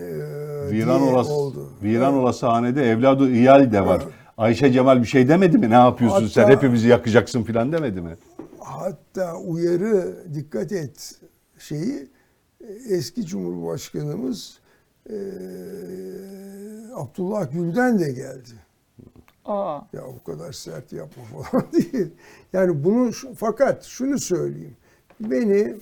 Viran 0.71 1.01
olası, 1.01 1.31
oldu. 1.33 1.69
viran 1.83 2.13
olası 2.13 2.45
hanede 2.47 2.83
evladı 2.91 3.31
iyal 3.31 3.71
de 3.71 3.85
var. 3.85 4.03
Ayşe 4.37 4.71
Cemal 4.71 5.01
bir 5.01 5.07
şey 5.07 5.27
demedi 5.27 5.57
mi? 5.57 5.69
Ne 5.69 5.73
yapıyorsun 5.73 6.27
sen 6.27 6.41
Hatta- 6.43 6.55
hepimizi 6.55 6.87
yakacaksın 6.87 7.43
filan 7.43 7.71
demedi 7.71 8.01
mi? 8.01 8.17
Hatta 8.59 9.35
uyarı 9.37 10.23
dikkat 10.33 10.71
et 10.71 11.15
şeyi 11.59 12.07
eski 12.89 13.25
Cumhurbaşkanımız 13.25 14.59
e, 15.09 15.15
Abdullah 16.95 17.51
Gül'den 17.53 17.99
de 17.99 18.11
geldi. 18.11 18.49
Aa. 19.45 19.81
Ya 19.93 20.01
o 20.05 20.23
kadar 20.23 20.51
sert 20.53 20.93
yapma 20.93 21.23
falan 21.43 21.65
diye. 21.73 22.07
Yani 22.53 22.83
bunu 22.83 23.13
şu- 23.13 23.33
fakat 23.35 23.83
şunu 23.83 24.19
söyleyeyim. 24.19 24.75
Beni 25.19 25.75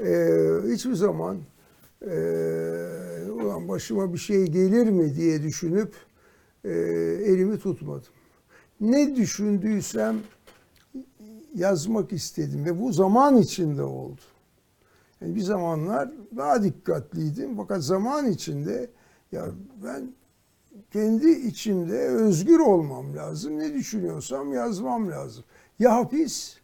e, 0.00 0.38
hiçbir 0.72 0.94
zaman 0.94 1.38
e, 2.06 2.10
ulan 3.30 3.68
başıma 3.68 4.12
bir 4.12 4.18
şey 4.18 4.46
gelir 4.46 4.90
mi 4.90 5.14
diye 5.16 5.42
düşünüp 5.42 5.94
e, 6.64 6.70
elimi 7.24 7.58
tutmadım. 7.58 8.12
Ne 8.80 9.16
düşündüysem 9.16 10.16
yazmak 11.54 12.12
istedim 12.12 12.64
ve 12.64 12.80
bu 12.80 12.92
zaman 12.92 13.36
içinde 13.36 13.82
oldu. 13.82 14.20
Yani 15.22 15.34
bir 15.34 15.40
zamanlar 15.40 16.10
daha 16.36 16.62
dikkatliydim 16.62 17.56
fakat 17.56 17.82
zaman 17.82 18.30
içinde 18.30 18.90
ya 19.32 19.46
ben 19.84 20.12
kendi 20.92 21.30
içimde 21.30 21.98
özgür 21.98 22.58
olmam 22.58 23.16
lazım. 23.16 23.58
Ne 23.58 23.74
düşünüyorsam 23.74 24.52
yazmam 24.52 25.10
lazım. 25.10 25.44
Ya 25.78 25.96
hapis? 25.96 26.58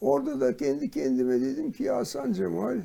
Orada 0.00 0.40
da 0.40 0.56
kendi 0.56 0.90
kendime 0.90 1.40
dedim 1.40 1.72
ki 1.72 1.90
Hasan 1.90 2.32
Cemal 2.32 2.80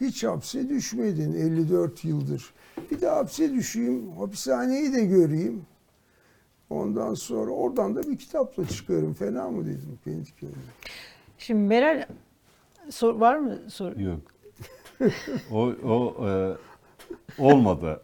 hiç 0.00 0.24
hapse 0.24 0.68
düşmedin 0.68 1.32
54 1.32 2.04
yıldır. 2.04 2.54
Bir 2.90 3.00
de 3.00 3.08
hapse 3.08 3.52
düşeyim, 3.52 4.10
hapishaneyi 4.12 4.92
de 4.92 5.04
göreyim. 5.04 5.66
Ondan 6.70 7.14
sonra 7.14 7.50
oradan 7.50 7.96
da 7.96 8.02
bir 8.02 8.18
kitapla 8.18 8.68
çıkarım. 8.68 9.14
Fena 9.14 9.48
mı 9.50 9.66
dedim 9.66 9.98
kendi 10.04 10.36
kendime. 10.36 10.62
Şimdi 11.40 11.60
Meral 11.68 12.06
sor, 12.90 13.14
var 13.14 13.36
mı 13.36 13.58
soru? 13.68 14.02
Yok. 14.02 14.20
O, 15.52 15.58
o 15.84 16.28
e, 16.28 16.56
olmadı. 17.38 18.02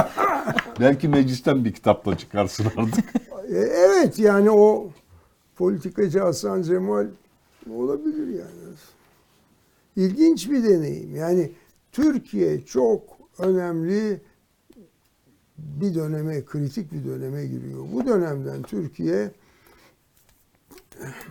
Belki 0.80 1.08
meclisten 1.08 1.64
bir 1.64 1.72
kitapla 1.72 2.18
çıkarsın 2.18 2.66
artık. 2.76 3.04
E, 3.48 3.56
Evet 3.58 4.18
yani 4.18 4.50
o 4.50 4.90
politikacı 5.56 6.20
Hasan 6.20 6.62
Cemal 6.62 7.06
olabilir 7.74 8.26
yani. 8.26 8.74
İlginç 9.96 10.50
bir 10.50 10.64
deneyim. 10.64 11.16
Yani 11.16 11.52
Türkiye 11.92 12.60
çok 12.60 13.02
önemli 13.38 14.20
bir 15.58 15.94
döneme, 15.94 16.44
kritik 16.44 16.92
bir 16.92 17.04
döneme 17.04 17.46
giriyor. 17.46 17.84
Bu 17.92 18.06
dönemden 18.06 18.62
Türkiye 18.62 19.30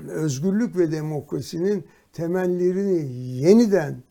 özgürlük 0.10 0.78
ve 0.78 0.92
demokrasinin 0.92 1.86
temellerini 2.14 3.14
yeniden 3.42 4.04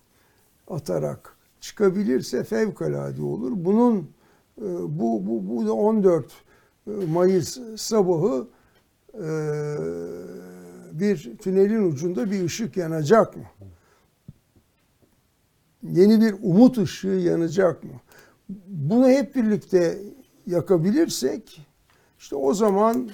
atarak 0.69 1.37
çıkabilirse 1.61 2.45
fevkalade 2.45 3.23
olur. 3.23 3.53
Bunun 3.55 3.99
e, 4.59 4.65
bu 4.99 5.27
bu 5.27 5.49
bu 5.49 5.67
da 5.67 5.73
14 5.73 6.33
Mayıs 6.87 7.59
sabahı 7.77 8.49
e, 9.15 9.29
bir 10.93 11.37
tünelin 11.39 11.93
ucunda 11.93 12.31
bir 12.31 12.45
ışık 12.45 12.77
yanacak 12.77 13.37
mı? 13.37 13.43
Yeni 15.83 16.21
bir 16.21 16.35
umut 16.43 16.79
ışığı 16.79 17.09
yanacak 17.09 17.85
mı? 17.85 17.91
Bunu 18.67 19.09
hep 19.09 19.35
birlikte 19.35 19.99
yakabilirsek 20.47 21.67
işte 22.19 22.37
o 22.37 22.55
zaman 22.55 23.11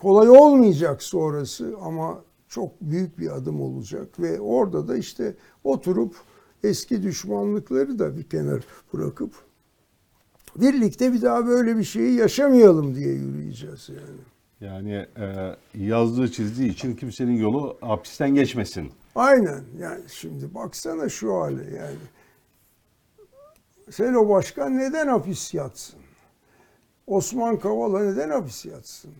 kolay 0.00 0.30
olmayacak 0.30 1.02
sonrası 1.02 1.74
ama 1.82 2.24
çok 2.48 2.80
büyük 2.80 3.18
bir 3.18 3.36
adım 3.36 3.60
olacak 3.60 4.20
ve 4.20 4.40
orada 4.40 4.88
da 4.88 4.96
işte 4.96 5.34
oturup 5.64 6.16
eski 6.64 7.02
düşmanlıkları 7.02 7.98
da 7.98 8.16
bir 8.16 8.22
kenar 8.22 8.64
bırakıp 8.92 9.32
birlikte 10.56 11.12
bir 11.12 11.22
daha 11.22 11.46
böyle 11.46 11.76
bir 11.76 11.84
şeyi 11.84 12.14
yaşamayalım 12.14 12.94
diye 12.94 13.12
yürüyeceğiz 13.12 13.88
yani. 13.88 14.20
Yani 14.60 15.06
e, 15.16 15.56
yazdığı 15.74 16.32
çizdiği 16.32 16.70
için 16.70 16.96
kimsenin 16.96 17.36
yolu 17.36 17.76
hapisten 17.80 18.34
geçmesin. 18.34 18.92
Aynen 19.14 19.64
yani 19.78 20.02
şimdi 20.08 20.54
baksana 20.54 21.08
şu 21.08 21.34
hale 21.34 21.76
yani. 21.76 21.96
Selo 23.90 24.28
Başkan 24.28 24.78
neden 24.78 25.08
hapis 25.08 25.54
yatsın? 25.54 26.00
Osman 27.06 27.58
Kavala 27.58 28.00
neden 28.00 28.30
hapis 28.30 28.66
yatsın? 28.66 29.12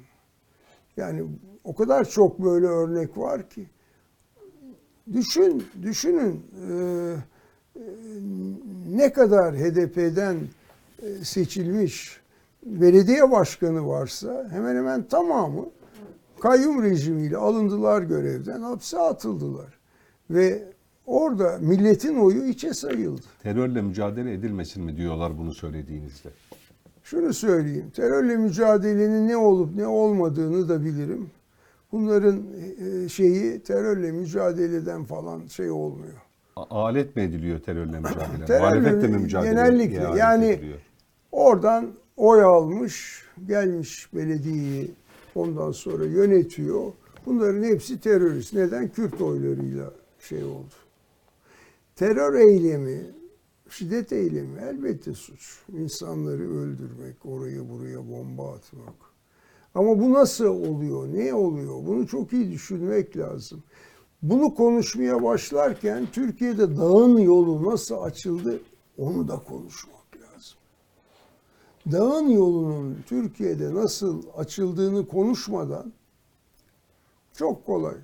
Yani 1.00 1.24
o 1.64 1.74
kadar 1.74 2.04
çok 2.08 2.38
böyle 2.44 2.66
örnek 2.66 3.18
var 3.18 3.50
ki. 3.50 3.66
Düşün, 5.12 5.64
düşünün 5.82 6.42
eee, 6.68 7.14
eee, 7.76 7.82
ne 8.90 9.12
kadar 9.12 9.56
HDP'den 9.56 10.36
eee, 11.02 11.24
seçilmiş 11.24 12.20
belediye 12.66 13.30
başkanı 13.30 13.86
varsa 13.88 14.48
hemen 14.50 14.76
hemen 14.76 15.02
tamamı 15.08 15.66
kayyum 16.40 16.82
rejimiyle 16.82 17.36
alındılar 17.36 18.02
görevden, 18.02 18.60
hapse 18.62 18.98
atıldılar. 18.98 19.78
Ve 20.30 20.64
orada 21.06 21.58
milletin 21.60 22.14
oyu 22.16 22.44
içe 22.44 22.74
sayıldı. 22.74 23.22
Terörle 23.42 23.82
mücadele 23.82 24.32
edilmesin 24.34 24.84
mi 24.84 24.96
diyorlar 24.96 25.38
bunu 25.38 25.54
söylediğinizde. 25.54 26.28
Şunu 27.10 27.34
söyleyeyim, 27.34 27.90
terörle 27.94 28.36
mücadelenin 28.36 29.28
ne 29.28 29.36
olup 29.36 29.74
ne 29.76 29.86
olmadığını 29.86 30.68
da 30.68 30.84
bilirim. 30.84 31.30
Bunların 31.92 32.42
e, 33.04 33.08
şeyi 33.08 33.60
terörle 33.60 34.12
mücadeleden 34.12 35.04
falan 35.04 35.46
şey 35.46 35.70
olmuyor. 35.70 36.12
A- 36.56 36.84
alet 36.84 37.16
mi 37.16 37.22
ediliyor 37.22 37.58
terörle 37.60 37.98
mücadele? 38.00 38.44
Terörle 38.46 38.60
Muhalefetle 38.60 39.08
mi 39.08 39.18
mücadele 39.18 39.50
genellikle, 39.50 40.02
yani- 40.18 40.46
ediliyor? 40.46 40.78
Oradan 41.32 41.90
oy 42.16 42.42
almış, 42.42 43.24
gelmiş 43.48 44.08
belediyeyi 44.14 44.90
ondan 45.34 45.72
sonra 45.72 46.04
yönetiyor. 46.04 46.92
Bunların 47.26 47.62
hepsi 47.62 48.00
terörist. 48.00 48.54
Neden? 48.54 48.88
Kürt 48.88 49.20
oylarıyla 49.20 49.90
şey 50.20 50.44
oldu. 50.44 50.74
Terör 51.96 52.34
eylemi, 52.34 53.00
şiddet 53.72 54.12
eylemi 54.12 54.60
elbette 54.60 55.14
suç. 55.14 55.58
İnsanları 55.72 56.58
öldürmek, 56.58 57.26
oraya 57.26 57.68
buraya 57.68 58.08
bomba 58.08 58.52
atmak. 58.54 58.94
Ama 59.74 60.00
bu 60.00 60.12
nasıl 60.12 60.44
oluyor, 60.44 61.08
ne 61.14 61.34
oluyor? 61.34 61.86
Bunu 61.86 62.06
çok 62.06 62.32
iyi 62.32 62.50
düşünmek 62.50 63.16
lazım. 63.16 63.62
Bunu 64.22 64.54
konuşmaya 64.54 65.22
başlarken 65.22 66.06
Türkiye'de 66.12 66.76
dağın 66.76 67.18
yolu 67.18 67.70
nasıl 67.70 68.02
açıldı 68.02 68.60
onu 68.98 69.28
da 69.28 69.36
konuşmak 69.36 70.16
lazım. 70.16 70.58
Dağın 71.92 72.28
yolunun 72.28 72.98
Türkiye'de 73.06 73.74
nasıl 73.74 74.22
açıldığını 74.36 75.06
konuşmadan 75.06 75.92
çok 77.34 77.66
kolay. 77.66 77.96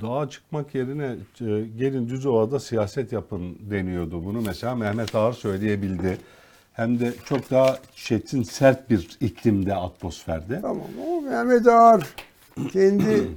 Dağa 0.00 0.30
çıkmak 0.30 0.74
yerine 0.74 1.16
e, 1.40 1.66
gelin 1.78 2.08
Düzova'da 2.08 2.60
siyaset 2.60 3.12
yapın 3.12 3.58
deniyordu. 3.70 4.24
Bunu 4.24 4.40
mesela 4.40 4.74
Mehmet 4.74 5.14
Ağar 5.14 5.32
söyleyebildi. 5.32 6.18
Hem 6.72 7.00
de 7.00 7.14
çok 7.24 7.50
daha 7.50 7.78
çetin, 7.94 8.42
sert 8.42 8.90
bir 8.90 9.18
iklimde, 9.20 9.74
atmosferde. 9.74 10.60
Tamam 10.60 10.86
o 11.08 11.22
Mehmet 11.22 11.66
Ağar 11.66 12.06
kendi 12.72 13.30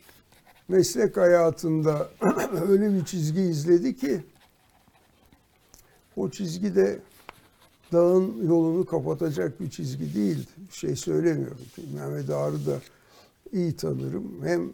meslek 0.68 1.16
hayatında 1.16 2.08
öyle 2.68 2.94
bir 2.94 3.04
çizgi 3.04 3.40
izledi 3.40 3.96
ki 3.96 4.20
o 6.16 6.30
çizgi 6.30 6.74
de 6.74 6.98
dağın 7.92 8.48
yolunu 8.48 8.86
kapatacak 8.86 9.60
bir 9.60 9.70
çizgi 9.70 10.14
değildi. 10.14 10.50
Bir 10.70 10.76
şey 10.76 10.96
söylemiyorum. 10.96 11.66
Mehmet 11.94 12.30
Ağar'ı 12.30 12.66
da 12.66 12.78
iyi 13.52 13.76
tanırım. 13.76 14.44
Hem 14.44 14.70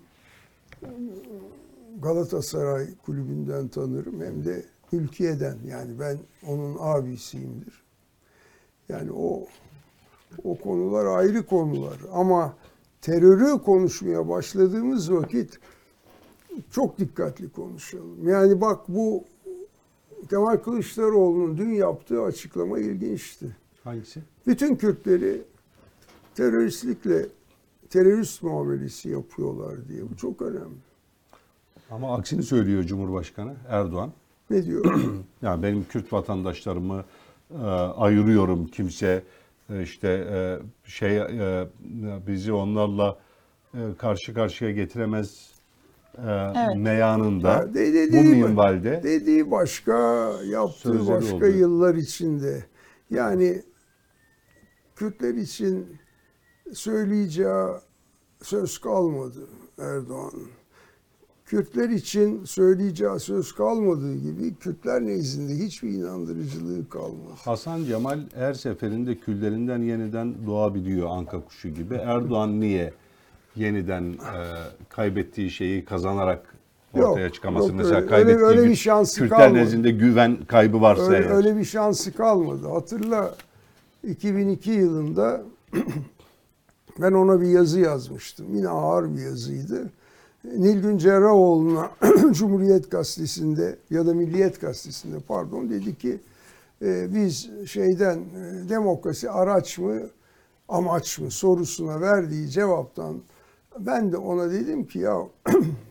Galatasaray 2.02 2.86
kulübünden 3.06 3.68
tanırım 3.68 4.20
hem 4.20 4.44
de 4.44 4.64
ülkeden 4.92 5.59
yani 5.66 6.00
ben 6.00 6.18
onun 6.46 6.76
abisiyimdir. 6.80 7.82
Yani 8.88 9.12
o 9.12 9.46
o 10.44 10.59
konular 10.59 11.06
ayrı 11.06 11.46
konular 11.46 11.98
ama 12.12 12.56
terörü 13.00 13.62
konuşmaya 13.62 14.28
başladığımız 14.28 15.12
vakit 15.12 15.59
çok 16.70 16.98
dikkatli 16.98 17.48
konuşalım. 17.48 18.28
Yani 18.28 18.60
bak 18.60 18.80
bu 18.88 19.24
Kemal 20.30 20.56
Kılıçdaroğlu'nun 20.56 21.59
dün 21.59 21.70
yaptığı 21.70 22.22
açıklama 22.22 22.78
ilginçti. 22.78 23.56
Hangisi? 23.84 24.20
Bütün 24.46 24.76
Kürtleri 24.76 25.42
teröristlikle 26.34 27.26
terörist 27.97 28.43
muamelesi 28.43 29.09
yapıyorlar 29.09 29.89
diye. 29.89 30.10
Bu 30.10 30.16
çok 30.16 30.43
önemli. 30.43 30.77
Ama 31.90 32.14
aksini 32.16 32.43
söylüyor 32.43 32.82
Cumhurbaşkanı 32.85 33.55
Erdoğan. 33.69 34.12
Ne 34.51 34.64
diyor? 34.64 34.85
Yani 35.43 35.62
benim 35.62 35.85
Kürt 35.89 36.12
vatandaşlarımı 36.12 37.05
e, 37.51 37.56
ayırıyorum 37.97 38.66
kimse 38.66 39.23
e, 39.70 39.82
işte 39.82 40.09
e, 40.09 40.59
şey 40.90 41.19
e, 41.19 41.69
bizi 42.27 42.52
onlarla 42.52 43.19
e, 43.74 43.78
karşı 43.98 44.35
karşıya 44.35 44.70
getiremez 44.70 45.51
e, 46.19 46.20
Evet. 46.56 46.77
meyanında 46.77 47.48
Ya 47.52 47.74
de- 47.74 48.12
bu 48.12 48.23
minvalde 48.23 49.01
Dediği 49.02 49.51
başka, 49.51 49.93
yaptığı 50.47 51.06
başka 51.09 51.35
oldu. 51.36 51.47
yıllar 51.47 51.94
içinde. 51.94 52.64
Yani 53.10 53.62
Kürtler 54.97 55.35
için 55.35 55.86
söyleyeceği 56.74 57.66
söz 58.43 58.78
kalmadı 58.78 59.40
Erdoğan'ın. 59.78 60.49
Kürtler 61.47 61.89
için 61.89 62.44
söyleyeceği 62.44 63.20
söz 63.20 63.53
kalmadığı 63.53 64.15
gibi 64.15 64.55
Kürtler 64.55 65.01
nezdinde 65.07 65.65
hiçbir 65.65 65.89
inandırıcılığı 65.89 66.89
kalmadı. 66.89 67.32
Hasan 67.44 67.85
Cemal 67.85 68.20
her 68.35 68.55
seferinde 68.55 69.15
küllerinden 69.19 69.78
yeniden 69.82 70.35
doğabiliyor 70.47 71.09
anka 71.11 71.40
kuşu 71.44 71.69
gibi. 71.69 71.94
Erdoğan 71.94 72.61
niye 72.61 72.93
yeniden 73.57 74.03
e, 74.12 74.16
kaybettiği 74.89 75.51
şeyi 75.51 75.85
kazanarak 75.85 76.55
ortaya 76.94 77.24
Yok, 77.24 77.35
çıkamasın? 77.35 77.69
yok, 77.69 77.77
Mesela 77.77 77.97
öyle- 77.97 78.07
kaybettiği 78.07 78.44
öyle 78.47 78.62
bir 78.62 78.66
gün 78.66 78.74
şansı 78.74 79.20
Kürtler 79.20 79.39
kalmadı. 79.39 79.59
nezdinde 79.59 79.90
güven 79.90 80.36
kaybı 80.47 80.81
varsa 80.81 81.03
Öyle, 81.03 81.16
eğer. 81.16 81.31
öyle 81.31 81.57
bir 81.57 81.65
şansı 81.65 82.12
kalmadı. 82.12 82.69
Hatırla 82.69 83.35
2002 84.09 84.70
yılında 84.70 85.43
ben 87.03 87.12
ona 87.12 87.41
bir 87.41 87.49
yazı 87.49 87.81
yazmıştım. 87.81 88.55
Yine 88.55 88.69
ağır 88.69 89.16
bir 89.16 89.23
yazıydı. 89.23 89.91
Nilgün 90.45 90.99
Cerrahoğlu'na 90.99 91.91
Cumhuriyet 92.33 92.91
Gazetesi'nde 92.91 93.77
ya 93.91 94.07
da 94.07 94.15
Milliyet 94.15 94.61
Gazetesi'nde 94.61 95.16
pardon 95.29 95.70
dedi 95.70 95.99
ki 95.99 96.20
e, 96.83 97.15
biz 97.15 97.51
şeyden 97.66 98.19
e, 98.19 98.69
demokrasi 98.69 99.31
araç 99.31 99.79
mı 99.79 100.01
amaç 100.69 101.19
mı 101.19 101.31
sorusuna 101.31 102.01
verdiği 102.01 102.49
cevaptan 102.49 103.16
ben 103.79 104.12
de 104.12 104.16
ona 104.16 104.51
dedim 104.51 104.87
ki 104.87 104.99
ya 104.99 105.16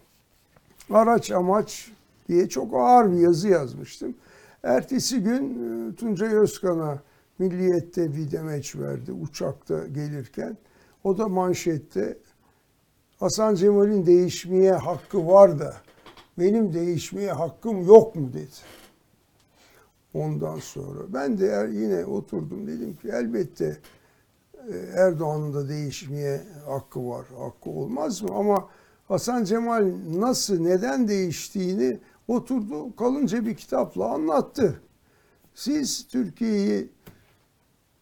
araç 0.90 1.32
amaç 1.32 1.92
diye 2.28 2.50
çok 2.50 2.74
ağır 2.74 3.12
bir 3.12 3.18
yazı 3.18 3.48
yazmıştım. 3.48 4.16
Ertesi 4.64 5.20
gün 5.20 5.44
e, 5.92 5.96
Tuncay 5.96 6.36
Özkan'a 6.36 7.00
Milliyet'te 7.40 8.16
bir 8.16 8.32
demeç 8.32 8.76
verdi 8.76 9.12
uçakta 9.12 9.88
gelirken. 9.88 10.58
O 11.04 11.18
da 11.18 11.28
manşette 11.28 12.18
Hasan 13.20 13.56
Cemal'in 13.56 14.06
değişmeye 14.06 14.72
hakkı 14.72 15.28
var 15.28 15.60
da 15.60 15.76
benim 16.40 16.74
değişmeye 16.74 17.32
hakkım 17.32 17.86
yok 17.88 18.16
mu 18.16 18.34
dedi. 18.34 18.82
Ondan 20.14 20.60
sonra 20.60 21.00
ben 21.14 21.38
de 21.38 21.48
er- 21.48 21.68
yine 21.68 22.06
oturdum 22.06 22.68
dedim 22.68 22.96
ki 22.96 23.10
elbette 23.10 23.78
e, 24.68 24.78
Erdoğan'ın 24.96 25.54
da 25.54 25.70
değişmeye 25.70 26.42
hakkı 26.66 27.10
var. 27.10 27.26
Hakkı 27.38 27.70
olmaz 27.70 28.22
mı? 28.22 28.30
Ama 28.36 28.70
Hasan 29.08 29.44
Cemal 29.44 29.92
nasıl, 30.14 30.60
neden 30.60 31.08
değiştiğini 31.08 32.00
oturdu 32.28 32.96
kalınca 32.96 33.46
bir 33.46 33.56
kitapla 33.56 34.06
anlattı. 34.14 34.82
Siz 35.56 36.08
Türkiye'yi 36.08 36.90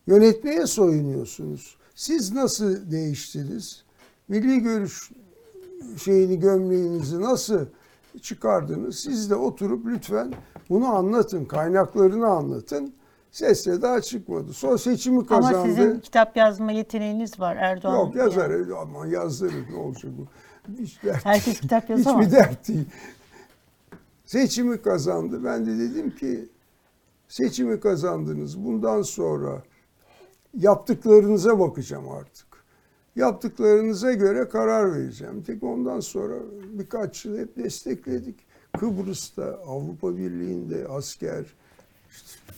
yönetmeye 0.07 0.65
soyunuyorsunuz. 0.65 1.78
Siz 1.99 2.33
nasıl 2.33 2.91
değiştiniz? 2.91 3.83
Milli 4.27 4.59
görüş 4.59 5.11
şeyini 6.03 6.39
gömleğinizi 6.39 7.21
nasıl 7.21 7.65
çıkardınız? 8.21 8.99
Siz 8.99 9.29
de 9.29 9.35
oturup 9.35 9.85
lütfen 9.85 10.33
bunu 10.69 10.85
anlatın, 10.85 11.45
kaynaklarını 11.45 12.27
anlatın. 12.27 12.93
Ses 13.31 13.67
daha 13.67 14.01
çıkmadı. 14.01 14.53
Son 14.53 14.75
seçimi 14.75 15.25
kazandı. 15.25 15.57
Ama 15.57 15.67
sizin 15.67 15.99
kitap 15.99 16.37
yazma 16.37 16.71
yeteneğiniz 16.71 17.39
var 17.39 17.55
Erdoğan. 17.55 17.95
Yok 17.95 18.15
yani. 18.15 18.23
yazar 18.23 18.51
ama 18.81 19.07
yazdırır 19.07 19.71
ne 19.71 19.75
olacak 19.75 20.11
bu? 20.17 20.27
Hiç 20.81 21.03
dert, 21.03 21.25
Herkes 21.25 21.59
kitap 21.59 21.89
yazamaz. 21.89 22.25
Hiçbir 22.25 22.37
dert 22.37 22.67
değil. 22.67 22.85
Seçimi 24.25 24.81
kazandı. 24.81 25.43
Ben 25.43 25.65
de 25.65 25.77
dedim 25.79 26.15
ki 26.15 26.49
seçimi 27.27 27.79
kazandınız. 27.79 28.65
Bundan 28.65 29.01
sonra 29.01 29.63
yaptıklarınıza 30.57 31.59
bakacağım 31.59 32.09
artık. 32.09 32.47
Yaptıklarınıza 33.15 34.13
göre 34.13 34.49
karar 34.49 34.95
vereceğim. 34.95 35.43
Tek 35.43 35.63
ondan 35.63 35.99
sonra 35.99 36.35
birkaç 36.73 37.25
yıl 37.25 37.37
hep 37.37 37.57
destekledik. 37.57 38.35
Kıbrıs'ta, 38.79 39.59
Avrupa 39.67 40.17
Birliği'nde, 40.17 40.87
asker, 40.87 41.45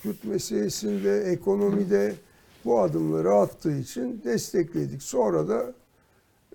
Kürt 0.04 0.24
meselesinde, 0.24 1.22
ekonomide 1.22 2.16
bu 2.66 2.80
adımları 2.80 3.34
attığı 3.34 3.78
için 3.78 4.22
destekledik. 4.24 5.04
Sonra 5.04 5.48
da 5.48 5.74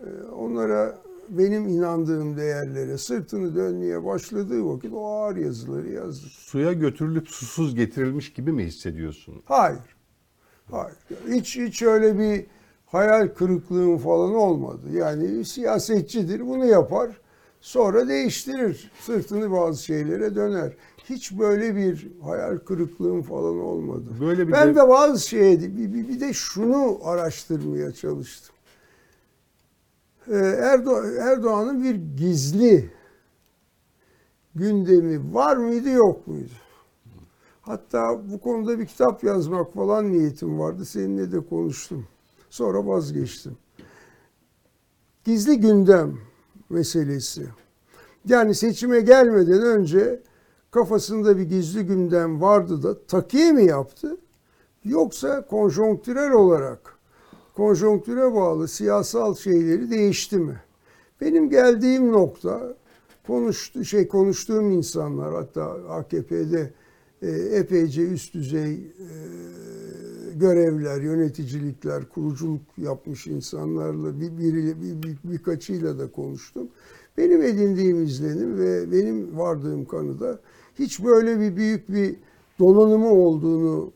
e, 0.01 0.07
onlara 0.23 0.99
benim 1.29 1.69
inandığım 1.69 2.37
değerlere 2.37 2.99
sırtını 2.99 3.55
dönmeye 3.55 4.05
başladığı 4.05 4.67
vakit 4.67 4.93
o 4.93 5.07
ağır 5.07 5.37
yazıları 5.37 5.89
yazdı. 5.89 6.27
Suya 6.27 6.73
götürülüp 6.73 7.29
susuz 7.29 7.75
getirilmiş 7.75 8.33
gibi 8.33 8.53
mi 8.53 8.65
hissediyorsun? 8.65 9.43
Hayır. 9.45 9.96
Hayır. 10.71 10.97
Hiç 11.29 11.57
hiç 11.57 11.83
öyle 11.83 12.19
bir 12.19 12.47
hayal 12.87 13.29
kırıklığım 13.29 13.99
falan 13.99 14.35
olmadı. 14.35 14.81
Yani 14.93 15.45
siyasetçidir 15.45 16.47
bunu 16.47 16.67
yapar. 16.67 17.11
Sonra 17.61 18.09
değiştirir. 18.09 18.91
Sırtını 19.01 19.51
bazı 19.53 19.85
şeylere 19.85 20.35
döner. 20.35 20.73
Hiç 21.05 21.39
böyle 21.39 21.77
bir 21.77 22.09
hayal 22.23 22.59
kırıklığım 22.59 23.23
falan 23.23 23.59
olmadı. 23.61 24.05
Böyle 24.21 24.49
bir 24.49 24.53
ben 24.53 24.69
de- 24.69 24.75
de 24.75 24.89
bazı 24.89 25.29
şeye 25.29 25.61
bir, 25.61 25.77
bir, 25.95 26.09
bir 26.09 26.21
de 26.21 26.33
şunu 26.33 26.99
araştırmaya 27.05 27.93
çalıştım. 27.93 28.55
Ee, 30.29 30.33
Erdo- 30.37 31.19
Erdoğan'ın 31.21 31.83
bir 31.85 31.95
gizli 32.17 32.91
gündemi 34.55 35.35
var 35.35 35.57
mıydı 35.57 35.89
yok 35.89 36.27
muydu? 36.27 36.51
Hatta 37.67 38.31
bu 38.33 38.41
konuda 38.41 38.79
bir 38.79 38.87
kitap 38.87 39.25
yazmak 39.25 39.73
falan 39.73 40.13
niyetim 40.13 40.59
vardı. 40.59 40.85
Seninle 40.85 41.33
de 41.33 41.47
konuştum. 41.47 42.07
Sonra 42.51 42.87
vazgeçtim. 42.87 43.57
Gizli 45.25 45.61
gündem 45.61 46.19
meselesi. 46.71 47.47
Yani 48.27 48.55
seçime 48.55 49.01
gelmeden 49.01 49.63
önce 49.63 50.23
kafasında 50.71 51.39
bir 51.39 51.43
gizli 51.43 51.87
gündem 51.87 52.41
vardı 52.41 52.83
da 52.83 53.07
takiye 53.07 53.53
mi 53.53 53.65
yaptı? 53.65 54.17
Yoksa 54.85 55.47
konjonktürel 55.47 56.33
olarak 56.33 56.99
konjonktüre 57.55 58.35
bağlı 58.35 58.69
siyasal 58.69 59.35
şeyleri 59.35 59.91
değişti 59.91 60.39
mi? 60.39 60.61
Benim 61.21 61.51
geldiğim 61.51 62.13
nokta 62.13 62.75
konuştu 63.27 63.85
şey 63.85 64.09
konuştuğum 64.09 64.71
insanlar 64.71 65.35
hatta 65.35 65.65
AKP'de 65.89 66.73
epeyce 67.53 68.03
üst 68.03 68.35
düzey 68.35 68.73
e, 68.75 69.09
görevler, 70.35 71.01
yöneticilikler, 71.01 72.09
kuruculuk 72.09 72.61
yapmış 72.79 73.27
insanlarla 73.27 74.21
bir, 74.21 74.39
biriyle, 74.39 74.83
bir, 74.83 75.03
bir, 75.03 75.17
birkaçıyla 75.25 75.99
da 75.99 76.11
konuştum. 76.11 76.69
Benim 77.19 77.43
edindiğim 77.43 78.05
izlenim 78.05 78.59
ve 78.59 78.93
benim 78.93 79.39
vardığım 79.39 79.85
kanıda 79.85 80.41
hiç 80.79 81.05
böyle 81.05 81.41
bir 81.41 81.57
büyük 81.57 81.89
bir 81.89 82.17
donanımı 82.59 83.11
olduğunu 83.11 83.93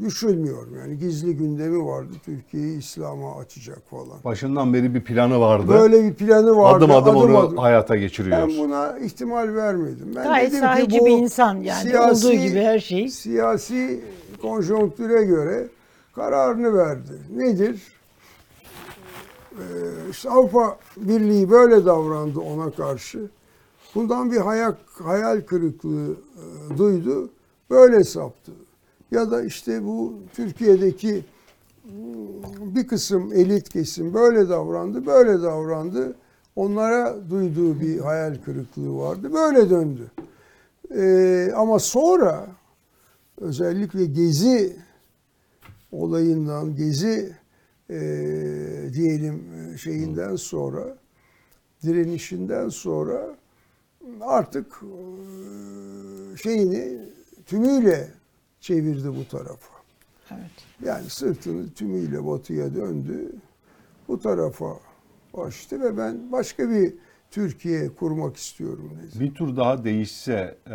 düşünmüyorum. 0.00 0.76
Yani 0.78 0.98
gizli 0.98 1.36
gündemi 1.36 1.86
vardı. 1.86 2.12
Türkiye'yi 2.24 2.78
İslam'a 2.78 3.36
açacak 3.36 3.78
falan. 3.90 4.24
Başından 4.24 4.74
beri 4.74 4.94
bir 4.94 5.04
planı 5.04 5.40
vardı. 5.40 5.68
Böyle 5.68 6.04
bir 6.04 6.14
planı 6.14 6.56
vardı. 6.56 6.76
adım 6.76 6.90
adım 6.90 7.16
onu 7.16 7.38
adım. 7.38 7.56
hayata 7.56 7.96
geçiriyor. 7.96 8.38
Ben 8.38 8.58
buna 8.58 8.98
ihtimal 8.98 9.54
vermedim. 9.54 10.12
Ben 10.16 10.24
Gayet 10.24 10.50
dedim 10.52 10.60
sahici 10.60 10.88
ki 10.88 11.00
bu 11.00 11.06
bir 11.06 11.10
insan 11.10 11.56
yani. 11.56 11.98
Olduğu 11.98 12.32
gibi 12.32 12.60
her 12.60 12.78
şeyi. 12.78 13.10
Siyasi 13.10 14.04
konjonktüre 14.42 15.24
göre 15.24 15.68
kararını 16.14 16.74
verdi. 16.74 17.12
Nedir? 17.36 17.82
Ee, 19.52 19.62
işte 20.10 20.30
Avrupa 20.30 20.78
Birliği 20.96 21.50
böyle 21.50 21.84
davrandı 21.84 22.40
ona 22.40 22.70
karşı. 22.70 23.30
Bundan 23.94 24.32
bir 24.32 24.36
hayal, 24.36 24.74
hayal 25.02 25.40
kırıklığı 25.40 26.10
e, 26.12 26.78
duydu. 26.78 27.30
Böyle 27.70 28.04
saptı. 28.04 28.52
Ya 29.12 29.30
da 29.30 29.42
işte 29.42 29.84
bu 29.84 30.14
Türkiye'deki 30.34 31.24
mm, 31.84 32.74
bir 32.74 32.86
kısım 32.86 33.32
elit 33.32 33.68
kesim 33.68 34.14
böyle 34.14 34.48
davrandı, 34.48 35.06
böyle 35.06 35.42
davrandı. 35.42 36.16
Onlara 36.56 37.30
duyduğu 37.30 37.80
bir 37.80 37.98
hayal 37.98 38.36
kırıklığı 38.44 38.98
vardı. 38.98 39.32
Böyle 39.34 39.70
döndü. 39.70 40.10
Ee, 40.94 41.52
ama 41.56 41.78
sonra 41.78 42.46
özellikle 43.40 44.04
Gezi 44.04 44.76
olayından, 45.92 46.76
Gezi 46.76 47.32
e, 47.90 47.98
diyelim 48.92 49.42
e, 49.74 49.78
şeyinden 49.78 50.36
sonra, 50.36 50.96
direnişinden 51.82 52.68
sonra 52.68 53.36
artık 54.20 54.66
e, 54.82 56.36
şeyini 56.36 56.98
tümüyle 57.46 58.21
çevirdi 58.62 59.08
bu 59.08 59.28
tarafa. 59.28 59.72
Evet. 60.30 60.50
Yani 60.84 61.10
sırtını 61.10 61.70
tümüyle 61.70 62.26
batıya 62.26 62.74
döndü. 62.74 63.32
Bu 64.08 64.20
tarafa 64.20 64.78
açtı 65.34 65.80
ve 65.80 65.96
ben 65.98 66.32
başka 66.32 66.70
bir 66.70 66.94
Türkiye 67.30 67.88
kurmak 67.88 68.36
istiyorum 68.36 68.90
dedi. 69.02 69.20
Bir 69.20 69.34
tur 69.34 69.56
daha 69.56 69.84
değişse, 69.84 70.58
e, 70.66 70.70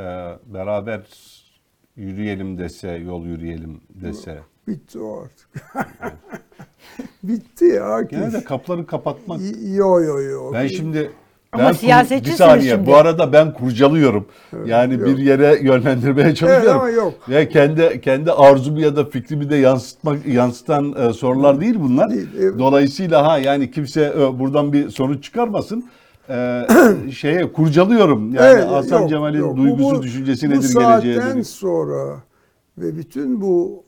beraber 0.53 1.07
yürüyelim 1.95 2.57
dese, 2.57 2.89
yol 2.89 3.25
yürüyelim 3.25 3.81
dese. 3.89 4.39
Bitti 4.67 4.99
o 4.99 5.21
artık. 5.21 5.49
Bitti 7.23 7.65
ya. 7.65 8.01
Gene 8.01 8.33
de 8.33 8.43
kapıları 8.43 8.85
kapatmak. 8.85 9.41
Yo 9.63 9.99
yo 10.01 10.21
yo. 10.21 10.53
Ben 10.53 10.67
şimdi 10.67 11.11
Ama 11.53 11.63
ben 11.63 11.67
kur- 11.69 11.73
bir 11.73 11.79
siyasetçisiniz 11.79 12.37
saniye. 12.37 12.69
şimdi. 12.75 12.85
Bu 12.87 12.95
arada 12.95 13.33
ben 13.33 13.53
kurcalıyorum. 13.53 14.25
yani 14.65 14.93
yok. 14.93 15.05
bir 15.05 15.17
yere 15.17 15.59
yönlendirmeye 15.61 16.35
çalışıyorum. 16.35 16.79
ama 16.79 16.89
yok. 16.89 17.13
Ya 17.27 17.49
kendi 17.49 18.01
kendi 18.01 18.31
arzumu 18.31 18.79
ya 18.79 18.95
da 18.95 19.05
fikrimi 19.05 19.49
de 19.49 19.55
yansıtmak 19.55 20.25
yansıtan 20.25 20.95
e, 21.09 21.13
sorular 21.13 21.61
değil 21.61 21.75
bunlar. 21.79 22.09
Değil, 22.09 22.27
evet. 22.39 22.59
Dolayısıyla 22.59 23.27
ha 23.27 23.37
yani 23.37 23.71
kimse 23.71 24.13
e, 24.19 24.39
buradan 24.39 24.73
bir 24.73 24.89
sonuç 24.89 25.23
çıkarmasın. 25.23 25.85
E, 26.29 26.67
şeye 27.11 27.51
kurcalıyorum. 27.53 28.33
Yani 28.33 28.47
Evet, 28.47 28.69
Hasan 28.69 28.99
yok, 29.01 29.09
Cemal'in 29.09 29.39
yok. 29.39 29.57
Bu- 29.57 29.61
duygusu, 29.61 29.95
bu- 29.95 30.03
düşüncesi 30.03 30.47
bu 30.47 30.51
nedir 30.51 30.73
geleceğe 30.73 31.15
saatten 31.15 31.35
dönük? 31.35 31.47
sonra 31.47 32.15
ve 32.77 32.97
bütün 32.97 33.41
bu 33.41 33.83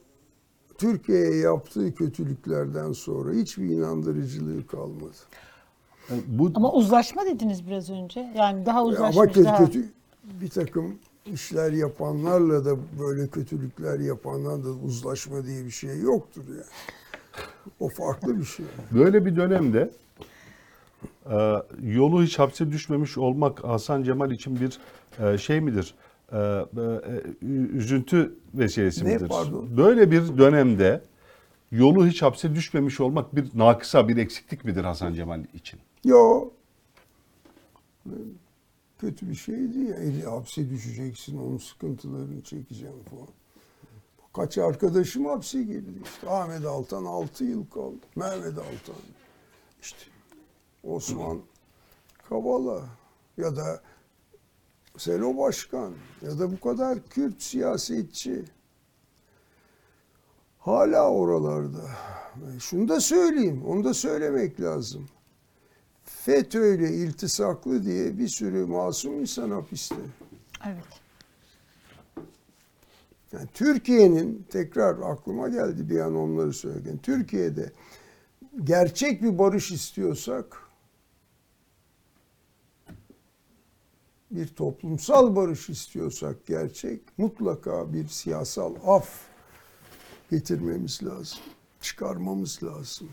Türkiye'ye 0.77 1.35
yaptığı 1.35 1.95
kötülüklerden 1.95 2.91
sonra 2.91 3.31
hiçbir 3.33 3.65
inandırıcılığı 3.65 4.67
kalmadı. 4.67 5.11
E, 6.11 6.13
Bu 6.27 6.51
Ama 6.55 6.73
uzlaşma 6.73 7.25
dediniz 7.25 7.67
biraz 7.67 7.89
önce. 7.89 8.31
Yani 8.37 8.65
daha 8.65 8.83
uzlaşmış 8.85 9.17
Ama 9.17 9.25
kötü, 9.27 9.43
daha. 9.43 9.65
kötü 9.65 9.85
bir 10.41 10.49
takım 10.49 10.95
işler 11.33 11.71
yapanlarla 11.71 12.65
da 12.65 12.75
böyle 12.99 13.27
kötülükler 13.27 13.99
yapanlarla 13.99 14.63
da 14.63 14.69
uzlaşma 14.69 15.45
diye 15.45 15.65
bir 15.65 15.71
şey 15.71 15.99
yoktur 15.99 16.43
yani. 16.49 16.63
O 17.79 17.89
farklı 17.89 18.39
bir 18.39 18.45
şey. 18.45 18.65
Böyle 18.91 19.25
bir 19.25 19.35
dönemde 19.35 19.91
e, 21.31 21.55
yolu 21.83 22.23
hiç 22.23 22.39
hapse 22.39 22.71
düşmemiş 22.71 23.17
olmak 23.17 23.63
Hasan 23.63 24.03
Cemal 24.03 24.31
için 24.31 24.59
bir 24.59 24.79
e, 25.25 25.37
şey 25.37 25.61
midir? 25.61 25.93
E, 26.33 26.65
üzüntü 27.73 28.35
vesilesi 28.53 29.05
Ne, 29.05 29.13
midir? 29.15 29.27
pardon? 29.29 29.77
Böyle 29.77 30.11
bir 30.11 30.37
dönemde 30.37 31.01
yolu 31.71 32.07
hiç 32.07 32.21
hapse 32.21 32.55
düşmemiş 32.55 32.99
olmak 32.99 33.35
bir 33.35 33.45
nakısa, 33.55 34.07
bir 34.07 34.17
eksiklik 34.17 34.65
midir 34.65 34.83
Hasan 34.83 35.13
Cemal 35.13 35.39
için? 35.53 35.79
Yo. 36.03 36.49
Kötü 38.99 39.29
bir 39.29 39.35
şeydi 39.35 39.79
ya. 39.79 39.95
Eli 39.95 40.23
hapse 40.23 40.69
düşeceksin, 40.69 41.37
onun 41.37 41.57
sıkıntılarını 41.57 42.41
çekeceğim 42.41 43.03
falan. 43.09 43.27
Kaç 44.33 44.57
arkadaşım 44.57 45.25
hapse 45.25 45.63
girdi 45.63 45.89
işte. 46.03 46.29
Ahmet 46.29 46.65
Altan 46.65 47.05
6 47.05 47.43
yıl 47.43 47.65
kaldı. 47.69 47.97
Mehmet 48.15 48.57
Altan. 48.57 48.95
işte 49.81 49.97
Osman 50.83 51.41
Kavala 52.29 52.89
ya 53.37 53.55
da 53.55 53.81
Selo 54.97 55.37
Başkan 55.37 55.93
ya 56.21 56.39
da 56.39 56.51
bu 56.51 56.59
kadar 56.59 57.03
Kürt 57.09 57.41
siyasetçi 57.43 58.45
hala 60.59 61.09
oralarda. 61.11 61.81
E, 62.55 62.59
Şunu 62.59 62.87
da 62.89 62.99
söyleyeyim, 63.01 63.63
onu 63.67 63.83
da 63.83 63.93
söylemek 63.93 64.61
lazım. 64.61 65.05
FETÖ'yle 66.25 66.93
iltisaklı 66.93 67.83
diye 67.83 68.17
bir 68.17 68.27
sürü 68.27 68.65
masum 68.65 69.19
insan 69.19 69.51
hapiste. 69.51 69.95
Evet. 70.65 70.83
Yani 73.31 73.47
Türkiye'nin 73.53 74.45
tekrar 74.49 75.11
aklıma 75.11 75.49
geldi 75.49 75.89
bir 75.89 75.99
an 75.99 76.15
onları 76.15 76.53
söylerken. 76.53 76.97
Türkiye'de 76.97 77.71
gerçek 78.63 79.23
bir 79.23 79.39
barış 79.39 79.71
istiyorsak 79.71 80.57
bir 84.31 84.47
toplumsal 84.47 85.35
barış 85.35 85.69
istiyorsak 85.69 86.45
gerçek 86.45 87.01
mutlaka 87.17 87.93
bir 87.93 88.07
siyasal 88.07 88.75
af 88.85 89.21
getirmemiz 90.31 91.03
lazım. 91.03 91.39
Çıkarmamız 91.81 92.63
lazım. 92.63 93.09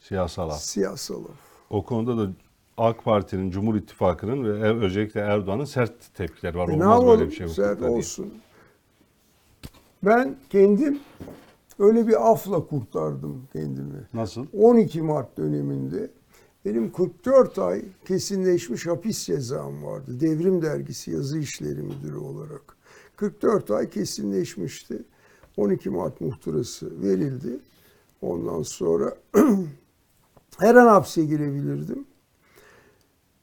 Siyasal 0.00 0.50
af. 0.50 0.62
Siyasal 0.62 1.24
af. 1.24 1.51
O 1.72 1.84
konuda 1.84 2.18
da 2.18 2.30
AK 2.76 3.04
Parti'nin, 3.04 3.50
Cumhur 3.50 3.74
İttifakı'nın 3.74 4.44
ve 4.44 4.84
özellikle 4.84 5.20
Erdoğan'ın 5.20 5.64
sert 5.64 6.14
tepkileri 6.14 6.58
var. 6.58 6.68
E 6.68 6.78
ne 6.78 6.86
Olmaz 6.86 7.00
böyle 7.00 7.10
yapalım? 7.10 7.30
bir 7.30 7.34
şey. 7.34 7.48
Sert 7.48 7.66
hukukta 7.68 7.88
diye. 7.88 7.98
olsun. 7.98 8.32
Ben 10.02 10.36
kendim 10.50 11.00
öyle 11.78 12.08
bir 12.08 12.30
afla 12.32 12.66
kurtardım 12.66 13.42
kendimi. 13.52 14.08
Nasıl? 14.14 14.46
12 14.58 15.02
Mart 15.02 15.36
döneminde 15.36 16.10
benim 16.64 16.92
44 16.92 17.58
ay 17.58 17.82
kesinleşmiş 18.08 18.86
hapis 18.86 19.24
cezam 19.26 19.84
vardı. 19.84 20.20
Devrim 20.20 20.62
Dergisi 20.62 21.10
yazı 21.10 21.38
işleri 21.38 21.82
müdürü 21.82 22.16
olarak. 22.16 22.76
44 23.16 23.70
ay 23.70 23.90
kesinleşmişti. 23.90 25.02
12 25.56 25.90
Mart 25.90 26.20
muhtırası 26.20 27.02
verildi. 27.02 27.58
Ondan 28.22 28.62
sonra 28.62 29.14
her 30.58 30.74
an 30.74 30.86
hapse 30.86 31.24
girebilirdim. 31.24 32.06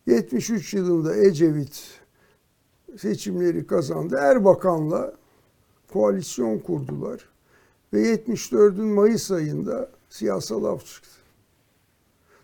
73 0.08 0.74
yılında 0.74 1.16
Ecevit 1.16 2.00
seçimleri 2.98 3.68
kazandı. 3.68 4.18
Erbakan'la 4.22 5.14
koalisyon 5.94 6.60
kurdular. 6.60 7.30
Ve 7.94 8.16
74'ün 8.16 8.86
Mayıs 8.86 9.32
ayında 9.32 9.90
siyasal 10.10 10.64
af 10.64 10.86
çıktı. 10.86 11.10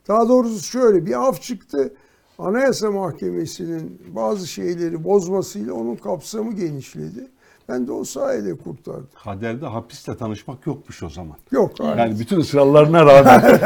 Daha 0.08 0.30
doğrusu 0.30 0.64
şöyle 0.64 1.06
bir 1.06 1.28
af 1.28 1.42
çıktı. 1.42 1.94
Anayasa 2.38 2.92
Mahkemesi'nin 2.92 4.02
bazı 4.16 4.48
şeyleri 4.48 5.04
bozmasıyla 5.04 5.74
onun 5.74 5.96
kapsamı 5.96 6.54
genişledi. 6.54 7.28
Ben 7.70 7.88
de 7.88 7.92
o 7.92 8.04
sayede 8.04 8.58
kurtardım. 8.58 9.08
Kaderde 9.24 9.66
hapisle 9.66 10.18
tanışmak 10.18 10.68
yokmuş 10.68 11.04
o 11.04 11.10
zaman. 11.10 11.38
Yok. 11.52 11.80
Yani 11.80 12.20
bütün 12.20 12.40
ısrarlarına 12.40 13.06
rağmen 13.06 13.60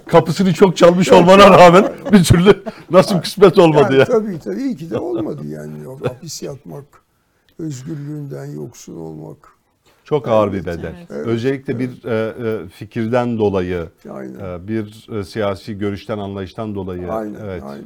kapısını 0.06 0.52
çok 0.54 0.76
çalmış 0.76 1.12
olmana 1.12 1.50
rağmen 1.50 1.92
bir 2.12 2.24
türlü 2.24 2.62
nasıl 2.90 3.20
kısmet 3.20 3.58
olmadı 3.58 3.82
Yani 3.82 3.98
ya. 3.98 4.04
Tabii 4.04 4.38
tabii 4.38 4.62
iyi 4.62 4.76
ki 4.76 4.90
de 4.90 4.98
olmadı 4.98 5.46
yani. 5.46 5.82
Yok, 5.84 6.06
hapis 6.06 6.42
yatmak, 6.42 6.84
özgürlüğünden 7.58 8.46
yoksun 8.46 8.96
olmak. 8.96 9.58
Çok 10.04 10.28
ağır 10.28 10.52
bir 10.52 10.66
bedel. 10.66 11.06
evet. 11.10 11.26
Özellikle 11.26 11.78
bir 11.78 12.04
e, 12.04 12.34
e, 12.64 12.68
fikirden 12.68 13.38
dolayı, 13.38 13.88
Aynen. 14.10 14.34
e, 14.40 14.68
bir 14.68 15.08
e, 15.18 15.24
siyasi 15.24 15.78
görüşten, 15.78 16.18
anlayıştan 16.18 16.74
dolayı. 16.74 17.12
Aynen, 17.12 17.40
evet. 17.44 17.62
aynen. 17.62 17.84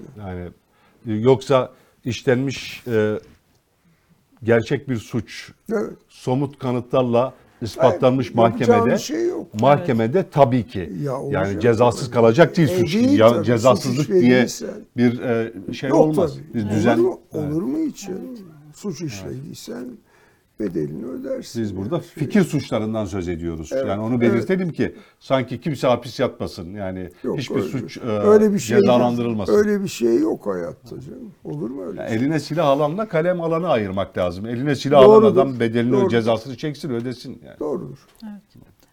Yani 1.06 1.22
yoksa 1.22 1.70
işlenmiş 2.04 2.82
e, 2.86 3.18
gerçek 4.42 4.88
bir 4.88 4.96
suç, 4.96 5.52
Evet. 5.72 5.90
somut 6.08 6.58
kanıtlarla 6.58 7.34
ispatlanmış 7.62 8.26
Hayır, 8.26 8.36
mahkemede. 8.36 8.98
şey 8.98 9.28
yok. 9.28 9.60
Mahkemede 9.60 10.24
tabii 10.30 10.66
ki. 10.66 10.92
Ya 11.02 11.12
yani 11.30 11.60
cezasız 11.60 12.00
tabii. 12.06 12.14
kalacak 12.14 12.56
değil 12.56 12.68
E, 12.68 12.78
suç. 12.78 12.94
değil 12.94 13.18
Ya- 13.18 13.28
tabii. 13.28 13.38
Suç 13.38 13.46
cezasızlık 13.46 14.08
diye 14.08 14.20
işlediysen. 14.44 14.68
bir 14.96 15.20
e, 15.20 15.52
şey 15.72 15.90
Yok 15.90 15.98
olmaz. 16.00 16.32
tabii. 16.36 16.54
Bir 16.64 16.70
düzen. 16.70 16.98
Olur 16.98 17.04
mu, 17.08 17.20
Evet. 17.34 17.52
olur 17.52 17.62
mu 17.62 17.78
hiç? 17.86 18.08
ya? 18.08 18.14
Suç 18.74 19.00
işlediysen 19.02 19.84
bedelini 20.62 21.06
ödersin. 21.06 21.62
Biz 21.62 21.76
burada 21.76 21.94
Yani. 21.94 22.04
fikir 22.04 22.44
suçlarından 22.44 23.04
söz 23.04 23.28
ediyoruz. 23.28 23.70
Evet, 23.72 23.86
yani 23.88 24.02
onu 24.02 24.20
belirtelim 24.20 24.72
ki 24.72 24.94
sanki 25.20 25.60
kimse 25.60 25.86
hapis 25.86 26.20
yatmasın. 26.20 26.74
Yani 26.74 27.08
Yok, 27.24 27.38
hiçbir 27.38 27.56
öyle- 27.56 27.68
suç 27.68 27.96
e, 27.98 28.00
öyle 28.08 28.52
bir 28.52 28.58
şey 28.58 28.78
cezalandırılmasın. 28.78 29.54
Öyle 29.54 29.82
bir 29.82 29.88
şey 29.88 30.18
yok 30.18 30.46
hayatta 30.46 31.00
canım. 31.00 31.32
Olur 31.44 31.70
mu 31.70 31.84
öyle? 31.84 32.00
Yani 32.00 32.08
şey? 32.10 32.18
eline 32.18 32.40
silah 32.40 32.66
alanla 32.66 33.08
kalem 33.08 33.40
alanı 33.40 33.68
ayırmak 33.68 34.18
lazım. 34.18 34.46
Eline 34.46 34.74
silah 34.74 35.02
Doğrudur, 35.02 35.22
alan 35.22 35.32
adam 35.32 35.60
bedelini 35.60 35.92
doğrudur. 35.92 36.08
cezasını 36.10 36.56
çeksin 36.56 36.90
ödesin. 36.90 37.42
Yani. 37.46 37.58
Doğrudur. 37.60 37.98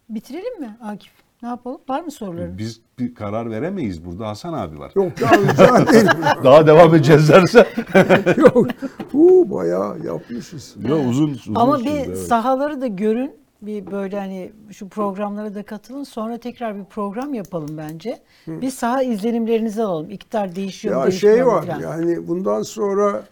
Bitirelim 0.09 0.59
mi 0.59 0.77
Akif? 0.81 1.11
Ne 1.43 1.49
yapalım? 1.49 1.81
Var 1.89 2.01
mı 2.01 2.11
soruların? 2.11 2.57
Biz 2.57 2.81
bir 2.99 3.15
karar 3.15 3.49
veremeyiz 3.51 4.05
burada 4.05 4.27
Hasan 4.27 4.53
abi 4.53 4.79
var. 4.79 4.91
Yok 4.95 5.21
ya 5.21 5.31
rica 5.31 5.77
ederim. 5.81 6.07
Daha 6.43 6.67
devam 6.67 6.95
edeceğiz 6.95 7.29
derse. 7.29 7.67
Yok. 8.37 8.67
Uu, 9.13 9.51
bayağı 9.51 9.99
yapmışız. 9.99 10.75
Yo, 10.87 10.97
uzun, 11.09 11.29
uzun 11.29 11.55
Ama 11.55 11.77
sürdü, 11.77 11.89
bir 11.89 11.95
evet. 12.07 12.17
sahaları 12.17 12.81
da 12.81 12.87
görün. 12.87 13.39
Bir 13.61 13.91
böyle 13.91 14.19
hani 14.19 14.51
şu 14.71 14.89
programlara 14.89 15.55
da 15.55 15.63
katılın. 15.63 16.03
Sonra 16.03 16.37
tekrar 16.37 16.75
bir 16.79 16.83
program 16.83 17.33
yapalım 17.33 17.77
bence. 17.77 18.19
Bir 18.47 18.69
saha 18.69 19.03
izlenimlerinizi 19.03 19.83
alalım. 19.83 20.11
İktidar 20.11 20.55
değişiyor 20.55 20.95
mu 20.95 21.01
Ya 21.01 21.07
değişmiyor 21.07 21.35
şey 21.37 21.47
var 21.47 21.65
falan. 21.65 21.79
yani 21.81 22.27
bundan 22.27 22.61
sonra 22.61 23.23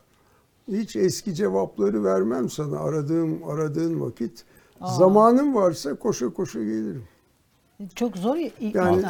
hiç 0.72 0.96
eski 0.96 1.36
cevapları 1.36 2.04
vermem 2.04 2.50
sana 2.50 2.80
aradığım 2.80 3.44
aradığın 3.50 4.02
vakit. 4.02 4.44
Zamanım 4.86 5.56
varsa 5.56 5.96
koşa 5.96 6.30
koşa 6.30 6.60
gelirim. 6.60 7.04
Çok 7.96 8.18
zor. 8.18 8.36
Yani- 8.74 9.04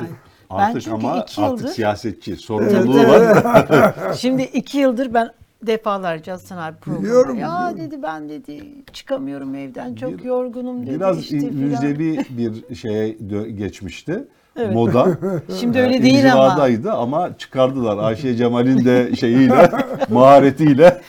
ben 0.52 0.56
Artık 0.56 0.82
çünkü 0.82 0.96
ama 0.96 1.12
iki 1.12 1.42
artık 1.42 1.60
yıldır 1.62 1.74
siyasetçi 1.74 2.36
sorumluluğu 2.36 3.08
var. 3.08 3.96
şimdi 4.18 4.42
iki 4.42 4.78
yıldır 4.78 5.14
ben 5.14 5.32
defalarca 5.62 6.34
Hasan 6.34 6.58
abi 6.58 6.78
programa. 6.78 7.04
Biliyorum, 7.04 7.40
Ya 7.40 7.48
biliyorum. 7.48 7.78
dedi 7.78 8.04
ben 8.04 8.30
dedi 8.30 8.64
çıkamıyorum 8.94 9.56
evden 9.56 9.96
çok 9.96 10.20
Bir- 10.20 10.24
yorgunum 10.24 10.88
dedi 10.88 10.96
Biraz 10.96 11.20
işte 11.20 11.50
müzevi 11.50 12.26
bir 12.30 12.76
şeye 12.76 13.10
geçmişti. 13.56 14.24
Evet. 14.56 14.74
Moda. 14.74 15.18
Şimdi 15.60 15.80
öyle 15.80 16.04
değil 16.04 16.34
ama. 16.34 16.68
Ama 16.92 17.38
çıkardılar. 17.38 17.98
Ayşe 17.98 18.36
Cemal'in 18.36 18.86
de 18.86 19.16
şeyiyle, 19.16 19.72
maharetiyle. 20.10 21.02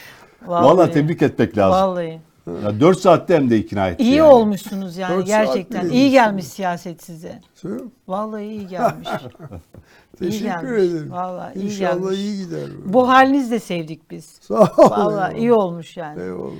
Vallahi, 0.45 0.91
tebrik 0.91 1.21
etmek 1.21 1.57
lazım. 1.57 1.81
Vallahi. 1.81 2.19
Ya 2.63 2.79
4 2.79 2.99
saatte 2.99 3.35
hem 3.35 3.49
de 3.49 3.57
ikna 3.57 3.87
etti. 3.89 4.03
İyi 4.03 4.15
yani. 4.15 4.29
olmuşsunuz 4.29 4.97
yani 4.97 5.17
Dört 5.17 5.27
saat 5.27 5.45
gerçekten. 5.45 5.85
bile 5.85 5.93
İyi 5.93 6.11
gelmiş 6.11 6.45
siyaset 6.45 7.03
size. 7.03 7.41
Vallahi 8.07 8.43
iyi 8.45 8.67
gelmiş. 8.67 9.09
Teşekkür 10.19 10.45
gelmiş. 10.45 10.71
ederim. 10.93 11.11
Vallahi 11.11 11.59
iyi 11.59 11.65
İnşallah 11.65 12.01
gelmiş. 12.01 12.17
iyi 12.19 12.45
gider. 12.45 12.67
bu. 12.85 12.93
Bu 12.93 13.07
haliniz 13.09 13.51
de 13.51 13.59
sevdik 13.59 14.11
biz. 14.11 14.25
Sağ 14.41 14.53
olun. 14.53 14.69
Vallahi 14.77 15.37
iyi 15.37 15.53
olmuş 15.53 15.97
yani. 15.97 16.21
Eyvallah. 16.21 16.51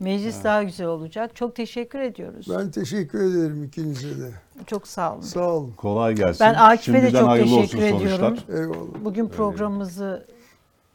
Meclis 0.00 0.44
daha 0.44 0.62
güzel 0.62 0.86
olacak. 0.86 1.36
Çok 1.36 1.56
teşekkür 1.56 1.98
ediyoruz. 1.98 2.46
Ben 2.58 2.70
teşekkür 2.70 3.20
ederim 3.20 3.64
ikinize 3.64 4.08
de. 4.20 4.30
Çok 4.66 4.86
sağ 4.86 5.12
olun. 5.12 5.20
Sağ 5.20 5.50
olun. 5.50 5.72
Kolay 5.76 6.14
gelsin. 6.14 6.46
Ben 6.46 6.54
Akif'e 6.54 6.92
de 6.92 7.00
Şimdiden 7.00 7.20
çok 7.20 7.28
hayırlı 7.28 7.60
teşekkür 7.60 7.88
sonuçlar. 7.88 8.04
ediyorum. 8.06 8.38
Eyvallah. 8.48 9.04
Bugün 9.04 9.28
programımızı 9.28 10.26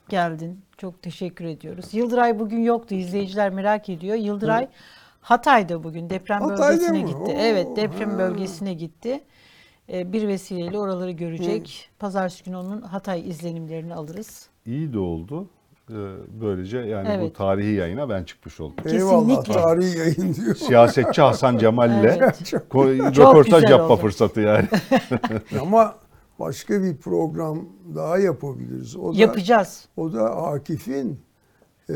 geldin. 0.10 0.60
Çok 0.78 1.02
teşekkür 1.02 1.46
ediyoruz. 1.46 1.94
Yıldıray 1.94 2.40
bugün 2.40 2.60
yoktu. 2.64 2.96
İzleyiciler 2.96 3.50
merak 3.50 3.90
ediyor. 3.90 4.16
Yıldıray 4.16 4.68
Hatay'da 5.22 5.84
bugün 5.84 6.10
deprem 6.10 6.42
Hatay'da 6.42 6.62
bölgesine 6.72 7.00
mı? 7.02 7.08
gitti. 7.08 7.18
Oo, 7.20 7.34
evet, 7.38 7.68
deprem 7.76 8.12
ha. 8.12 8.18
bölgesine 8.18 8.74
gitti. 8.74 9.24
Ee, 9.94 10.14
Bir 10.14 10.28
vesileyle 10.28 10.78
oraları 10.78 11.12
görecek. 11.12 11.90
Pazartesi 12.00 12.44
günü 12.44 12.56
onun 12.58 12.82
Hatay 12.82 13.30
izlenimlerini 13.30 13.94
alırız. 13.96 14.48
İyi 14.66 14.94
de 14.94 15.00
oldu. 15.00 15.48
Ee, 15.90 15.94
Böylece 16.42 16.78
yani 16.78 17.08
bu 17.08 17.12
Evet. 17.12 17.36
tarihi 17.36 17.74
yayına 17.74 18.10
ben 18.10 18.24
çıkmış 18.24 18.60
oldum. 18.60 18.76
Eyvallah. 18.86 19.28
Kesinlikle. 19.28 19.54
Tarihi 19.62 19.98
yayın 19.98 20.34
diyor. 20.36 20.56
Siyasetçi 20.56 21.22
Hasan 21.22 21.58
Cemal'le 21.58 22.04
Evet. 22.04 22.54
röportaj 23.18 23.64
yapma 23.64 23.86
oldu. 23.88 24.02
fırsatı 24.02 24.42
yani. 24.42 24.66
Ama 25.62 25.96
başka 26.40 26.84
bir 26.84 26.98
program 26.98 27.66
daha 27.96 28.18
yapabiliriz. 28.18 28.96
O 28.96 29.14
da, 29.14 29.18
Yapacağız. 29.18 29.86
o 29.98 30.14
da 30.14 30.36
Akif'in 30.44 31.20
eee, 31.90 31.96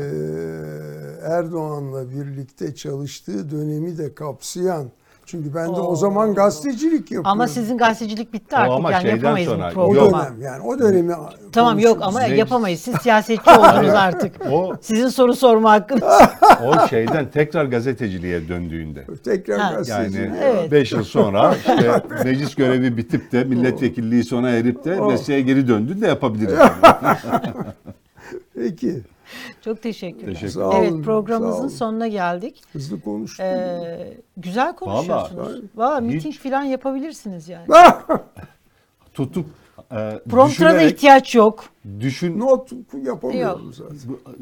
Erdoğan'la 1.22 2.10
birlikte 2.10 2.74
çalıştığı 2.74 3.50
dönemi 3.50 3.98
de 3.98 4.14
kapsayan. 4.14 4.90
Çünkü 5.30 5.54
ben 5.54 5.66
de 5.66 5.70
o 5.80 5.96
zaman 5.96 6.34
gazetecilik 6.34 7.00
yapıyordum. 7.00 7.30
Ama 7.30 7.48
sizin 7.48 7.78
gazetecilik 7.78 8.32
bitti 8.32 8.56
artık. 8.56 8.72
ama 8.72 8.92
yani 8.92 9.02
şeyden 9.02 9.16
yapamayız 9.16 9.48
sonra- 9.50 9.72
bu 9.74 9.80
o 9.80 9.92
programı. 9.92 10.10
dönem 10.24 10.42
yani 10.42 10.62
o 10.62 10.78
dönemi 10.78 11.12
Tamam 11.52 11.78
yok 11.78 11.98
ama 12.02 12.20
Meclis- 12.20 12.36
yapamayız. 12.36 12.80
Siz 12.80 12.94
siyasetçi 12.96 13.50
oldunuz 13.58 13.94
artık. 13.94 14.32
O 14.52 14.74
Sizin 14.80 15.08
soru 15.08 15.34
sorma 15.34 15.70
hakkınız. 15.70 16.02
o 16.66 16.88
şeyden 16.88 17.30
tekrar 17.30 17.64
gazeteciliğe 17.64 18.48
döndüğünde. 18.48 19.04
tekrar 19.24 19.58
Ha. 19.60 19.72
gazetecilik. 19.74 20.18
Yani 20.28 20.36
Evet. 20.42 20.72
5 20.72 20.92
yıl 20.92 21.04
sonra 21.04 21.54
işte 21.56 22.02
meclis 22.24 22.54
görevi 22.54 22.96
bitip 22.96 23.32
de 23.32 23.44
milletvekilliği 23.44 24.24
sona 24.24 24.50
erip 24.50 24.84
de 24.84 25.00
mesleğe 25.00 25.40
geri 25.40 25.68
döndüğünde 25.68 26.06
yapabiliriz. 26.06 26.58
Peki. 28.54 29.00
Çok 29.64 29.82
teşekkürler. 29.82 30.32
Teşekkür 30.34 30.48
Sağ 30.52 30.72
evet 30.78 31.04
programımızın 31.04 31.60
olun. 31.60 31.68
sonuna 31.68 32.08
geldik. 32.08 32.62
Hızlı 32.72 33.00
konuştum. 33.00 33.46
Ee, 33.46 34.16
güzel 34.36 34.74
konuşuyorsunuz. 34.76 35.60
Valla 35.76 36.00
hiç- 36.00 36.14
miting 36.14 36.34
falan 36.34 36.62
yapabilirsiniz 36.62 37.48
yani. 37.48 37.66
Tutup 39.14 39.46
e, 39.92 40.20
Prompter'a 40.30 40.74
da 40.74 40.82
ihtiyaç 40.82 41.34
yok. 41.34 41.64
düşün 42.00 42.38
Not 42.40 42.72
yapamıyorum 43.04 43.64
Yok. 43.64 43.74
zaten. 43.74 43.96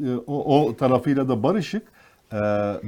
E, 0.07 0.17
o, 0.27 0.61
o 0.65 0.75
tarafıyla 0.75 1.29
da 1.29 1.43
barışık. 1.43 1.83
E, 2.33 2.35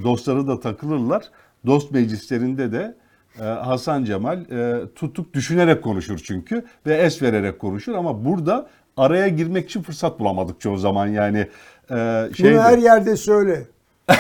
dostları 0.04 0.48
da 0.48 0.60
takılırlar. 0.60 1.24
Dost 1.66 1.92
meclislerinde 1.92 2.72
de 2.72 2.96
e, 3.40 3.44
Hasan 3.44 4.04
Cemal 4.04 4.52
e, 4.52 4.82
tutuk 4.96 5.34
düşünerek 5.34 5.84
konuşur 5.84 6.22
çünkü 6.24 6.66
ve 6.86 6.96
es 6.98 7.22
vererek 7.22 7.60
konuşur 7.60 7.94
ama 7.94 8.26
burada 8.26 8.68
araya 8.98 9.28
girmek 9.28 9.66
için 9.66 9.82
fırsat 9.82 10.20
bulamadık 10.20 10.62
çoğu 10.62 10.78
zaman 10.78 11.08
yani. 11.08 11.48
E, 11.92 12.30
şeydi. 12.38 12.54
Bunu 12.56 12.62
her 12.64 12.78
yerde 12.78 13.18
söyle. 13.18 13.64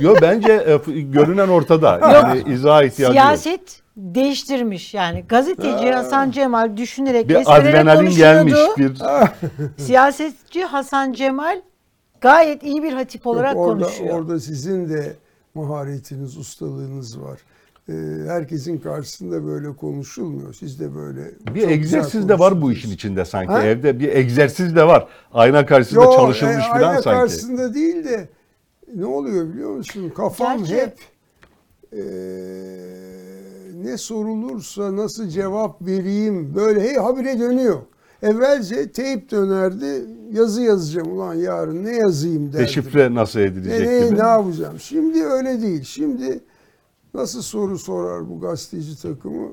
Yo 0.00 0.14
bence 0.22 0.52
e, 0.52 1.00
görünen 1.00 1.48
ortada. 1.48 1.98
Yani 2.12 2.42
izah 2.54 2.82
ihtiyacı 2.82 3.02
yok. 3.02 3.12
Siyaset 3.12 3.80
değiştirmiş 3.96 4.94
yani. 4.94 5.24
Gazeteci 5.28 5.90
Hasan 5.92 6.30
Cemal 6.30 6.76
düşünerek, 6.76 7.28
Bir 7.28 7.34
esprerek 7.34 7.74
adrenalin 7.74 8.04
konuşuyordu. 8.04 8.48
gelmiş 8.48 8.58
bir 8.78 8.92
Siyasetçi 9.84 10.64
Hasan 10.64 11.12
Cemal 11.12 11.60
gayet 12.20 12.62
iyi 12.62 12.82
bir 12.82 12.92
hatip 12.92 13.26
olarak 13.26 13.54
Yok, 13.54 13.66
orada, 13.66 13.84
konuşuyor. 13.84 14.18
orada 14.18 14.40
sizin 14.40 14.88
de 14.88 15.12
maharetiniz, 15.54 16.36
ustalığınız 16.36 17.20
var. 17.20 17.38
Ee, 17.88 17.92
herkesin 18.26 18.78
karşısında 18.78 19.46
böyle 19.46 19.76
konuşulmuyor. 19.76 20.54
Siz 20.54 20.80
de 20.80 20.94
böyle 20.94 21.20
bir 21.54 21.68
egzersiz 21.68 22.28
de 22.28 22.38
var 22.38 22.62
bu 22.62 22.72
işin 22.72 22.90
içinde 22.90 23.24
sanki. 23.24 23.52
Ha? 23.52 23.62
Evde 23.62 24.00
bir 24.00 24.08
egzersiz 24.08 24.76
de 24.76 24.84
var. 24.86 25.08
Ayna 25.32 25.66
karşısında 25.66 26.04
Yo, 26.04 26.12
çalışılmış 26.16 26.64
e, 26.66 26.68
falan 26.68 26.88
ayna 26.88 27.02
sanki. 27.02 27.20
karşısında 27.20 27.74
değil 27.74 28.04
de 28.04 28.28
ne 28.96 29.06
oluyor 29.06 29.48
biliyor 29.48 29.70
musun? 29.70 30.12
Kafam 30.16 30.58
Gerçi- 30.58 30.76
hep 30.76 30.98
e, 31.92 32.02
ne 33.84 33.96
sorulursa 33.98 34.96
nasıl 34.96 35.28
cevap 35.28 35.82
vereyim 35.82 36.54
böyle 36.54 36.80
hey 36.80 36.94
habire 36.96 37.38
dönüyor. 37.40 37.78
Evvelce 38.22 38.92
teyp 38.92 39.30
dönerdi 39.30 40.04
yazı 40.32 40.62
yazacağım 40.62 41.12
ulan 41.12 41.34
yarın 41.34 41.84
ne 41.84 41.96
yazayım 41.96 42.46
derdim. 42.52 42.60
Deşifre 42.60 43.14
nasıl 43.14 43.40
edilecek 43.40 43.88
ne, 43.88 44.06
gibi. 44.06 44.18
ne 44.18 44.26
yapacağım? 44.26 44.80
Şimdi 44.80 45.24
öyle 45.24 45.62
değil. 45.62 45.82
Şimdi 45.84 46.40
nasıl 47.14 47.42
soru 47.42 47.78
sorar 47.78 48.30
bu 48.30 48.40
gazeteci 48.40 49.02
takımı? 49.02 49.48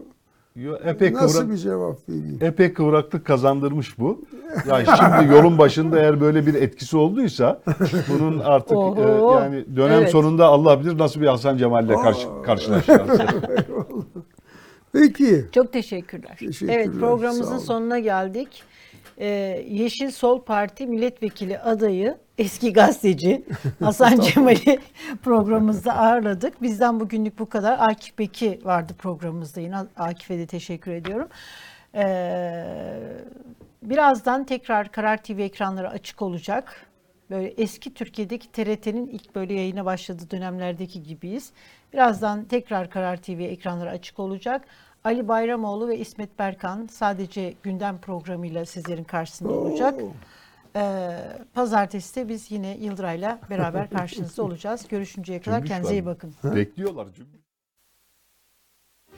Yo, 0.56 0.76
epey, 0.84 1.14
Nasıl 1.14 1.40
kıvrak, 1.40 1.52
bir 1.52 1.58
cevap 1.58 2.10
vereyim? 2.10 2.38
epey 2.42 2.74
kıvraklık 2.74 3.26
kazandırmış 3.26 4.00
bu. 4.00 4.22
Ya 4.68 4.86
şimdi 4.86 5.34
yolun 5.34 5.58
başında 5.58 6.00
eğer 6.00 6.22
böyle 6.22 6.46
bir 6.48 6.54
etkisi 6.54 6.98
olduysa 6.98 7.62
bunun 8.10 8.40
artık 8.40 8.72
e, 8.72 8.76
Oho. 8.76 9.40
yani 9.40 9.66
dönem 9.76 10.00
Evet. 10.00 10.10
sonunda 10.12 10.46
Allah 10.46 10.80
bilir 10.80 10.98
nasıl 10.98 11.22
bir 11.22 11.28
Hasan 11.28 11.58
Cemal'le 11.58 12.02
karşı, 12.04 12.28
karşılaşacağız. 12.46 13.20
Peki. 14.94 15.46
Çok 15.52 15.74
teşekkürler. 15.74 16.36
Teşekkürler, 16.40 16.74
Evet 16.80 16.90
programımızın 17.00 17.58
sonuna 17.58 18.00
geldik. 18.00 18.64
Ee, 19.20 19.66
Yeşil 19.70 20.12
Sol 20.12 20.42
Parti 20.42 20.88
milletvekili 20.88 21.60
adayı 21.60 22.18
eski 22.38 22.74
gazeteci 22.74 23.46
Hasan 23.80 24.20
Cemal'i 24.20 24.80
programımızda 25.24 25.98
ağırladık. 25.98 26.62
Bizden 26.62 27.00
bugünlük 27.00 27.40
bu 27.40 27.50
kadar. 27.50 27.80
Akif 27.80 28.20
Beki 28.20 28.60
vardı 28.64 28.94
programımızda 28.98 29.62
yine. 29.62 29.78
Akif'e 29.96 30.38
de 30.38 30.46
teşekkür 30.46 30.92
ediyorum. 30.92 31.28
Ee, 31.96 32.66
birazdan 33.84 34.44
tekrar 34.44 34.92
Karar 34.92 35.24
TV 35.24 35.40
ekranları 35.40 35.90
açık 35.90 36.22
olacak. 36.22 36.88
Böyle 37.30 37.48
eski 37.48 37.94
Türkiye'deki 37.94 38.52
TRT'nin 38.52 39.08
ilk 39.08 39.36
böyle 39.36 39.54
yayına 39.54 39.86
başladığı 39.86 40.32
dönemlerdeki 40.32 41.04
gibiyiz. 41.04 41.52
Birazdan 41.94 42.44
tekrar 42.44 42.90
Karar 42.90 43.18
TV 43.18 43.40
ekranları 43.40 43.90
açık 43.90 44.20
olacak. 44.20 44.66
Ali 45.04 45.28
Bayramoğlu 45.28 45.88
ve 45.88 45.98
İsmet 45.98 46.40
Berkan 46.40 46.88
sadece 46.92 47.54
gündem 47.64 47.98
programıyla 48.02 48.66
sizlerin 48.66 49.04
karşısında 49.04 49.54
olacak. 49.54 50.02
Oo. 50.02 50.12
Ee, 50.76 51.10
Pazartesi 51.54 52.16
de 52.16 52.30
biz 52.30 52.52
yine 52.52 52.78
Yıldıray'la 52.82 53.40
beraber 53.50 53.90
karşınızda 53.98 54.44
olacuz. 54.44 54.88
Görüşünceye 54.88 55.42
kadar 55.42 55.56
Cümbüş 55.58 55.70
kendinize 55.70 55.94
var 55.96 56.02
iyi 56.02 56.06
bakın. 56.06 56.34
Bekliyorlar. 56.44 57.08
cümbüş. 57.16 57.42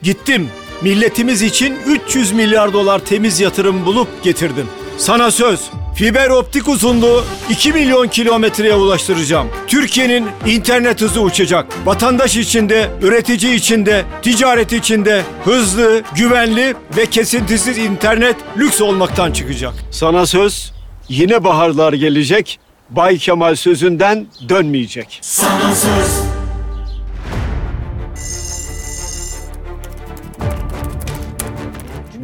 Gittim. 0.02 0.48
Milletimiz 0.82 1.42
için 1.42 1.76
300 1.86 2.32
milyar 2.32 2.72
dolar 2.72 2.98
temiz 3.04 3.40
yatırım 3.40 3.86
bulup 3.86 4.22
getirdim. 4.22 4.66
Sana 5.00 5.30
söz. 5.30 5.60
Fiber 5.94 6.30
optik 6.30 6.68
uzunluğu 6.68 7.24
2 7.50 7.72
milyon 7.72 8.08
kilometreye 8.08 8.74
ulaştıracağım. 8.74 9.48
Türkiye'nin 9.66 10.26
internet 10.46 11.00
hızı 11.00 11.20
uçacak. 11.20 11.66
Vatandaş 11.86 12.36
için 12.36 12.68
de, 12.68 12.90
üretici 13.02 13.54
için 13.54 13.86
de, 13.86 14.04
ticaret 14.22 14.72
için 14.72 15.04
de 15.04 15.22
hızlı, 15.44 16.02
güvenli 16.16 16.74
ve 16.96 17.06
kesintisiz 17.06 17.78
internet 17.78 18.36
lüks 18.58 18.80
olmaktan 18.80 19.32
çıkacak. 19.32 19.74
Sana 19.90 20.26
söz. 20.26 20.72
Yine 21.08 21.44
baharlar 21.44 21.92
gelecek. 21.92 22.58
Bay 22.90 23.18
Kemal 23.18 23.54
sözünden 23.54 24.26
dönmeyecek. 24.48 25.20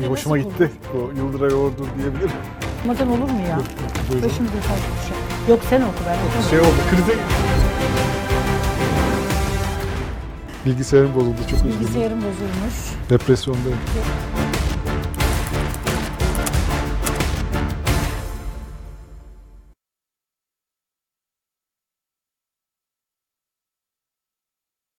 Bir 0.00 0.06
hoşuma 0.06 0.38
gitti. 0.38 0.70
O 0.94 1.18
Yıldıray 1.18 1.54
Ordu 1.54 1.86
diyebilirim. 1.98 2.30
Okumadan 2.86 3.08
olur 3.10 3.30
mu 3.30 3.40
ya? 3.48 3.58
Buyurun. 4.10 4.28
Başımıza 4.28 4.52
kalkmış. 4.54 5.48
Yok 5.48 5.60
sen 5.70 5.80
oku 5.80 5.94
ben 6.06 6.14
okumam. 6.28 6.50
Şey 6.50 6.60
oldu, 6.60 6.80
krize... 6.90 7.18
Bilgisayarım 10.66 11.14
bozuldu, 11.14 11.36
çok 11.50 11.58
üzgünüm. 11.58 11.80
Bilgisayarım 11.80 12.18
bozulmuş. 12.18 12.74
Depresyondayım. 13.10 13.78